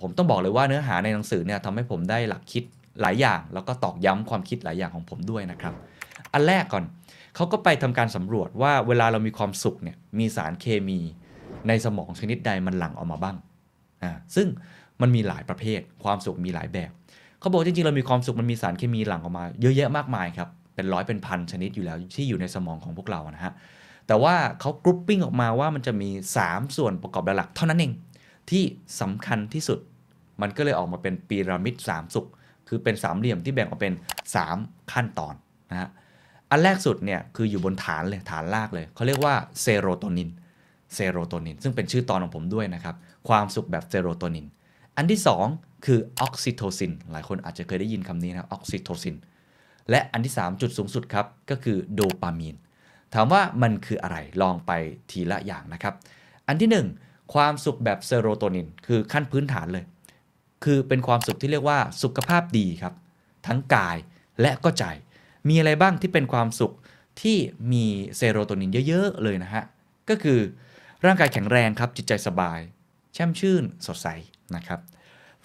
[0.00, 2.64] ผมต้องบอกเลยว่าเนื้อหาในหนังสือเนี่ยทำให้ผมได้หลักคิด
[3.00, 5.74] หลายอย่าง แล้วก็ตอกย้ำความคิดหลายอย่างของผมด้วยนะครับ
[6.32, 6.84] อันแรกก่อน
[7.36, 10.98] เขาก็ไปทำการสำรวจว่าเวลาเรามีความสุขเนี่ยมีสารเคมี
[11.68, 13.36] ในสมองชนิดใดมันหลั่งออกมาบ้าง
[14.02, 14.48] อ่าซึ่ง
[15.00, 16.90] มันมีหลายประเภท ความสุขมีหลายแบบ
[17.40, 20.48] เขาบอกจริงๆเรามีความสุขมันมีสารเคมีหลั่งออกมา เยอะแยะมากมายครับ
[20.78, 23.52] เป็นร้อยเป็นพันชนิดอยู่แล้วที่อยู่ในสมองของพวกเรานะฮะ
[24.06, 26.10] แต่ว่าเขากรุ๊ปปิ้งออกมาว่ามันจะมี
[26.42, 27.92] 3 ส่วนประกอบหลักเท่านั้นเอง
[28.50, 28.64] ที่
[29.00, 29.78] สำคัญที่สุด
[30.40, 32.26] มันก็เลยออกมาเป็นพีระมิด3สุข
[32.68, 33.94] คือเป็นสามเหลี่ยมที่แบ่งออกเป็น
[34.42, 35.34] 3 ขั้นตอน
[35.70, 35.88] นะฮะ
[36.50, 40.30] อันแรกสุดเนี่ยคืออยู่บนฐานเลยฐานลากเลยเขาเรียกว่าเซโรโทนิน
[40.94, 42.96] เซโรโทนินซึ่งเป็นชื่อตอนของผมด้วยนะครับ
[43.28, 44.46] ความสุขแบบเซโรโทนิน
[44.96, 45.20] อันที่
[45.52, 49.16] 2 คือออกซิโทซินหลายคนอาจจะเคยได้ยินคำนี้นะออกซิโทซิน
[49.90, 52.56] และอันที่ 3 จุดสูงสุดครับ ก็คือโดปามีน
[53.14, 54.72] ถามว่ามันคืออะไรลองไป
[55.10, 55.94] ทีละอย่างนะครับ
[56.48, 56.86] อันที่หนึ่ง
[57.34, 59.84] ความสุขแบบเซโรโทนิน คือขั้นพื้นฐานเลย
[60.64, 62.94] คือเป็นความสุขที่เรียกว่าสุขภาพดีครับ
[63.46, 63.96] ทั้งกาย
[64.40, 64.84] และก็ใจ
[65.48, 66.72] มีอะไรบ้างที่เป็นความสุข
[67.22, 67.36] ที่
[67.72, 67.84] มี
[68.16, 69.64] เซโรโทนินเยอะๆเลยนะฮะ
[70.08, 70.40] ก็คือ
[71.04, 72.60] ร่างกายแข็งแรงครับจิตใจสบาย
[73.14, 74.08] แช่มชื่นสดใส
[74.56, 74.80] นะครับ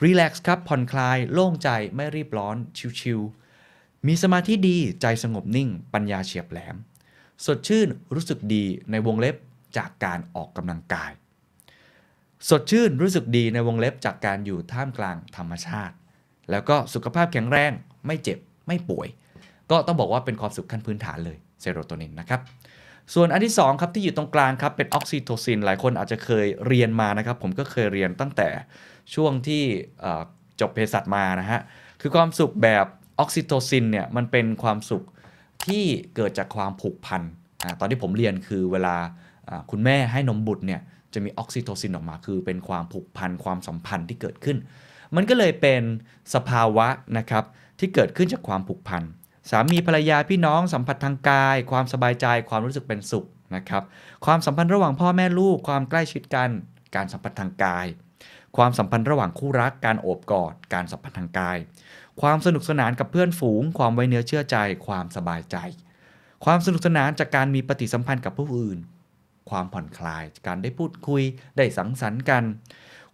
[0.03, 2.55] รีแลกซ์ครับผ่อนคลายโล่งใจไม่รีบร้อน
[2.99, 3.42] ชิวๆ
[4.07, 6.75] มีสมาธิดีใจสงบนิ่ง ปัญญาเฉียบแหลม
[7.45, 9.35] สดชื่นรู้สึกดีในวงเล็บ
[9.77, 11.11] จากการออกกำลังกาย
[12.49, 15.95] สดชื่นรู้สึกดีในวงเล็บจากการอยู่ท่ามกลางธรรมชาติ
[16.51, 17.71] แล้วก็สุขภาพแข็งแรง
[18.05, 19.07] ไม่เจ็บไม่ป่วย
[19.71, 22.41] ก็ต้องบอกว่าเป็นความสุขขั้นพื้นฐานเลยเซโรโทนินนะครับ
[23.13, 28.49] ส่วนอันที่2ครับที่อยู่ตรงกลางครับเป็นออกซิโทซิน หลายคนอาจจะเคยเรียนมานะครับ ผมก็เคยเรียนตั้งแต่
[29.15, 29.63] ช่วงที่
[30.61, 31.61] จบเภสัชมานะฮะ
[32.01, 32.85] คือความสุขแบบ
[33.19, 35.03] ออกซิโทซินเนี่ยมันเป็นความสุข
[35.65, 35.83] ที่
[36.15, 37.21] เกิดจากความผูกพัน
[37.63, 38.95] อตอนที่ผมเรียนคือเวลา
[39.49, 40.81] อ่าคุณแม่ให้นมบุตรเนี่ย
[41.13, 44.57] จะมีออกซิโทซินออกมาคือเป็นความผูกพันความสัมพันธ์ที่เกิดขึ้น
[45.15, 45.81] มันก็เลยเป็น
[46.33, 47.43] สภาวะนะครับ
[47.79, 49.03] ที่เกิดขึ้นจากความผูกพัน
[49.49, 53.25] สามีภรรยาพี่น้องสัมผัสทางกาย ความสบายใจความรู้สึกเป็นสุข
[53.55, 53.83] นะครับ
[54.25, 56.49] ความสัมพันธ์ระหว่างพ่อแม่ลูก ความใกล้ชิดกัน
[56.95, 57.87] การสัมผัสทางกาย
[58.57, 61.57] ความสัมพันธ์ระหว่างคู่รักการโอบกอด การสัมผัสทางกาย
[62.21, 65.57] ความสนุกสนานกับเพื่อนฝูง ความไว้เนื้อเชื่อใจ ความสบายใจ
[66.45, 68.79] ความสนุกสนานจากการมีปฏิสัมพันธ์กับผู้อื่น
[69.49, 71.21] ความผ่อนคลายจากการได้พูดคุย
[71.57, 72.43] ได้สังสรรค์กัน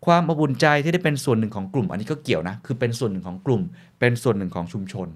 [0.05, 3.61] ความอบอุ่นใจที่ได้เป็นส่วนหนึ่งของกลุ่ม อันนี้ก็เกี่ยวนะคือเป็นส่วนหนึ่งของกลุ่ม
[3.99, 5.07] เป็นส่วนหนึ่งของชุมชน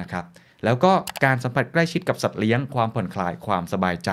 [0.00, 0.24] นะครับ
[0.64, 0.92] แล้วก็
[1.24, 4.10] การสัมผัสใกล้ชิดกับสัตว์เลี้ยง ความผ่อนคลายความสบายใจ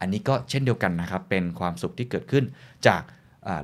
[0.00, 2.44] อันนี้ก็เช่นเดียวกันนะครับเป็นความสุขที่เกิดขึ้น
[2.86, 3.02] จาก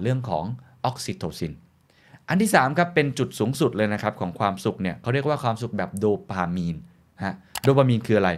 [0.02, 0.44] เรื่องของ
[0.84, 1.52] ออกซิโทซิน
[2.28, 6.76] อันที่3ครับเป็นจุดสูงสุดเลยนะครับของความสุขเนี่ยเขาเรียกว่าความสุขแบบโดปามีน
[7.24, 8.30] ฮะโดปามีนคืออะไร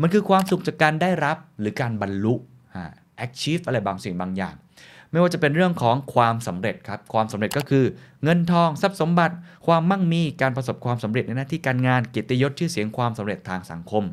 [0.00, 2.34] มันคือความสุขจากการได้รับหรือการบรรลุ
[2.76, 2.86] ฮะ
[3.24, 4.54] achieve อะไรบางสิ่งบางอย่าง
[5.10, 7.84] ไม่ว่าจะเป็นเรื่องของความสำเร็จครับความสำเร็จก็คือ
[8.24, 9.34] เงินทองทรัพย์สมบัติ
[9.66, 14.04] ความมั่งมีการประสบความสำเร็จในหน้าที่การงานเกียรติยศชื่อเสียงความสำเร็จทางสังคม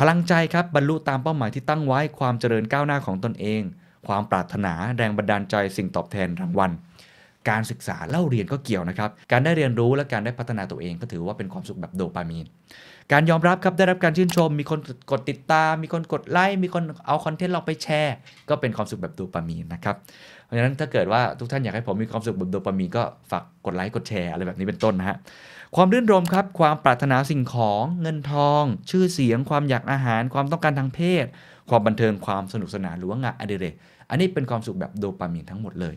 [0.00, 3.62] พลังใจครับบรรลุตามเป้าหมายที่ตั้งไว้ความเจริญก้าวหน้าของตนเอง
[4.06, 6.70] ความปรารถนาแรงบันดาลใจสิ่งตอบแทนรางวัล
[7.50, 12.46] การศึกษาเล่าเรียนก็เกี่ยวนะครับ การได้เรียนรู้และการได้พัฒนาตัวเองก็ถือว่าเป็นความสุขแบบโดปามีน
[13.12, 14.80] การยอมรับครับได้รับการชื่นชม มีคน
[15.10, 18.16] กดติดตาม มีคนกดไลค์ มีคนเอาคอนเทนต์เราไปแชร์
[18.48, 19.96] ก็เป็นความสุขแบบโดปามีนนะครับ
[20.44, 25.16] เพราะฉะนั้นถ้าเกิดว่าทุกท่านอยากให้ผมมีความสุขแบบโดปามีนก็ฝากกดไลค์กดแชร์อะไรแบบนี้เป็นต้นนะฮะ
[25.76, 31.26] ความรื่นรมครับ ความปรารถนาสิ่งของเงินทอง ชื่อเสียง ความอยากอาหาร ความต้องการทางเพศ
[31.70, 33.74] ความบันเทิงความสนุกสนานหรือว่างานอดิเรก
[34.10, 35.94] อันนี้เป็นความสุขแบบโดปามีนทั้งหมดเลย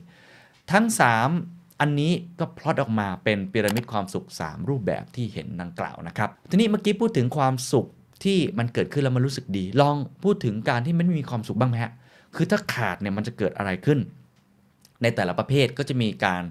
[0.71, 0.85] ทั้ง
[1.33, 7.85] 3 อันนี้ก็พลอตออกมาเป็นพีระมิดความสุข 3 รูปแบบที่เห็นดังกล่าวนะครับ ทีนี้เมื่อกี้พูดถึงความสุข
[8.23, 11.91] ที่มันเกิดขึ้นแล้วมันรู้สึกดี ลองพูดถึงการที่มันไม่มีความสุขบ้างไหมฮะ
[12.35, 13.99] คือถ้าขาดเนี่ยมันจะเกิดอะไรขึ้น
[15.01, 16.43] ในแต่ละประเภทก็จะมีการ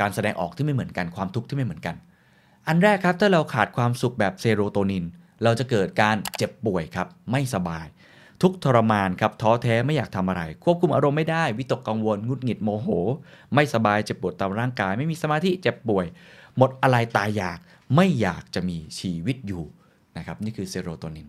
[0.00, 1.96] การแสดงออกที่ไม่เหมือนกันความทุกข์ที่ไม่เหมือนกัน
[2.68, 5.04] อันแรกครับถ้าเราขาดความสุขแบบเซโรโทนิน
[5.44, 7.86] เราจะเกิดการเจ็บป่วยครับไม่สบาย
[8.42, 12.88] ทุกทรมานครับท้อแท้ไม่อยากทำอะไร ควบคุมอารมณ์ไม่ได้วิตกกังวลงุดหงิดโมโห
[13.54, 16.06] ไม่สบายเจ็บปวดตามร่างกาย ไม่มีสมาธิเจ็บป่วย
[16.56, 17.58] หมดอาลัยตายอยาก
[17.96, 19.64] ไม่อยากจะมีชีวิตอยู่
[20.16, 21.28] นะครับนี่คือเซโรโทนิน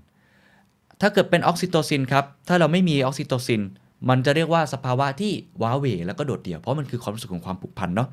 [1.01, 3.61] ถ้าเกิดเป็นออกซิโตซินครับถ้าเราไม่มีออกซิโตซิน
[4.09, 8.09] มันจะเรียกว่าสภาวะที่ว้าเหว่แล้วก็โดดเดี่ยวเพราะมันคือความรู้สึกของความผูกพันเนาะ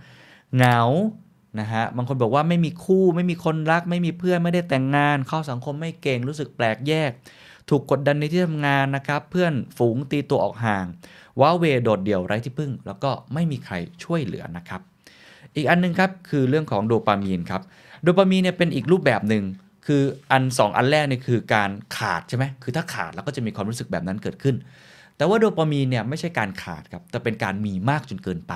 [0.56, 0.80] เหงา
[1.60, 7.10] นะฮะบางคนบอกว่าไม่มีคู่ไม่มีคนรัก ไม่มีเพื่อนไม่ได้แต่งงาน เข้าสังคมไม่เก่งรู้สึกแปลกแยก
[7.70, 10.86] ถูกกดดันในที่ทำงานนะครับ เพื่อนฝูงตีตัวออกห่าง
[11.40, 13.74] ว้าเวโดดเดี่ยวไร้ที่พึ่ง แล้วก็ไม่มีใคร
[14.04, 14.80] ช่วยเหลือนะครับ
[15.56, 17.62] อีกอันหนึงครับคือเรื่องของโดปามีนครับ
[18.02, 19.44] โดปามีนเนี่ยเป็นอีกรูปแบบหนึ่ง
[19.86, 24.56] คืออันสองอันแรกเนี่ยคือการขาดใช่ไหมคือถ้าขาดเราก็จะมีความรู้สึกแบบนั้นเกิดขึ้น
[25.16, 28.52] แต่ว่าโดปามีนเนี่ยไม่ใช่การขาดครับ แต่เป็นการมีมากจนเกินไป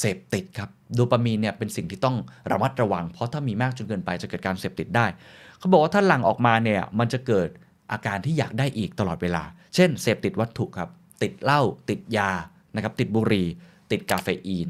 [0.00, 2.16] เสพติดครับ โดปามีนเนี่ยเป็นสิ่งที่ต้อง
[2.50, 5.06] ระมัดระวัง เพราะถ้ามีมากจนเกินไปจะเกิดการเสพติดได้
[5.58, 7.48] เขาบอกว่าถ้าหลั่งออกมาเนี่ยมันจะเกิด
[7.92, 9.42] อาการที่อยากได้อีกตลอดเวลา
[9.74, 10.88] เช่น เสพติดวัตถุครับ
[11.22, 12.30] ติดเหล้า ติดยา
[12.74, 13.46] นะครับ ติดบุหรี่
[13.90, 14.68] ติดกาเฟอีน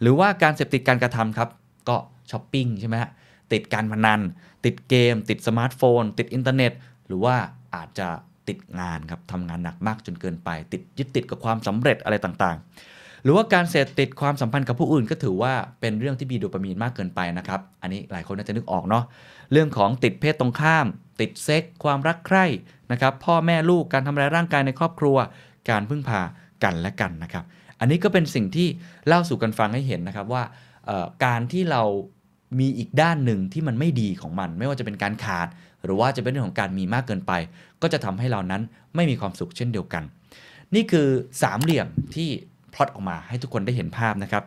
[0.00, 1.48] หรือว่าการเสพติดการกระทำครับ
[1.88, 1.96] ก็
[2.30, 3.10] ช้อปปิ้งใช่ไหมฮะ
[3.52, 4.20] ติดการพนัน
[4.64, 6.72] ติดเกม ติดสมาร์ทโฟน ติดอินเทอร์เน็ต
[7.06, 7.36] หรือว่า
[7.74, 8.08] อาจจะ
[8.48, 19.04] ติดงานครับ ทำงานหนักมากจนเกินไป ติดยึดติดกับความสำเร็จอะไรต่างๆ หรือว่าการเสพติดความสัมพันธ์กับผู้อื่นก็ถือว่าเป็นเรื่องที่มีโดปามีนมากเกินไปนะครับ อันนี้หลายคนน่าจะนึกออกเนาะ
[19.52, 20.86] เรื่องของติดเพศตรงข้าม
[21.20, 22.44] ติดเซ็ก ความรักใคร่
[22.92, 25.16] นะครับ พ่อแม่ลูกการทำร้ายร่างกายในครอบครัว
[25.70, 26.20] การพึ่งพา
[26.64, 27.44] กันและกันนะครับ
[27.80, 28.68] อันนี้ก็เป็นสิ่งที่
[29.06, 30.42] เล่าสู่กันฟังให้เห็นนะครับว่า
[31.24, 31.82] การที่เรา
[32.60, 35.48] มีอีกด้านหนึ่งที่มันไม่ดีของมัน ไม่ว่าจะเป็นการขาด
[35.84, 37.32] หรือว่าจะเป็นเรื่องของการมีมากเกินไป
[37.82, 38.62] ก็จะทำให้เรานั้น
[38.94, 40.02] ไม่มีความสุขเช่นเดียวกัน
[40.74, 41.08] นี่คือ
[41.42, 42.28] สามเหลี่ยมที่
[42.74, 44.44] พลอตออกมาให้ทุกคนได้เห็นภาพนะครับ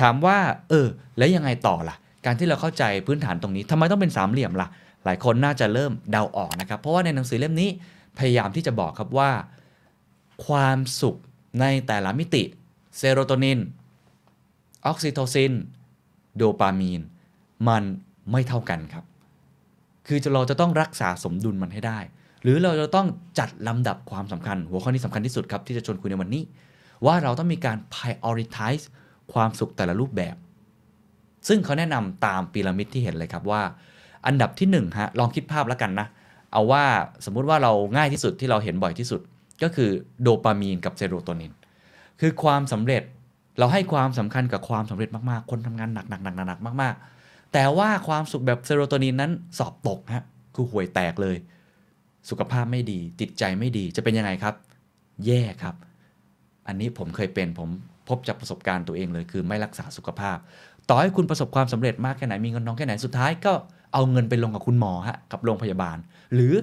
[0.00, 0.86] ถามว่า เออ
[1.18, 4.68] แล้วยังไงต่อล่ะ การที่เราเข้าใจพื้นฐานตรงนี้ทำไมต้องเป็นสามเหลี่ยมล่ะ
[5.04, 7.70] หลายคนน่าจะเริ่มเดาออกนะครับ เพราะว่าในหนังสือเล่มนี้
[8.18, 9.30] พยายามที่จะบอกครับว่า
[10.46, 11.16] ความสุข
[11.60, 12.42] ในแต่ละมิติ
[12.96, 13.58] เซโรโทนิน
[14.86, 15.52] ออกซิโทซิน
[16.36, 17.00] โดปามีน
[17.68, 17.82] มัน
[18.30, 19.04] ไม่เท่ากันครับ
[20.06, 21.98] คือเราจะต้องรักษาสมดุลมันให้ได้
[22.42, 23.06] หรือเราจะต้อง
[23.38, 26.42] จัดลำดับความสำคัญ หัวข้อนี้สำคัญที่สุดครับ ที่จะชวนคุยในวันนี้
[27.06, 28.84] ว่าเราต้องมีการ prioritize
[29.32, 30.36] ความสุขแต่ละรูปแบบ
[31.48, 33.62] ซึ่งเขาแนะนำตามพีระมิดที่เห็นเลยครับว่า
[34.26, 36.06] อันดับที่1ฮะลองคิดภาพแล้วกันนะ
[36.52, 36.84] เอาว่า
[37.24, 39.20] สมมุติว่าเราง่ายที่สุดที่เราเห็นบ่อยที่สุด
[39.62, 39.90] ก็คือ
[40.22, 41.52] โดปามีนกับเซโรโทนิน
[42.20, 43.02] คือความสำเร็จ
[43.58, 51.36] เราให้ความสำคัญกับความสำเร็จมากๆ คนทำงานหนักๆหนักๆมาก ๆ แต่ว่าความสุขแบบเซโรโทนินนั้นสอบตกฮะคือห่วยแตกเลย
[52.30, 54.54] สุขภาพไม่ดี จิตใจไม่ดีจะเป็นยังไงครับ
[55.26, 55.74] แย่ครับ
[56.66, 57.68] อันนี้ผมเคยเป็นผม
[58.08, 60.36] พบจากประสบการณ์ตัวเองเลย คือไม่รักษาสุขภาพ
[60.88, 63.52] ต่อให้คุณประสบความสำเร็จมากแค่ไหนมีเงินน้องแค่ไหนสุดท้ายก็
[63.92, 65.96] เอาเงินไปลงกับคุณหมอฮะกับโรงพยาบาล
[66.34, 66.54] หรือ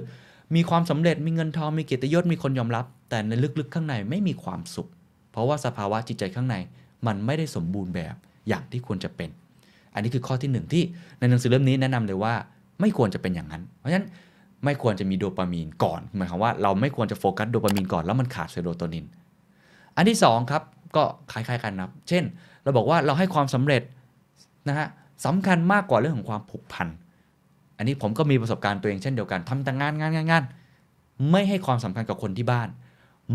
[0.56, 4.90] มีความสำเร็จมีเงินทองมีเกียรติยศมีคนยอมรับ แต่ในลึกๆข้างในไม่มีความสุข
[5.32, 6.56] เพราะว่าสภาวะจิตใจข้างใน
[7.08, 8.16] มันไม่ได้สมบูรณ์แบบ
[8.48, 9.30] อย่างที่ควรจะเป็น
[9.94, 10.84] อันนี้คือข้อที่หนึ่งที่
[11.20, 12.34] ในหนังสือเล่มนี้แนะนำเลยว่า
[12.82, 14.08] ไม่ควรจะเป็นอย่างนั้น เพราะฉะนั้น
[14.66, 19.06] ไม่ควรจะมีโดปามีนก่อนหมายความว่าเราไม่ควรจะโฟกัสโดปามีนก่อนแล้วมันขาดเซโรโทนิน
[19.96, 20.64] อันที่2ครับ
[20.96, 22.24] ก็คล้ายๆกันนะครับเช่น
[22.64, 23.82] เราบอกว่าเราให้ความสำเร็จ
[24.68, 24.88] นะฮะ
[25.26, 26.88] สำคัญมากกว่าเรื่องของความผูกพัน
[27.80, 30.44] อันนี้ผมก็มีประสบการณ์ตัวเองเช่นเดียวกันทำแต่งานงานงานงาน
[31.32, 32.70] ไม่ให้ความสำคัญกับคนที่บ้าน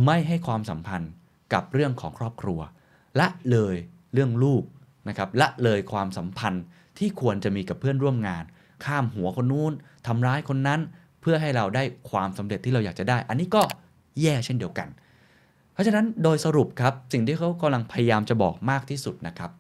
[0.07, 1.11] ไม่ให้ความสัมพันธ์
[1.53, 2.61] กับเรื่องของครอบครัว
[3.21, 3.77] ละเลย
[4.15, 4.63] เรื่องลูก
[5.09, 6.65] นะครับละเลยความสัมพันธ์
[6.99, 8.45] ที่ควรจะมีกับเพื่อนร่วมงาน
[8.85, 9.73] ข้ามหัวคนนู้น
[10.07, 10.81] ทำร้ายคนนั้น
[11.21, 13.63] เพื่อให้เราได้ความสำเร็จที่เราอยากจะได้ อันนี้ก็
[14.23, 14.89] แย่เช่นเดียวกัน
[15.73, 19.51] เพราะฉะนั้นโดยสรุปครับสิ่งที่เขากำลังพยายามจะบอกมากที่สุดนะครับ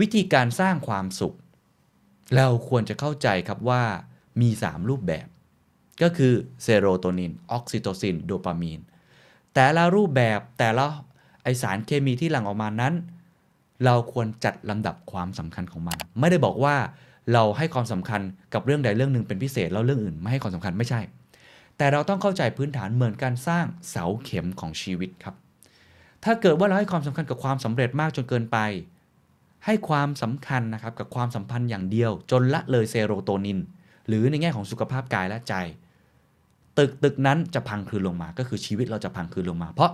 [0.00, 1.34] วิธีการสร้างความสุข
[2.36, 3.82] เราควรจะเข้าใจครับว่า
[4.40, 5.26] มี 3 รูปแบบ
[6.02, 8.80] ก็คือเซโรโทนิน ออกซิโตซิน โดปามีน
[9.54, 10.86] แต่ละรูปแบบแต่ละ
[11.42, 12.94] ไอสารเคมีที่หลั่งออกมานั้น
[13.84, 16.76] เราควรจัดลำดับความสำคัญของมัน ไม่ได้บอกว่า
[17.32, 18.20] เราให้ความสำคัญ
[18.54, 21.00] กับเรื่องใดเรื่องหนึ่งเป็นพิเศษแล้วเรื่องอื่นไม่ให้ความสำคัญไม่ใช่
[21.76, 25.34] แต่เราต้องเข้าใจพื้นฐานเหมือนการสร้างเสาเข็มของชีวิตครับ
[26.24, 28.58] ถ้าเกิดว่าเราให้ความสำคัญกับความสำเร็จมากจนเกินไป
[29.66, 33.58] ให้ความสำคัญนะครับกับความสัมพันธ์อย่างเดียว จนละเลยเซโรโทนิน
[34.08, 35.54] หรือในแง่ของสุขภาพกายและใจ
[36.78, 39.90] ตึกตึกนั้นจะพังคืนลงมา ก็คือชีวิตเราจะพังคืนลงมา เพราะ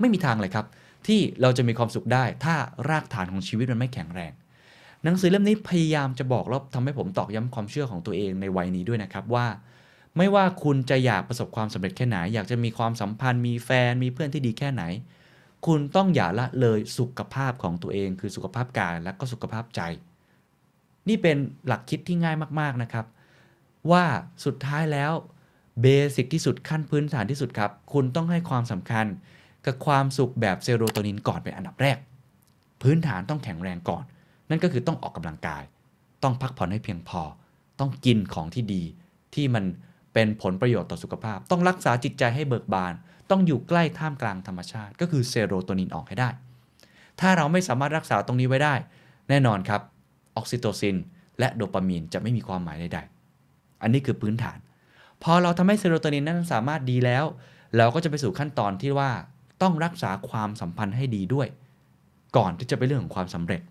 [0.00, 0.66] ไม่มีทางเลยครับ
[1.06, 2.54] ที่เราจะมีความสุขได้ ถ้า
[2.88, 4.32] รากฐานของชีวิตมันไม่แข็งแรง
[5.04, 9.46] หนังสือเล่มนี้พยายามจะบอกแล้วทำให้ผมตอกย้ำความเชื่อของตัวเองในวัยนี้ด้วยนะครับว่า
[10.16, 14.82] ไม่ว่าคุณจะอยากประสบความสำเร็จแค่ไหน อยากจะมีความสัมพันธ์มีแฟนมีเพื่อนที่ดีแค่ไหน
[15.66, 19.80] คุณต้องอย่าละเลยสุขภาพของตัวเอง คือสุขภาพกายและก็สุขภาพใจ
[21.08, 23.06] นี่เป็นหลักคิดที่ง่ายมากๆนะครับ
[23.90, 24.04] ว่า
[24.44, 25.12] สุดท้ายแล้ว
[25.82, 29.06] basic ที่สุดขั้นพื้นฐานที่สุดครับ คุณต้องให้ความสำคัญ
[29.64, 31.98] กับความสุขแบบเซโรโทนินก่อนเป็นอันดับแรก
[32.82, 34.04] พื้นฐานต้องแข็งแรงก่อน
[34.50, 35.62] นั่นก็คือต้องออกกำลังกาย
[36.22, 37.22] ต้องพักผ่อนให้เพียงพอ
[37.80, 38.82] ต้องกินของที่ดี
[39.34, 39.64] ที่มัน
[40.12, 42.92] เป็นผลประโยชน์ต่อสุขภาพ ต้องรักษาจิตใจให้เบิกบาน
[43.32, 46.30] ต้องอยู่ใกล้ท่ามกลางธรรมชาติ ก็คือเซโรโทนินออกให้ได้
[47.20, 48.74] ถ้าเราไม่สามารถรักษาตรงนี้ไว้ได้
[49.28, 49.80] แน่นอนครับ
[50.36, 50.96] ออกซิโตซิน
[51.38, 54.58] และโดปามีนจะไม่มีความหมายใดๆ อันนี้คือพื้นฐาน
[55.22, 57.24] พอเราทำให้เซโรโทนินนั้นสามารถดีแล้ว
[57.76, 59.10] เราก็จะไปสู่ขั้นตอนที่ว่า
[59.62, 61.48] ต้องรักษาความสัมพันธ์ให้ดีด้วย
[62.36, 63.62] ก่อนที่จะไปเรื่องของความสำเร็จ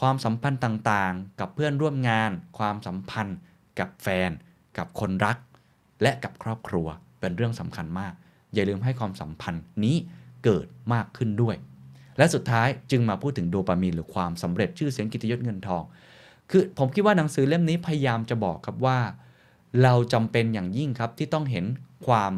[0.00, 3.38] ความสัมพันธ์ต่างๆ กับเพื่อนร่วมงาน ความสัมพันธ์
[3.78, 4.30] กับแฟน
[4.78, 5.36] กับคนรัก
[6.02, 6.86] และกับครอบครัว
[7.20, 8.12] เป็นเรื่องสำคัญมาก
[8.54, 9.96] อย่าลืมให้ความสัมพันธ์นี้
[10.44, 11.56] เกิดมากขึ้นด้วย
[12.18, 15.82] และสุดท้ายจึงมาพูดถึงโดปามีนหรือความสำเร็จชื่อเสียงกิตยศเงินทอง
[16.50, 18.98] คือผมคิดว่าหนังสือเล่มนี้พยายามจะบอกครับว่า
[19.82, 21.64] เราจำเป็นอย่างยิ่งครับที่ต้องเห็น
[22.06, 22.32] ความ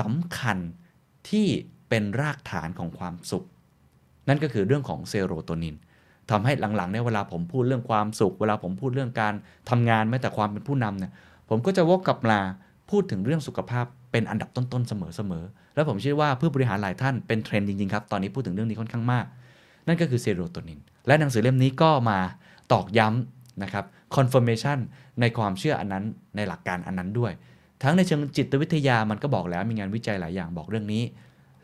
[0.00, 0.58] สำคัญ
[1.30, 1.46] ที่
[1.88, 3.46] เป็นรากฐานของความสุข
[4.28, 5.76] นั่นก็คือเรื่องของเซโรโทนิน
[6.30, 9.34] ทำให้หลังๆเนี่ยเวลาผมพูดเรื่องความสุข เวลาผมพูดเรื่องการ
[9.70, 11.12] ทำงานแม้แต่ความเป็นผู้นำเนี่ย
[11.48, 12.40] ผมก็จะวกกลับมา
[12.90, 19.26] พูดถึงเรื่องสุขภาพ เป็นอันดับต้นๆเสมอๆแล้วผมเชื่อว่าผู้บริหารหลายท่านเป็นเทรนด์จริงๆครับตอนนี้พูดถึงเรื่องนี้ค่อนข้างมาก
[19.86, 22.18] นั่นก็คือเซโรโทนินและหนังสือเล่มนี้ก็มา
[22.72, 23.84] ตอกย้ำนะครับ
[24.16, 24.78] confirmation
[25.20, 26.04] ในความเชื่ออันนั้น
[26.36, 27.32] ในหลักการอันนั้นด้วย
[27.82, 31.02] ทั้งในเชิงจิตวิทยามันก็บอกแล้วมีงานวิจัยหลายอย่างบอกเรื่องนี้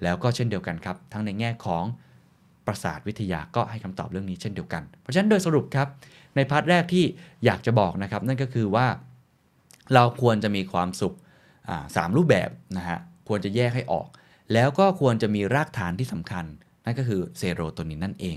[0.02, 1.85] แล้วก็เช่นเดียวกันครับ ทั้งในแง่ของ
[2.67, 5.89] ประสาทวิทยาก็ให้คำตอบเรื่องนี้เช่นเดียวกัน เพราะฉะนั้นโดยสรุปครับ
[6.36, 7.05] ใน part แรกที่
[7.44, 8.86] อยากจะบอกนะครับ นั่นก็คือว่า
[9.94, 11.15] เราควรจะมีความสุข
[11.97, 12.99] สามรูปแบบนะฮะ
[13.29, 14.07] ควรจะแยกให้ออก
[14.53, 16.45] แล้วก็ควรจะมีรากฐานที่สำคัญ
[16.85, 18.37] นั่นก็คือเซโรโทนินนั่นเอง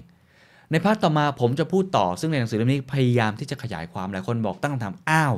[0.72, 5.34] ใน part ต่อมาผมจะพูดต่อ ซึ่งในหนังสือเล่มนี้พยายามที่จะขยายความหลายคนบอกตั้งคำถามอ้าว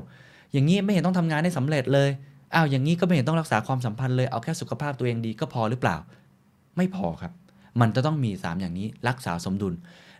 [0.53, 2.09] อย่างนี้ไม่เห็นต้องทำงานให้สำเร็จเลย
[2.53, 5.97] อ้าวอย่างนี้ก็ไม่เห็นต้องรักษาความสัมพันธ์เลยเอาแค่สุขภาพตัวเองดีก็พอหรือเปล่า
[6.77, 7.33] ไม่พอครับ
[7.81, 9.73] มันจะต้องมี 3 อย่างนี้รักษาสมดุล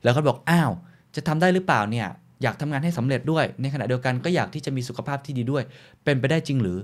[0.03, 0.71] แล้วก็บอกอ้าว
[1.15, 2.07] จะทำได้หรือเปล่าเนี่ย
[2.43, 5.63] อยากทำงานให้สำเร็จด้วย ในขณะเดียวกันก็อยากที่จะมีสุขภาพที่ดีด้วย
[6.03, 6.77] เป็นไปได้จริงหรือ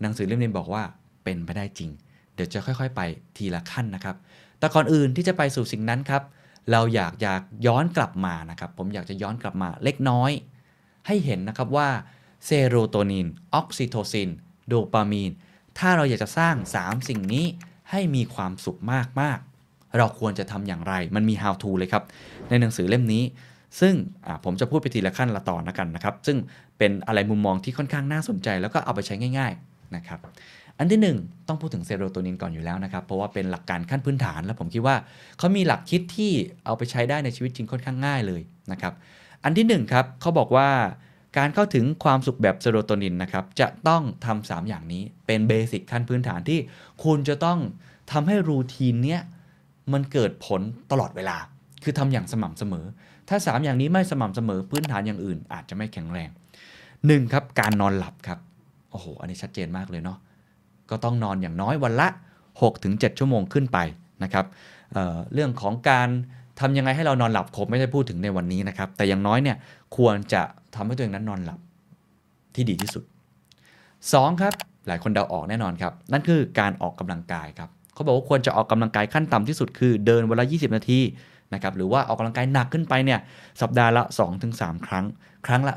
[0.00, 0.82] หนังสือเล่มนี้บอกว่า
[1.24, 1.90] เป็นไปได้จริง
[2.34, 3.00] เดี๋ยวจะค่อยๆ ไป
[3.36, 4.16] ทีละขั้นนะครับ
[4.58, 6.22] แต่ก่อนอื่นที่จะไปสู่สิ่งนั้นครับ
[6.70, 10.30] เราอยากอยากย้อนกลับมานะครับ ผมอยากจะย้อนกลับมาเล็กน้อย
[11.06, 11.88] ให้เห็นนะครับว่า
[12.44, 14.30] เซโรโทนิน ออกซิโทซิน
[14.68, 15.32] โดปามีน
[15.78, 17.44] ถ้าเราอยากจะสร้าง 3 สิ่งนี้
[17.90, 18.78] ให้มีความสุข
[19.20, 22.04] มากๆ เราควรจะทำอย่างไร มันมี how to เลยครับ
[22.48, 23.22] ในหนังสือเล่มนี้
[23.80, 23.94] ซึ่ง
[24.44, 26.38] ผมจะพูดไปทีละขั้นละตอนนะกันนะครับ ซึ่ง
[26.78, 30.20] เป็นอะไรมุมมองที่ค่อนข้างน่าสนใจ แล้วก็เอาไปใช้ง่าย ๆ นะครับ
[30.78, 34.96] อันที่ 1 ต้องพูดถึงเซโรโทนินก่อนอยู่แล้วนะครับ เพราะว่าเป็นหลักการขั้นพื้นฐาน แล้วผมคิดว่า
[35.38, 36.32] เขามีหลักคิดที่
[36.64, 38.42] เอาไปใช้ได้ในชีวิตจริงค่อนข้างง่ายเลย
[38.72, 38.92] นะครับ
[39.44, 40.68] อันที่1ครับเขาบอกว่า
[41.38, 46.58] การเข้าถึงความสุขแบบเซโรโทนินนะครับจะต้องทำ3อย่างนี้เป็นเบสิกขั้นพื้นฐานที่
[47.04, 47.58] คุณจะต้อง
[48.12, 49.20] ทำให้รูทีนเนี้ย
[49.92, 51.36] มันเกิดผลตลอดเวลา
[51.82, 52.86] คือทำอย่างสม่ำเสมอ
[53.28, 56.30] ถ้า 3 อย่างนี้ไม่สม่ำเสมอพื้นฐานอย่างอื่น อาจจะไม่แข็งแรง
[56.80, 57.32] 1.
[57.32, 58.38] ครับการนอนหลับครับ
[58.94, 60.18] โอ้โห อันนี้ชัดเจนมากเลยเนาะ
[60.90, 62.08] ก็ต้องนอนอย่างน้อยวันละ
[62.64, 63.78] 6-7 ชั่วโมงขึ้นไป
[64.22, 64.46] นะครับ
[64.92, 66.08] เเรื่องของการ
[66.60, 69.56] ทำยังไงให้เรานอนหลับผมไม่ได้พูดถึงในวันนี้นะครับ แต่อย่างน้อยเนี่ย
[69.96, 70.42] ควรจะ
[70.74, 71.60] ทำให้ตัวเองนั้นนอนหลับ
[72.54, 73.04] ที่ดีที่สุด
[73.72, 74.40] 2.
[74.40, 74.52] ครับ
[74.88, 81.00] หลายคนเดาออกแน่นอนครับ นั่นคือการออกกำลังกายครับเขาบอกว่าควรจะออกกำลังกายขั้นต่ำที่สุดคือเดินวันละ 20 นาที
[81.54, 83.20] นะครับหรือว่าออกกำลังกายหนักขึ้นไปเนี่ย
[83.62, 84.02] สัปดาห์ละ
[84.44, 85.04] 2-3 ครั้ง
[85.46, 85.74] ครั้งละ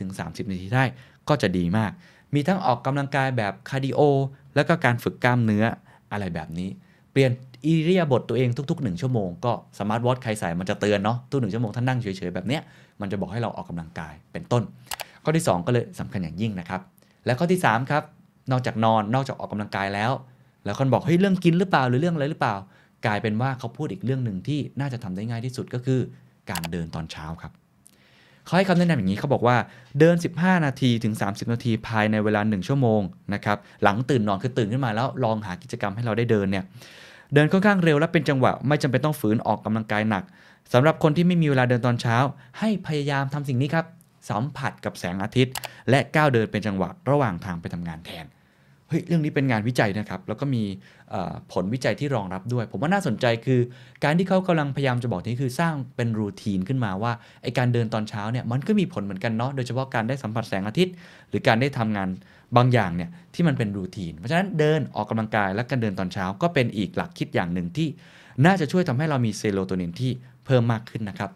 [0.00, 0.84] 20-30 นาทีได้
[1.28, 1.90] ก็จะดีมาก
[2.34, 4.00] มีทั้งออกกำลังกายแบบคาร์ดิโอ
[4.54, 5.64] แล้วก็การฝึกกล้ามเนื้อ
[6.12, 6.68] อะไรแบบนี้
[7.12, 7.30] เปลี่ยน
[7.64, 12.62] อิริยาบถตัวเองทุกๆ 1 ชั่วโมงก็ smart watch ใครใส่มันจะเตือนเนาะทุกหนึ่งชั่วโมงถ้านั่งเฉยๆแบบเนี้ย
[13.00, 14.62] มันจะบอกให้เราออกกำลังกายเป็นต้น
[15.24, 16.80] ข้อที่ 2 ก็เลยสำคัญอย่างยิ่งนะครับ
[17.26, 18.02] และข้อที่3ครับ
[18.50, 20.12] นอกจากนอนนอกจากออกกำลังกายแล้ว
[20.64, 22.56] แล้วคนบอกเฮ้ยเรื่องกินหรือเปล่าหรือเรื่องอะไรหรือเปล่า
[23.06, 26.00] กลายเป็นว่าเขาพูดอีกเรื่องหนึ่งที่น่าจะทำได้ง่ายที่สุดก็คือ
[26.50, 27.52] การเดินตอนเช้าครับ
[28.50, 29.56] เขาให้คำแนะนำอย่างนี้เขาบอกว่า
[29.98, 33.00] เดิน 15 นาทีถึง 30 นาทีภายในเวลา 1 ชั่วโมง
[33.34, 36.64] นะครับหลังตื่นนอนคือตื่นขึ้นมาแล้วลองหากิจกรรมให้เราได้เดินเนี่ย
[37.34, 40.24] เดินค่อนข้างเร็วและเป็นจังหวะ ไม่จำเป็นต้องฝืนออกกำลังกายหนัก
[40.72, 42.16] สำหรับคนที่ไม่มีเวลาเดินตอนเช้า
[42.58, 43.86] ให้พยายามทำสิ่งนี้ครับ
[44.30, 45.54] สัมผัสกับแสงอาทิตย์
[45.90, 48.26] และก้าวเดินเป็นจังหวะระหว่างทางไปทำงานแทน
[48.90, 50.62] เฮ้ยเรื่องนี้เป็นงานวิจัยนะครับ แล้วก็มี
[51.52, 53.60] ผลวิจัยที่รองรับด้วย ผมว่าน่าสนใจคือ
[54.04, 57.12] การที่เขากำลังพยายามจะบอกนี่คือสร้างเป็นรูทีนขึ้นมาว่า
[57.42, 60.94] ไอการเดินตอนเช้าเนี่ยมันก็มีผลเหมือนกันเนาะโดยเฉพาะการได้สัมผัสแสงอาทิตย์
[61.28, 62.08] หรือการได้ทำงาน
[62.56, 67.88] บางอย่างเนี่ยที่มันเป็นรูทีน เพราะฉะนั้นเดินออกกำลังกายและการเดินตอนเช้า ก็เป็นอีกหลักคิดอย่างหนึ่งที่
[68.44, 70.10] น่าจะช่วยทำให้เรามีเซโรโทนินที่
[70.46, 71.30] เพิ่มมากขึ้นนะครับ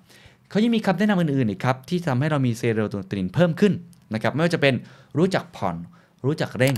[0.50, 3.72] เขายังมีคำแนะนำอื่นๆอีกครับที่ทำให้เรามีเซโรโทนินเพิ่มขึ้น
[4.14, 4.74] นะครับไม่ว่าจะเป็น
[5.18, 5.76] รู้จักผ่อน
[6.24, 6.76] รู้จักเร่ง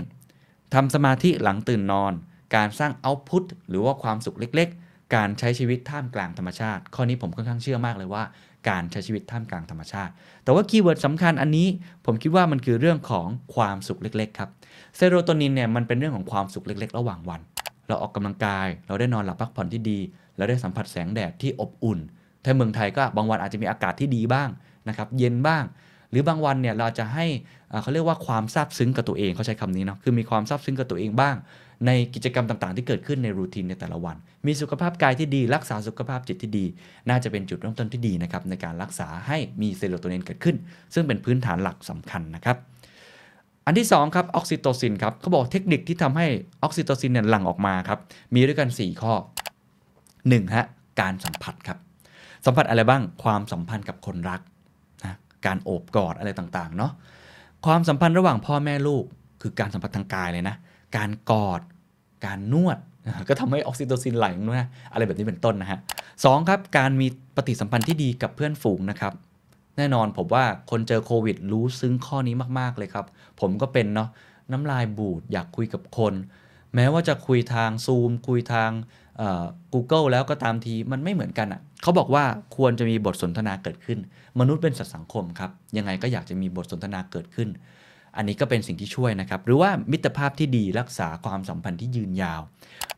[0.75, 2.13] ทำสมาธิหลังตื่นนอน
[2.57, 8.23] การสร้างเอาต์พุตหรือว่าความสุขเล็ก ๆ การใช้ชีวิตท่ามกลางธรรมชาติ ข้อนี้ผมค่อนข้างเชื่อมากเลยว่า
[8.69, 10.13] การใช้ชีวิตท่ามกลางธรรมชาติ
[10.45, 11.69] แต่ว่า keyword สำคัญอันนี้
[12.07, 14.51] ผมคิดว่ามันคือเรื่องของความสุขเล็ก ๆ ครับ
[14.97, 17.41] เซโรโทนินเนี่ยมันเป็นเรื่องของความสุขเล็ก ๆ ระหว่างวัน
[17.89, 19.99] เราออกกำลังกาย เราได้นอนหลับพักผ่อนที่ดี
[20.37, 21.99] เราได้สัมผัสแสงแดดที่อบอุ่น
[22.45, 24.49] ถ้าเมืองไทยก็บางวันอาจจะมีอากาศที่ดีบ้าง
[24.89, 25.65] นะครับ เย็นบ้าง
[26.11, 27.27] หรือบางวันเนี่ยเราจะให้
[27.83, 31.37] เขาเรียกว่าความซาบซึ้งกับตัวเองเขาใช้คำนี้เนาะคือมีความซาบซึ้งกับตัวเองบ้าง
[31.87, 36.65] ในกิจกรรมต่างๆ ที่เกิดขึ้นใน routine ในแต่ละวัน มีสุขภาพกายที่ดี รักษาสุขภาพจิตที่ดี
[37.09, 40.57] น่าจะเป็นจุดเริ่มต้นที่ดีนะครับในการรักษาให้มีเซโรโทนินเกิดขึ้น
[40.95, 42.57] ซึ่งเป็นพื้นฐานหลักสำคัญนะครับ
[43.67, 46.27] อันที่2ครับออกซิโตซินครับเขาบอกเทคนิคที่ทำให้
[46.63, 47.99] ออกซิโตซินเนี่ยหลั่งออกมาครับ
[48.35, 49.13] มีด้วยกัน 4 ข้อ
[49.83, 50.67] 1ฮะ
[51.01, 51.79] การสัมผัสครับ
[52.45, 54.41] สัมผัสอะไรบ้างความสัมพันธ์กับคนรัก
[55.47, 56.93] การโอบกอดอะไรต่างๆเนาะ
[57.67, 59.05] ความสัมพันธ์ระหว่างพ่อแม่ลูก
[59.43, 60.57] คือการสัมผัสทางกายเลยนะ
[60.97, 61.61] การกอด
[62.27, 62.79] การนวด
[63.29, 65.79] ก็ทำให้ออกซิโตซินไหลนะอะไรแบบนี้เป็นต้นนะฮะ
[66.25, 67.07] สองครับ การมี
[67.37, 69.13] ปฏิสัมพันธ์ที่ดีกับเพื่อนฝูงนะครับ
[69.77, 73.07] แน่นอนผมว่าคนเจอโควิดรู้ซึ้งข้อนี้มากๆเลยครับ
[73.41, 74.09] ผมก็เป็นเนาะ
[74.53, 76.15] น้ำลายบูดอยากคุยกับคน
[76.75, 78.71] แม้ว่าจะคุยทางซูมคุยทาง
[79.73, 82.25] Google แล้วก็ตามทีมันไม่เหมือนกันอะ่ะ เขาบอกว่า
[82.57, 83.99] ควรจะมีบทสนทนาเกิดขึ้น
[84.41, 87.49] มนุษย์เป็นสัตว์สังคมครับ ยังไงก็อยากจะมีบทสนทนาเกิดขึ้น
[88.17, 92.41] อันนี้ก็เป็นสิ่งที่ช่วยนะครับ หรือว่ามิตรภาพที่ดีรักษาความสัมพันธ์ที่ยืนยาว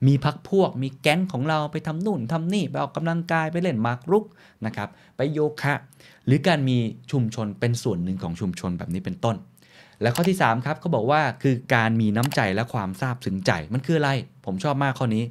[0.06, 4.24] มีพักพวก มีแก๊งของเราไปทำนู่นทำนี่ ไปออกกำลังกายไปเล่นมากรุก
[4.66, 5.74] นะครับ ไปโยคะ
[6.26, 6.76] หรือการมี
[7.10, 9.36] ชุมชนเป็นส่วนหนึ่งของชุมชนแบบนี้เป็นต้น
[10.02, 14.10] และข้อที่3ครับเขาบอกว่าคือการมีน้ำใจและความซาบซึ้งใจมันคืออะไร
[14.46, 15.24] ผมชอบมากข้อนี้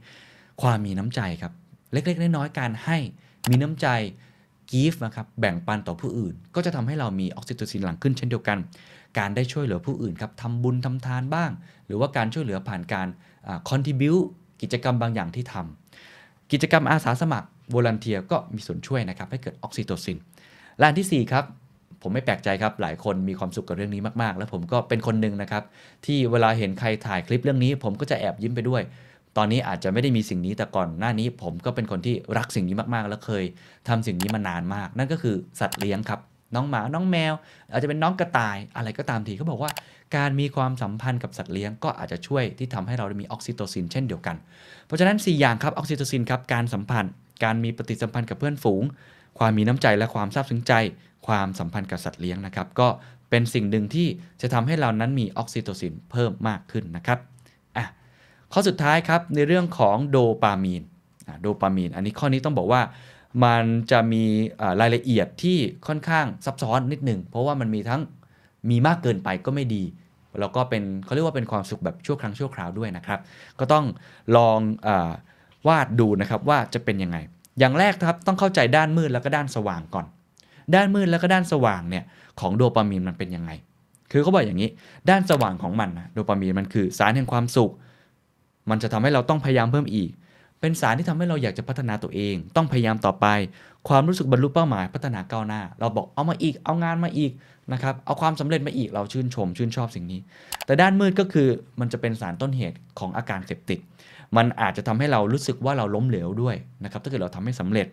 [0.61, 1.53] ความมีน้ำใจครับ
[1.91, 2.97] เล็กๆน้อยๆการให้
[3.49, 3.87] มีน้ำใจ
[4.71, 8.57] give นะครับแบ่งปันต่อผู้อื่น ก็จะทำให้เรามีออกซิโตซินหลั่งขึ้นเช่นเดียวกัน
[9.17, 11.51] การได้ช่วยเหลือผู้อื่นครับทำบุญทำทานบ้าง
[11.85, 13.11] หรือว่าการช่วยเหลือผ่านการค
[13.47, 14.23] อ่า contribute
[14.61, 20.17] กิจกรรมบางอย่างที่ทำกิจกรรมอาสาสมัคร volunteer ก็มีส่วนช่วยนะครับให้เกิดออกซิโตซิน
[20.77, 21.45] และอันทีสี่ 4 ครับ
[22.01, 25.63] ผมไม่แปลกใจครับ หลายคนมีความสุขกับเรื่องนี้มากๆ แล้วผมก็เป็นคนหนึ่งนะครับ
[26.05, 28.81] ที่เวลาเห็นใครถ่ายคลิปเรื่องนี้ ผมก็จะแอบยิ้มไปด้วย
[29.37, 33.43] ตอนนี้อาจจะไม่ได้มีสิ่งนี้แต่ก่อนหน้านี้ผมก็เป็นคนที่รักสิ่งนี้มากๆ แล้วเคย
[33.87, 36.19] ทำสิ่งนี้มานานมาก นั่นก็คือสัตว์เลี้ยงครับ
[36.55, 37.33] น้องหมาน้องแมว
[37.71, 39.71] อาจจะเป็นน้องกระต่ายอะไรก็ตามทีเขาบอกว่า
[40.15, 44.35] การมีความสัมพันธ์กับสัตว์เลี้ยงก็อาจจะช่วยที่ทำให้เราได้มีออกซิโตซินเช่นเดียวกัน
[44.85, 48.83] เพราะฉะนั้น 4 อย่างครับออกซิโตซินครับการสัมพันธ์ การมีปฏิสัมพันธ์กับเพื่อนฝูง
[49.39, 50.73] ความมีน้ำใจและความซาบซึ้งใจ
[51.27, 52.87] ความสัมพันธ์กับสัตว์เลี้ยงนะครับก็
[53.29, 54.07] เป็นสิ่งหนึ่งที่
[54.41, 57.19] จะทำให้เรานั้นมีออกซิโตซินเพิ่มมากขึ้นนะครับ
[58.53, 60.83] ข้อสุดท้ายครับในเรื่องของโดปามีน
[61.41, 62.81] โดปามีน อันนี้ข้อนี้ต้องบอกว่า
[63.43, 64.23] มันจะมี
[64.81, 68.01] รายละเอียดที่ค่อนข้างซับซ้อนนิดหนึ่งเพราะว่ามันมีทั้ง
[68.69, 69.83] มีมากเกินไปก็ไม่ดี
[70.39, 73.19] แล้วก็เป็นเขาเรียกว่าเป็นความสุขแบบชั่วครั้งชั่วคราวด้วยนะครับ
[73.59, 73.85] ก็ต้อง
[74.37, 74.89] ลองอ
[75.67, 77.17] วาดดูนะครับว่าจะเป็นยังไง
[77.59, 80.05] อย่างแรกครับต้องเข้าใจด้านมืดแล้วก็ด้านสว่างก่อน
[80.75, 82.03] ด้านมืดแล้วก็ด้านสว่างเนี่ย
[82.39, 83.51] ของโดปามีนมันเป็นยังไง
[84.11, 84.69] คือเขาบอกอย่างนี้
[85.09, 87.71] ด้านสว่างของมันนะโดปามีนมันคือสารแห่งความสุข
[88.69, 90.09] มันจะทำให้เราต้องพยายามเพิ่มอีก
[90.59, 93.25] เป็นสารที่ทำให้เราอยากจะพัฒนาตัวเอง ต้องพยายามต่อไป
[93.87, 97.31] ความรู้สึกบรรลุเป้าหมายพัฒนาก้าวหน้า เราบอกเอามาอีก เอางานมาอีก
[97.73, 100.19] นะครับ เอาความสำเร็จมาอีก เราชื่นชม ชื่นชอบสิ่งนี้
[100.65, 101.47] แต่ด้านมืดก็คือ
[101.79, 103.79] มันจะเป็นสารต้นเหตุของอาการเสพติด
[104.37, 107.87] มันอาจจะทำให้เรารู้สึกว่าเราล้มเหลวด้วยนะครับ ถ้าเกิดเราทำให้สำเร็จ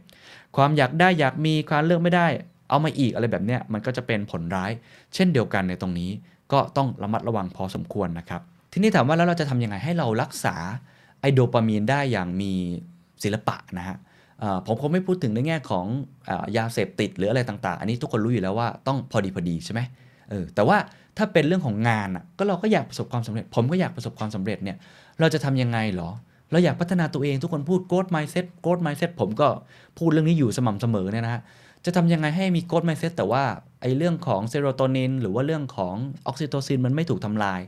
[0.57, 2.27] ความอยากได้อยากมีความเลือกไม่ได้
[2.70, 4.70] เอามาอีกอะไรแบบเนี้ย มันก็จะเป็นผลร้าย
[5.15, 6.11] เช่นเดียวกันในตรงนี้
[6.53, 8.43] ก็ต้องระมัดระวังพอสมควรนะครับ
[8.77, 10.55] ทีนี้ถามว่าแล้วเราจะทำยังไงให้เรารักษา
[11.20, 12.53] ไอโดปามีนได้อย่างมี
[13.23, 13.97] ศิลปะนะฮะ
[14.67, 15.86] ผมคงไม่พูดถึงในแง่ของ
[16.28, 19.81] อยาเสพติดหรืออะไรต่างๆ อันนี้ทุกคนรู้อยู่แล้วว่าต้องพอดีพอดีใช่ไหม
[20.31, 20.77] เออแต่ว่า
[21.17, 24.77] ถ้าเป็นเรื่องของงานอะก็เราก็อยากประสบความสำเร็จ ผมก็อยากประสบความสำเร็จเนี่ย
[25.20, 26.11] เราจะทำยังไงเหรอ
[26.51, 29.49] เราอยากพัฒนาตัวเองทุกคนพูด growth mindset growth mindset ผมก็
[29.99, 31.43] พูดเรื่องนี้อยู่สม่ำเสมอเนี่ยนะฮะ
[31.85, 33.43] จะทำยังไงให้มี growth mindset แต่ว่า
[33.81, 35.94] ไอ้เรื่องของเซโรโทนินหรือว่าเรื่องของ
[36.27, 37.61] ออกซิโตซินมันไม่ถูกทำลาย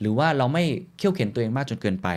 [0.00, 0.64] หรือว่าเราไม่
[0.96, 2.08] เคี่ยวเข็นตัวเองมากจนเกินไป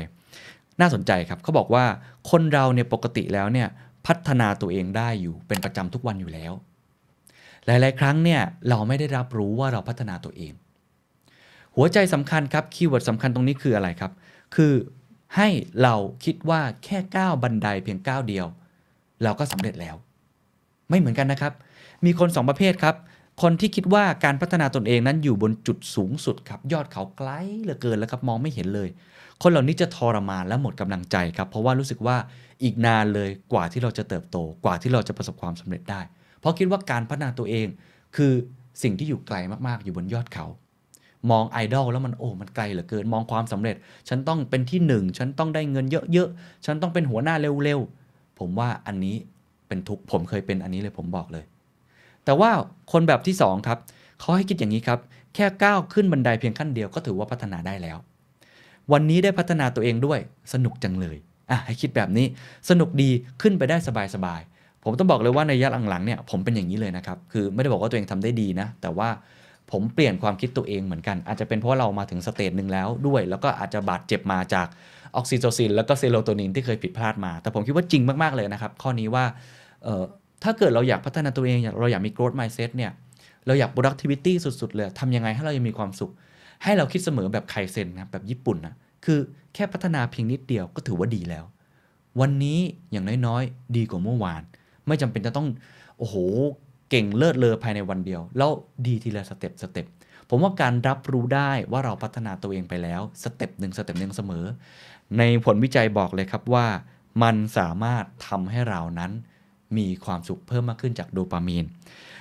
[0.80, 1.86] น่าสนใจครับเขาบอกว่า
[2.30, 3.68] คนเราเนี่ยปกติแล้วเนี่ย
[4.08, 6.54] พัฒนาตัวเองได้อยู่เป็นประจำทุกวันอยู่แล้ว
[7.66, 10.54] หลายๆ ครั้งเนี่ยเราไม่ได้รับรู้ว่าเราพัฒนาตัวเอง
[11.76, 14.12] หัวใจสำคัญครับ keyword สำคัญตรงนี้คืออะไรครับ
[14.56, 14.74] คือ
[15.36, 15.48] ให้
[15.84, 15.96] เรา
[16.26, 18.46] คิดว่าแค่ก้าวบันไดเพียงก้าวเดียว
[19.24, 19.96] เราก็สำเร็จแล้ว
[20.90, 21.54] ไม่เหมือนกันนะครับ
[22.06, 22.96] มีคนสองประเภทครับ
[23.42, 27.30] คนที่คิดว่าการพัฒนาตนเองนั้นอยู่บนจุดสูงสุดครับ ยอดเขาไกล
[27.62, 28.90] เหลือเกินแล้วครับมองไม่เห็นเลย
[29.42, 32.18] คนเหล่านี้จะทรมานและหมดกำลังใจครับ เพราะว่ารู้สึกว่า
[32.64, 36.02] อีกนานเลยกว่าที่เราจะเติบโต กว่าที่เราจะประสบความสำเร็จได้
[36.40, 37.68] เพราะคิดว่าการพัฒนาตัวเอง
[38.16, 38.34] คือ
[38.84, 39.38] สิ่งที่อยู่ไกล
[39.68, 40.46] มากๆ อยู่บนยอดเขา
[41.32, 43.76] มองไอดอลแล้วมันโอ้มันไกลเหลือเกิน มองความสำเร็จ
[44.10, 49.16] ฉันต้องเป็นที่หนึ่งฉันต้องได้เงินเยอะๆฉันต้องเป็นหัวหน้าเร็วๆผมว่าอันนี้
[49.68, 51.46] เป็นทุกข์ผมเคยเป็นอันนี้เลยผมบอกเลย
[52.26, 52.50] แต่ว่า
[52.92, 53.80] คนแบบที่สองครับ
[54.20, 55.00] เขาให้คิดอย่างนี้ครับ
[55.36, 57.98] แค่ก้าวขึ้นบันไดเพียงขั้นเดียวก็ถือว่าพัฒนาได้แล้ว
[58.92, 60.20] วันนี้ได้พัฒนาตัวเองด้วย
[60.54, 61.18] สนุกจังเลย
[61.50, 62.26] อะให้คิดแบบนี้
[62.70, 63.10] สนุกดี
[63.42, 63.78] ขึ้นไปได้
[64.16, 69.10] สบายๆผมต้องบอกเลยว่าในระยะหลังๆเนี่ยผมเป็นอย่างนี้เลยนะครับคือไม่ได้บอกว่าตัวเองทำได้ดีนะ แต่ว่า
[69.72, 74.68] ผมเปลี่ยนความคิดตัวเองเหมือนกัน อาจจะเป็นเพราะเรามาถึงสเตจหนึ่งแล้วด้วย แล้วก็อาจจะบาดเจ็บมาจาก
[75.16, 79.26] ออกซิโตซิน แล้วก็เซโรโทนินที่เคยผิดพลาดมา แต่ผมคิดว่าจริงมาก ๆ เลยนะครับ ข้อนี้ว่า
[80.44, 82.92] ถ้าเกิดเราอยากพัฒนาตัวเองเราอยากมี growth mindset เนี่ย
[83.48, 86.12] เราอยาก productivity สุดๆเลยทำยังไงให้เรายังมีความสุข
[86.64, 88.74] ให้เราคิดเสมอแบบไคเซนนะแบบญี่ปุ่นนะ
[89.06, 89.20] คือ
[89.54, 91.46] แค่พัฒนาเพียงนิดเดียวก็ถือว่าดีแล้ว
[92.20, 92.60] วันนี้
[92.92, 94.42] อย่างน้อยๆ ดีกว่าเมื่อวาน
[94.88, 95.48] ไม่จำเป็นจะต้อง
[95.98, 96.16] โอ้โห
[96.90, 98.52] เก่งเลิศเลอภายในวันเดียว แล้ว
[98.88, 99.86] ดีทีละ step step
[100.30, 104.46] ผมว่าการรับรู้ได้ว่าเราพัฒนาตัวเองไปแล้ว step หนึ่ง step หนึ่งเสมอ
[105.18, 106.66] ในผลวิจัยบอกเลยครับว่า
[107.24, 109.12] มันสามารถทำให้เรานั้น
[109.78, 111.66] มีความสุขเพิ่มมากขึ้นจากโดปามีน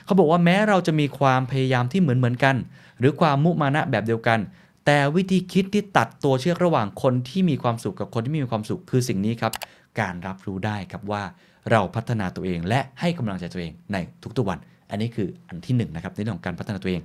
[0.05, 2.57] เขาบอกว่าแม้เราจะมีความพยายามที่เหมือนเหมือนกัน
[2.99, 4.41] หรือความมุมานะแบบเดียวกัน
[4.87, 9.53] แต่วิธีคิดที่ตัดตัวเชือกระหว่างคนที่มีความสุขกับคนที่ไม่มีความสุขคือสิ่งนี้ครับ
[10.01, 11.23] การรับรู้ได้ครับว่า
[11.71, 13.97] เราพัฒนาตัวเองและให้กำลังใจตัวเองใน
[14.37, 14.59] ทุกๆวัน
[14.91, 17.03] อันนี้คืออันที่1นงนะครับในเรื่องของการพัฒนาตัวเอง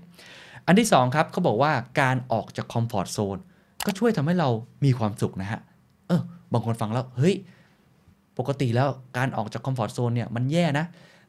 [0.67, 3.37] อันที่2ครับเขาบอกว่าการออกจาก comfort zone
[3.85, 4.49] ก็ช่วยทำให้เรา
[4.85, 5.59] มีความสุขนะฮะ
[6.07, 7.35] เออบางคนฟังแล้วเฮ้ย
[8.37, 10.85] ปกติแล้วการออกจาก comfort zone เนี่ยมันแย่นะ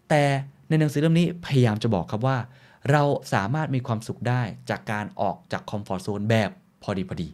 [0.09, 0.23] แต่
[0.69, 2.39] ในหนังสือเล่มนี้พยายามจะบอกครับว่า
[2.91, 3.03] เรา
[3.35, 6.51] สามารถมีความสุขได้จากการออกจากคอมฟอร์ z โซนแบบ
[6.83, 7.29] พอดีพอดี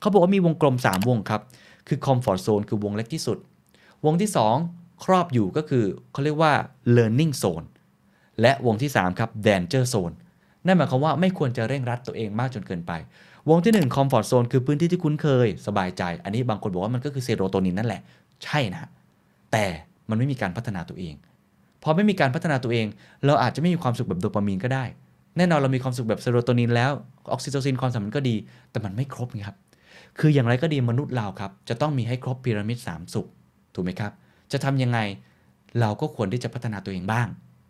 [0.00, 1.42] เขาบอกว่ามีวงกลม 3 วงครับ
[1.88, 3.38] คือคอมฟอร์ z โซนคือวงเล็กที่สุด
[4.04, 4.30] วงที่
[4.66, 6.52] 2 ครอบอยู่ก็คือเขาเรียกว่า
[6.96, 7.66] learning zone
[8.40, 10.14] และวงที่ 3 ครับ danger zone
[10.66, 12.92] นั่นหมายความว่าไม่ควรจะเร่งรัดตัวเองมากจนเกินไป
[13.50, 18.00] วงที่ 1 comfort zone คือพื้นที่ที่คุ้นเคย สบายใจ อันนี้บางคนบอกว่ามันก็คือเซโรโทนินนั่นแหละ
[18.44, 18.90] ใช่นะ
[19.54, 19.66] แต่
[20.10, 21.14] มันไม่มีการพัฒนาตัวเอง
[21.82, 22.86] พอไม่มีการพัฒนาตัวเอง
[23.26, 24.84] เราอาจจะไม่มีความสุขแบบโดปามีนก็ได้
[25.36, 26.90] แน่นอนเรามีความสุขแบบเซโรโทนินแล้ว
[27.32, 28.36] ออกซิโตซินความสัมพันธ์ก็ดี
[28.70, 29.56] แต่มันไม่ครบครับ
[30.18, 33.26] คืออย่างไรก็ดีมนุษย์เราครับ จะต้องมีให้ครบพีระมิด3สุข
[33.74, 34.12] ถูกไหมครับ
[34.52, 34.98] จะทำยังไง
[35.80, 37.26] เราก็ควรที่จะพัฒนาตัวเองบ้าง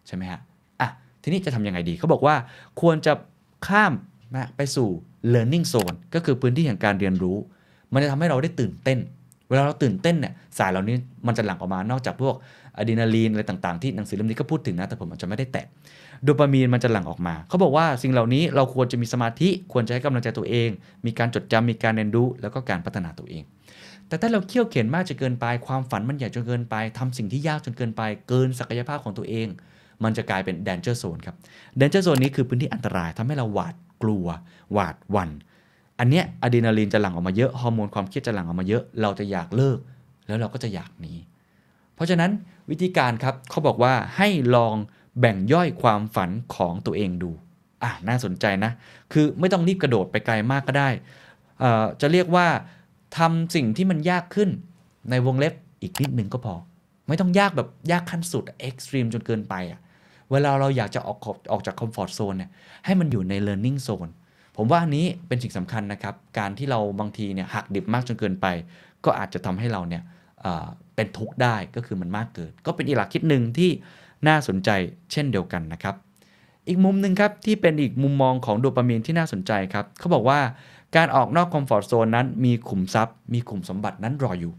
[0.07, 0.41] ใช่ไหมฮะ
[0.81, 0.89] อะ
[1.23, 2.37] ทีนี้จะทำยังไงดี เขาบอกว่า
[2.81, 3.13] ควรจะ
[3.69, 3.93] ข้าม
[4.35, 4.89] นะไปสู่
[5.35, 7.37] learning zone ก็คือพื้นที่แห่งการเรียนรู้
[7.93, 8.99] มันจะทำให้เราได้ตื่นเต้น
[9.49, 12.35] เวลาเราตื่นเต้นเนี่ยสารเหล่านี้มันจะหลั่งออกมานอกจากพวก
[12.77, 15.67] อะดรีนาลีนอะไรต่างๆที่หนังสือเล่มนี้ก็พูดถึงนะ แต่ผมอาจจะไม่ได้แตะ
[16.25, 20.69] โดปามีนมันจะหลั่งออกมา เขาบอกว่าสิ่งเหล่านี้เราควรจะมีสมาธิควรจะให้กำลังใจตัวเอง
[21.07, 23.43] มีการจดจำมีการเรียนรู้แล้วก็การพัฒนาตัวเอง
[24.09, 29.47] แต่ถ้าเราเขี่ยวเข็นมากจนเกินไป ความฝันมันใหญ่จนเกินไปทำสิ่งที่ยากจนเกินไป เกินศักยภาพของตัวเอง
[30.05, 31.37] มันจะกลายเป็น danger zone ครับ
[31.81, 34.27] danger zone นี้คือพื้นที่อันตรายทำให้เราหวาดกลัว
[34.73, 35.31] หวาดหวัน่น
[35.99, 39.79] อันเนี้ยอะดรีนาลีนจะหลั่งออกมาเยอะฮอร์โมนความเครียดจะหลั่งออกมาเยอะเราจะอยากเลิก
[40.27, 41.13] แล้วเราก็จะอยากหนี
[41.95, 42.31] เพราะฉะนั้น
[42.71, 44.75] วิธีการครับเขาบอกว่าให้ลอง
[45.21, 47.31] แบ่งย่อยความฝันของตัวเองดู
[47.83, 48.73] อะน่าสนใจนะ
[49.13, 50.89] คือไม่ต้องรีบกระโดดไปไกลมากก็ได้
[51.61, 52.47] เอ่อจะเรียกว่า
[53.19, 54.51] ทำสิ่งที่มันยากขึ้น
[55.11, 56.55] ในวงเล็บอีกนิดนึงก็พอ
[57.09, 59.81] ไม่ต้องยากแบบยากขั้นสุด extreme จนเกินไปอะ
[60.31, 62.51] เวลาเราอยากจะออกขอบออกจาก comfort zone เนี่ย
[62.85, 64.11] ให้มันอยู่ใน learning zone
[64.57, 68.47] ผมว่านี้เป็นสิ่งสำคัญนะครับ การที่เราบางทีเนี่ยหักดิบมากจนเกินไป
[69.05, 70.03] ก็อาจจะทำให้เราเนี่ย
[70.43, 73.71] เป็นทุกข์ได้ก็คือมันมากเกิน ก็เป็นอีกหลักคิดหนึ่งที่
[74.29, 74.71] น่าสนใจ
[75.13, 75.95] เช่นเดียวกันนะครับ
[76.69, 80.41] อีกมุมหนึ่งครับที่เป็นอีกมุมมองของโดปามีนที่น่าสนใจครับเขาบอกว่า
[80.97, 84.53] การออกนอก comfort zone นั้นมีขุมทรัพย์ มีขุมสมบัตินั้นรออยู่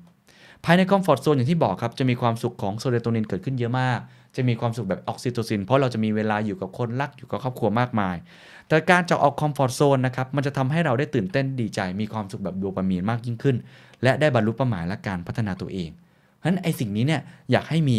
[0.65, 3.99] ภายใน comfort zone อย่างที่บอกครับจะมีความสุขของเซโรโทนินเกิดขึ้นเยอะมาก
[4.35, 8.15] จะมีความสุขแบบออกซิโตซิน เพราะเราจะมีเวลาอยู่กับคนรักอยู่กับครอบครัวมากมาย
[8.67, 13.55] แต่การจะออก comfort zone นะครับมันจะทำให้เราได้ตื่นเต้นดีใจมีความสุขแบบโดปามีนมากยิ่งขึ้น
[14.03, 15.89] และได้บรรลุเป้าหมายและการพัฒนาตัวเอง
[16.35, 17.21] เพราะฉะนั้นไอสิ่งนี้เนี่ย
[17.51, 17.97] อยากให้มี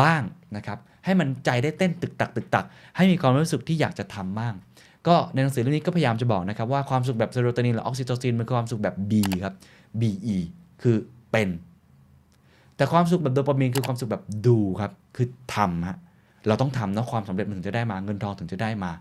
[0.00, 0.22] บ้าง
[0.56, 2.64] นะครับให้มันใจได้เต้นตึกตักตึกตัก
[2.96, 4.54] ให้มีความรู้สึกที่อยากจะทำบ้าง
[5.06, 9.12] ก็ในหนังสือเล่มนี้ก็พยายามจะบอกนะครับว่าความสุขแบบเซโรโทนินหรือออกซิโตซินมันคือความสุขแบบ B
[9.44, 9.54] ครับ
[10.00, 10.36] BE
[10.82, 10.96] คือ
[11.30, 11.48] เป็น
[12.76, 15.98] แต่ความสุขแบบโดปามีนคือความสุขแบบดูครับคือทำฮะ
[16.46, 18.92] เราต้องทำนะความสำเร็จมันถึงจะได้มาเงินทองถึงจะได้มา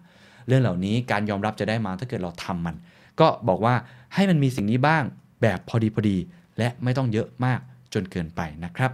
[0.47, 2.75] เรื่องเหล่านี้การยอมรับจะได้มาถ้าเกิดเราทำมัน
[3.19, 3.73] ก็บอกว่า
[4.13, 5.03] ให้มันมีสิ่งนี้บ้าง
[5.41, 6.17] แบบพอดีพอดี
[6.57, 7.59] และไม่ต้องเยอะมาก
[7.93, 8.91] จนเกินไปนะครับ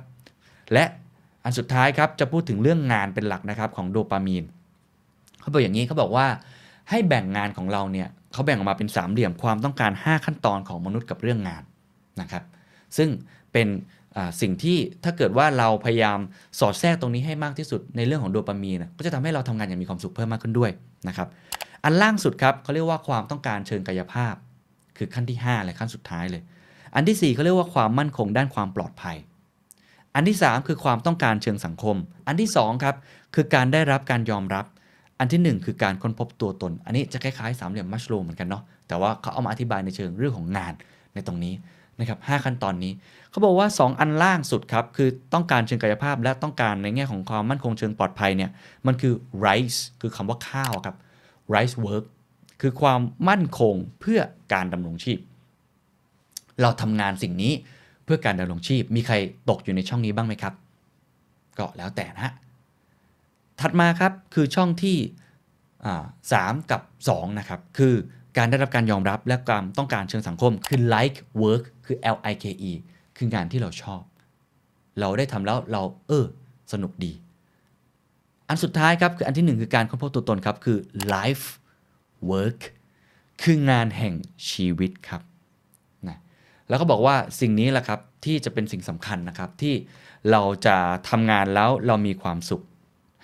[0.73, 0.85] และ
[1.43, 4.43] อันสุดท้ายครับจะพูดถึงเรื่องงานเป็นหลักนะครับของโดปามีน
[5.39, 6.27] เขาบอกอย่างนี้เขาบอกว่า
[6.89, 11.63] ให้แบ่งงานของเราเนี่ยเขาแบ่งออกมาเป็นสามเหลี่ยมความต้องการ 5 ขั้นตอนของมนุษย์กับเรื่องงาน
[12.21, 12.43] นะครับ
[12.97, 13.09] ซึ่ง
[13.51, 13.67] เป็น
[14.41, 16.19] สิ่งที่ถ้าเกิดว่าเราพยายาม
[16.59, 20.71] สอดแทรกตรงนี้ให้มากที่สุดในเรื่องของโดปามีนะก็จะทำให้เราทำงานอย่างมีความสุขเพิ่มมากขึ้นด้วย
[21.07, 21.27] นะครับ
[21.83, 24.33] อันล่างสุดครับเขาเรียกว่าความต้องการเชิงกายภาพ
[24.97, 26.41] คือขั้นที่5และขั้นสุดท้ายเลย
[26.95, 29.17] อันที่4เขาเรียกว่าความมั่นคงด้านความปลอดภัย
[30.15, 31.95] อันที่ 3 คือความต้องการเชิงสังคม
[32.27, 32.95] อันที่2ครับ
[33.35, 34.65] คือการได้รับการยอมรับ
[35.19, 40.73] อันที่ 1 คือการค้นพบตัวตน อันนี้จะคล้ายๆสามเหลี่ยมมัชโลเหมือนกันเนาะแต่ว่าเขาเอามาอธิบายในเชิงเรื่องของงาน
[41.13, 41.53] ในตรงนี้
[41.99, 42.91] นะครับหขั้นตอนนี้
[43.29, 48.51] เขาบอกว่า 2 อันล่างสุดครับ คือต้องการเชิงกายภาพและต้องการในแง่ของความมั่นคงเชิงปลอดภัยเนี่ย
[48.87, 49.13] มันคือ
[49.45, 50.95] rice คือคำว่าข้าวครับ
[51.55, 52.05] rice work
[52.61, 54.19] คือความมั่นคงเพื่อ
[54.53, 55.19] การดำรงชีพ
[56.61, 57.53] เราทำงานสิ่งนี้
[58.05, 59.15] เพื่อการดำรงชีพ มีใคร
[59.49, 60.53] ตกอยู่ในช่องนี้บ้างไหมครับ
[61.59, 62.33] ก็แล้วแต่นะฮะ
[63.59, 64.97] ถัดมาครับคือช่องที่
[66.31, 67.93] สามกับ 2 นะครับ คือ
[68.37, 72.71] การได้รับการยอมรับและความต้องการเชิงสังคมคือ like work คือ L I K E
[73.17, 74.01] คืองานที่เราชอบ
[74.99, 76.25] เราได้ทำแล้วเราเออ
[76.73, 77.13] สนุกดี
[78.47, 80.77] อันสุดท้ายครับ คืออันที่หนึ่งคือการค้นพบตัวตนครับ คือ
[81.13, 81.45] life
[82.31, 82.59] work
[83.43, 84.13] คืองานแห่ง
[84.49, 85.21] ชีวิตครับ
[86.07, 86.17] นะ
[86.69, 89.73] แล้วก็บอกว่าสิ่งนี้แหละครับ ที่จะเป็นสิ่งสำคัญนะครับ ที่
[90.31, 90.75] เราจะ
[91.09, 92.63] ทำงานแล้วเรามีความสุข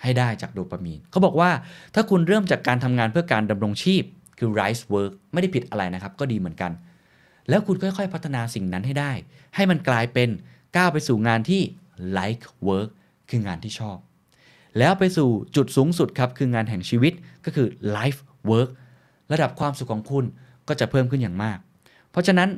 [0.02, 1.50] ให้ได้จากโดปามีนเขาบอกว่า
[1.94, 4.04] ถ้าคุณเริ่มจากการทำงานเพื่อการดำรงชีพ
[4.38, 6.72] คือ rice work ไม่ได้ผิดอะไรนะครับ ก็ดีเหมือนกัน
[7.48, 9.12] แล้วคุณค่อยๆ พัฒนาสิ่งนั้นให้ได้
[9.54, 10.28] ให้มันกลายเป็น
[10.76, 11.62] ก้าวไปสู่งานที่
[12.16, 12.88] like work
[13.30, 13.98] คืองานที่ชอบ
[14.78, 17.12] แล้วไปสู่จุดสูงสุดครับ คืองานแห่งชีวิต
[17.44, 18.70] ก็คือ life work
[19.32, 20.24] ระดับความสุขของคุณ
[20.68, 21.58] ก็จะเพิ่มขึ้นอย่างมาก
[22.10, 22.48] เพราะฉะนั้น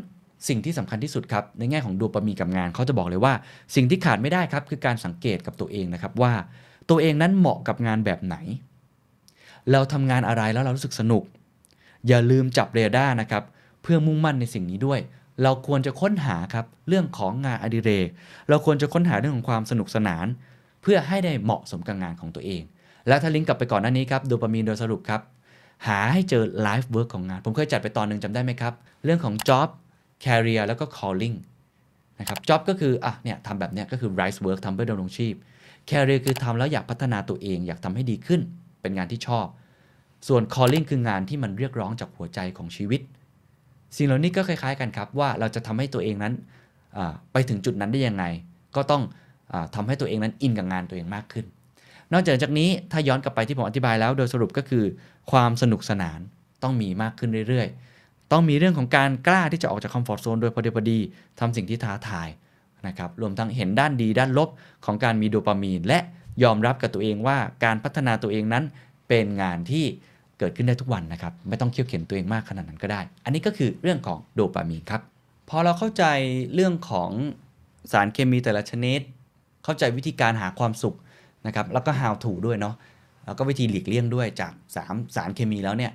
[0.48, 3.34] สิ่งที่สำคัญที่สุดครับ ในแง่ของโดปามีนกับงานเขาจะบอกเลยว่า
[3.74, 6.32] สิ่งที่ขาดไม่ได้ครับ คือการสังเกตกับตัวเองนะครับว่า
[6.90, 8.36] ตัวเองนั้นเหมาะกับงานแบบไหน
[9.72, 11.22] เราทำงานอะไรแล้วเรารู้สึกสนุก
[12.08, 13.42] อย่าลืมจับเรดาร์นะครับ
[13.86, 15.00] เพื่อมุ่งมั่นในสิ่งนี้ด้วย
[15.42, 18.08] เราควรจะค้นหาครับเรื่องของงานอดิเรก
[18.48, 20.26] เราควรจะค้นหาเรื่องของความสนุกสนาน
[20.82, 22.62] เพื่อให้ได้เหมาะสมกับงานของตัวเอง
[23.08, 25.20] และถ้าลิงก์กลับไปก่อนหน้านี้ครับโดปามีนโดยสรุปครับ
[25.86, 28.74] หาให้เจอ life work ของงาน ผมเคยจัดไปตอนหนึ่งจำได้ไหมครับ
[29.04, 29.68] เรื่องของ job
[30.24, 31.36] career แล้วก็ calling
[32.20, 35.34] นะครับ job ก็คืออะเนี่ยทำแบบเนี้ยก็คือ rice work ทำเพื่อดำรงชีพ
[35.90, 38.40] career คือทำแล้วอยากพัฒนาตัวเอง อยากทำให้ดีขึ้น
[38.82, 39.46] เป็นงานที่ชอบ
[40.28, 43.00] ส่วน calling คืองานที่มันเรียกร้องจากหัวใจของชีวิต
[43.96, 46.32] สิ่งเหล่านี้ก็คล้าย ๆกันครับว่าเราจะทำให้ตัวเองนั้น
[47.32, 48.24] ไปถึงจุดนั้นได้ยังไง
[48.76, 49.02] ก็ต้อง
[49.52, 51.46] อาทำให้ตัวเองนั้นอินกับงานตัวเองมากขึ้น
[52.12, 54.84] นอกจากจากนี้ถ้าย้อนกลับไปที่ผมอธิบายแล้ว โดยสรุปก็คือ
[55.30, 56.20] ความสนุกสนาน
[56.62, 60.98] ต้องมีมากขึ้นเรื่อยๆ ต้องมีเรื่องของการกล้าที่จะออกจากคอมฟอร์ทโซนโดยพอดีพอดี
[61.40, 62.28] ทำสิ่งที่ท้าทาย
[62.86, 64.48] นะครับรวมทั้งเห็นด้านดีด้านลบ
[64.84, 65.98] ของการมีโดปามีน และ
[66.42, 68.64] ยอมรับกับตัวเองว่าการพัฒนาตัวเองนั้น
[69.08, 69.86] เป็นงานที่
[70.38, 75.02] เกิดขึ้นได้ทุกวันนะครับ ไม่ต้องเคี่ยวเข็นตัวเองมากขนาดนั้นก็ได้ อันนี้ก็คือเรื่องของโดปามีนครับ
[75.48, 76.04] พอเราเข้าใจ
[76.54, 77.10] เรื่องของ
[77.92, 79.00] สารเคมีแต่ละชนิด
[79.64, 80.96] เข้าใจวิธีการหาความสุข
[81.46, 82.74] นะครับ แล้วก็ how to ด้วยเนาะ
[83.26, 84.52] แล้วก็วิธีหลีกเลี่ยงด้วยจาก
[84.84, 85.92] 3 สารเคมีแล้วเนี่ย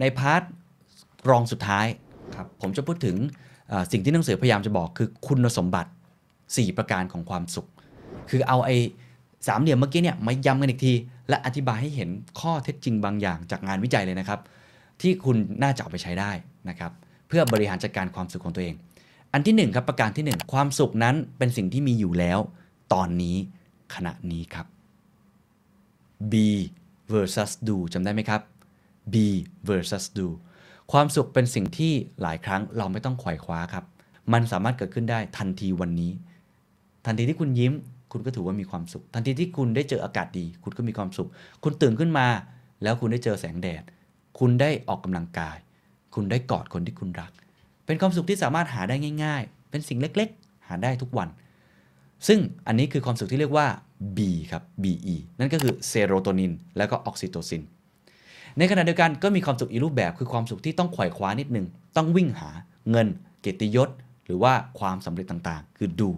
[0.00, 0.42] ในพาร์ท
[1.30, 1.86] รองสุดท้าย
[2.36, 3.16] ครับ ผมจะพูดถึง
[3.92, 5.90] สิ่งที่หนังสือพยายามจะบอกคือคุณสมบัติ
[6.32, 7.66] 4 ประการของความสุข
[8.30, 8.76] คือเอาไอ้
[9.46, 10.94] สามเหลี่ยมเมื่อกี้เนี่ยมาย้ำกันอีกที
[11.28, 12.08] และอธิบายให้เห็น
[12.40, 14.40] ข้อเท็จจริงบางอย่างจากงานวิจัยเลยนะครับ
[15.00, 16.32] ที่คุณน่าจะเอาไปใช้ได้
[16.68, 16.92] นะครับ
[17.28, 18.74] เพื่อบริหารจัดการความสุขของตัวเอง
[19.32, 22.38] อันที่หนึ่งครับประการที่หนึ่งความสุขนั้นเป็นสิ่งที่มีอยู่แล้ว
[22.92, 23.36] ตอนนี้
[23.94, 24.66] ขณะนี้ครับ
[26.32, 26.46] be
[27.12, 28.40] versus do จำได้ไหมครับ
[29.12, 29.26] be
[29.68, 30.28] versus do
[30.92, 31.92] ความสุขเป็นสิ่งที่
[32.22, 33.84] หลายครั้งเราไม่ต้องไขว่คว้าครับ
[34.32, 36.12] มันสามารถเกิดขึ้นได้ทันทีวันนี้
[37.06, 37.72] ทันทีที่คุณยิ้ม
[38.14, 41.28] คุณก็ถือว่ามีความสุข ทันทีที่คุณได้เจออากาศดี คุณก็มีความสุข
[41.64, 42.26] คุณตื่นขึ้นมา
[42.82, 43.82] แล้วคุณได้เจอแสงแดด
[44.38, 45.56] คุณได้ออกกำลังกาย
[46.14, 47.30] คุณได้กอดคนที่คุณรัก
[47.86, 51.28] เป็นความสุขที่สามารถหาได้ง่าย ๆ เป็นสิ่งเล็กๆ หาได้ทุกวัน
[52.26, 53.66] ซึ่งอันนี้คือความสุขที่เรียกว่า
[54.16, 54.18] B
[54.50, 57.62] ครับ BE นั่นก็คือเซโรโทนินแล้วก็ออกซิโตซิน
[58.58, 62.50] ในขณะเดียวกันก็มีความสุขอีกรูปแบบคือความสุขที่ต้องขว่คว้านิดนึง ต้องวิ่งหา
[62.90, 63.08] เงิน
[63.40, 63.88] เกียรติยศ
[64.26, 66.10] หรือว่าความสำเร็จต่างๆ คือดู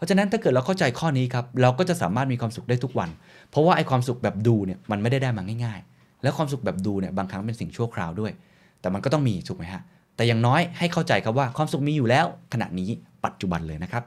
[0.00, 3.10] เพราะฉะนั้นถ้าเกิดเราเข้าใจข้อนี้ครับเราก็จะสามารถมีความสุขได้ทุกวัน
[3.50, 8.32] เพราะว่าไอ้ความสุขแบบดูเนี่ยมันไม่ได้ได้มาง่ายๆ แล้วความสุขแบบดูเนี่ยบางครั้งเป็นสิ่งชั่วคราวด้วย
[8.80, 9.82] แต่มันก็ต้องมีถูกไหมฮะ
[10.16, 12.90] แต่อย่างน้อยให้เข้าใจครับว่าความสุขมีอยู่แล้ว ขณะนี้
[13.24, 14.02] ปัจจุบันเลยนะครับ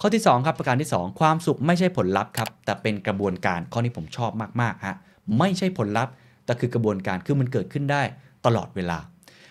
[0.00, 4.30] ข้อที่ 2 ครับประการที่ 2 ความสุขไม่ใช่ผลลัพธ์ครับแต่เป็นกระบวนการข้อนี้ผมชอบ
[4.60, 4.96] มากๆฮะ
[5.38, 6.12] ไม่ใช่ผลลัพธ์
[6.44, 8.02] แต่คือกระบวนการคือมันเกิดขึ้นได้
[8.46, 8.98] ตลอดเวลา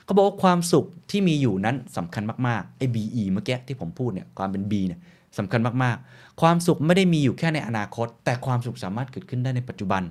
[0.06, 5.00] เขาบอกว่าความสุขที่มีอยู่นั้นสำคัญมากๆไอ้ BE เมื่อกี้ที่ผมพูดเนี่ยความเป็น B เนี่ย
[5.38, 10.04] สำคัญมากๆ ความสุขไม่ได้มีอยู่แค่ในอนาคต แต่ความสุขสามารถเกิดขึ้นได้ในปัจจุบัน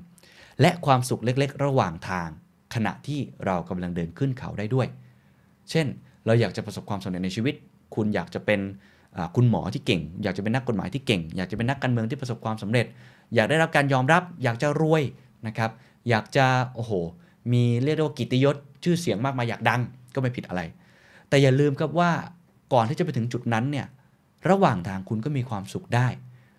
[0.61, 2.28] และความสุขเล็กๆ ระหว่างทาง
[2.75, 4.86] ขณะที่เรากำลังเดินขึ้นเขาได้ด้วย
[5.70, 5.86] เช่น
[6.27, 7.55] เราอยากจะประสบความสำเร็จในชีวิต
[7.94, 8.61] คุณอยากจะเป็น
[9.36, 12.86] คุณหมอที่เก่ง อยากจะเป็นนักกฎหมายที่เก่ง อยากจะเป็นนักการเมืองที่ประสบความสำเร็จ
[13.35, 15.03] อยากได้รับการยอมรับ อยากจะรวย
[15.47, 15.70] นะครับ
[16.09, 16.93] อยากจะโอ้โห
[17.53, 19.81] มีเรียกได้ว่ากิติยศชื่อเสียงมากมายอยากดัง
[20.15, 20.62] ก็ไม่ผิดอะไร
[21.28, 22.11] แต่อย่าลืมครับว่า
[22.73, 23.86] ก่อนที่จะไปถึงจุดนั้นเนี่ย
[24.51, 26.09] ระหว่างทางคุณก็มีความสุขได้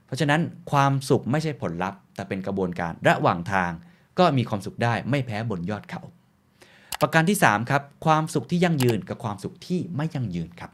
[0.05, 0.41] เพราะฉะนั้น
[0.71, 3.71] ความสุขไม่ใช่ผลลัพธ์ แต่เป็นกระบวนการระหว่างทาง
[4.19, 6.01] ก็มีความสุขได้ไม่แพ้บนยอดเขา
[7.01, 10.71] ประการที่3ครับความสุขที่ยั่งยืนกับความสุขที่ไม่ยั่งยืนครับ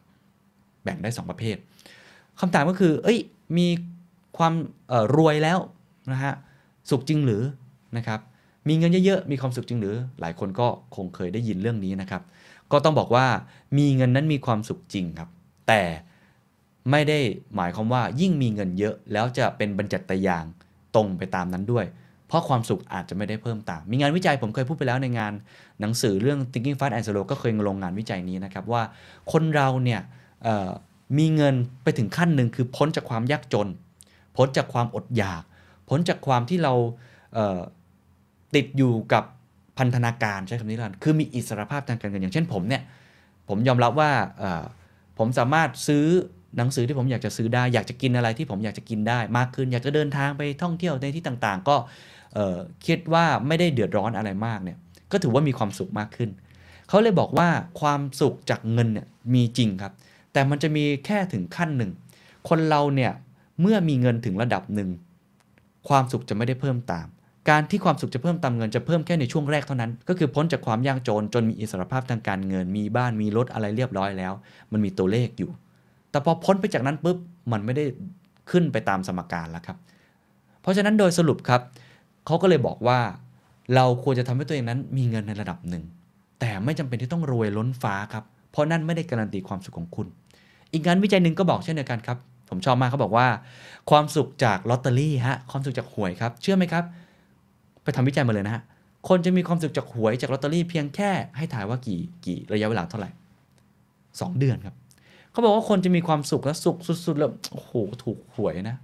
[0.83, 1.55] แบ่งได้ 2 ประเภท
[2.39, 3.19] คำถามก็คือ เอ้ย
[3.57, 3.67] มี
[4.37, 4.53] ความ
[5.17, 5.59] รวยแล้ว
[6.11, 6.33] นะฮะ
[6.89, 7.43] สุขจริงหรือ
[7.97, 8.19] นะครับ
[8.67, 12.21] มีเงินเยอะๆ มีความสุขจริงหรือ หลายคนก็คงเคยได้ยินเรื่องนี้นะครับ
[12.71, 13.25] ก็ต้องบอกว่า
[13.77, 15.29] มีเงินนั้นมีความสุขจริงครับ
[15.67, 15.81] แต่
[16.91, 17.19] ไม่ได้
[17.55, 20.45] หมายความว่ายิ่งมีเงินเยอะ แล้วจะเป็นบรรจัตยาง
[20.95, 21.85] ตรงไปตามนั้นด้วย
[22.27, 25.33] เพราะความสุขอาจจะไม่ได้เพิ่มตาม มีงานวิจัยผมเคยพูดไปแล้วในงาน
[25.81, 28.83] หนังสือเรื่อง Thinking Fast and Slow ก็เคยลงงานวิจัยนี้นะครับว่า
[29.31, 30.01] คนเราเนี่ย
[31.17, 33.67] มีเงินไปถึงขั้นหนึ่งคือพ้นจากความยากจน
[34.37, 35.43] พ้นจากความอดอยาก
[35.89, 36.73] พ้นจากความที่เรา
[37.33, 39.23] เติดอยู่กับ
[39.77, 42.83] พันธนาการใช้คำนี้แล้วคือมีอิสรภาพทางการเงินอย่างเช่นผมเนี่ย
[43.49, 44.11] ผมยอมรับว่า
[45.17, 46.05] ผมสามารถซื้อ
[46.57, 51.75] หนังสือที่ผมอยากจะซื้อได้ อยากจะกินอะไรที่ผมอยากจะกินได้มากขึ้น อยากจะเดินทางไปท่องเที่ยวในที่ต่างๆ ก็
[52.85, 54.77] คิดว่าไม่ได้เดือดร้อนอะไรมากเนี่ย
[55.11, 56.29] ก็ถือว่ามีความสุขมากขึ้น
[56.87, 57.49] เขาเลยบอกว่า
[57.81, 59.93] ความสุขจากเงินเนี่ยมีจริงครับ
[60.33, 61.91] แต่มันจะมีแค่ถึงขั้นหนึ่ง
[62.49, 63.11] คนเราเนี่ย
[63.61, 64.89] เมื่อมีเงินถึงระดับหนึ่ง
[65.89, 67.07] ความสุขจะไม่ได้เพิ่มตาม
[67.49, 74.33] การที่ความสุขจะเพิ่มตามเงินจะเพิ่มแค่ในช่วงแรกเท่านั้น ก็คือพ้นจากความยากจนจนมีอิสรภาพทางการเงิน มีบ้านมีรถอะไรเรียบร้อยแล้ว
[74.71, 75.51] มันมีตัวเลขอยู่
[76.11, 77.17] แต่พอพ้นไปจากนั้นปุ๊บ
[77.51, 77.85] มันไม่ได้
[78.51, 79.77] ขึ้นไปตามสมการแล้วครับ
[80.61, 81.61] เพราะฉะนั้นโดยสรุปครับ
[82.25, 82.99] เขาก็เลยบอกว่า
[83.75, 85.83] เราควรจะทำให้ตัวเองนั้นมีเงินในระดับหนึ่ง
[86.39, 90.07] แต่ไม่จำเป็นที่ต้องรวยล้นฟ้าครับ เพราะนั่นไม่ได้การันตีความสุขของคุณ
[90.73, 92.17] อีกงานวิจัยหนึ่งก็บอกเช่นเดียวกันครับ
[92.49, 93.27] ผมชอบมากเขาบอกว่า
[93.89, 96.83] ความสุขจากลอตเตอรี่ฮะความสุขจากหวยครับเชื่อไหมครับ
[97.83, 98.63] ไปทำวิจัยมาเลยนะฮะ
[99.07, 103.09] คนจะมีความสุขจากหวยจากลอตเตอรี่เพียงแค่ให้ถ่ายว่ากี่กี่ระยะเวลาเท่าไหร่
[104.21, 104.75] สองเดือนครับ
[105.31, 107.71] เขาบอกว่าคนจะมีความสุขและสุขสุดๆแล้วโอ้โห
[108.03, 108.77] ถูกหวยนะ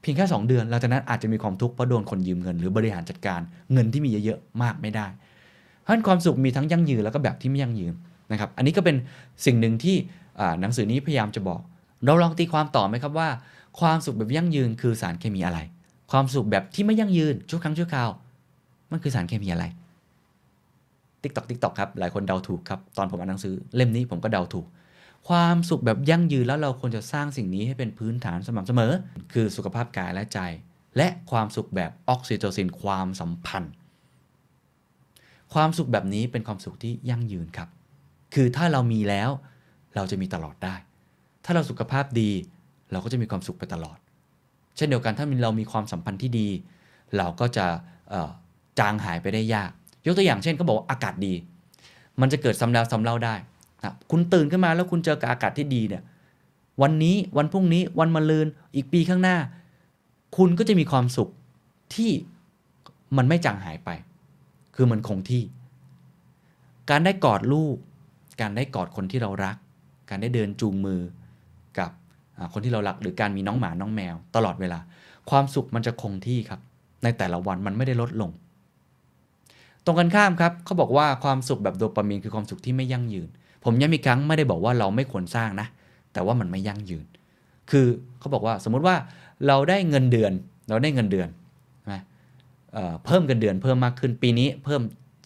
[0.00, 3.40] เพียงแค่ 2 เดือนหลังจากนั้นอาจจะมีความทุกข์เพราะโดนคนยืมเงิน หรือบริหารจัดการ
[3.72, 5.06] เงินที่มีเยอะๆมากไม่ได้
[5.82, 7.92] เพราะนั้นความสุขมีทั้งยั่งยืนแล้วก็แบบที่ไม่ยั่งยืน
[8.32, 8.96] นะครับ อันนี้ก็เป็น
[9.46, 9.96] สิ่งหนึ่งที่
[10.60, 11.60] หนังสือนี้พยายามจะบอก
[12.04, 13.28] เราลองตีความต่อไหมครับว่า
[13.80, 15.58] ความสุขแบบยั่งยืนคือสารเคมีอะไร
[16.10, 18.08] ความสุขแบบที่ไม่ยั่งยืนชั่วครั้งชั่วคราว
[18.90, 19.64] มันคือสารเคมีอะไร
[21.22, 24.66] ติ๊กตอกติ๊กตอกครับ หลายคนเดาถูกครับ ตอนผมอ่านหนังสือเล่มนี้ผมก็เดาถูก
[25.28, 28.92] ความสุขแบบยั่งยืนแล้วเราควรจะสร้างสิ่งนี้ให้เป็นพื้นฐานสม่ำเสมอ
[29.32, 30.38] คือสุขภาพกายและใจ
[30.96, 33.72] และความสุขแบบออกซิโตซินความสัมพันธ์
[35.54, 37.68] ความสุขแบบนี้เป็นความสุขที่ยั่งยืนครับ
[38.34, 39.30] คือถ้าเรามีแล้ว
[39.94, 40.74] เราจะมีตลอดได้
[41.44, 42.30] ถ้าเราสุขภาพดี
[42.92, 43.98] เราก็จะมีความสุขไปตลอด
[44.76, 46.48] เช่นเดียวกันถ้าเรามีความสัมพันธ์ที่ดี
[47.16, 47.66] เราก็จะ
[48.78, 49.70] จางหายไปได้ยาก
[50.06, 51.34] ยกตัวอย่างเช่นเขาบอกว่าอากาศดี
[52.20, 53.34] มันจะเกิดซ้ำแล้วซ้ำเล่าได้
[54.10, 56.02] คุณตื่นขึ้นมาแล้วคุณเจอกับอากาศที่ดีเนี่ย
[56.82, 59.36] วันนี้วันพรุ่งนี้วันมะรืนอีกปีข้างหน้า
[60.36, 61.28] คุณก็จะมีความสุข
[61.94, 62.10] ที่
[63.16, 63.90] มันไม่จางหายไป
[64.74, 65.42] คือมันคงที่
[66.90, 67.76] การได้กอดลูก
[68.40, 69.56] การได้กอดคนที่เรารัก
[70.10, 71.00] การได้เดินจูงมือ
[71.78, 71.90] กับ
[72.52, 74.78] คนที่เรารัก หรือการมีน้องหมาน้องแมว ตลอดเวลา
[75.30, 76.60] ความสุขมันจะคงที่ครับ
[77.02, 78.30] ในแต่ละวันมันไม่ได้ลดลง
[79.84, 83.28] ตรงกันข้ามครับเขาบอกว่าความสุขแบบโดปามีนคือความสุขที่ไม่ยั่งยืน
[83.66, 85.66] ผมย้ำอีกครั้งไม่ได้บอกว่าเราไม่ควรสร้างนะ
[86.12, 87.06] แต่ว่ามันไม่ยั่งยืน
[87.70, 87.86] คือ
[88.18, 88.96] เขาบอกว่าสมมุติว่า
[89.46, 90.32] เราได้เงินเดือน
[90.68, 91.28] เราได้เงินเดือน
[91.80, 91.96] ใช่ไหม
[92.72, 94.80] เเพิ่มเงินเดือนเพิ่มมากขึ้นปีนี้เพิ่ม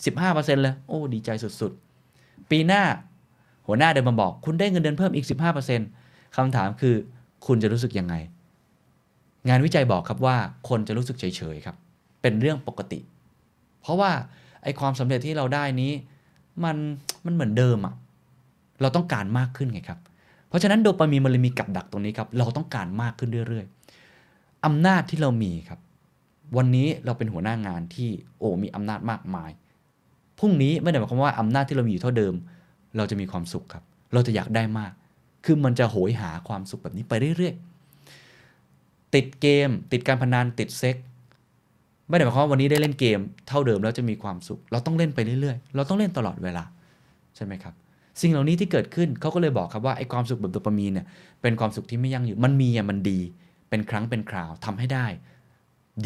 [0.05, 2.83] 15%เลยโอ้ดีใจสุดๆ ปีหน้า
[3.67, 5.27] หัวหน้าเดินมาบอก คุณได้เงินเดือนเพิ่มอีก
[5.81, 6.95] 15%คำถามคือ
[7.47, 8.15] คุณจะรู้สึกยังไง
[9.49, 10.37] งานวิจัยบอกครับว่า
[10.69, 11.77] คนจะรู้สึกเฉยๆครับ
[12.23, 13.01] เป็นเรื่องปกติ
[13.81, 14.11] เพราะว่า
[14.63, 15.93] ไอความสำเร็จที่เราได้นี้
[16.65, 16.77] มัน
[17.25, 17.95] มันเหมือนเดิมอะ
[18.81, 19.99] เราต้องการมากขึ้นไงครับ
[20.49, 25.81] เพราะฉะนั้นโดปามีนมันเลยมีกับดักตรงนี้ครับ เราต้องการมากขึ้นเรื่อยๆอำนาจที่เรามีครับ
[26.57, 29.51] วันนี้เราเป็นหัวหน้างานที่โอ้มีอำนาจมากมาย
[30.39, 32.35] พรุ่งนี้ไม่ได้หมายความว่าอำนาจที่เรามีอยู่เท่าเดิม
[32.97, 34.93] เราจะมีความสุขครับ เราจะอยากได้มาก
[35.45, 40.97] คือมันจะโหยหาความสุขแบบนี้ไปเรื่อยๆติดเกม ติดการพนันติดเซ็ก
[42.09, 46.65] ไม่ได้หมายความว่าวันนี้ได้เล่นเกม เท่าเดิมแล้วจะมีความสุข เราต้องเล่นไปเรื่อยๆ เราต้องเล่นตลอดเวลา
[47.37, 47.75] ใช่ไหมครับ
[48.21, 51.07] สิ่งเหล่านี้ที่เกิดขึ้นเขาก็เลยบอกครับว่าไอ้ความสุขแบบโดปามีนเนี่ย
[51.43, 53.19] เป็นความสุขที่ไม่ยั่งยืนมันมีอะมันดี
[53.71, 55.07] เป็นครั้งเป็นคราวทำให้ได้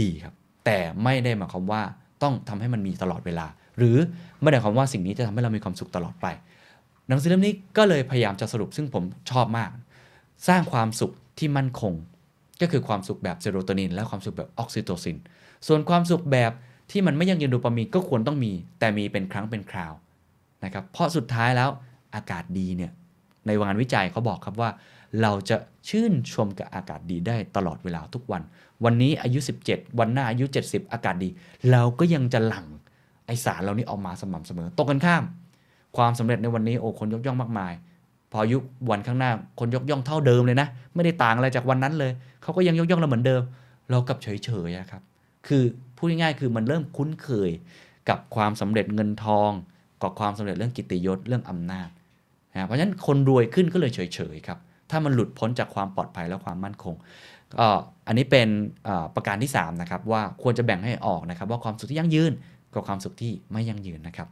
[0.01, 0.35] ดีครับ
[0.65, 1.83] แต่ไม่ได้หมายความว่า
[2.23, 3.47] ต้องทำให้มันมีตลอดเวลา
[3.79, 3.97] หรือ
[4.41, 6.27] ไม่ได้หมายความว่าสิ่งนี้จะทำให้เรามีความสุขตลอดไป
[7.09, 9.71] หนังสือเล่มนี้ก็เลยพยายามจะสรุปซึ่งผมชอบมาก
[10.49, 11.93] สร้างความสุขที่มั่นคง
[12.61, 15.17] ก็คือความสุขแบบเซโรโทนิน และความสุขแบบออกซิโตซิน
[15.67, 16.53] ส่วนความสุขแบบ
[16.91, 19.93] ที่มันไม่ยั่งยืนโดปามีนก็ควรต้องมี แต่มีเป็นครั้งเป็นคราว
[20.65, 21.71] นะครับเพราะสุดท้ายแล้ว
[22.15, 22.93] อากาศดีเนี่ย
[23.47, 24.71] ในงานวิจัยเขาบอกครับว่า
[25.23, 25.57] เราจะ
[25.89, 28.43] ชื่นชมกับอากาศดีได้ตลอดเวลาทุกวัน
[28.85, 31.29] วันนี้อายุ 17 วันหน้าอายุ 70 อากาศดี
[31.71, 32.67] เราก็ยังจะหลั่ง
[33.27, 35.25] ไอสารเหล่านี้ออกมาสม่ำเสมอตรงกันข้าม
[35.97, 37.73] ความสำเร็จในวันนี้โอ้คนยกย่องมากมาย
[38.33, 38.59] พออายุ
[38.91, 42.13] วันข้างหน้าคนยกย่องเท่าเดิมเลยนะ ไม่ได้ต่างอะไรจากวันนั้นเลย
[42.43, 43.43] เขาก็ยังยกย่องเราเหมือนเดิม
[43.91, 44.29] เรากับเฉ
[44.69, 45.03] ยๆอะครับ
[45.47, 45.63] คือ
[45.97, 47.51] พูดง่ายๆคือมันเริ่มคุ้นเคย
[48.09, 49.51] กับความสำเร็จเงินทอง
[50.03, 51.89] กับความสำเร็จเรื่องกิตติยศเรื่องอำนาจ
[52.55, 54.59] นะเพราะฉะนั้นคนรวยขึ้นก็เลยเฉยๆครับ
[54.91, 56.95] ถ้ามันหลุดพ้นจากความปลอดภัยและความมั่นคง
[57.55, 57.67] ก็
[58.07, 58.49] อันนี้เป็น
[59.15, 62.33] ประการที่3นะครับว่าควรจะแบ่งให้ออกนะครับ ว่าความสุขที่ยั่งยืน
[62.75, 64.29] กับความสุขที่ไม่ยั่งยืนนะครับ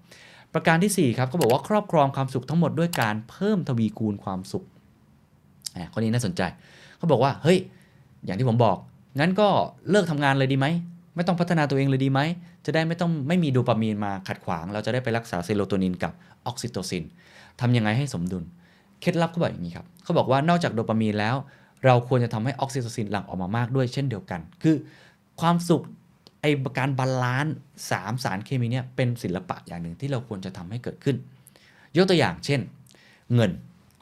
[0.55, 4.65] ประการที่4ครับเขาบอกว่าครอบครองความสุขทั้งหมดด้วยการเพิ่มทวีคูณความสุข
[5.77, 6.43] อ่าข้อนี้น่าสนใจ
[6.99, 7.59] เขาบอกว่าเฮ้ย
[8.25, 8.77] อย่างที่ผมบอก
[9.21, 9.49] งั้นก็
[9.91, 10.67] เลิกทำงานเลยดีไหม
[11.17, 12.21] ไม่ต้องพัฒนาตัวเองเลยดีไหม
[12.67, 16.13] จะได้ไม่ต้องไม่มีโดปามีนมาขัดขวาง เราจะได้ไปรักษาเซโรโทนินกับ
[16.47, 17.05] ออกซิโตซิน
[17.61, 18.45] ทำยังไงให้สมดุล
[19.01, 21.37] เคล็ดลับเขาบอกอย่างนี้ครับเขาบอกว่านอกจากโดปามีนแล้ว
[21.85, 24.77] เราควรจะทำให้ออกซิโตซินหลั่งออกมามากด้วยเช่นเดียวกัน คือ
[25.41, 25.83] ความสุข
[26.41, 26.47] ไอ
[26.79, 27.55] การ balance
[27.91, 31.17] สามสารเคมีเนี่ยเป็นศิลปะอย่างหนึ่งที่เราควรจะทำให้เกิดขึ้น
[31.97, 32.61] ยกตัวอย่างเช่น
[33.35, 33.51] เงิน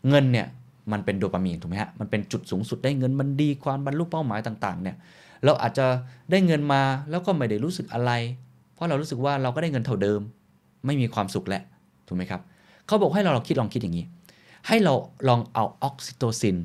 [0.09, 0.47] เงินเนี่ย
[0.93, 4.97] มันเป็นโดปามีนถูกไหมฮะมันเป็นจุดสูงสุดได้เงินมันดีความบรรลุเป้าหมายต่างๆเนี่ย
[5.45, 5.87] เราอาจจะ
[6.31, 8.13] ได้เงินมาแล้วก็ไม่ได้รู้สึกอะไร
[8.75, 10.21] เพราะเรารู้สึกว่าเราก็ได้เงินเท่าเดิม
[10.87, 11.63] ไม่มีความสุขแล้ว
[12.07, 12.41] ถูกไหมครับ
[12.91, 14.07] เขาบอกให้เราลองคิดลองคิดอย่างนี้
[14.67, 14.95] ให้เรา
[15.29, 16.57] ลองเอาออกซิโตซิน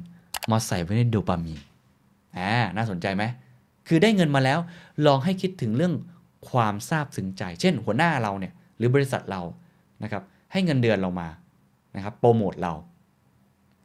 [0.51, 1.59] มาใส่ไว้ในโดปามีน
[2.37, 3.23] อ่าน่าสนใจไหม
[3.87, 4.59] คือได้เงินมาแล้ว
[5.05, 5.93] ลองให้คิดถึงเรื่อง
[6.49, 9.41] ความซาบซึ้งใจ เช่น หัวหน้าเราเนี่ยหรือบริษัทเรา
[10.03, 11.27] นะครับให้เงินเดือนเรามา
[11.95, 12.73] นะครับโปรโมทเรา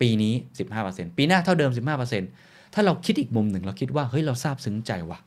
[0.00, 0.34] ปีนี้
[0.76, 1.70] 15%ปีหน้าเท่าเดิม
[2.22, 5.18] 15%ถ้าเราคิดอีกมุมหนึ่งเราคิดว่าเฮ้ยเราซาบซึ้งใจว่ะ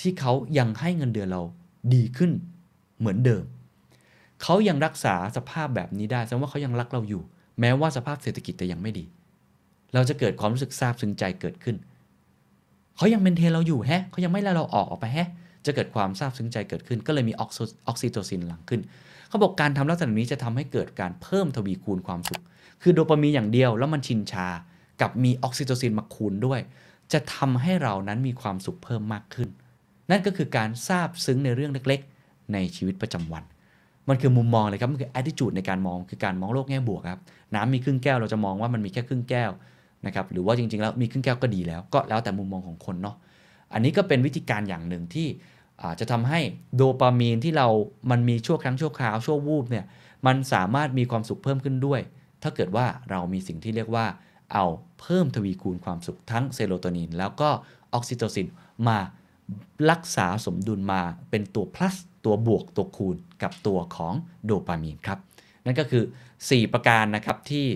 [0.00, 1.42] ที่เขายังให้เงินเดือนเรา
[1.94, 2.30] ดีขึ้น
[2.98, 3.44] เหมือนเดิม
[4.42, 7.22] เขายังรักษาสภาพแบบนี้ได้แสดงว่าเขายังรักเราอยู่
[7.60, 9.04] แม้ว่าสภาพเศรษฐกิจจะยังไม่ดี
[9.94, 11.76] เราจะเกิดความรู้สึกซาบซึ้งใจเกิดขึ้น
[12.96, 15.28] เขายังเมนเทนเราอยู่แฮะเขายังไม่ไล่เราออกออกไปแฮะ
[15.66, 18.80] จะเกิดความซาบซึ้งใจเกิดขึ้น ก็เลยมีออกซิโตซินหลั่งขึ้น
[19.28, 22.42] เขาบอกการทำลักษณะนี้จะทำให้เกิดการเพิ่มทวีคูณความสุข
[22.82, 24.48] คือโดปามีนอย่างเดียวแล้วมันชินชา
[25.00, 26.60] กับมีออกซิโตซินมาคูณด้วย
[27.12, 29.48] จะทำให้เรานั้นมีความสุขเพิ่มมากขึ้น
[30.10, 33.44] นั่นก็คือการซาบซึ้งในเรื่องเล็ก ๆ ในชีวิตประจำวัน
[34.08, 37.20] มันคือมุมมองเลยครับ มันคือ attitude ในการมองคือการมองโลกแง่บวกครับ
[37.54, 39.50] น้ำมีครึ่งแก้วเราจะมองว่ามันมีแค่ครึ่งแก้ว
[40.06, 43.16] นะครับหรือว่าจริงๆแล้วมีครึ่งแก้วก็ดีแล้ว ก็แล้วแต่มุมมองของคนเนาะ
[43.72, 45.28] อันนี้ก็เป็นวิธีการอย่างหนึ่งที่
[46.00, 46.40] จะทำให้
[46.76, 47.68] โดปามีนที่เรา
[48.10, 49.84] มันมีชั่วครั้งชั่วคราวชั่ววูบเนี่ย
[50.26, 52.00] มันสามารถมีความสุขเพิ่มขึ้นด้วย
[52.42, 54.06] ถ้าเกิดว่าเรามีสิ่งที่เรียกว่า
[54.52, 54.64] เอา
[55.00, 57.50] เพิ่มทวีคูณความสุขทั้งเซโรโทนิน แล้วก็
[57.94, 58.46] ออกซิโตซิน
[58.88, 58.98] มา
[59.90, 61.94] รักษาสมดุลมาเป็นตัว plus
[62.24, 65.18] ตัวบวกตัวคูณ กับตัวของโดปามีนครับ
[65.66, 66.04] นั่นก็คือ
[66.38, 67.66] 4 ประการนะครับที่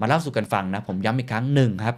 [0.00, 1.96] มาเล่าสู่กันฟังนะ ผมย้ำอีกครั้งหนึ่งครับ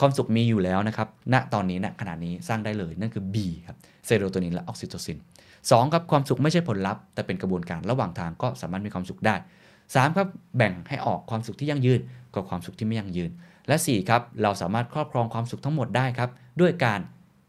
[0.00, 3.76] ความสุขมีอยู่แล้วนะครับ ณ ตอนนี้ณขณะนี้สร้างได้เลย นั่นคือ B ครับ
[4.06, 5.18] เซโรโทนินและออกซิโตซิน
[5.54, 9.36] 2 ครับ ความสุขไม่ใช่ผลลัพธ์ แต่เป็นกระบวนการระหว่างทางก็สามารถมีความสุขได้
[9.76, 12.00] 3 ครับ แบ่งให้ออกความสุขที่ยั่งยืน
[12.34, 13.30] กับความสุขที่ไม่ยั่งยืน
[13.68, 17.00] และ 4 ครับ เราสามารถครอบครองความสุขทั้งหมดได้ครับ ด้วยการ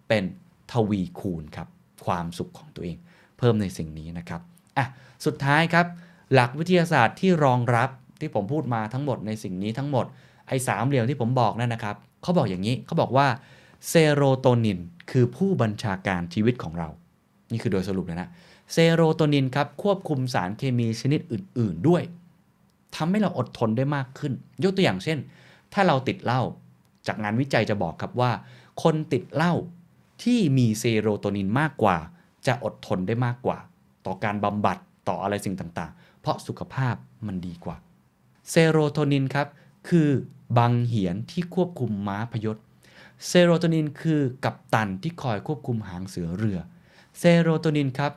[0.08, 0.24] เป็น
[0.72, 1.68] ทวีคูณครับ
[2.06, 2.98] ความสุขของตัวเอง
[3.38, 4.42] เพิ่มในสิ่งนี้นะครับ
[4.80, 4.88] อะ
[5.26, 5.86] สุดท้ายครับ
[6.34, 10.06] หลักวิทยาศาสตร์ที่รองรับที่ผมพูดมาทั้งหมดในสิ่งนี้ทั้งหมด
[10.48, 13.28] ไอ้สามเหลี่ยมที่ผมบอกนั่นนะครับเขาบอกอย่างนี้เขาบอกว่า
[13.88, 14.80] เซโรโทนิน
[15.12, 16.90] คือผู้บัญชาการชีวิตของเรา
[17.52, 18.30] นี่คือโดยสรุปเลยนะ
[18.72, 22.04] เซโรโทนินครับควบคุมสารเคมีชนิดอื่น ๆด้วย
[22.96, 24.34] ทำให้เราอดทนได้มากขึ้น
[24.64, 25.18] ยกตัวอย่างเช่น
[25.74, 26.42] ถ้าเราติดเหล้า
[27.08, 28.32] จากงานวิจัยจะบอกครับว่า
[28.84, 29.54] คนติดเหล้า
[30.24, 31.98] ที่มีเซโรโทนินมากกว่า
[32.48, 33.58] จะอดทนได้มากกว่า
[34.06, 36.96] ต่อการบำบัดต่ออะไรสิ่งต่างๆ เพราะสุขภาพ
[37.28, 37.78] มันดีกว่า
[38.50, 39.48] เซโรโทนินครับ
[39.90, 40.10] คือ
[40.58, 42.58] บังเหียนที่ควบคุมม้าพยศ
[43.28, 46.60] เซโรโทนินคือกัปตันที่คอยควบคุมหางเสือเรือ
[47.20, 48.14] เซโรโทนินครับ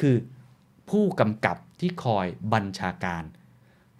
[0.00, 0.16] คือ
[0.90, 3.24] ผู้กำกับที่คอยบัญชาการ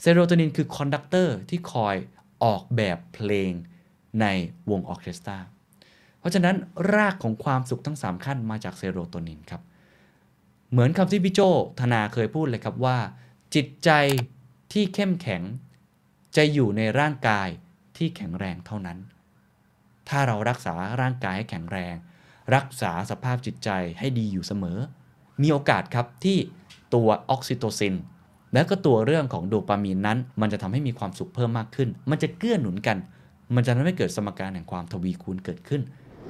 [0.00, 1.96] เซโรโทนินคือ conductor ที่คอย
[2.44, 3.50] ออกแบบเพลง
[4.20, 4.26] ใน
[4.70, 5.38] วงออเคสตรา
[6.18, 6.56] เพราะฉะนั้น
[6.94, 9.62] รากของความสุขทั้ง 3 ขั้นมาจากเซโรโทนินครับ
[10.70, 11.40] เหมือนคำที่พี่โจ้
[11.80, 12.98] ธนาเคยพูดเลยครับว่า
[13.54, 13.90] จิตใจ
[14.72, 15.42] ที่เข้มแข็ง
[16.36, 17.48] จะอยู่ในร่างกาย
[17.96, 18.98] ที่แข็งแรงเท่านั้น
[20.08, 21.94] ถ้าเรารักษาร่างกายให้แข็งแรง
[22.54, 24.78] รักษาสภาพจิตใจให้ดีอยู่เสมอ
[25.42, 26.38] มีโอกาสครับที่
[26.94, 27.94] ตัวออกซิโตซิน
[28.52, 32.96] และก็ตัวเรื่องของโดปามีนนั้น มันจะทำให้มีความสุขเพิ่มมากขึ้น มันจะเกื้อหนุนกัน
[33.54, 35.82] มันจะทำให้เกิดสมการแห่งความทวีคูณเกิดขึ้น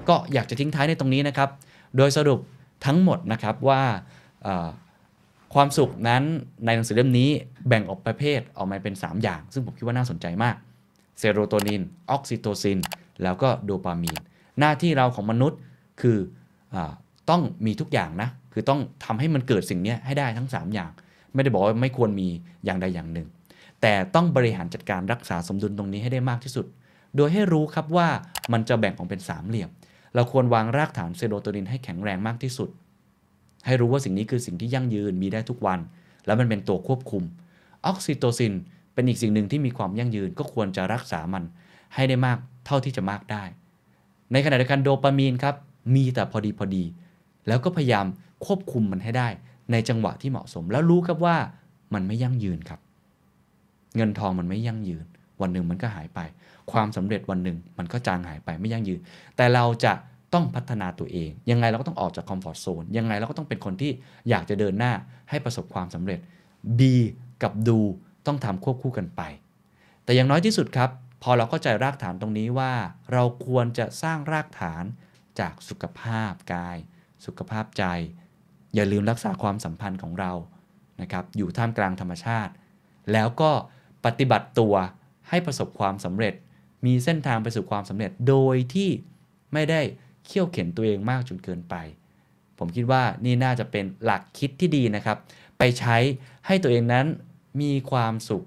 [0.08, 1.50] ก็อยากจะทิ้งท้ายในตรงนี้นะครับ
[1.96, 2.40] โดยสรุป
[2.86, 3.82] ทั้งหมดนะครับว่า
[5.54, 6.22] ความสุขนั้น
[6.64, 7.30] ในหนังสือเล่มนี้
[7.68, 10.56] แบ่งออกประเภทออกมาเป็น 3 อย่าง ซึ่งผมคิดว่าน่าสนใจมาก
[11.18, 12.78] เซโรโทนิน ออกซิโตซิน
[13.22, 14.20] แล้วก็โดปามีน
[14.60, 15.58] หน้าที่เราของมนุษย์
[16.00, 16.18] คือ
[16.74, 16.76] อ
[17.30, 20.90] ต้องมีทุกอย่างนะ คือต้องทำให้มันเกิดสิ่งนี้ให้ได้ทั้ง 3 อย่าง
[21.34, 22.28] ไม่ได้บอกว่าไม่ควรมี
[22.64, 23.28] อย่างใดอย่างหนึ่ง
[23.82, 26.66] แต่ต้องบริหารจัดการรักษาสมดุลตรงนี้ให้ได้มากที่สุด
[27.16, 28.08] โดยให้รู้ครับว่า
[28.52, 29.70] มันจะแบ่งออกเป็นสามเหลี่ยม
[30.14, 32.68] เราควรวางรากฐานเซโรโทนินให้แข็งแรงมากที่สุด
[33.66, 35.78] ให้รู้ว่าสิ่งนี้คือสิ่งที่ยั่งยืนมีได้ทุกวัน
[36.26, 37.22] แล้วมันเป็นตัวควบคุม
[37.86, 38.54] ออกซิโตซิน
[38.94, 41.44] เป็นอีกสิ่งหนึ่งที่มีความยั่งยืนก็ควรจะรักษามัน
[41.94, 43.44] ให้ได้มากเท่าที่จะมากได้
[44.32, 45.54] ในขณะเดียวกันโดปามีนครับ
[45.94, 46.84] มีแต่พอดีพอดี
[47.46, 48.06] แล้วก็พยายาม
[48.46, 49.28] ควบคุมมันให้ได้
[49.72, 51.36] ในจังหวะที่เหมาะสม แล้วรู้ครับว่า
[51.94, 52.80] มันไม่ยั่งยืนครับ
[53.96, 55.04] เงินทองมันไม่ยั่งยืน
[55.40, 56.20] วันหนึ่งมันก็หายไป
[56.72, 59.00] ความสำเร็จวันหนึ่งมันก็จางหายไปไม่ยั่งยืน
[59.36, 59.92] แต่เราจะ
[60.34, 63.92] ต้องพัฒนาตัวเอง ยังไงเราก็ต้องออกจากคอมฟอร์ทโซนยังไงเราก็ต้องเป็นคนที่
[64.28, 64.92] อยากจะเดินหน้า
[65.30, 66.20] ให้ประสบความสำเร็จ
[66.78, 66.80] B
[67.42, 67.78] กับดู
[68.26, 69.22] ต้องทำควบคู่กันไป
[70.04, 70.90] แต่อย่างน้อยที่สุดครับ
[71.22, 72.72] พอเราเข้าใจรากฐานตรงนี้ว่า
[73.12, 74.84] เราควรจะสร้างรากฐาน
[75.40, 76.76] จากสุขภาพกาย
[77.26, 77.84] สุขภาพใจ
[78.74, 80.32] อย่าลืมรักษาความสัมพันธ์ของเรา
[81.00, 82.52] นะครับอยู่ท่ามกลางธรรมชาติ
[83.12, 83.50] แล้วก็
[84.04, 84.74] ปฏิบัติตัว
[85.28, 86.34] ให้ประสบความสำเร็จ
[86.86, 88.90] มีเส้นทางไปสู่ความสำเร็จโดยที่
[89.52, 89.80] ไม่ได้
[90.26, 91.74] เขี่ยวเข็นตัวเองมากจนเกินไป
[92.58, 95.16] ผมคิดว่านี่น่าจะเป็นหลักคิดที่ดีนะครับ
[95.58, 95.96] ไปใช้
[96.46, 97.06] ให้ตัวเองนั้น
[97.60, 98.44] มีความสุข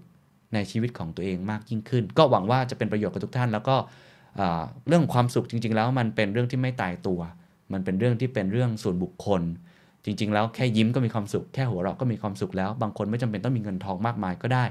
[0.54, 3.76] ในชีวิตของตัวเองมากยิ่งขึ้น ก็หวังว่าจะเป็นประโยชน์กับทุกท่าน แล้วก็
[4.88, 7.20] เรื่องความสุขจริง ๆ แล้วมันเป็นเรื่องที่ไม่ตายตัว
[7.74, 9.42] มันเป็นเรื่องที่เป็นเรื่องส่วนบุคคล
[10.06, 14.64] จริง ๆ แล้วแค่ยิ้มก็มีความสุขแค่หัวเราะก็มีความสุขแล้ว บางคนไม่จำเป็นต้องมีเงินทองมากมายก็ได้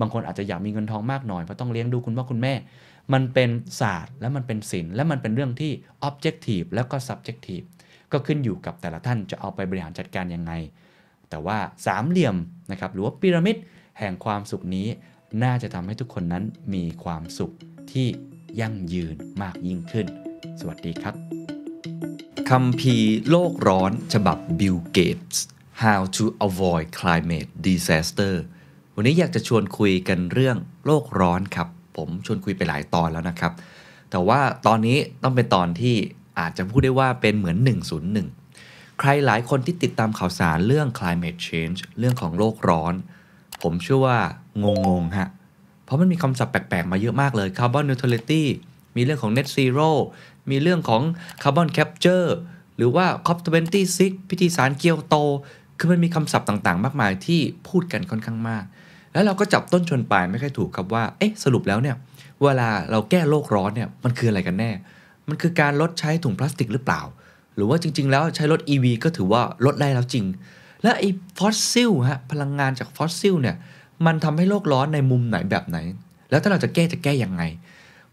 [0.00, 2.54] บางคนอาจจะอยากมีเงินทองมากหน่อยเพราะต้องเลี้ยงดูคุณพ่อคุณแม่
[3.12, 3.50] มันเป็น
[3.80, 5.72] ศาสตร์และมันเป็นศิลป์และมันเป็นเรื่องที่
[6.08, 7.66] objective แล้วก็ subjective
[8.12, 10.52] ก็ขึ้นอยู่กับแต่ละท่านจะเอาไปบริหารจัดการยังไง
[11.30, 12.36] แต่ว่าสามเหลี่ยม
[12.70, 13.56] นะครับหรือว่าพีระมิด
[13.98, 14.88] แห่งความสุขนี้
[15.44, 17.52] น่าจะทำให้ทุกคนนั้นมีความสุข
[17.92, 18.08] ที่
[18.60, 20.06] ยั่งยืนมากยิ่งขึ้น
[20.60, 21.14] สวัสดีครับ
[22.50, 22.96] คำพี
[23.30, 25.38] โลกร้อนฉบับ Bill Gates
[25.82, 28.34] How to Avoid Climate Disaster
[28.96, 31.68] วันนี้อยากจะชวนคุยกันเรื่องโลกร้อนครับ
[32.02, 33.52] ผมชวนคุยไปหลายตอนแล้วนะครับ
[34.10, 35.96] แต่ว่าตอนนี้ต้องเป็นตอนที่
[36.38, 37.56] อาจจะพูดได้ว่าเป็นเหมือน
[38.28, 42.94] 101 ใครหลายคนที่ติดตามข่าวสารเรื่อง climate change เรื่องของโลกร้อน
[43.62, 44.18] ผมเชื่อว่า
[44.64, 44.66] ง
[45.00, 45.28] งๆฮะ
[45.84, 48.42] เพราะมันมีคำศัพท์แปลกๆมาเยอะมากเลย carbon neutrality
[48.96, 49.90] มีเรื่องของ net zero
[50.50, 51.02] มีเรื่องของ
[51.42, 52.28] carbon capture
[52.76, 54.00] หรือว่า COP26
[54.30, 55.16] พิธีสารเกียวโต
[55.78, 58.64] คือมันมีคำศัพท์ต่างๆ มากมายที่พูดกันค่อนข้างมาก
[59.12, 61.96] แล้วเราก็จับต้นชนปลายไม่ค่อยถูกครับว่า เอ๊ะ สรุปแล้วเนี่ย
[62.42, 64.70] เวลาเราแก้โลกร้อนเนี่ย มันคืออะไรกันแน่
[65.28, 67.00] มันคือการลดใช้ถุงพลาสติกหรือเปล่า
[67.56, 70.24] หรือว่าจริง ๆ แล้วใช้รถ EV ก็ถือว่าลดได้แล้วจริง
[70.82, 71.08] และไอ้
[71.38, 73.56] ฟอสซิลฮะ พลังงานจากฟอสซิลเนี่ย
[74.06, 75.78] มันทำให้โลกร้อนในมุมไหนแบบไหน
[76.30, 77.42] แล้วถ้าเราจะแก้จะแก้ยังไง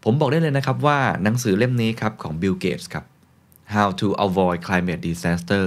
[0.04, 3.04] ผมบอกได้เลยนะครับว่าหนังสือเล่มนี้ครับของ Bill Gates ครับ
[3.74, 5.64] How to Avoid Climate Disaster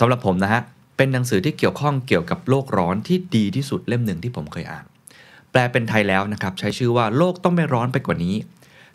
[0.00, 0.62] สำหรับผมนะฮะ
[0.96, 4.84] เป็นหนังสือที่เกี่ยวข้องเกี่ยวกับโลกร้อนที่ดีที่สุดเล่มหนึ่งที่ผมเคยอ่าน
[5.50, 8.36] แปลเป็นไทยแล้วนะครับ ใช้ชื่อว่าโลกต้องไม่ร้อนไปกว่านี้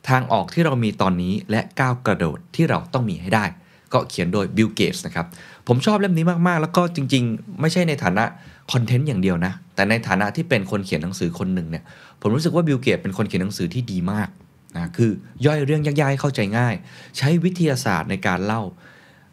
[0.10, 3.46] ทางออกที่เรามีตอนนี้และก้าวกระโดดที่เราต้องมีให้ได้
[3.94, 5.26] ก็เขียนโดย Bill Gates นะครับ
[5.68, 8.24] ผมชอบเล่มนี้มากๆ แล้วก็จริง ๆ ไม่ใช่ในฐานะ
[8.72, 11.84] คอนเทนต์อย่างเดียวนะ แต่ในฐานะที่เป็นคนเขียนหนังสือคนหนึ่งเนี่ย
[12.22, 14.30] ผมรู้สึกว่าบิลเกตเป็นคนเขียนหนังสือที่ดีมาก
[14.78, 15.12] นะคือ
[15.46, 16.76] ย่อยเรื่องยากๆให้เข้าใจง่าย
[17.18, 18.62] ใช้วิทยาศาสตร์ในการเล่า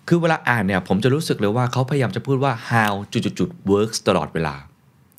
[0.08, 4.54] คือเวลาอ่านเนี่ยผมจะรู้สึกเลยว่าเขาพยายามจะพูดว่า how จุดๆ works ตลอดเวลา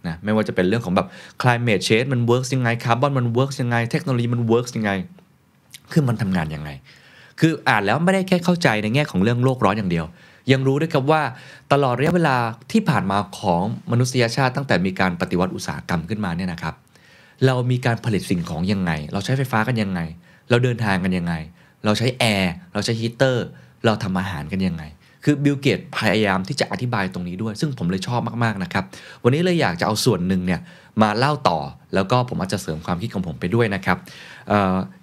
[0.07, 1.07] นะไม่ว่าจะเป็นเรื่องของแบบ
[1.41, 4.91] climate change มัน works ยังไง carbon มัน works ยังไง เทคโนโลยีมัน works ยังไง
[5.91, 6.69] คือมันทำงานยังไง
[7.39, 10.05] คืออ่านแล้วไม่ได้แค่เข้าใจในแง่ของเรื่องโลกร้อนอย่างเดียว
[10.51, 11.21] ยังรู้ด้วยครับว่า
[11.71, 12.37] ตลอดระยะเวลา
[12.71, 16.75] ที่ผ่านมาของมนุษยชาติตั้งแต่มีการปฏิวัติอุตสาหกรรมขึ้นมาเนี่ยนะครับ
[17.45, 20.01] เรามีการผลิตสิ่งของยังไง เราใช้ไฟฟ้ากันยังไง
[20.49, 21.33] เราเดินทางกันยังไง
[21.85, 23.45] เราใช้แอร์เราใช้ฮีเตอร์
[23.85, 24.83] เราทำอาหารกันยังไง
[25.23, 28.83] คือบิลเกตพยายามที่จะอธิบายตรงนี้ด้วย ซึ่งผมเลยชอบมากๆนะครับ
[29.23, 30.59] วันนี้เลยอยากจะเอาส่วนหนึ่งเนี่ย
[31.01, 31.59] มาเล่าต่อ
[31.95, 33.97] แล้วก็ผมอาจจะเสริมความคิดของผมไปด้วยนะครับ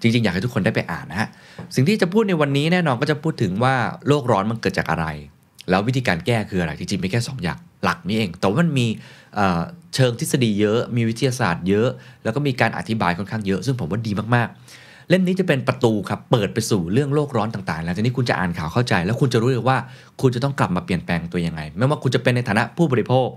[0.01, 1.29] จริงๆ อยากให้ทุกคนได้ไปอ่านนะฮะ
[1.75, 3.75] สิ่งที่จะพูดในวันนี้แน่นอนก็จะพูดถึงว่า
[4.07, 5.07] โลกร้อนมันเกิดจากอะไร
[5.71, 8.87] แล้ววิธีการแก้คืออะไร จริงๆไม่แค่2อย่างหลักนี่เอง แต่ว่ามันมี
[9.35, 11.89] เเชิงทฤษฎีเยอะ มีวิทยาศาสตร์เยอะ
[12.25, 19.79] แล้วก็มีการอธิบายค่อนข้างเยอะ ซึ่งผมว่าดีมากๆ เล่มนี้จะเป็นประตูครับเปิดไปสู่เรื่องโลกร้อนต่างๆแล้วทีนี้คุณจะอ่านข่าวเข้าใจ แล้วคุณจะรู้เลยว่า
[20.21, 23.29] คุณจะต้องกลับมาเปลี่ยนแปลงตัวยังไง ไม่ว่าคุณจะเป็นในฐานะผู้บริโภค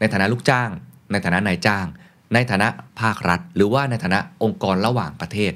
[0.00, 0.70] ในฐานะลูกจ้าง
[1.12, 1.86] ในฐานะนายจ้าง
[2.34, 2.68] ในฐานะ
[3.00, 5.52] ภาครัฐ หรือว่าในฐานะองค์กรระหว่างประเทศ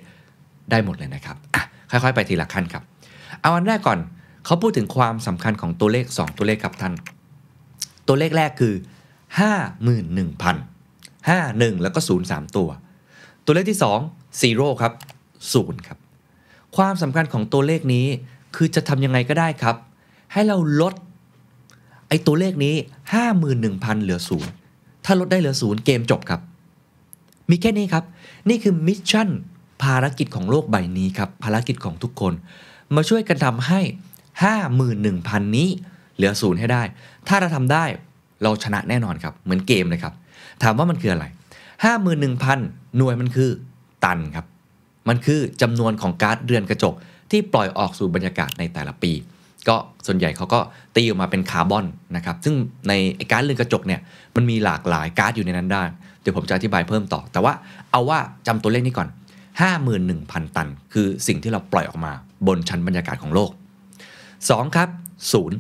[0.70, 2.82] ได้หมดเลยนะครับอะค่อยๆ ไปทีละขั้นครับ
[3.42, 3.98] เอาอันแรกก่อน
[4.44, 6.92] เขาพูดถึงความสำคัญของตัวเลข 2 ตัวเลขครับท่าน
[8.08, 8.74] ตัวเลขแรกคือ
[9.48, 12.68] 51,000 51 แล้วก็ 0 3 ตัว
[13.44, 14.92] ตัวเลขที่2 0ครับ
[15.42, 15.98] 0ครับ
[16.76, 18.06] ความสำคัญของตัวเลขนี้
[18.56, 19.76] คือจะทำยังไงก็ได้ครับ
[20.32, 20.94] ให้เราลด
[22.08, 22.74] ไอ้ตัวเลขนี้
[23.38, 24.20] 51,000 เหลือ
[24.62, 26.40] 0ถ้าลดได้เหลือ0เกมจบครับ
[27.50, 28.04] มีแค่นี้ครับ
[28.48, 29.28] นี่คือ mission
[29.82, 32.32] ภารกิจของโลกใบนี้ครับ ภารกิจของทุกคน
[32.94, 33.80] มาช่วยกันทำให้
[34.68, 35.68] 51,000 นี้
[36.16, 36.82] เหลือศูนย์ให้ได้
[37.28, 37.84] ถ้าเราทำได้
[38.42, 40.14] เราชนะแน่นอนครับ เหมือนเกมเลยครับ
[40.62, 41.24] ถามว่ามันคืออะไร
[41.90, 43.50] 51,000 หน่วยมันคือ
[44.04, 44.46] ตันครับ
[45.08, 46.94] มันคือจำนวนของก๊าซเรือนกระจก
[47.30, 49.12] ที่ปล่อยออกสู่บรรยากาศในแต่ละปี
[49.68, 50.60] ก็ส่วนใหญ่เขาก็
[50.96, 52.54] ตีออกมาเป็นคาร์บอนนะครับซึ่ง
[52.88, 54.00] ในไอ้ก๊าซเรือนกระจกเนี่ย
[54.36, 55.82] มันมีหลากหลายก๊าซอยู่ในนั้นได้
[56.20, 57.52] เดี๋ยวผมจะอธิบายเพิ่มต่อ แต่ว่า
[57.90, 59.08] เอาว่าจำตัวเลขนี้ก่อน
[59.86, 62.12] 51,000 ตัน คือสิ่งที่เราปล่อยออกมา
[62.46, 63.50] บนชั้นบรรยากาศของโลก
[64.18, 64.88] 2 ครับ
[65.32, 65.58] ศูนย์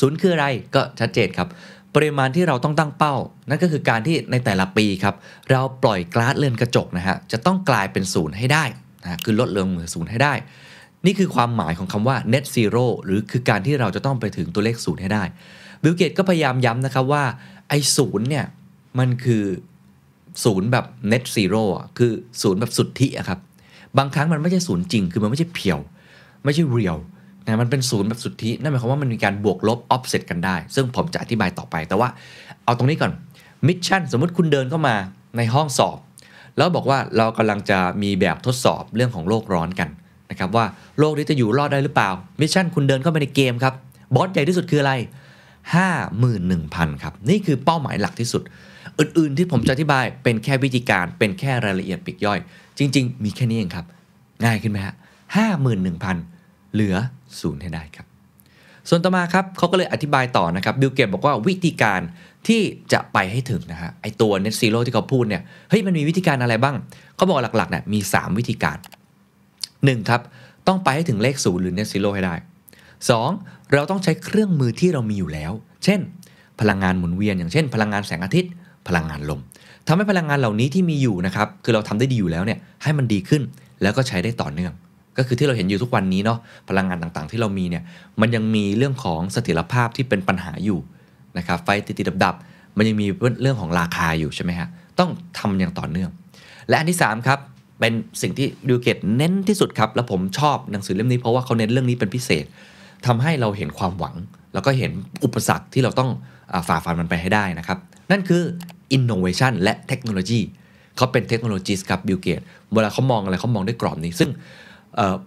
[0.00, 1.48] ศูนย์คืออะไรก็ชัดเจนครับ
[1.94, 3.14] ปริมาณที่เราต้องตั้งเป้า
[3.48, 5.14] นั่นก็คือการที่ในแต่ละปีครับ
[5.50, 8.64] เราปล่อยก๊าซเรือนกระจกนะฮะจะต้องกลายเป็นศูนย์ให้ได้
[9.02, 10.34] นะคือลดลงเหลือศูนย์ให้ได้
[11.06, 15.22] นี่คือความหมายของคำว่า net zero หรือคือการที่เราจะต้องไปถึงตัวเลขศูนย์ให้ได้
[15.82, 17.24] บิลเกตก็พยายามย้ำนะครับว่า
[17.68, 18.46] ไอ้ศูนย์เนี่ย
[18.98, 19.44] มันคือ
[20.44, 22.12] ศูนย์แบบ net zero อ่คือ
[22.42, 23.38] ศูนย์แบบสุทธิอะครับ
[23.98, 25.78] บางครั้งมันไม่ใช่ศูนย์จริง คือมันไม่ใช่ pure
[26.44, 26.98] ไม่ใช่ real
[27.50, 32.08] นะมันเป็นศูนย์แบบสุทธินั่นหมายความว่ามันมีการบวกลบ offset กันได้ ซึ่งผมจะอธิบายต่อไป แต่ว่า
[32.64, 33.12] เอาตรงนี้ก่อน
[33.66, 34.94] mission สมมุติคุณเดินเข้ามา
[35.36, 35.98] ในห้องสอบ
[36.56, 39.88] แล้วบอกว่าเรากำลังจะมีแบบทดสอบเรื่องของโลกร้อนกัน
[40.30, 40.64] นะครับว่า
[40.98, 43.74] โลกนี้จะอยู่รอดได้หรือเปล่า mission คุณเดินเข้าไปในเกมครับ
[44.14, 44.94] บอสใหญ่ที่สุดคืออะไร
[46.18, 48.42] 51,000 ครับ นี่คือเป้าหมายหลักที่สุด
[48.98, 52.38] อื่นๆที่ผมจะอธิบายเป็นแค่วิธีการเป็นแค่รายละเอียดปีกย่อย
[52.78, 53.86] จริง ๆ มีแค่นี้เองครับ
[54.44, 54.94] ง่ายขึ้นไหมฮะ
[55.70, 56.39] 51,000
[56.72, 56.96] เหลือ
[57.40, 58.06] ศูนย์ให้ได้ครับ
[58.88, 62.00] ส่วนต่อมาครับเขาก็เลยอธิบายต่อนะครับบิลเกตบอกว่าวิธีการ
[62.48, 62.60] ที่
[62.92, 66.76] จะไปให้ถึงนะฮะไอตัว net zero ที่เขาพูดเนี่ยเฮ้ยมันมีวิธีการอะไรบ้าง
[67.16, 68.78] เขาบอกหลักๆเนี่ยมี 3 วิธีการ
[69.44, 70.10] 1.
[70.10, 70.20] ครับ
[70.66, 72.34] ต้องไปให้ถึงเลขศูนย์หรือ net zero ให้ได้
[73.04, 73.72] 2.
[73.72, 75.52] เราต้องใช้เครื่องมือที่เรามีอยู่แล้ว
[75.84, 76.00] เช่น
[76.60, 78.52] พลังงานหมุนเวียน อย่างเช่น พลังงานแสงอาทิตย์
[78.88, 79.40] พลังงานลม
[79.86, 83.42] ทำให้พลังงานเหล่านี้ที่มีอยู่นะครับคือเราทำได้ดีอยู่แล้วเนี่ยให้มันดีขึ้น
[83.82, 84.72] แล้วก็ใช้ได้ต่อเนื่อง
[85.20, 87.82] ก็คือที่เราเห็นอยู่ทุกวันนี้เนาะพลังงานต่างๆ ที่เรามีเนี่ย
[88.20, 90.78] มันยังมีเรื่องของเสถียรภาพที่เป็นปัญหาอยู่
[91.38, 93.06] นะครับไฟติดๆดับๆ มันยังมี
[93.42, 94.68] เรื่องของราคาอยู่ใช่ไหมฮะ
[94.98, 96.10] ต้องทำอย่างต่อเนื่อง
[96.68, 97.38] และอันที่3ครับ
[97.80, 97.92] เป็น
[98.22, 102.44] สิ่งที่บิลเกตเน้นที่สุดครับแล้วผมชอบหนังสือเล่มนี้เพราะว่าเขาเน้นเรื่องนี้เป็นพิเศษ
[103.06, 104.14] ทำให้เราเห็นความหวัง
[104.54, 104.92] แล้วก็เห็น
[105.24, 106.10] อุปสรรคที่เราต้อง
[106.68, 107.78] ฝ่าฟันมันไปให้ได้นะครับ
[108.10, 108.42] นั่นคือ
[108.96, 110.40] innovation และเทคโนโลยี
[110.96, 112.40] เขาเป็นเทคโนโลยีครับบิลเกต
[112.74, 114.30] เวลาเขามองอะไรเขามองด้วยกรอบนี้ ซึ่ง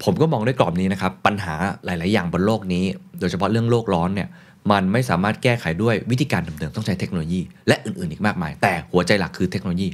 [0.04, 2.86] ผมก็มองด้วยกรอบนี้นะครับ ปัญหาหลาย ๆ อย่างบนโลกนี้
[3.20, 4.28] โดยเฉพาะเรื่องโลกร้อนเนี่ย
[4.72, 9.88] มันไม่สามารถแก้ไขด้วยวิธีการเดิมๆต้องใช้เทคโนโลยี และอื่น ๆ อีกมากมาย แต่หัวใจหลักคือเทคโนโลยี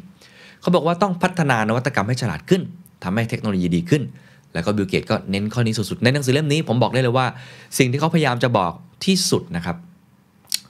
[0.62, 2.62] เขาบอกว่าต้องพัฒนานวัตกรรมให้ฉลาดขึ้น
[3.04, 4.04] ทำให้เทคโนโลยีดีขึ้น
[4.54, 7.26] แล้วก็บิลเกตก็เน้นข้อนี้สุด ๆ ในหนังสือเล่มนี้ผมบอกได้เลยว่า
[7.78, 8.72] สิ่งที่เขาพยายามจะบอก
[9.06, 9.76] ที่สุดนะครับ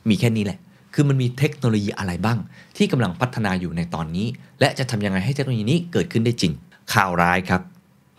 [0.09, 0.59] มีแค่นี้แหละ
[0.93, 2.38] คือมันมีเทคโนโลยีอะไรบ้าง
[2.77, 4.27] ที่กำลังพัฒนาอยู่ในตอนนี้
[4.59, 6.53] และจะทำยังไงให้เทคโนโลยีนี้เกิดขึ้นได้จริง
[6.93, 7.61] ข่าวร้ายครับ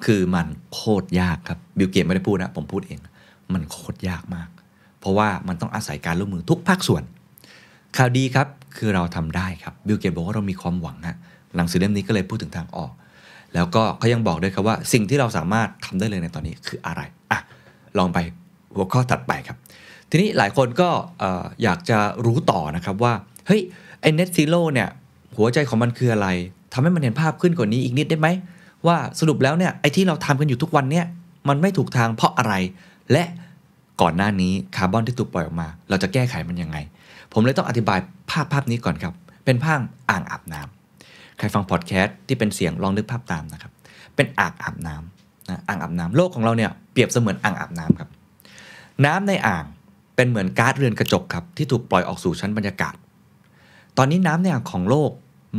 [0.05, 2.99] คือมันโคตรยากครับบิลเกตไม่ได้พูดนะผมพูดเอง
[3.53, 4.49] มันโคตรยากมาก
[5.01, 7.03] เพราะว่ามันต้องอาศัยการร่วมมือทุกภาคส่วน
[7.97, 8.47] ข่าวดีครับ
[8.77, 11.17] คือเราทำได้ครับบิลเกตบอกว่าเรามีความหวังฮะ
[11.57, 12.93] หนังสือเล่มนี้ก็เลยพูดถึงทางออก
[13.55, 17.41] แล้วก็เขายังบอกด้วยครับว่า สิ่งที่เราสามารถทำได้เลยในตอนนี้คืออะไรอะ
[17.99, 18.19] ลองไป
[18.75, 19.57] หัวข้อถัดไปครับ
[20.11, 20.89] ทีนี้หลายคนก็
[21.21, 21.31] เอ่
[21.63, 23.13] อยากจะรู้ต่อนะครับว่า
[23.47, 23.61] เฮ้ย
[24.01, 24.89] ไอ้ net zero เนี่ย
[25.37, 26.29] หัวใจของมันคืออะไร
[26.73, 28.29] ทำให้มันเห็นภาพขึ้นกว่านี้อีกนิดได้ไหม
[28.87, 31.07] ว่าสรุปแล้วเนี่ยไอ้ที่เราทำกันอยู่ทุกวันเนี่ย
[31.49, 32.55] มันไม่ถูกทางเพราะอะไร
[33.13, 33.25] และ
[34.01, 36.79] ก่อนหน้านี้คาร์บอนที่ถูกปล่อยออกมา เราจะแก้ไขมันยังไง
[37.33, 37.99] ผมเลยต้องอธิบาย
[38.31, 43.73] ภาพภาพนี้ก่อนครับ เป็นภาพอ่างอาบน้ำใครฟังพอดแคสต์ที่เป็นเสียงลองนึกภาพตามนะครับ
[44.17, 48.09] เป็นอ่างอาบน้ำนะอ่างอาบน้ำโลกของเราเนี่ยเปรียบเสมือนอ่างอาบน้ำครับ
[49.05, 49.65] น้ำในอ่าง
[50.17, 52.95] เป็นเหมือนก๊าซเรือนกระจกครับที่ถูกปล่อยออกสู่ชั้นบรรยากาศ
[53.99, 55.11] ตอนนี้น้ำในอ่างของโลก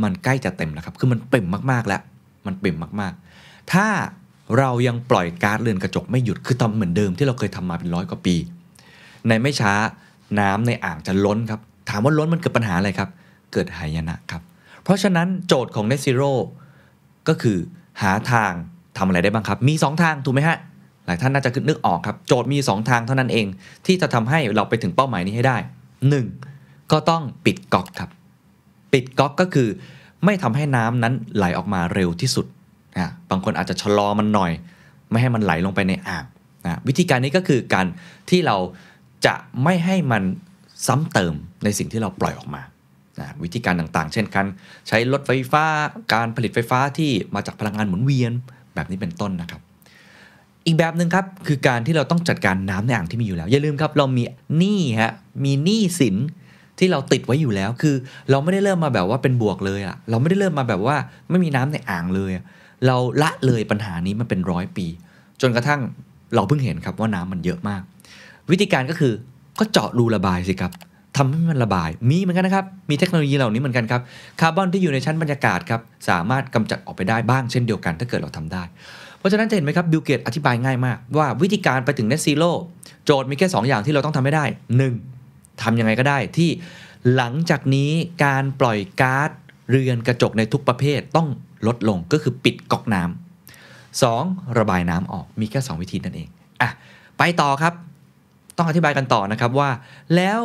[0.02, 2.02] มันใกล้จะเต็มแล้วครับคือมันปริ่มมากๆแล้ว
[2.46, 3.86] มันปริ่มมากๆ ถ้า
[4.58, 8.36] เรายังปล่อยก๊าซเรือนกระจกไม่หยุดคือทำเหมือนเดิมที่เราเคยทำมาเป็นร้อยกว่าปี
[9.28, 9.72] ในไม่ช้า
[10.40, 13.08] น้ำในอ่างจะล้นครับ ถามว่าล้นมันเกิดปัญหาอะไรครับ
[13.52, 14.42] เกิดหายนะครับ
[14.82, 16.32] เพราะฉะนั้นโจทย์ของ Net Zero
[17.28, 17.58] ก็คือ
[18.02, 18.52] หาทาง
[18.98, 20.58] ทำอะไรได้บ้างครับ มี 2 ทางถูกไหมฮะ
[21.06, 23.46] หลายท่านน่าจะคิดนึกออกครับ โจทย์มี 2 ทางเท่านั้นเอง
[23.86, 25.56] ที่จะทำให้เราไปถึงเป้าหมายนี้ให้ได้
[26.24, 26.92] 1.
[26.92, 28.10] ก็ต้องปิดก๊อกครับ
[28.92, 29.68] ปิดก๊อกก็คือ
[30.24, 32.46] ไม่ทำให้น้ำนั้นไหลออกมาเร็วที่สุด
[32.98, 34.52] นะบางคนอาจจะชะลอมันหน่อย
[35.10, 36.24] ไม่ให้มันไหลลงไปในอ่าง
[36.64, 37.86] นะวิธีการนี้ก็คือการ
[38.30, 38.56] ที่เรา
[39.26, 39.34] จะ
[39.64, 40.22] ไม่ให้มัน
[40.86, 41.34] ซ้ำเติม
[41.64, 42.62] ในสิ่งที่เราปล่อยออกมา
[43.20, 44.46] นะวิธีการต่างๆ เช่นการ
[44.88, 45.64] ใช้รถไฟฟ้า
[46.14, 48.32] การผลิตไฟฟ้าที่มาจากพลังงานหมุนเวียน
[48.74, 49.60] แบบนี้เป็นต้นนะครับ
[50.66, 54.22] อีกแบบหนึ่งครับคือการที่เราต้องจัดการน้ำในอ่างที่มีอยู่แล้ว อย่าลืมครับเรามี
[54.58, 55.12] หนี้ฮะ
[55.44, 56.16] มีหนี้สิน
[56.82, 57.94] ที่เราติดไว้อยู่แล้ว คือ
[58.30, 60.96] เราไม่ได้เริ่มมาแบบว่าเป็นบวกเลยอะเราไม่ได้เริ่มมาแบบว่า
[61.30, 62.30] ไม่มีน้ำในอ่างเลย
[62.86, 64.86] เราละเลยปัญหานี้มาเป็นร้อยปี
[65.40, 65.80] จนกระทั่ง
[66.34, 67.82] เราเพิ่งเห็นครับว่าน้ำมันเยอะมาก
[68.50, 69.12] วิธีการก็คือ
[69.58, 70.72] ก็เจาะรูระบายสิครับ
[71.16, 74.02] ทำให้มันระบาย มีเหมือนกันนะครับ มีเทคโนโลยีเหล่านี้เหมือนกันครับ
[74.40, 78.62] คาร์บอนที่อยู่ในชั้นบรรยากาศครับ สามารถกำจัดออกไปได้บ้างเช่นเดียวกันถ้าเกิดเราทำได้
[79.18, 82.50] เพราะฉะนั้นจะเห็นไหมครับ บิลเกตอธิบายง่ายมาก ว่าวิธีการไปถึง net zero
[83.04, 84.44] โจทย์มีแค่ 2 อย่างที่เราต้องทำให้ได้
[84.86, 85.21] 1.
[85.62, 86.50] ทำยังไงก็ได้ที่
[87.14, 87.90] หลังจากนี้
[88.24, 89.30] การปล่อยก๊าซ
[89.70, 91.28] เรือนกระจกในทุกประเภทต้อง
[91.66, 94.58] ลดลงก็คือปิดก๊อกน้ำ 2.
[94.58, 96.28] ระบายน้ำออกมีแค่ 2 วิธีนั่นเอง
[96.60, 96.70] อะ
[97.18, 97.74] ไปต่อครับ
[98.56, 99.70] ต้องอธิบายกันต่อนะครับว่า
[100.16, 100.40] แล้ว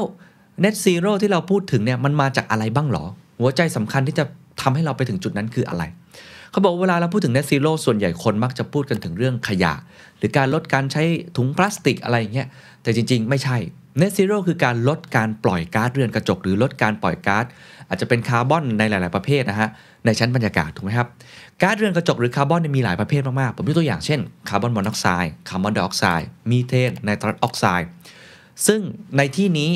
[0.64, 3.06] net zero ที่เราพูดถึงเนี่ยมันมาจากอะไรบ้างหรอ
[3.40, 4.26] หัวใจสำคัญที่จะ
[4.62, 5.84] ทำให้เราไปถึงจุดนั้นคืออะไร
[6.52, 9.74] เขาบอกเวลาเราพูดถึง net zero ส่วนใหญ่คนมักจะพูดกันถึงเรื่องขยะ
[10.18, 11.04] หรือการลดการใช้
[11.38, 12.48] ถุงพลาสติกอะไรอย่างเงี้ย
[12.84, 13.58] แต่จริง ๆ ไม่ใช่
[14.00, 17.46] net zero คือการลดการปล่อยก๊าซเรือนกระจก หรือลดการปล่อยก๊าซ
[17.90, 19.70] อาจจะเป็นคาร์บอนในหลาย ๆ ประเภทนะฮะ
[20.06, 21.08] ในชั้นบรรยากาศถูกไหมครับ
[21.62, 24.20] ก๊าซเรือนกระจกหรือคาร์บอนมีหลายประเภทมาก ๆ ผมยกตัวอย่างเช่น
[24.50, 27.88] คาร์บอนมอนอกไซด์คาร์บอนไดออกไซด์มีเทนไนตรัสออกไซด์
[28.68, 28.80] ซึ่ง
[29.18, 29.72] ในที่นี้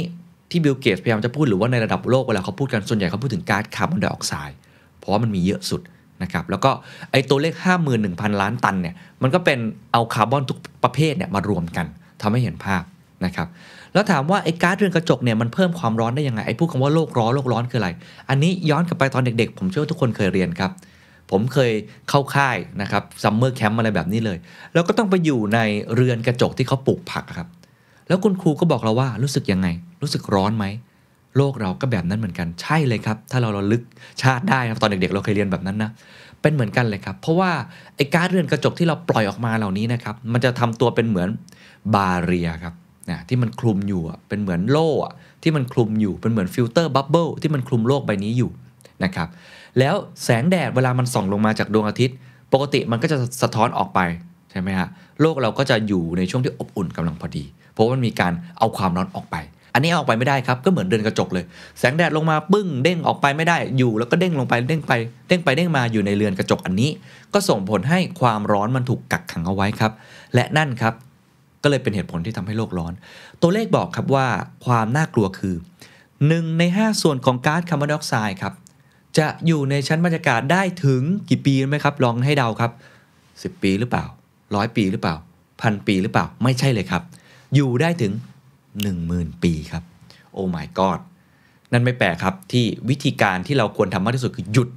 [0.49, 4.57] ที่บิลเกตพยายามจะพูดหรือว่าในระดับโลกเวลาเขาพูดกันส่วนใหญ่เขาพูดถึงก๊าซคาร์บอนไดออกไซด์
[4.97, 5.81] เพราะว่ามันมีเยอะสุด
[6.23, 6.71] นะครับแล้วก็
[7.11, 7.53] ไอ้ตัวเลข
[7.97, 9.59] 51,000 ล้านตันเนี่ยมันก็เป็น
[9.91, 11.85] เอาคาร์บอนทุกประเภทเนี่ยมารวมกัน
[12.21, 12.83] ทำให้เห็นภาพ
[13.25, 13.47] นะครับ
[13.93, 17.89] แล้วถามว่าไอ้ก๊าซเรือนกระจกเนี่ยมันเพิ่มความร้อนได้ยังไงไอ้พูดคำว่าโลกร้อนโลกร้อนคืออะไร
[18.29, 20.71] อันนี้ย้อนกลับไปตอนเด็กๆ ผมเชื่อว่าทุกคนเคยเรียนครับ
[21.31, 21.71] ผมเคย
[22.09, 24.37] เข้าค่ายนะครับ summer camp อะไรแบบนี้เลย
[24.73, 25.59] แล้วก็ต้องไปอยู่ใน
[25.95, 27.47] เรือนกระจกที่เขาปลูกผักครับ
[28.07, 29.67] แล้วคุณครูก็บอกเราว่ารู้สึกยังไง
[30.01, 30.65] รู้สึกร้อนไหม
[31.37, 33.81] โลกเราก็แบบนั้นเหมือนกันใช่เลยครับ ถ้าเราเราลึก
[34.21, 35.91] ชาติได้ครับตอนเด็กๆ เราเคยเรียนแบบนั้นนะ
[36.41, 37.51] เป็นเหมือนกันเลยครับ เพราะว่า
[37.95, 41.29] ไอ้ก๊าซเรือนกระจกที่เราปล่อยออกมาเหล่านี้นะครับ มันจะทำตัวเป็นเหมือน
[41.95, 42.73] barrier ครับ
[43.09, 44.89] นะที่มันคลุมอยู่เป็นเหมือนโล่
[45.43, 48.49] ที่มันคลุมอยู่เป็นเหมือน filter bubble ที่มันคลุมโลกใบนี้อยู่
[49.03, 49.27] นะครับ
[49.79, 52.15] แล้วแสงแดดเวลามันส่องลงมาจากดวงอาทิตย์
[52.53, 53.99] ปกติมันก็จะสะท้อนออกไป
[54.51, 54.87] ใช่ไหมฮะ
[55.21, 59.37] โลกเราก็จะอยู่ในช่วงที่อบอุ่นกำลังพอดี เพราะว่ามันมีการเอาความร้อนออกไป
[59.73, 61.45] อันนี้เอาออกไปไม่ได้ครับก็เหมือนเรือนกระจกเลย
[61.79, 64.93] แสงแดดลงมาปึ้งเด้งออกไปไม่ได้อยู่แล้วก็เด้งลงไปเด้งไป
[65.27, 66.89] เด้งไปเด้งมาอยู่ในเรือนกระจกอันนี้
[67.33, 69.91] ก็ส่งผลให้ความร้อนมันถูกกักขังเอาไว้ครับ
[70.35, 70.93] และนั่นครับ
[71.63, 72.93] ก็เลยเป็นเหตุผลที่ทำให้โลกร้อน
[73.41, 74.27] ตัวเลขบอกครับว่า
[74.65, 75.55] ความน่ากลัวคือ
[76.07, 78.53] 1 ใน 5 ส่วนของก๊าซคาร์บอนไดออกไซด์ครับ
[79.17, 82.71] จะอยู่ในชั้นบรรยากาศได้ถึงกี่ปีไหมครับ ลองให้เดาครับ
[83.15, 84.05] 10 ปีหรือเปล่า
[84.55, 85.15] ร้อยปีหรือเปล่า
[85.61, 87.03] พันปีหรือเปล่าไม่ใช่เลยครับ
[87.55, 88.11] อยู่ได้ถึง
[88.77, 89.83] 10,000 ปีครับ
[90.33, 90.99] โอ้ my god
[91.71, 94.69] นั่นไม่แปลกครับที่วิธีการที่เราควรทำมากที่สุดคือหยุด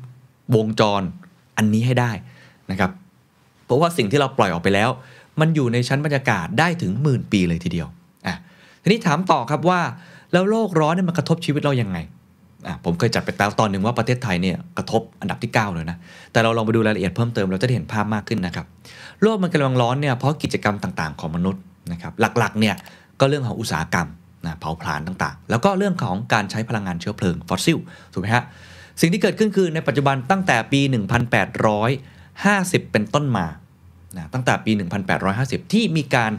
[0.55, 1.03] วงจร
[1.57, 2.13] อันนี้ให้ได้
[2.71, 2.91] นะครับ
[3.65, 4.91] เพราะว่าสิ่งที่เราปล่อยออกไปแล้ว
[5.41, 7.89] มันอยู่ในชั้นบรรยากาศได้ถึงหมื่นปีเลยทีเดียว
[8.27, 8.37] อะ
[8.83, 9.81] ทีนี้ถามต่อครับว่า
[10.33, 11.99] แล้วโลกร้อนเนี่ยมันกระทบชีวิตเรายังไง
[12.67, 15.97] อะผมเคยจัดไปแล้วตอนหนึ่งว่าประเทศไทยเนี่ยกระทบอันดับที่ 9 เลยนะ
[16.33, 18.67] แต่เราลองไปดูรายละเอียดเพิ่มเติมเราจะได้เห็นภาพมากขึ้นนะครับ
[19.23, 22.75] โลกมันกำลังร้อนเนี่ยเพราะกิจกรรมต่างๆ ของมนุษย์นะครับหลักๆเนี่ย
[23.21, 24.09] ก็เรื่องของอุตสาหกรรม
[24.47, 27.79] นะเผาผลาญต่างๆ แล้วก็เรื่องของการใช้พลังงานเชื้อเพลิงฟอสซิล
[28.13, 28.45] ถูกไหมฮะ
[29.01, 30.93] สิ่งที่เกิดขึ้นคือในปัจจุบันตั้งแต่ปี 1850
[32.93, 33.47] เป็นต้นมา
[34.17, 34.73] นะตั้งแต่ปี
[35.23, 36.33] 1850 ที่มีการ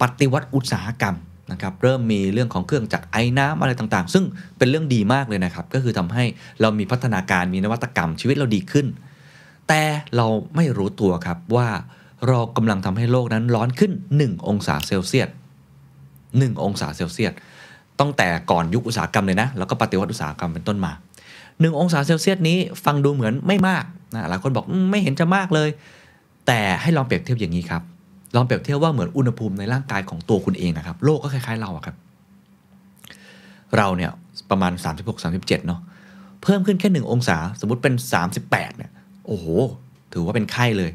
[0.00, 1.16] ปฏิวัติอุตสาหกรรม
[1.52, 4.24] นะครับเริ่มมีเรื่องของเครื่องจักรไอ้น้ำอะไรต่างๆ ซึ่ง
[4.58, 6.24] เป็นเรื่องดีมากเลยนะครับ ก็คือทำให้
[6.60, 8.86] เรามีพัฒนาการมีนวัตกรรมชีวิตเราดีขึ้น
[9.68, 9.82] แต่
[10.16, 10.26] เรา
[10.56, 11.68] ไม่รู้ตัวครับว่า
[12.28, 15.28] เรากำลังทำให้โลกนั้นร้อนขึ้น 1 องศาเซลเซียส
[15.96, 17.32] 1องศาเซลเซียส
[18.00, 20.92] ตั้งแต่ก่อนยุคอุตสาหกรรมเลยนะ แล้วก็ปฏิวัติอุตสาหกรรมเป็นต้นมา
[21.36, 23.84] 1 องศาเซลเซียสนี้ฟังดูเหมือนไม่มาก
[24.14, 25.68] นะหลายคนบอกไม่เห็นจะมากเลย
[26.48, 27.82] แต่ให้ลองเปรียบเทียบอย่างนี้ครับ
[28.36, 31.96] ลองเปรียบเทียบว่าเหมือนอุณหภูมิในร่างกายของตัวคุณเองนะครับ โลกก็คล้ายๆเราครับ
[33.76, 34.10] เราเนี่ย
[34.50, 34.72] ประมาณ
[35.14, 35.80] 36-37 เนาะ
[36.42, 37.94] เพิ่มขึ้นแค่ 1 องศา สมมติเป็น
[38.34, 38.90] 38 เนี่ย
[39.26, 39.46] โอ้โห
[40.12, 40.90] ถือว่าเป็นไข้เลย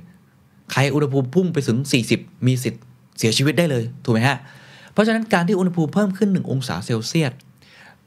[0.71, 1.77] ใครอุณหภูมิพุ่งไปถึง
[2.11, 2.81] 40 มีสิทธิ์
[3.17, 4.37] เสียชีวิตได้เลย ถูกไหมฮะ
[4.93, 7.31] เพราะฉะนั้นการที่อุณหภูมิเพิ่มขึ้น 1 องศาเซลเซียส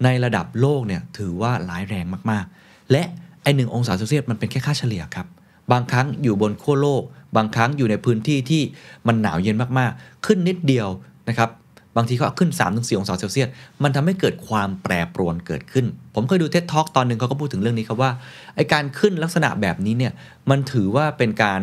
[0.05, 3.03] ในระดับโลกเนี่ยถือว่าร้ายแรงมากๆ และ
[3.43, 5.27] ไอหนึ่งองศาเซลเซียสมันเป็นแค่ค่าเฉลี่ยครับ
[5.73, 7.03] บางครั้งอยู่บนขั้วโลก
[7.37, 8.63] บางครั้งอยู่ในพื้นที่ที่
[9.07, 10.89] มันหนาวเย็นมากๆ ขึ้นนิดเดียว
[11.29, 11.51] นะครับ
[11.97, 13.49] บางทีก็ขึ้น 3-4 องศาเซลเซียส
[13.83, 18.11] มันทำให้เกิดความแปรปรวนเกิดขึ้น ผมเคยดูเท็ d ท a l k ตอนหนึ่งเขาก็พูดถึงเรื่องนี้ครับว่า
[18.57, 20.13] ไอการขึ้นลักษณะแบบนี้เนี่ย
[20.51, 21.61] มันถือว่าเป็นการ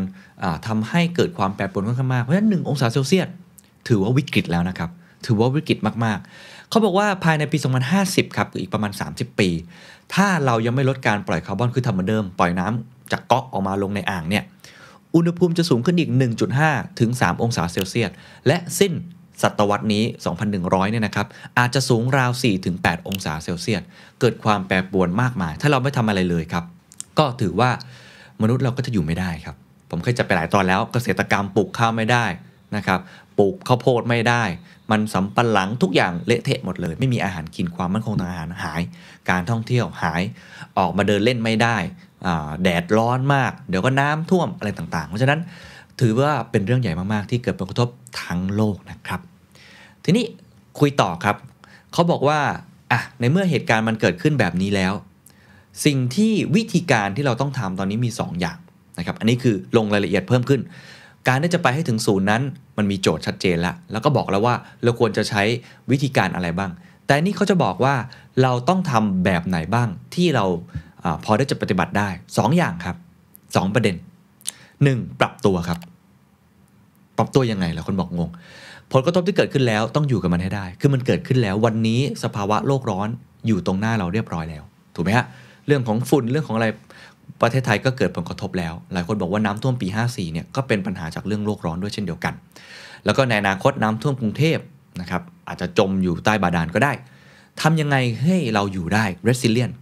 [0.53, 3.27] าทำาให้เกิดความแปรปรวนค่อนข้างมาก เพราะฉะนั้น 1 องศาเซลเซียส
[3.87, 4.89] ถือว่าวิกฤตแล้วนะครับ
[5.25, 7.57] ถือว่าวิกฤตมากๆ เขาบอกว่าภายในปี
[7.97, 9.49] 2050 ครับอีกประมาณ 30 ปี
[10.13, 14.43] ถ้าเรายังไม่ลดการปล่อยคาร์บอนคือทำเหมือนเดิม ปล่อยน้ำจากก๊อกออกมาลงในอ่างเนี่ย
[15.16, 16.11] อุณหภูมิจะสูงขึ้นอีก
[16.56, 18.11] 1.5 ถึง 3 องศาเซลเซียส
[18.48, 18.93] และสิ้น
[19.42, 20.03] ศตวรรษนี้
[20.48, 21.27] 2,100 เนี่ยนะครับ
[21.58, 23.82] อาจจะสูงราว4ถึง8องศาเซลเซียส
[24.19, 26.64] เกิดความแปรปรวนมากมาย ถ้าเราไม่ทำอะไรเลยครับ
[27.19, 27.69] ก็ถือว่า
[28.42, 29.56] มนุษย์เราก็จะอยู่ไม่ได้ครับ
[29.90, 32.25] ผมเคยจะไปหลายตอนแล้ว เกษตรกรรมปลูกข้าวไม่ได้
[32.75, 33.00] นะครับ
[33.38, 34.43] ปลูกข้าวโพดไม่ได้
[34.92, 38.82] มันสำปะหลังทุกอย่างเละเทะหมดเลย ไม่มีอาหารกินความมั่นคงทางอาหารหาย
[39.30, 40.22] การท่องเที่ยวหาย
[40.77, 41.77] ออกมาเดินเล่นไม่ได้
[42.63, 45.39] แดดร้อนมาก เดี๋ยวก็น้ำท่วมอะไรต่างๆ เพราะฉะนั้น
[46.01, 47.89] ถือว่าเป็นเรื่องใหญ่มากๆ ที่เกิดผลกระทบ
[48.21, 49.21] ทั้งโลกนะครับ
[50.03, 50.25] ทีนี้
[50.79, 51.35] คุยต่อครับ
[51.93, 52.39] เขาบอกว่า
[52.91, 54.93] อะในเมื่อเหตุการณ์มันเกิดขึ้นแบบนี้แล้ว
[55.85, 58.57] สิ่งที่วิธีการที่เราต้องทำตอนนี้มี 2ออย่าง
[58.97, 60.61] นะครับ อันนี้คือลงรายละเอียดเพิ่มขึ้น
[61.27, 62.41] การที่จะไปให้ถึงศูนย์นั้น
[62.77, 65.43] มันมีโจทย์ชัดเจนแล้วแล้วก็บอกแล้วว่าเราควรจะใช้
[65.91, 66.71] วิธีการอะไรบ้าง
[67.05, 67.95] แต่นี่เขาจะบอกว่า
[68.41, 70.45] เราต้องทำแบบไหนบ้างที่เรา
[71.03, 72.95] อพอได้จะปฏิบัติได้ 2ออย่างครับ
[73.35, 73.95] 2 ประเด็น
[74.57, 75.19] 1.
[75.19, 75.80] ปรับตัวครับ
[77.17, 78.30] ปรับตัวยังไงหลายคนบอกงง
[78.91, 83.09] ผลกระทบที่เกิดขึ้นแล้วต้องอยู่กับมันให้ได้ คือมันเกิดขึ้นแล้ววันนี้สภาวะโลกร้อน
[83.48, 84.64] อยู่ตรงหน้าเราเรียบร้อยแล้ว
[84.95, 85.25] ถูกไหมฮะ
[85.67, 86.67] เรื่องของฝุ่นเรื่องของอะไร
[87.41, 92.33] ประเทศไทยก็เกิดผลกระทบแล้ว หลายคนบอกว่าน้ำท่วมปี 54เนี่ยก็เป็นปัญหาจากเรื่องโลกร้อนด้วยเช่นเดียวกัน
[93.06, 94.57] แล้วก็ในอนาคตน้ำท่วมกรุงเทพ
[95.01, 96.93] นะครับอาจจะจมอยู่ใต้บาดาลก็ได้
[97.61, 99.73] ทำยังไงให้เราอยู่ได้ resilient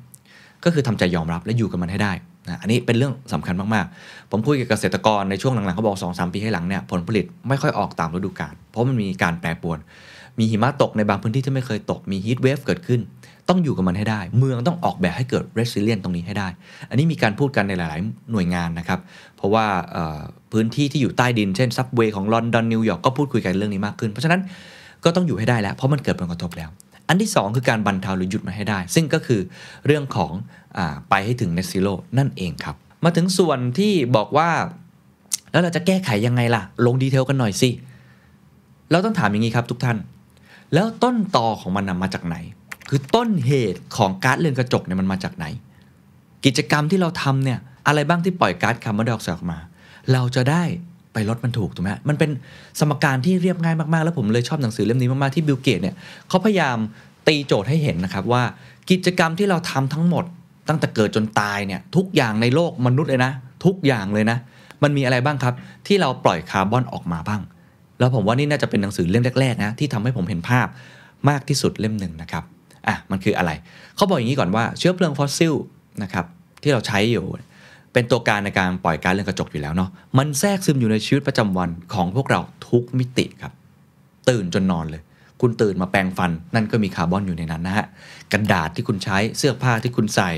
[0.64, 2.14] ก็คือทำใจยอมรับและอยู่กับมันให้ได้
[2.50, 9.80] นะอันนี้เป็นเรื่องสำคัญมาก ๆ ผมคุยกับเกษตรกรในช่วงหลัง ๆ เขาบอก2-3ปีให้หลังเนี่ยผลผลิตไม่ค่อยออกตามฤดูกาลเพราะมันมีการแปรปรวน
[10.40, 13.02] มีหิมะตกในบางพื้นที่ที่ไม่เคยตกมี heat wave เกิดขึ้น
[13.50, 16.48] ต้องอยู่กับมันให้ได้ เมืองต้องออกแบบให้เกิด resilient ตรงนี้ให้ได้
[16.90, 19.00] อันนี้มีการพูดกันในหลาย ๆ หน่วยงานนะครับ
[19.38, 19.66] เพราะว่า
[20.52, 24.42] พื้นที่ที่อยู่ใต้ดินเช่น subway ของลอนดอนนิวยอร์กก็พูดคุยกันเรื่องนี้มากขึ้น เพราะฉะนั้น
[25.04, 26.70] ก็ต้องอยู่ให้ได้แล้วเพราะมันเกิดผลกระทบแล้ว
[27.12, 29.42] อันที่ 2 คือการบรรเทาหรือหยุดมันให้ได้ ซึ่งก็คือ
[29.86, 30.32] เรื่องของเอ่
[30.78, 34.50] อไปให้ถึง net zero นั่นเองครับ มาถึงส่วนที่บอกว่า
[35.52, 37.70] แล้วเราจะแก้ไขยังไงล่ะ ลง detail กันหน่อยสิ
[38.92, 39.98] เราต้องถามอย่างนี้ครับทุกท่าน
[40.74, 42.36] แล้วต้นตอของมันนะมาจากไหน
[42.90, 45.46] คือต้นเหตุของก๊าซเรือนกระจกเนี่ยมันมาจากไหน
[46.46, 49.60] กิจกรรมที่เราทำเนี่ยอะไรบ้างที่ปล่อยก๊าซคาร์บอนไดออกไซด์ออกมา
[50.14, 50.64] เราจะได้
[51.14, 52.30] ไปลดมันถูกถูกไหมมันเป็น
[52.80, 55.96] สมการที่เรียบง่ายมาก ๆ แล้วผมเลยชอบหนังสือเล่มนี้มาก ๆ ที่บิลเกตเนี่ย
[56.30, 56.78] เขาพยายาม
[57.28, 58.44] ตีโจทย์ให้เห็นนะครับว่า
[58.90, 60.26] กิจกรรมที่เราทำทั้งหมด
[60.68, 63.32] ตั้งแต่เกิดจนตายเนี่ยทุกอย่างในโลกมนุษย์เลยนะ
[63.66, 64.38] ทุกอย่างเลยนะ
[64.84, 65.54] มันมีอะไรบ้างครับ
[65.88, 67.42] ที่เราปล่อยคาร์บอนออกมาบ้าง
[68.00, 70.68] แล้วผมว่านี่น่าจะเป็นหนังสือเล่มแรก ๆ นะที่ทำให้ผมเห็นภาพ
[71.30, 72.44] มากที่สุดเล่มหนึ่งนะครับ
[72.88, 73.52] อะมันคืออะไร
[73.96, 75.54] เขาบอกอย่างนี้ก่อนว่าเชื้อเพลิงฟอสซิล
[76.04, 76.26] นะครับ
[76.62, 77.26] ที่เราใช้อยู่
[77.94, 82.40] เป็นตัวการในการปล่อยก๊าซเรือนกระจกอยู่แล้วเนาะมันแทรกซึมอยู่ในชีวิตประจำวันของพวกเรา
[82.70, 83.54] ทุกมิติครับ
[84.30, 85.02] ตื่นจนนอนเลย
[85.42, 87.86] คุณตื่นมาแปรงฟัน นั่นก็มีคาร์บอนอยู่ในนั้นนะฮะ
[88.32, 90.32] กระดาษที่คุณใช้เสื้อผ้าที่คุณใส่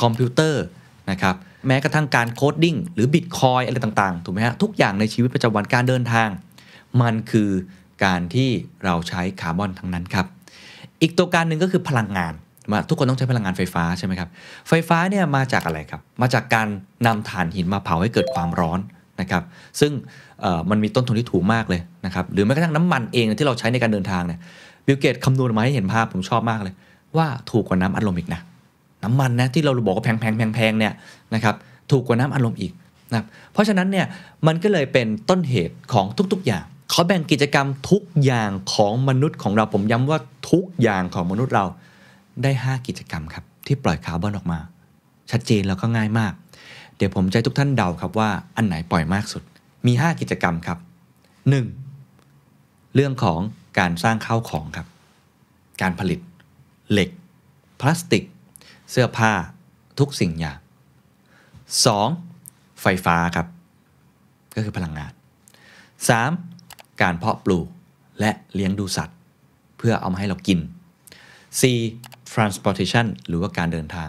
[0.00, 0.64] คอมพิวเตอร์
[1.10, 1.34] นะครับ
[1.66, 6.28] แม้กระทั่งการ coding หรือบิตคอยอะไรต่างๆถูกไหมฮะทุกอย่างในชีวิตประจำวันการเดินทาง
[7.02, 7.50] มันคือ
[8.04, 8.48] การที่
[8.84, 10.26] เราใช้คาร์บอนทั้งนั้นครับ
[11.02, 12.32] อีกตัวการหนึ่งก็คือพลังงาน
[12.72, 14.28] มาทุกคนต้องใช้พลังงานไฟฟ้าใช่ไหมครับ
[14.68, 16.68] ไฟฟ้าเนี่ยมาจากอะไรครับ มาจากการ
[17.06, 18.80] นำถ่านหินมาเผาให้เกิดความร้อน
[19.20, 19.42] นะครับ
[19.80, 19.92] ซึ่ง
[20.70, 24.38] มันมีต้นทุนที่ถูกมากเลยนะครับ หรือแม้กระทั่งน้ำมันเองที่เราใช้ในการเดินทางเนี่ย
[24.86, 26.74] บิลเกตคำนวณมาให้เห็นภาพผมชอบมากเลย
[27.16, 28.40] ว่าถูกกว่าน้ำอัดลมอีกนะ
[29.04, 30.92] น้ำมันนะที่เราบอกว่าแพงแพงแพงแพงเนี่ย
[31.34, 31.54] นะครับ
[31.90, 32.72] ถูกกว่าน้ำอัดลมอีก
[33.12, 34.06] นะเพราะฉะนั้นเนี่ย
[34.46, 40.18] มันก็เลยเป็นต้นเหตุของทุกๆอย่างเขาแบ่งกิจกรรมทุกอย่างของมนุษย์ของเราผมย้ำว่า
[40.50, 41.64] ทุกอย่างของมนุษย์เรา
[42.42, 44.58] ได้ 5 กิจกรรมครับที่ปล่อยคาร์บอนออกมา
[45.30, 46.32] ชัดเจนแล้วก็ง่ายมาก
[46.96, 49.42] เดี๋ยวผมจะให้ทุกท่านเดาครับว่าอันไหนปล่อยมากสุด
[49.86, 50.78] มี 5 กิจกรรมครับ
[51.66, 52.94] 1.
[52.94, 53.40] เรื่องของ
[53.78, 54.86] การสร้างข้าวของครับ
[55.80, 56.20] การผลิต
[56.90, 57.10] เหล็ก
[57.80, 58.24] พลาสติก
[58.90, 59.32] เสื้อผ้า
[59.98, 60.58] ทุกสิ่งอย่าง
[62.10, 62.82] 2.
[62.82, 63.46] ไฟฟ้าครับ
[64.54, 65.12] ก็คือพลังงาน
[66.06, 67.02] 3.
[67.02, 67.68] การเพาะปลูก
[68.20, 69.18] และเลี้ยงดูสัตว์
[69.78, 70.58] เพื่อเอามาให้เรากิน
[71.80, 72.19] 4.
[72.32, 74.08] Transportation หรือว่าการเดินทาง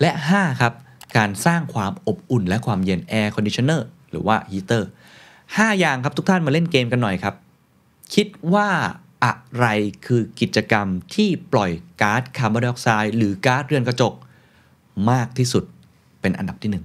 [0.00, 0.72] และ 5 ครับ
[1.16, 4.84] การสร้างความอบอุ่นและความเย็น air conditioner หรือว่า heater
[5.32, 7.34] 5 อย่างครับทุกท่านมาเล่นเกมกันหน่อยครับ
[8.14, 8.68] คิดว่า
[9.24, 9.66] อะไร
[10.06, 11.70] คือกิจกรรมที่ปล่อย
[12.00, 14.14] ก๊าซคาร์บอนไดออกไซด์หรือก๊าซเรือนกระจก
[15.10, 15.64] มากที่สุด
[16.20, 16.84] เป็นอันดับที่ 1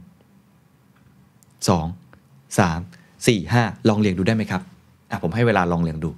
[1.67, 4.61] 2 3 4 5 ลองเรียงดูได้ไหมครับ
[5.09, 6.09] อะผมให้เวลาลองเรียงดู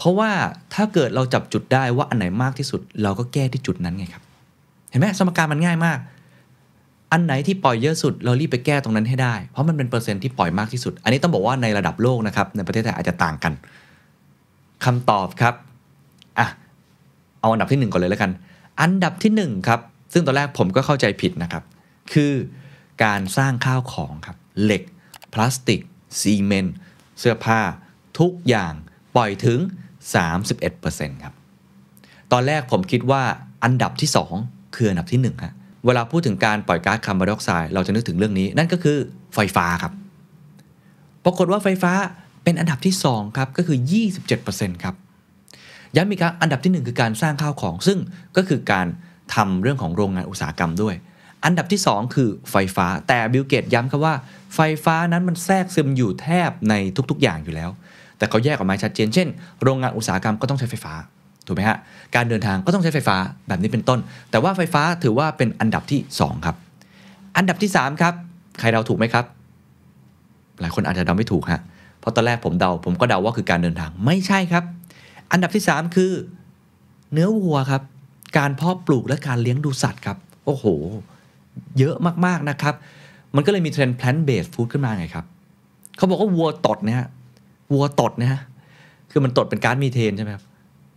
[0.00, 0.30] เพราะว่า
[0.74, 4.22] ถ้าเกิดเราจับจุดได้ว่าอันไหนมากที่สุด เราก็แก้ที่จุดนั้นไงครับ
[4.90, 5.98] เห็นไหมสมการมันง่ายมาก
[7.12, 13.52] อันไหนที่ปล่อยเยอะสุด เรารีบไปแก้ตรงนั้นให้ได้ เพราะมันเป็นเปอร์เซ็นต์ที่ปล่อยมากที่สุด อันนี้ต้องบอกว่าในระดับโลกนะครับ ในประเทศไทยอาจจะต่างกัน
[14.84, 15.54] คำตอบครับ
[16.38, 16.46] อะ
[17.40, 18.30] เอาอันดับที่หนึ่งก่อนเลยแล้วกัน
[18.80, 19.80] อันดับที่หนึ่งครับ
[20.12, 21.62] ซึ่งตอนแรกผมก็เข้าใจผิดนะครับ
[22.12, 22.32] คือ
[23.04, 24.82] การสร้างข้าวของครับ เหล็ก
[25.32, 25.80] พลาสติก
[26.20, 26.74] ซีเมนต์
[27.18, 27.60] เสื้อผ้า
[28.18, 28.72] ทุกอย่าง
[29.16, 29.58] ปล่อยถึง
[30.08, 31.34] 31%ครับ
[32.32, 33.22] ตอนแรกผมคิดว่า
[33.64, 34.10] อันดับที่
[34.42, 35.54] 2 คืออันดับที่1ฮะ
[35.86, 38.98] เวลาพูดถึงการปล่อยก๊าซคาร์บอนไดออกไซด์เราจะนึกถึงเรื่องนี้ นั่นก็คือ
[39.34, 39.92] ไฟฟ้าครับ
[41.24, 41.92] ปรากฏว่าไฟฟ้า
[42.44, 43.78] เป็นอันดับที่ 2 ครับ ก็คือ
[44.30, 44.94] 27%ครับ
[45.96, 47.98] ย้ำอีกครั้งอันดับที่ 1 คือการสร้างข้าวของ ซึ่ง
[48.36, 48.86] ก็คือการ
[49.34, 50.94] ทำเรื่องของโรงงานอุตสาหกรรมด้วย
[51.44, 54.14] อันดับที่ 2 คือไฟฟ้าแต่บิลเกตย้ำครับว่า
[54.54, 56.74] ไฟฟ้านั้นมันแทรกซึมอยู่แทบใน
[57.10, 57.70] ทุกๆอย่างอยู่แล้ว
[58.20, 59.28] แต่เขาแยกออกมาชัดเจน เช่น
[59.62, 60.92] โรงงานอุตสาหกรรมก็ต้องใช้ไฟฟ้า
[61.46, 61.78] ถูกไหมฮะ
[62.14, 63.16] การเดินทางก็ต้องใช้ไฟฟ้า
[63.48, 63.98] แบบนี้เป็นต้น
[64.30, 66.56] แต่ว่าไฟฟ้าถือว่าเป็นอันดับที่ 2 ครับ
[67.36, 68.14] อันดับที่ 3 ครับ
[68.58, 69.24] ใครเดาถูกไหมครับ
[70.60, 71.60] หลายคนอาจจะเดาไม่ถูกฮะ
[72.00, 74.64] เพราะตอนแรกผมเดา ผมก็เดาว่าคือการเดินทาง ไม่ใช่ครับ
[75.32, 76.12] อันดับที่ 3 คือ
[77.12, 77.82] เนื้อวัวครับ
[78.38, 80.64] การเพาะปลูกและการเลี้ยงดูสัตว์ครับ โอ้โห
[81.78, 82.74] เยอะมากๆนะครับ
[83.36, 85.24] มันก็เลยมีเทรนด์ plant based food ขึ้นมาไงครับ
[85.96, 87.02] เขาบอกว่าวัวตดเนี่ย
[87.72, 88.42] วัวตดนี่ยฮะ
[89.10, 90.44] คือมันตดเป็นก๊าซมีเทนใช่ไหมครับ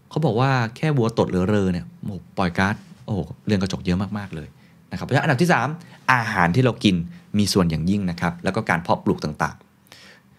[0.10, 4.48] เขาบอกว่าแค่วัวตดหรือเรอเนี่ยโอ้โหปล่อยก๊าซโอ้โหเรือนกระจกเยอะมากๆเลย
[4.92, 6.95] นะครับเพราะฉะนั้นอันดับที่ 3 อาหารที่เรากิน
[7.38, 9.56] มีส่วนอย่างยิ่งนะครับ แล้วก็การเพาะปลูกต่าง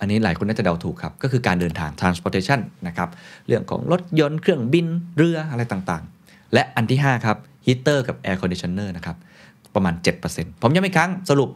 [0.00, 3.08] อันนี้หลายคนน่าจะเดาถูกครับ ก็คือการเดินทาง transportation นะครับ
[3.46, 9.16] เรื่องของรถยนต์เครื่องบินเรืออะไรต่างๆ และอันที่ 5 ครับ heater กับ air conditioner นะครับ
[9.74, 9.94] ประมาณ
[10.28, 11.48] 7%ผมย้ำอีกครั้งสรุป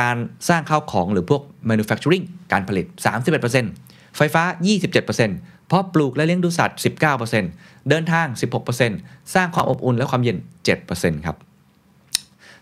[0.08, 0.16] าร
[0.48, 2.86] สร้างข้าวของหรือพวก manufacturing การผลิต
[3.52, 4.42] 31%ไฟฟ้า
[5.04, 6.78] 27%เพราะปลูกและเลี้ยงดูสัตว์
[7.32, 8.26] 19%เดินทาง
[8.80, 10.36] 16%สร้างความอบอุ่นและความเย็น
[10.82, 11.36] 7%ครับ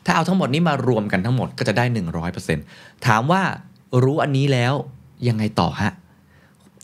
[0.05, 1.85] ถ้าเอาทั้งหมดนี้มารวมกันทั้งหมดก็จะได้
[2.45, 3.43] 100%ถามว่า
[4.03, 4.75] รู้อันนี้แล้ว
[5.29, 5.93] ยังไงต่อฮะ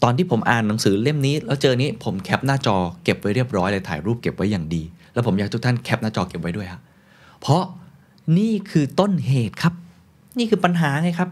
[0.03, 6.81] ตอนที่ผมอ่านหนังสือเล่มนี้ แล้วเจอนี้ผมแคปหน้าจอเก็บไว้เรียบร้อยเลยถ่ายรูปเก็บไว้อย่างดี แล้วผมอยากให้ทุกท่านแคปหน้าจอเก็บไว้ด้วยฮะ
[7.41, 7.63] เพราะ
[8.39, 9.75] นี่คือต้นเหตุครับ
[10.39, 11.31] นี่คือปัญหาไงครับ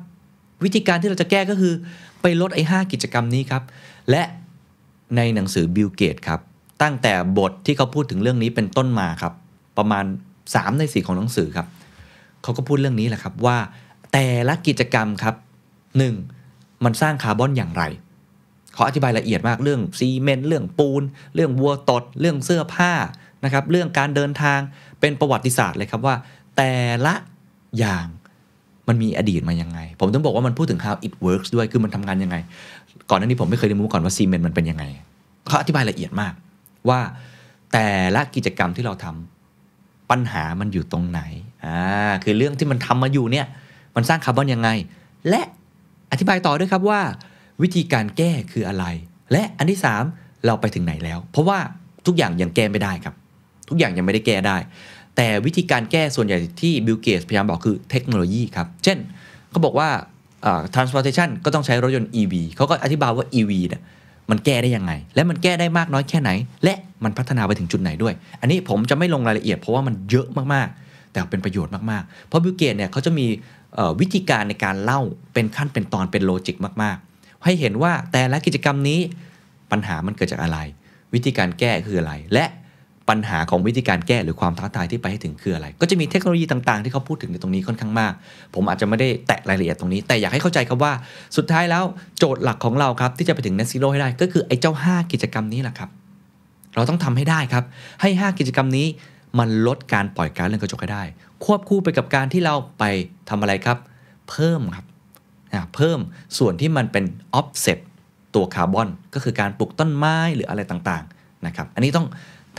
[0.65, 1.75] วิธีการที่เราจะแก้ก็คือ
[2.23, 3.63] ไปลดไอ้ห้ากิจกรรมนี้ครับ
[4.11, 4.23] และ
[5.17, 6.41] ในหนังสือบิลเกตครับ
[6.83, 9.33] ตั้งแต่บทที่เขาพูดถึงเรื่องนี้เป็นต้นมาครับ
[9.79, 10.05] ประมาณ
[10.43, 11.67] 3 ใน 4 ของหนังสือครับ
[12.43, 13.59] เขาก็พูดเรื่องนี้แหละครับว่า
[14.13, 15.35] แต่ละกิจกรรมครับ
[16.09, 16.85] 1.
[16.85, 17.83] มันสร้างคาร์บอนอย่างไร
[18.75, 21.03] เขาอธิบายละเอียดมากเรื่องซีเมนต์เรื่องปูน
[21.35, 22.93] เรื่องวัวตด เรื่องเสื้อผ้า
[23.45, 24.61] นะครับ เรื่องการเดินทาง
[25.01, 26.17] เป็นประวัติศาสตร์เลยครับว่า
[26.57, 26.73] แต่
[27.07, 27.15] ละ
[27.79, 28.07] อย่าง
[28.89, 32.37] มันมีอดีตมายังไง ผมต้องบอกว่ามันพูดถึง how it works ด้วยคือมันทำงานยังไง
[33.11, 34.85] ก่อนหน้านี้ผมไม่เคยเรียนรู้มาก่อนว่าซีเมนต์มันเป็นยังไง
[35.49, 36.33] เขาอธิบายละเอียดมาก
[36.89, 37.01] ว่า
[37.73, 41.21] แต่ละกิจกรรมที่เราทำปัญหามันอยู่ตรงไหน
[41.65, 41.79] อ่า
[42.25, 43.47] คือเรื่องที่มันทำมาอยู่เนี่ย
[43.97, 44.69] มันสร้างคาร์บอนยังไง
[45.29, 45.43] และ
[46.13, 47.01] อธิบายต่อด้วยครับว่า
[47.63, 48.85] วิธีการแก้คืออะไร
[49.33, 49.81] และอันที่
[50.13, 51.59] 3 เราไปถึงไหนแล้ว เพราะว่า
[52.07, 53.15] ทุกอย่างยังแก้ไม่ได้ครับ
[53.69, 54.57] ทุกอย่างยังไม่ได้แก้ได้
[55.21, 58.99] แต่วิธีการแก้ส่วนใหญ่ที่บิลเกตพยายามบอกคือเทคโนโลยีครับ เช่น
[59.51, 59.89] เขาบอกว่า
[60.47, 63.83] อ่า transportation ก็ต้องใช้รถยนต์ EV เขาก็อธิบายว่า EV เนี่ย
[64.31, 66.31] มันแก้ได้ยังไง และมันแก้ได้มากน้อยแค่ไหน
[66.65, 66.75] และ
[67.05, 73.27] มันพัฒนาไปถึงจุดไหนด้วย อันนี้ผมจะไม่ลงรายละเอียดเพราะว่ามันเยอะมากๆ แต่เป็นประโยชน์มากๆ เพราะบิลเกตเนี่ยเขาจะมี
[74.01, 75.01] วิธีการในการเล่า
[75.35, 79.01] เป็นขั้นเป็นตอนเป็น logic มากๆ ให้เห็นว่าแต่ละกิจกรรมนี้
[79.71, 80.59] ปัญหามันเกิดจากอะไร
[81.15, 82.45] วิธีการแก้คืออะไร และ
[83.09, 88.13] ปัญหาของวิธีการแก้หรือความท้าทายที่ไปให้ถึงคืออะไร ก็จะมีเทคโนโลยีต่างๆ ที่เขาพูดถึงในตรงนี้ค่อนข้างมาก
[88.55, 90.93] ผมอาจจะไม่ได้แตะรายละเอียดตรงนี้ แต่อยากให้เข้าใจครับว่า
[91.37, 91.85] สุดท้ายแล้ว
[92.19, 95.91] โจทย์หลักของเราครับที่จะไปถึง net zero ให้ได้ก็คือไอ้เจ้า 5 กิจกรรมนี้แหละครับ
[96.75, 97.65] เราต้องทำให้ได้ครับ
[98.03, 98.87] ให้ 5 กิจกรรมนี้
[99.39, 101.03] มันลดการปล่อยก๊าซเรือนกระจกให้ได้
[101.45, 102.85] ควบคู่ไปกับการที่เราไป
[103.29, 103.79] ทำอะไรครับ
[104.31, 104.87] เพิ่มครับ
[105.53, 105.99] อ่าเพิ่ม
[106.39, 107.05] ส่วนที่มันเป็น
[107.41, 107.79] offset
[108.35, 112.07] ตัวคาร์บอนก็คือการปลูกต้นไม้หรืออะไรต่างๆนะครับ อันนี้ต้อง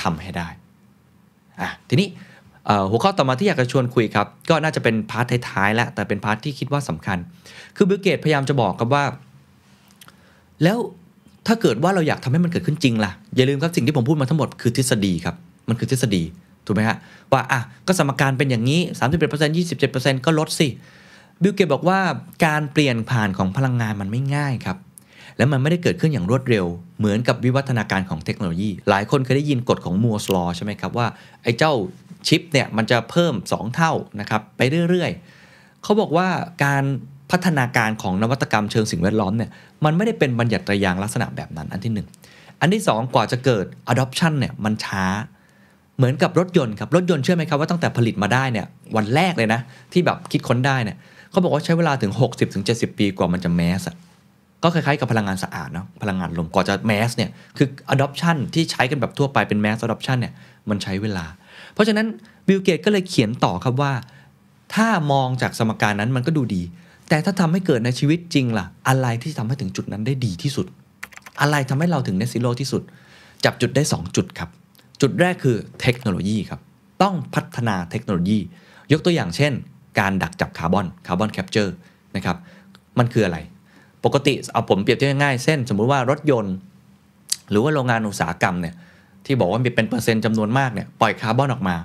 [0.02, 0.48] ทำให้ได้
[1.62, 2.08] อะทีนี้
[2.90, 7.18] หัวข้อต่อมาที่อยากจะชวนคุยครับ ก็น่าจะเป็น part ท้ายๆแล้วแต่เป็น part ที่คิดว่าสำคัญ
[7.76, 9.06] คือบิลเกตพยายามจะบอกครับว่า
[10.64, 10.78] แล้ว
[11.48, 15.36] ถ้าเกิดว่าเราอยากทำให้มันเกิดขึ้นจริงล่ะ อย่าลืมครับสิ่งที่ผมพูดมาทั้งหมดคือทฤษฎีครับ
[15.70, 16.24] มันคือทฤษฎี
[16.66, 16.98] ถูกไหมฮะ
[17.32, 18.80] ว่าอะก็สมการเป็นอย่างนี้
[19.20, 20.68] 31% 27%ก็ลดสิ
[21.42, 22.00] บิลเกตบอกว่า
[22.46, 24.78] การเปลี่ยนผ่านของพลังงานมันไม่ง่ายครับ
[25.40, 26.66] และมันไม่ได้เกิดขึ้นอย่างรวดเร็ว
[27.00, 31.08] เหมือนกับวิวัฒนาการของเทคโนโลยี หลายคนเคยได้ยินกฎของ Moore's Law ใช่ไหมครับว่า
[31.44, 31.74] ไอ้เจ้า
[32.28, 36.28] ชิปเนี่ยมันจะเพิ่ม 2 เท่านะครับไปเรื่อยๆเขาบอกว่า
[36.66, 36.84] การ
[37.32, 39.50] พัฒนาการของนวัตกรรมเชิงสิ่งแวดล้อมเนี่ย
[39.86, 42.08] มันไม่ได้เป็นบัญญัติระยางลักษณะแบบนั้นอันที่หนึ่ง
[42.62, 45.06] อันที่สองกว่าจะเกิด adoption เนี่ยมันช้า
[45.98, 49.60] เหมือนกับรถยนต์ครับรถยนต์เชื่อไหมครับว่าตั้งแต่ผลิตมาได้เนี่ยวันแรกเลยนะ
[49.94, 50.98] ที่แบบคิดค้นได้เนี่ย
[51.32, 52.12] เขาบอกว่าใช้เวลาถึง
[52.56, 53.96] 60-70 ปีกว่ามันจะแมสอะ
[54.64, 60.34] ก็คล้ายๆกับพลังงานสะอาดเนาะพลังงานลมกว่าจะแมสเนี่ยคือ adoption ที่ใช้กันแบบทั่วไปเป็น mass adoption เนี่ย
[60.70, 61.26] มันใช้เวลา
[61.74, 62.08] เพราะฉะนั้น
[62.48, 63.94] บิลเกตก็เลยเขียนต่อครับว่า
[64.76, 66.62] ถ้ามองจากสมการนั้นมันก็ดูดี
[67.10, 70.66] แต่ถ้าทำให้เกิดในชีวิตจริงล่ะ อะไรที่ทำให้ถึงจุดนั้นได้ดีที่สุด
[71.42, 72.82] อะไรทำให้เราถึง net zero ที่สุด
[73.46, 74.50] จับจุดได้ 2 จุดครับ
[75.02, 76.60] จุดแรกคือเทคโนโลยีครับ
[77.04, 78.40] ต้องพัฒนาเทคโนโลยี
[78.92, 79.54] ยกตัวอย่างเช่น
[80.00, 81.76] การดักจับคาร์บอน carbon capture
[82.16, 82.38] นะครับ
[83.00, 83.38] มันคืออะไร
[84.06, 86.56] ปกติเอาผมเปรียบเทียบง่ายๆเช่นสมมุติว่ารถยนต์
[87.50, 88.76] หรือว่าโรงงานอุตสาหกรรมเนี่ย
[89.26, 91.76] ที่บอกว่ามีเป็นเปอร์เซ็นต์จำนวนมากเนี่ยปล่อยคาร์บอนออกมา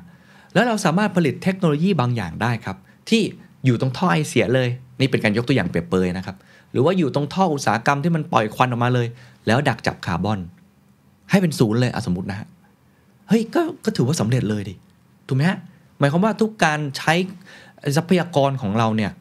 [0.55, 2.77] แล้วเราสามารถผลิตเทคโนโลยีบางอย่างได้ครับ
[3.09, 3.23] ที่
[3.65, 4.69] อยู่ตรงท่อไอเสียเลย
[5.01, 6.37] นี่เป็นการยกตัวอย่างเปรียบเปยนะครับ
[6.73, 9.07] หรือว่าอยู่ตรงท่ออุตสาหกรรมที่มันปล่อยควันออกมาเลย
[9.47, 10.39] แล้วดักจับคาร์บอน
[11.31, 12.49] ให้เป็นศูนย์เลยอะสมมตินะฮะ
[13.29, 14.75] เฮ้ยก็ก็ถือว่าสำเร็จเลยดิ
[15.27, 15.59] ถูกไหมฮะ
[15.99, 17.13] หมายความว่าทุกการใช้
[17.97, 19.13] ทรัพยากรของเราเนี่ย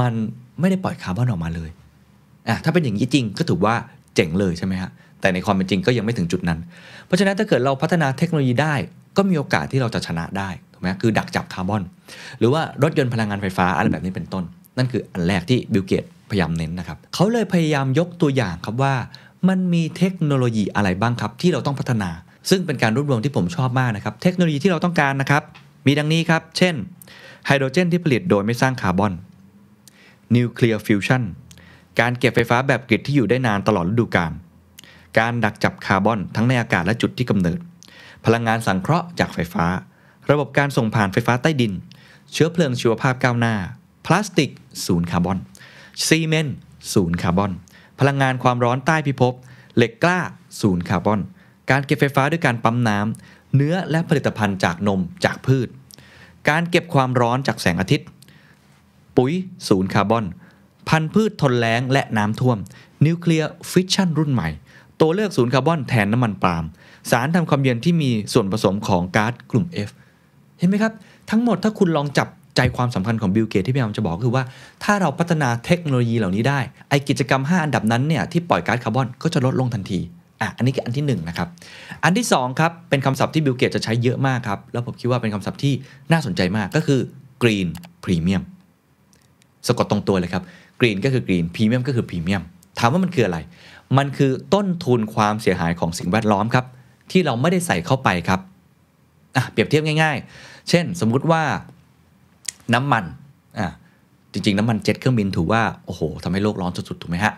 [0.00, 0.12] มัน
[0.60, 1.70] ไม่ได้ปล่อยคาร์บอนออกมาเลย
[2.48, 3.74] อะถ้าเป็นอย่างนี้จริงก็ถือว่า
[4.14, 6.58] เจ๋งเลยใช่ไหมฮะแต่ในความเป็นจริงก็ยังไม่ถึงจุดนั้น
[7.06, 8.74] เพราะฉะนั้นถ้าเกิดเราพัฒนาเทคโนโลยีได้
[9.16, 11.82] ก็มีโอกาสที่เราจะชนะได้ถูกไหมคือดักจับคาร์บอน
[12.38, 14.44] หรือว่ารถยนต์พลังงานไฟฟ้าอะไรแบบนี้เป็นต้น
[14.76, 18.94] นั่นคืออันแรกที่บิลเกตพยายามเน้นนะครับเขาเลยพยายามยกตัวอย่างครับว่า
[19.48, 22.10] มันมีเทคโนโลยีอะไรบ้างครับ ที่เราต้องพัฒนา
[22.50, 25.42] ซึ่งเป็นการรวบรวมที่ผมชอบมากนะครับ เทคโนโลยีที่เราต้องการนะครับ
[25.86, 26.74] มีดังนี้ครับ เช่น
[27.46, 29.12] ไฮโดรเจนที่ผลิตโดยไม่สร้างคาร์บอน
[30.36, 31.22] นิวเคลียร์ฟิวชั่น
[32.00, 34.32] การเก็บไฟฟ้าแบบ grid ที่อยู่ได้นานตลอดฤดูกาล
[35.18, 37.58] การดักจับคาร์บอนทั้งในอากาศและจุดที่กำเนิด
[38.24, 39.66] พลังงานสังเคราะห์จากไฟฟ้า
[40.30, 41.72] ระบบการส่งผ่านไฟฟ้าใต้ดิน
[42.32, 43.54] เชื้อเพลิงชีวภาพก้าวหน้า
[44.06, 44.50] พลาสติก
[44.86, 45.38] ศูนย์คาร์บอน
[46.06, 46.56] ซีเมนต์
[46.94, 47.52] ศูนย์คาร์บอน
[48.00, 49.34] พลังงานความร้อนใต้พิภพ
[49.76, 50.20] เหล็กกล้า
[50.60, 51.20] ศูนย์คาร์บอน
[51.70, 55.68] การเก็บไฟฟ้าด้วยการปั๊มน้ำ เนื้อและผลิตภัณฑ์จากนมจากพืช
[56.48, 58.08] การเก็บความร้อนจากแสงอาทิตย์
[59.16, 59.32] ปุ๋ย
[59.68, 60.24] ศูนย์คาร์บอน
[60.88, 62.58] พันธุ์พืชทนแล้งและน้ำท่วม
[63.06, 64.48] นิวเคลียร์ฟิชชันรุ่นใหม่
[65.00, 66.64] ตัวเลือกศูนย์คาร์บอนแทนน้ำมันปาล์ม
[67.10, 69.90] สารทำความเย็นที่มีส่วนผสมของก๊าซกลุ่ม F
[70.58, 70.92] เห็นไหมครับ
[71.30, 74.44] ทั้งหมดถ้าคุณลองจับใจความสำคัญของบิลเกตที่พยายามจะบอกคือว่า
[74.84, 80.00] ถ้าเราพัฒนาเทคโนโลยีเหล่านี้ได้ ไอ้กิจกรรม 5 อันดับนั้นเนี่ยที่ปล่อยก๊าซคาร์บอนก็จะลดลงทันที
[80.40, 81.48] อะอันนี้คืออันที่1นะครับ
[82.04, 85.74] อันที่2ครับ เป็นคำศัพท์ที่บิลเกตจะใช้เยอะมากครับ แล้วผมคิดว่าเป็นคำศัพท์ที่
[86.12, 87.00] น่าสนใจมากก็คือ
[87.42, 87.68] green
[88.04, 88.42] premium
[89.66, 90.42] สะกดตรงตัวเลยครับ
[90.80, 92.42] green ก็คือ green premium ก็คือ premium
[92.78, 93.38] ถามว่ามันคืออะไร
[93.98, 96.66] มันคือต้นทุนความเสียหายของสิ่งแวดล้อมครับ
[97.10, 98.40] ที่เราไม่ได้ใส่เข้าไปครับ
[99.36, 101.42] อะเปรียบเทียบง่าย ๆ เช่น สมมุติว่า
[102.74, 103.04] น้ำมัน
[103.58, 103.68] อะ
[104.32, 107.34] จริงๆ น้ำมันเจ็ตเครื่องบินถือว่าโอ้โหทำให้โลกร้อนสุดๆถูกไหมฮะ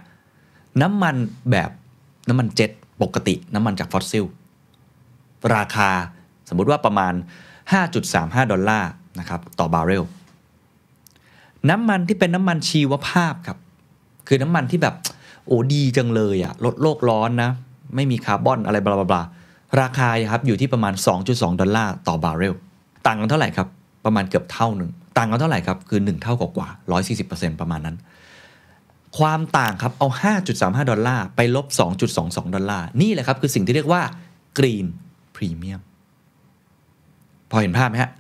[0.83, 1.17] น้ำมัน
[1.51, 1.70] แบบ
[2.28, 2.70] น้ำมันเจ็ต
[3.02, 4.25] ปกติน้ำมันจากฟอสซิล
[5.55, 5.91] ราคา
[6.49, 7.15] สมมุติว่าประมาณ
[7.83, 10.05] 5.35 ดอลลาร์นะครับต่อบาร์เรล
[11.70, 13.58] น้ำมันที่เป็นน้ำมันชีวภาพครับ
[14.28, 14.94] คือน้ำมันที่แบบ
[15.47, 17.50] โอ้ดีจังเลยอะลดโลกร้อนนะ
[17.94, 19.23] ไม่มีคาร์บอนอะไร blah blah
[19.80, 20.94] ราคาครับอยู่ที่ประมาณ
[21.26, 22.55] 2.2 ดอลลาร์ต่อบาร์เรล
[23.06, 23.68] ต่างกันเท่าไหร่ครับ
[24.05, 27.97] ประมาณเกือบเท่าหนึ่ง ต่างกันเท่าไหร่ครับ คือ 1 เท่ากว่าๆ140%ประมาณนั้น
[29.18, 30.08] ความต่างครับเอา
[30.48, 31.66] 5.35 ดอลลาร์ไปลบ
[32.10, 34.02] 2.22 ดอลลาร์ นี่แหละครับ คือสิ่งที่เรียกว่า
[34.58, 34.86] Green
[35.36, 35.80] Premium
[37.50, 38.10] พอเห็นภาพไหมฮะ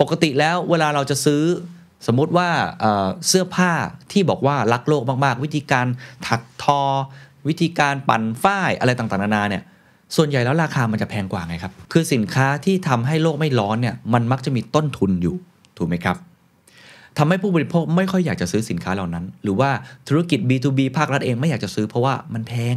[0.00, 1.42] ปกติแล้วเวลาเราจะซื้อ
[2.06, 2.48] สมมุติว่า
[3.28, 3.72] เสื้อผ้า
[4.12, 5.86] ที่บอกว่ารักโลกมาก ๆ วิธีการ
[6.26, 6.80] ถักทอ
[7.48, 9.62] วิธีการปั่นฝ้ายอะไรต่าง ๆ นานาเนี่ย
[10.16, 15.36] ส่วนใหญ่แล้วราคามันจะแพงกว่าไงครับ คือสินค้าที่ทำให้โลกไม่ร้อนเนี่ยมันมักจะมีต้นทุนอยู่
[15.76, 16.16] ถูกไหมครับ
[17.18, 19.70] ทำให้ผู้บริโภคไม่ค่อยอยากจะซื้อสินค้าเหล่านั้น หรือว่า
[20.08, 22.76] ธุรกิจ B2B ภาครัฐเองไม่อยากจะซื้อเพราะว่ามันแพง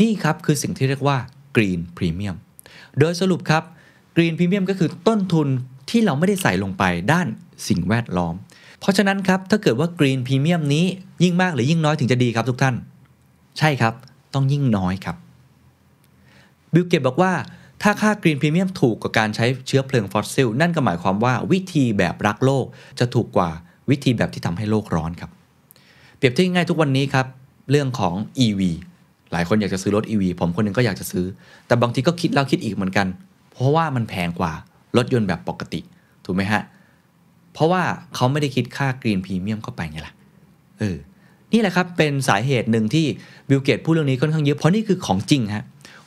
[0.00, 1.16] นี่ครับคือสิ่งที่เรียกว่า
[1.56, 2.36] Green Premium
[2.98, 3.62] โดยสรุปครับ
[4.16, 5.48] Green Premium ก็คือต้นทุน
[5.90, 7.26] ที่เราไม่ได้ใส่ลงไปด้าน
[7.68, 8.34] สิ่งแวดล้อม
[8.80, 10.84] เพราะฉะนั้นครับถ้าเกิดว่า Green Premium นี้
[11.22, 12.74] ยิ่งมากหรือยิ่งน้อยถึงจะดีครับทุกท่าน
[13.58, 13.94] ใช่ครับ
[14.34, 15.16] ต้องยิ่งน้อยครับ
[16.72, 17.32] บิลเกตบอกว่า
[17.82, 22.64] ถ้าค่า Green Premium ถูกกว่าการใช้เชื้อเพลิงฟอสซิล นั่นก็หมายความว่าวิธีแบบรักโลก
[22.98, 23.50] จะถูกกว่า
[23.90, 25.30] วิธีแบบที่ทำให้โลกร้อนครับ
[26.16, 27.26] เปรียบเทียบง่ายทุกวันนี้ครับ
[27.70, 28.60] เรื่องของ EV
[29.32, 31.26] หลายคนอยากจะซื้อรถ EV ผมคนหนึ่งก็อยากจะซื้อ
[31.66, 33.06] แต่บางทีก็คิดแล้วคิดอีกเหมือนกัน
[33.52, 34.52] เพราะว่ามันแพงกว่า
[34.96, 35.80] รถยนต์แบบปกติ
[36.24, 36.62] ถูกไหมฮะ
[37.52, 37.82] เพราะว่า
[38.14, 40.14] เขาไม่ได้คิดค่า Green Premium เข้าไปไงล่ะ
[40.78, 40.96] เออ
[41.52, 43.06] นี่แหละครับเป็นสาเหตุหนึ่งที่
[43.48, 45.64] บิลเกตพูดเรื่องนี้ค่อนข้างเยอะเพราะนี่คือของจริงฮะ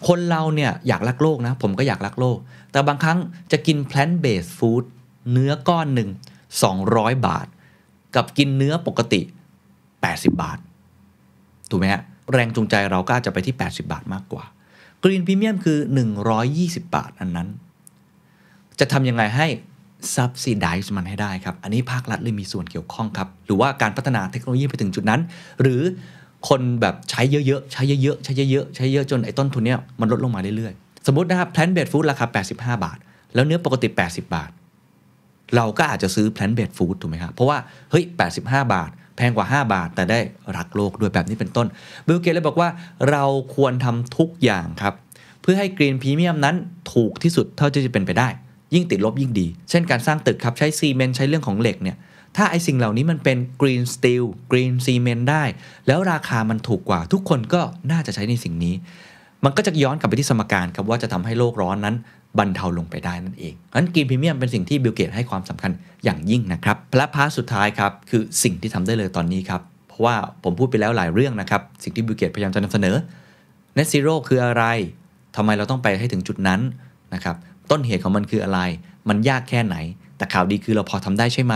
[0.07, 2.37] คนเราเนี่ยอยากรักโลกนะ ผมก็อยากรักโลก
[2.71, 3.17] แต่บางครั้ง
[3.51, 4.83] จะกิน plant based food
[5.31, 6.09] เนื้อก้อนหนึ่ง
[6.67, 7.47] 200 บาท
[8.15, 9.21] กับกินเนื้อปกติ
[9.79, 10.59] 80 บาท
[11.69, 12.01] ถูกไหมฮะ
[12.31, 14.45] แรงจูงใจเราก็อาจจะไปที่ 80 บาทมากกว่า
[15.03, 15.77] Green Premium คือ
[16.35, 17.47] 120 บาทอันนั้น
[18.79, 19.47] จะทำยังไงให้
[20.15, 25.21] subsidize มันให้ได้ครับ อันนี้ภาครัฐเลยมีส่วนเกี่ยวข้องครับ หรือว่าการพัฒนาเทคโนโลยีไปถึงจุดนั้น
[25.61, 25.81] หรือ
[26.49, 32.25] คนแบบใช้เยอะๆ ใช้เยอะๆ ใช้เยอะๆ ใช้เยอะจนไอ้ต้นทุนเนี้ยมันลดลงมาเรื่อยๆ สมมตินะครับ plant based food ราคา
[32.55, 32.97] 85 บาท
[33.33, 34.51] แล้วเนื้อปกติ 80 บาท
[35.55, 37.57] เราก็อาจจะซื้อ plant based food ถูกไหมครับ เพราะว่า
[37.91, 38.03] เฮ้ย
[38.39, 40.19] 85 บาท แพงกว่า 5 บาท แต่ได้
[40.57, 41.67] รักโลกด้วยแบบนี้เป็นต้น
[42.07, 42.69] บิลเกตเลยบอกว่า
[43.11, 43.23] เรา
[43.55, 44.93] ควรทำทุกอย่างครับ
[45.41, 46.55] เพื่อให้ Green Premium นั้น
[46.93, 48.29] ถูกที่สุดเท่าที่จะเป็นไปได้
[48.73, 51.97] ยิ่งติดลบยิ่งดี เช่นการสร้างตึกครับใช้ซีเมนต์ใช้เรื่องของเหล็กเนี่ย
[52.37, 55.43] ถ้าไอสิ่งเหล่านี้มันเป็น green steel green cement ได้
[55.87, 58.75] แล้วราคามันถูกกว่า ทุกคนก็น่าจะใช้ในสิ่งนี้
[59.45, 61.95] มันก็จะย้อนกลับไปที่สมการครับว่าจะทำให้โลกร้อนนั้น
[62.37, 65.71] บรรเทาลงไปได้นั่นเองงั้น Green Premium เป็นสิ่งที่บิลเกตให้ความสำคัญ
[66.03, 72.95] อย่างยิ่งนะครับและ part สุดท้ายครับคือสิ่งที่ทำได้เลยตอนนี้ครับเพราะว่าผมพูดไปแล้วหลายเรื่องนะครับสิ่งที่บิลเกตพยายามจะนำเสนอ
[73.77, 74.63] Net Zero คืออะไร
[75.35, 76.61] ทำไมเราต้องไปให้ถึงจุดนั้น
[77.13, 77.35] นะครับ
[77.71, 78.59] ต้นเหตุของมันคืออะไร
[79.09, 79.75] มันยากแค่ไหน
[80.17, 81.55] แต่ข่าวดีคือเราพอทำได้ใช่ไหม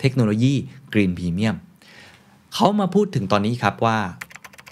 [0.00, 0.54] เทคโนโลยี
[0.92, 1.56] Green Premium
[2.54, 3.96] เขามาพูดถึงตอนนี้ครับว่า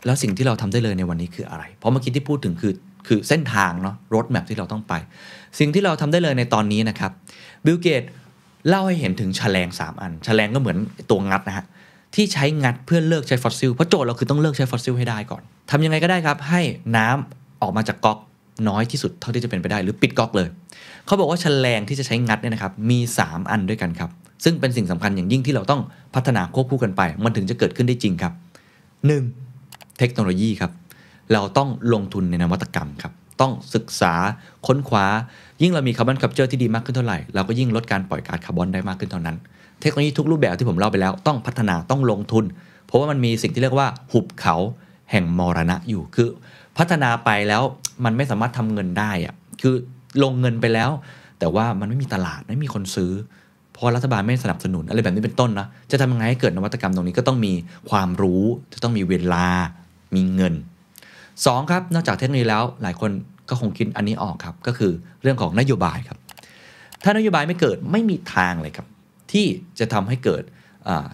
[0.06, 2.72] แล้วสิ่งที่เราทำได้เลยในวันนี้คืออะไร เพราะเมื่อกี้ที่พูดถึงคือ
[3.06, 4.92] คือเส้นทางเนาะ roadmap ที่เราต้องไป
[5.58, 7.12] สิ่งที่เราทำได้เลยในตอนนี้นะครับ
[7.64, 8.02] บิลเกต
[8.68, 10.78] เล่าให้เห็นถึงชะแลง 3 อันชะแลงก็เหมือน
[11.10, 11.64] ตัวงัดนะฮะ
[12.14, 16.60] ที่ใช้งัดเพื่อเลิกใช้ฟอสซิลเพราะโจทย์เราคือต้องเลิกใช้ฟอสซิลให้ได้ก่อนทำยังไงก็ได้ครับ ให้
[16.96, 18.18] น้ำออกมาจากก๊อก
[18.68, 20.48] น้อยที่สุดเท่าที่จะเป็นไปได้หรือปิดก๊อกเลย
[21.06, 24.10] เขาบอกว่าชะแลงที่จะใช้งัดเนี่ยนะครับมี 3 อันด้วยกันครับ
[24.44, 25.80] ซึ่งเป็นสิ่งสำคัญอย่างยิ่งที่เราต้อง
[26.14, 28.32] พัฒนาควบคู่กันไป มันถึงจะเกิดขึ้นได้จริงครับ
[29.36, 29.98] 1.
[29.98, 30.70] เทคโนโลยีครับ
[31.32, 34.12] เราต้องลงทุนในนวัตกรรมครับ ต้องศึกษา
[34.66, 35.06] ค้นคว้า
[35.62, 39.36] ยิ่งเรามี carbon capture ที่ดีมากขึ้นเท่าไหร่ เราก็ยิ่งลดการปล่อยก๊าซคาร์บอนได้มากขึ้นเท่านั้น
[39.80, 42.44] เทคโนโลยีทุกรูปแบบที่ผมเล่าไปแล้วต้องพัฒนาต้องลงทุน
[42.88, 44.56] เพเพราะว่ามันมีสิ่งที่เรียกว่าหุบเขา
[45.10, 46.28] แห่งมรณะอยู่คือ
[46.78, 47.62] พัฒนาไปแล้ว
[48.04, 49.74] มันไม่สามารถทำเงินได้อะคือ
[50.22, 50.90] ลงเงินไปแล้ว
[51.38, 53.12] แต่ว่ามันไม่มีตลาดไม่มีคนซื้อ
[53.72, 57.52] เพราะรัฐบาลไม่สนับสนุนอะไรแบบนี้เป็นต้นนะจะทำยังไงให้เกิดนวัตกรรมตรงนี้ก็ต้องมี
[57.90, 58.42] ความรู้
[58.74, 59.46] จะต้องมีเวลา
[60.14, 60.54] มีเงิน
[61.12, 63.10] 2 ครับ นอกจากเทคโนโลยีแล้วหลายคน
[63.48, 64.92] ก็คงคิดอันนี้ออกครับ ก็คือ
[65.22, 66.18] เรื่องของนโยบายครับ
[67.02, 68.86] ถ้านโยบายไม่เกิดไม่มีทางเลยครับ
[69.32, 69.46] ที่
[69.78, 70.42] จะทำให้เกิด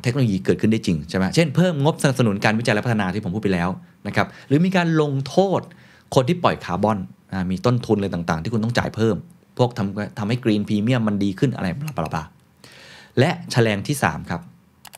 [0.03, 3.69] เทคโนโลยีเกิดขึ้นได้จริงใช่ไหมเช่นเพิ่มงบสนับสนุนการวิจัยและพัฒนาที่ผมพูดไปแล้ว
[4.07, 5.61] นะครับหรือมีการลงโทษ
[6.15, 6.99] คนที่ปล่อยคาร์บอน
[7.51, 9.17] มีต้นทุนอะไรต่างๆ ที่คุณต้องจ่ายเพิ่ม
[9.59, 12.25] พวกทำทำให้ Green Premium มันดีขึ้นอะไร blah blah
[13.19, 14.43] และชะแลงที่ 3 ครับ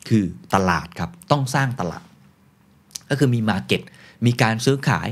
[0.09, 2.05] คือตลาดครับ ต้องสร้างตลาด
[3.11, 3.83] ก็คือมี market
[4.27, 5.09] มีการซื้อขาย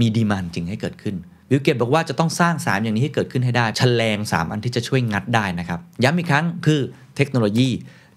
[0.00, 1.16] มี demand จริงให้เกิดขึ้น
[1.48, 6.80] บิลเกตบอกว่าจะต้องสร้าง 3 อย่างนี้ให้เกิดขึ้นให้ได้ชะแลง 3 อันที่จะช่วยงัดได้นะครับ ย้ำอีกครั้งคือ
[7.16, 7.68] เทคโนโลยี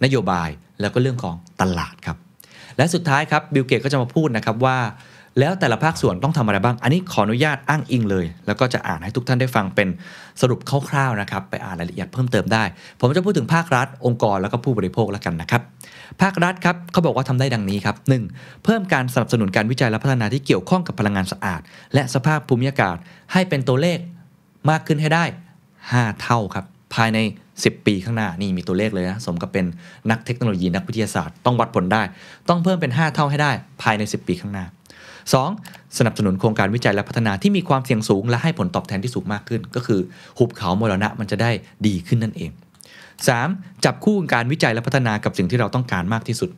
[0.04, 0.50] นโยบาย
[0.82, 2.18] แล้วก็เรื่องของตลาดครับ
[2.78, 4.78] และสุดท้ายครับบิลเกตก็จะมาพูดนะครับว่า
[5.40, 9.88] แล้วแต่ละภาคส่วนต้องทำอะไรบ้าง อันนี้ขออนุญาตอ้างอิงเลย แล้วก็จะอ่านให้ทุกท่านได้ฟังเป็น
[10.42, 12.64] สรุปคร่าวๆนะครับ ไปอ่านรายละเอียดเพิ่มเติมได้
[13.00, 15.62] ผมจะพูดถึงภาครัฐ องค์กรแล้วก็ผู้บริโภคแล้วกันนะครับ
[16.22, 17.96] ภาครัฐครับเขาบอกว่าทำได้ดังนี้ครับ
[18.30, 18.64] 1.
[18.64, 21.62] เพิ่มการสนับสนุนการวิจัยและพัฒนาที่เกี่ยวข้องกับพลังงานสะอาด
[21.94, 22.98] และสภาพภูมิอากาศ
[23.34, 24.00] ให้เป็นตัวเลข
[24.70, 25.26] มากขึ้นให้ได้
[25.74, 26.66] 5 เท่าครับ
[26.96, 27.20] ภายใน
[27.54, 29.66] 10 ปีข้างหน้านี่มีตัวเลขเลยนะสมกับเป็น
[30.12, 32.04] นักเทคโนโลยีนักวิทยาศาสตร์ ต้องวัดผลได้
[32.50, 34.66] ต้องเพิ่มเป็น 5 เท่าให้ได้ ภายใน 10 ปีข้างหน้า
[35.34, 35.98] 2.
[35.98, 40.00] สนับสนุนโครงการวิจัยและพัฒนาที่มีความเสี่ยงสูง และให้ผลตอบแทนที่สูงมากขึ้น ก็คือ
[40.38, 41.52] หุบเขามรณะมันจะได้
[41.88, 42.52] ดีขึ้นนั่นเอง
[43.18, 43.86] 3.
[43.86, 46.50] จับคู่การวิจัยและพัฒนากับสิ่งที่เราต้องการมากที่สุด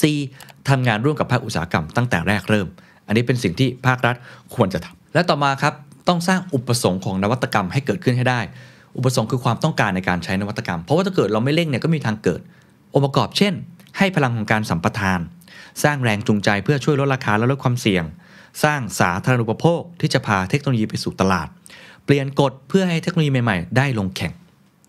[0.00, 0.68] 4.
[0.68, 2.66] ทำงานร่วมกับภาคอุตสาหกรรมตั้งแต่แรกเริ่ม
[3.06, 4.16] อันนี้เป็นสิ่งที่ภาครัฐ
[4.54, 5.74] ควรจะทำและต่อมาครับ
[6.08, 8.40] ต้องสร้างอุปสงค์ของนวัตกรรมให้เกิดขึ้นให้ได้
[8.96, 12.40] อุปสงค์คือความต้องการในการใช้นวัตกรรม เพราะว่าถ้าเกิดเราไม่เร่งเนี่ยก็มีทางเกิด
[12.94, 13.52] องค์ประกอบเช่น
[13.98, 15.20] ให้พลังของการสัมปทาน
[15.82, 18.04] สร้างแรงจูงใจเพื่อช่วยลดราคาและลดความเสี่ยง
[18.64, 21.48] สร้างสาธารณูปโภคที่จะพาเทคโนโลยีไปสู่ตลาด
[22.04, 24.32] เปลี่ยนกฎเพื่อให้เทคโนโลยีใหม่ๆ ได้ลงแข่ง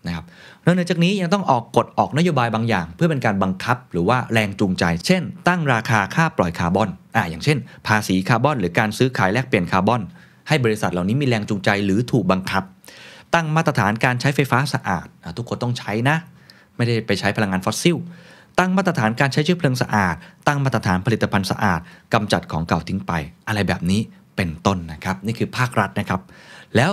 [0.06, 0.24] นะครับ
[0.64, 10.02] นอกจากนี้ยังต้องออกกฎออกนโยบายบางอย่าง เพื่อเป็นการบังคับหรือว่าแรงจูงใจ เช่น ตั้งราคาค่าปล่อยคาร์บอนอ่าอย่างเช่น ภาษีคาร์บอน หรือการซื้อขายแลกเปลี่ยนคาร์บอน
[10.48, 12.62] ให้บริษัทเหล่านี้มีแรงจูงใจหรือถูกบังคับ
[13.34, 16.16] ตั้งมาตรฐานการใช้ไฟฟ้าสะอาด ทุกคนต้องใช้นะ
[16.76, 17.96] ไม่ได้ไปใช้พลังงานฟอสซิล
[18.58, 20.14] ตั้งมาตรฐานการใช้เชื้อเพลิงสะอาด
[20.46, 21.80] ตั้งมาตรฐานผลิตภัณฑ์สะอาด
[22.14, 23.12] กำจัดของเก่าทิ้งไป
[23.48, 24.00] อะไรแบบนี้
[24.36, 26.20] เป็นต้นนะครับ นี่คือภาครัฐนะครับ
[26.76, 26.92] แล้ว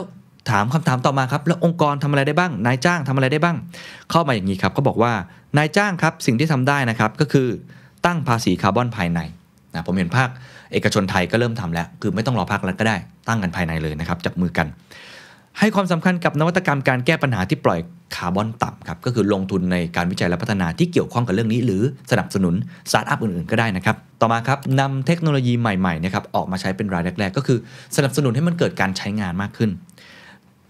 [0.49, 3.57] ถามคำถามต่อมาครับ แล้วองค์กรทำอะไรได้บ้าง นายจ้างทำอะไรได้บ้าง
[4.11, 5.13] เขาว่าอย่างนี้ครับเขาบอกว่า
[5.57, 7.47] นายจ้างครับสิ่งที่ทำได้นะครับก็คือ
[8.05, 9.19] ตั้งภาษีคาร์บอนภายใน
[9.73, 10.29] นะผมเห็นภาค
[10.73, 12.97] เอกชนไทยก็เริ่มทำแล้ว คือไม่ต้องรอภาครัฐก็ได้
[13.27, 14.67] ตั้งกันภายในเลยนะครับจับมือกัน
[15.59, 17.79] ให้ความสำคัญกับนวัตกรรมการแก้ปัญหาที่ปล่อย
[18.15, 21.81] คาร์บอนต่ำครับก็คือลงทุนในการวิจัยและพัฒนาที่เกี่ยวข้องกับเรื่องนี้ หรือ
[22.11, 22.55] สนับสนุน
[22.89, 27.57] สตาร์ทอัพอื่นๆก็ได้นะครับ ต่อมาครับนำเทคโนโลยีใหม่ๆนะครับออกมาใช้เป็นรายแรกๆ ก็คือ
[27.95, 29.69] สนับสนุนให้มันเกิดการใช้งานมากขึ้น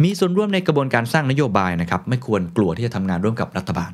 [0.04, 3.92] มีส่วนร่วมในกระบวนการสร้างนโยบายนะครับไม่ควรกลัวที่จะทำงานร่วมกับรัฐบาล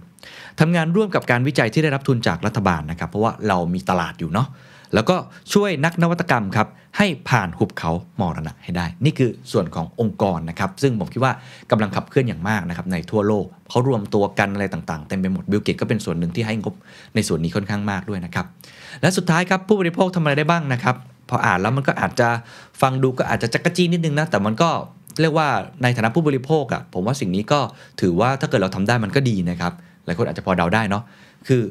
[0.59, 4.47] ทำงานร่วมกับการวิจัยที่ได้รับทุนจากรัฐบาลนะครับเพราะว่าเรามีตลาดอยู่เนาะ
[4.95, 5.15] แล้วก็
[5.53, 6.67] ช่วยนักนวัตกรรมครับ
[6.97, 11.33] ให้ผ่านหุบเขามรณะให้ได้ นี่คือส่วนขององค์กรนะครับ ซึ่งผมคิดว่า
[11.71, 16.75] กำลังขับเคลื่อนอย่างมากนะครับในทั่วโลกเขารวมตัวกันอะไรต่างๆเต็มไปหมดบิลเกตก็เป็นส่วนหนึ่งที่ให้งบ
[17.15, 18.45] ในส่วนนี้ค่อนข้างมากด้วยนะครับ
[19.01, 20.95] และสุดท้ายครับผู้บริโภคทำอะไรได้บ้างนะครับ
[21.29, 22.29] พออ่านแล้วมันก็อาจจะ
[22.81, 24.69] ฟังดูก็อาจจะจักกะจี้นิดนึงนะแต่มันก็
[25.21, 25.47] เรียกว่า
[25.83, 27.59] ในฐานะผู้บริโภคอะผมว่าสิ่งนี้ก็
[28.01, 29.73] ถือว่าถ้าเกิดเราทำได้มันก็ดีนะครับ
[30.05, 31.03] หลายคนอาจจะพอเดาได้เนาะ
[31.47, 31.61] คือ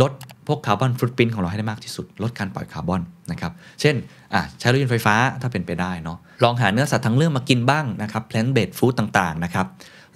[0.00, 0.12] ลด
[0.46, 3.00] พวกคาร์บอนฟุตปรินของเราให้ได้มากที่สุด ลดการปล่อยคาร์บอน
[3.30, 3.94] นะครับ เช่น
[4.58, 9.66] ใช้รถยนต์ไฟฟ้าถ้าเป็นไปได้เนาะลองหาเนื้อสัตว์ทั้งเรื่องมากินบ้างนะครับ plant based food ต่างๆนะครับ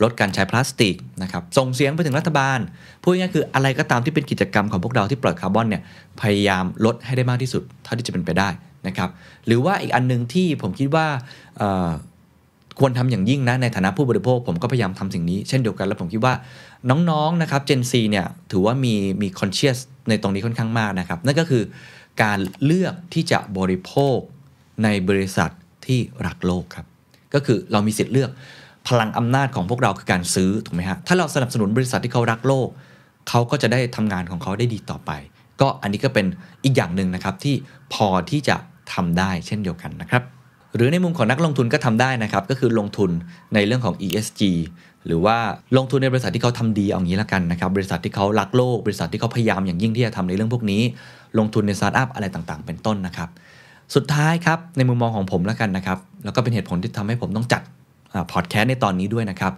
[0.02, 2.58] ลดการใช้พลาสติกนะครับส่งเสียงไปถึงรัฐบาล
[3.02, 5.82] พูดง่ายๆคืออะไรก็ตามที่เป็นกิจกรรมของพวกเราที่ปล่อยคาร์บอนเนี่ย
[6.20, 8.48] พยายามลดให้ได้มากที่สุดเท่าที่จะเป็นไปได้
[8.86, 9.10] นะครับ
[9.46, 11.06] หรือว่าอีกอันนึงที่ผมคิดว่า
[12.78, 16.34] ควรทำอย่างยิ่งนะในฐานะผู้บริโภค ผมก็พยายามทำสิ่งนี้เช่นเดียวกัน แล้วผมคิดว่า
[16.90, 21.62] น้องๆนะครับ Gen Z เนี่ยถือว่ามีมี conscious ในตรงนี้ค่อนข้างมากนะครับ นั่นก็คือ
[22.22, 24.18] การเลือกที่จะบริโภค
[24.84, 25.50] ในบริษัท
[25.86, 26.86] ที่รักโลกครับ
[27.34, 28.30] ก็คือเรามีสิทธิ์เลือก
[28.88, 32.68] พลังอำนาจของพวกเราคือการซื้อถูกไหมฮะถ้าเราสนับสนุนบริษัทที่เขารักโลก
[33.28, 35.10] เขาก็จะได้ทำงานของเขาได้ดีต่อไป
[35.60, 36.26] ก็อันนี้ก็เป็น
[36.64, 37.54] อีกอย่างหนึ่งนะครับที่
[37.94, 38.56] พอที่จะ
[38.92, 40.22] ทำได้เช่นเดียวกันนะครับ
[40.74, 43.10] หรือในมุมของนักลงทุนก็ทำได้นะครับ ก็คือลงทุน
[43.54, 44.42] ในเรื่องของ ESG
[45.08, 45.36] หรือว่า
[45.76, 50.82] ลงทุนในบริษัทที่เขาทำดีเอางี้ละกันนะครับบริษัทที่เขารักโลก บริษัทที่เขาพยายามอย่างยิ่งที่จะทำในเรื่องพวกนี้
[51.38, 53.28] ลงทุนในสตาร์ทอัพอะไรต่างๆ เป็นต้นนะครับ
[53.94, 57.62] สุดท้ายครับในมุมมองของผมแล้วกันนะครับแล้วก็เป็นเหตุผลที่ทำให้ผมต้องจัด
[58.32, 59.52] พอดแคสต์ในตอนนี้ด้วยนะครับ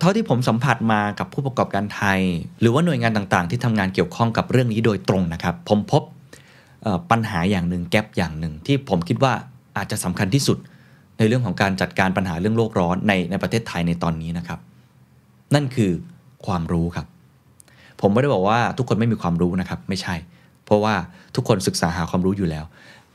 [0.00, 2.20] เท่าที่ผมสัมผัสมากับผู้ประกอบการไทย
[2.60, 6.02] หรือว่าหน่วยงานต่างๆ ที่ทำงานเกี่ยวข้องกับเรื่องนี้โดยตรงนะครับ ผมพบ
[7.10, 9.32] ปัญหาอย่างหนึ่งแกลบอย่างหนึ่งที่ผมคิดว่า
[9.76, 10.58] อาจจะสำคัญที่สุด
[11.18, 14.58] ในเรื่องของการจัดการปัญหาเรื่องโลกร้อนในในประเทศไทยในตอนนี้นะครับ
[15.54, 15.92] นั่นคือ
[16.46, 17.06] ความรู้ครับ
[18.00, 20.14] ผมไม่ได้บอกว่าทุกคนไม่มีความรู้นะครับ ไม่ใช่
[20.64, 20.94] เพราะว่า
[21.34, 22.64] ทุกคนศึกษาหาความรู้อยู่แล้ว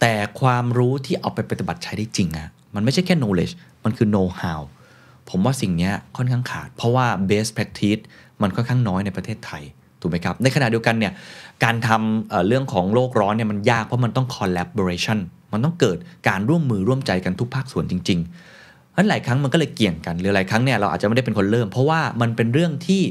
[0.01, 4.61] แต่ความรู้ที่เอาไปปฏิบัติใช้ได้จริงอะมันไม่ใช่แค่ knowledge มันคือ know how
[5.29, 8.01] ผมว่าสิ่งนี้ค่อนข้างขาด เพราะว่า best practice
[8.41, 9.63] มันค่อนข้างน้อยในประเทศไทย
[10.01, 11.13] ถูกไหมครับ ในขณะเดียวกันเนี่ย
[11.63, 15.19] การทำเเรื่องของโลกร้อนเนี่ยมันยากเพราะมันต้อง collaboration
[15.53, 15.97] มันต้องเกิด
[16.27, 23.01] การร่วมมือร่วมใจกันทุกภาคส่วนจริงๆเพราะฉะนั้นหลายครั้งมันก็เลยเกี่ยงกันหรือหลายครั้งเนี่ยเราอาจจะไม่ได้เป็นคนเริ่ม เพราะว่ามันเป็นเรื่องที่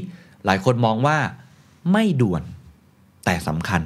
[0.45, 1.17] หลายคนมองว่า
[1.91, 2.43] ไม่ด่วน
[3.25, 3.81] แต่สำคัญ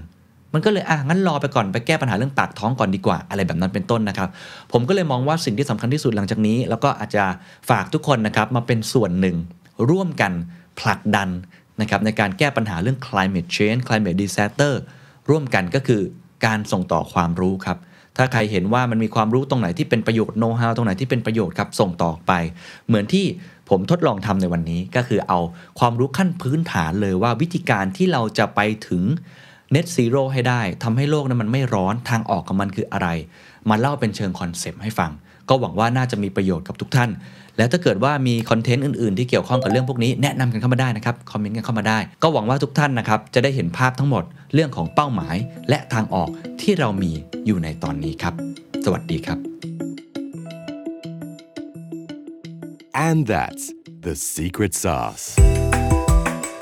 [0.53, 4.29] มันก็เลยอะงั้นรอไปก่อนไปแก้ปัญหาเรื่องปากท้องก่อนดีกว่า อะไรแบบนั้นเป็นต้นนะครับ
[4.71, 7.23] ผมก็เลยมองว่าสิ่งที่สำคัญที่สุดหลังจากนี้ แล้วก็อาจจะ
[7.69, 9.35] ฝากทุกคนนะครับมาเป็นส่วนหนึ่ง
[9.89, 10.31] ร่วมกัน
[10.79, 11.29] ผลักดัน
[11.81, 14.73] นะครับในการแก้ปัญหาเรื่อง climate change climate disaster
[15.29, 16.01] ร่วมกันก็คือ
[16.45, 17.77] การส่งต่อความรู้ครับ
[18.17, 22.31] ถ้าใครเห็นว่ามันมีความรู้ตรงไหนที่เป็นประโยชน์โน้ตฮาวตรงไหนที่เป็นประโยชน์ครับส่งต่อไป
[22.87, 23.25] เหมือนที่
[23.69, 25.39] ผมทดลองทำในวันนี้ก็คือเอา
[25.79, 29.03] ความรู้ขั้นพื้นฐานเลยว่าวิธีการที่เราจะไปถึง
[29.73, 33.07] Net Zero ให้ได้ทำให้โลกนั้นมันไม่ร้อนทางออกของมันคืออะไร
[33.69, 35.11] มาเล่าเป็นเชิง concept ให้ฟัง
[35.49, 37.09] ก็หวังว่าน่าจะมีประโยชน์กับทุกท่าน
[37.57, 45.35] แล้วถ้าเกิดว่ามี content อื่นๆ ที่เกี่ยวข้องกับเรื่องพวกนี้แนะนำกันเข้ามาได้นะครับ comment กันเข้ามาได้ ก็หวังว่าทุกท่านนะครับจะได้เห็นภาพทั้งหมดเรื่องของเป้าหมาย
[45.69, 46.29] และทางออก
[46.61, 47.11] ที่เรามี
[47.45, 48.33] อยู่ในตอนนี้ครับ
[48.85, 49.39] สวัสดีครับ
[53.07, 53.65] And that's
[54.05, 55.25] the secret sauce.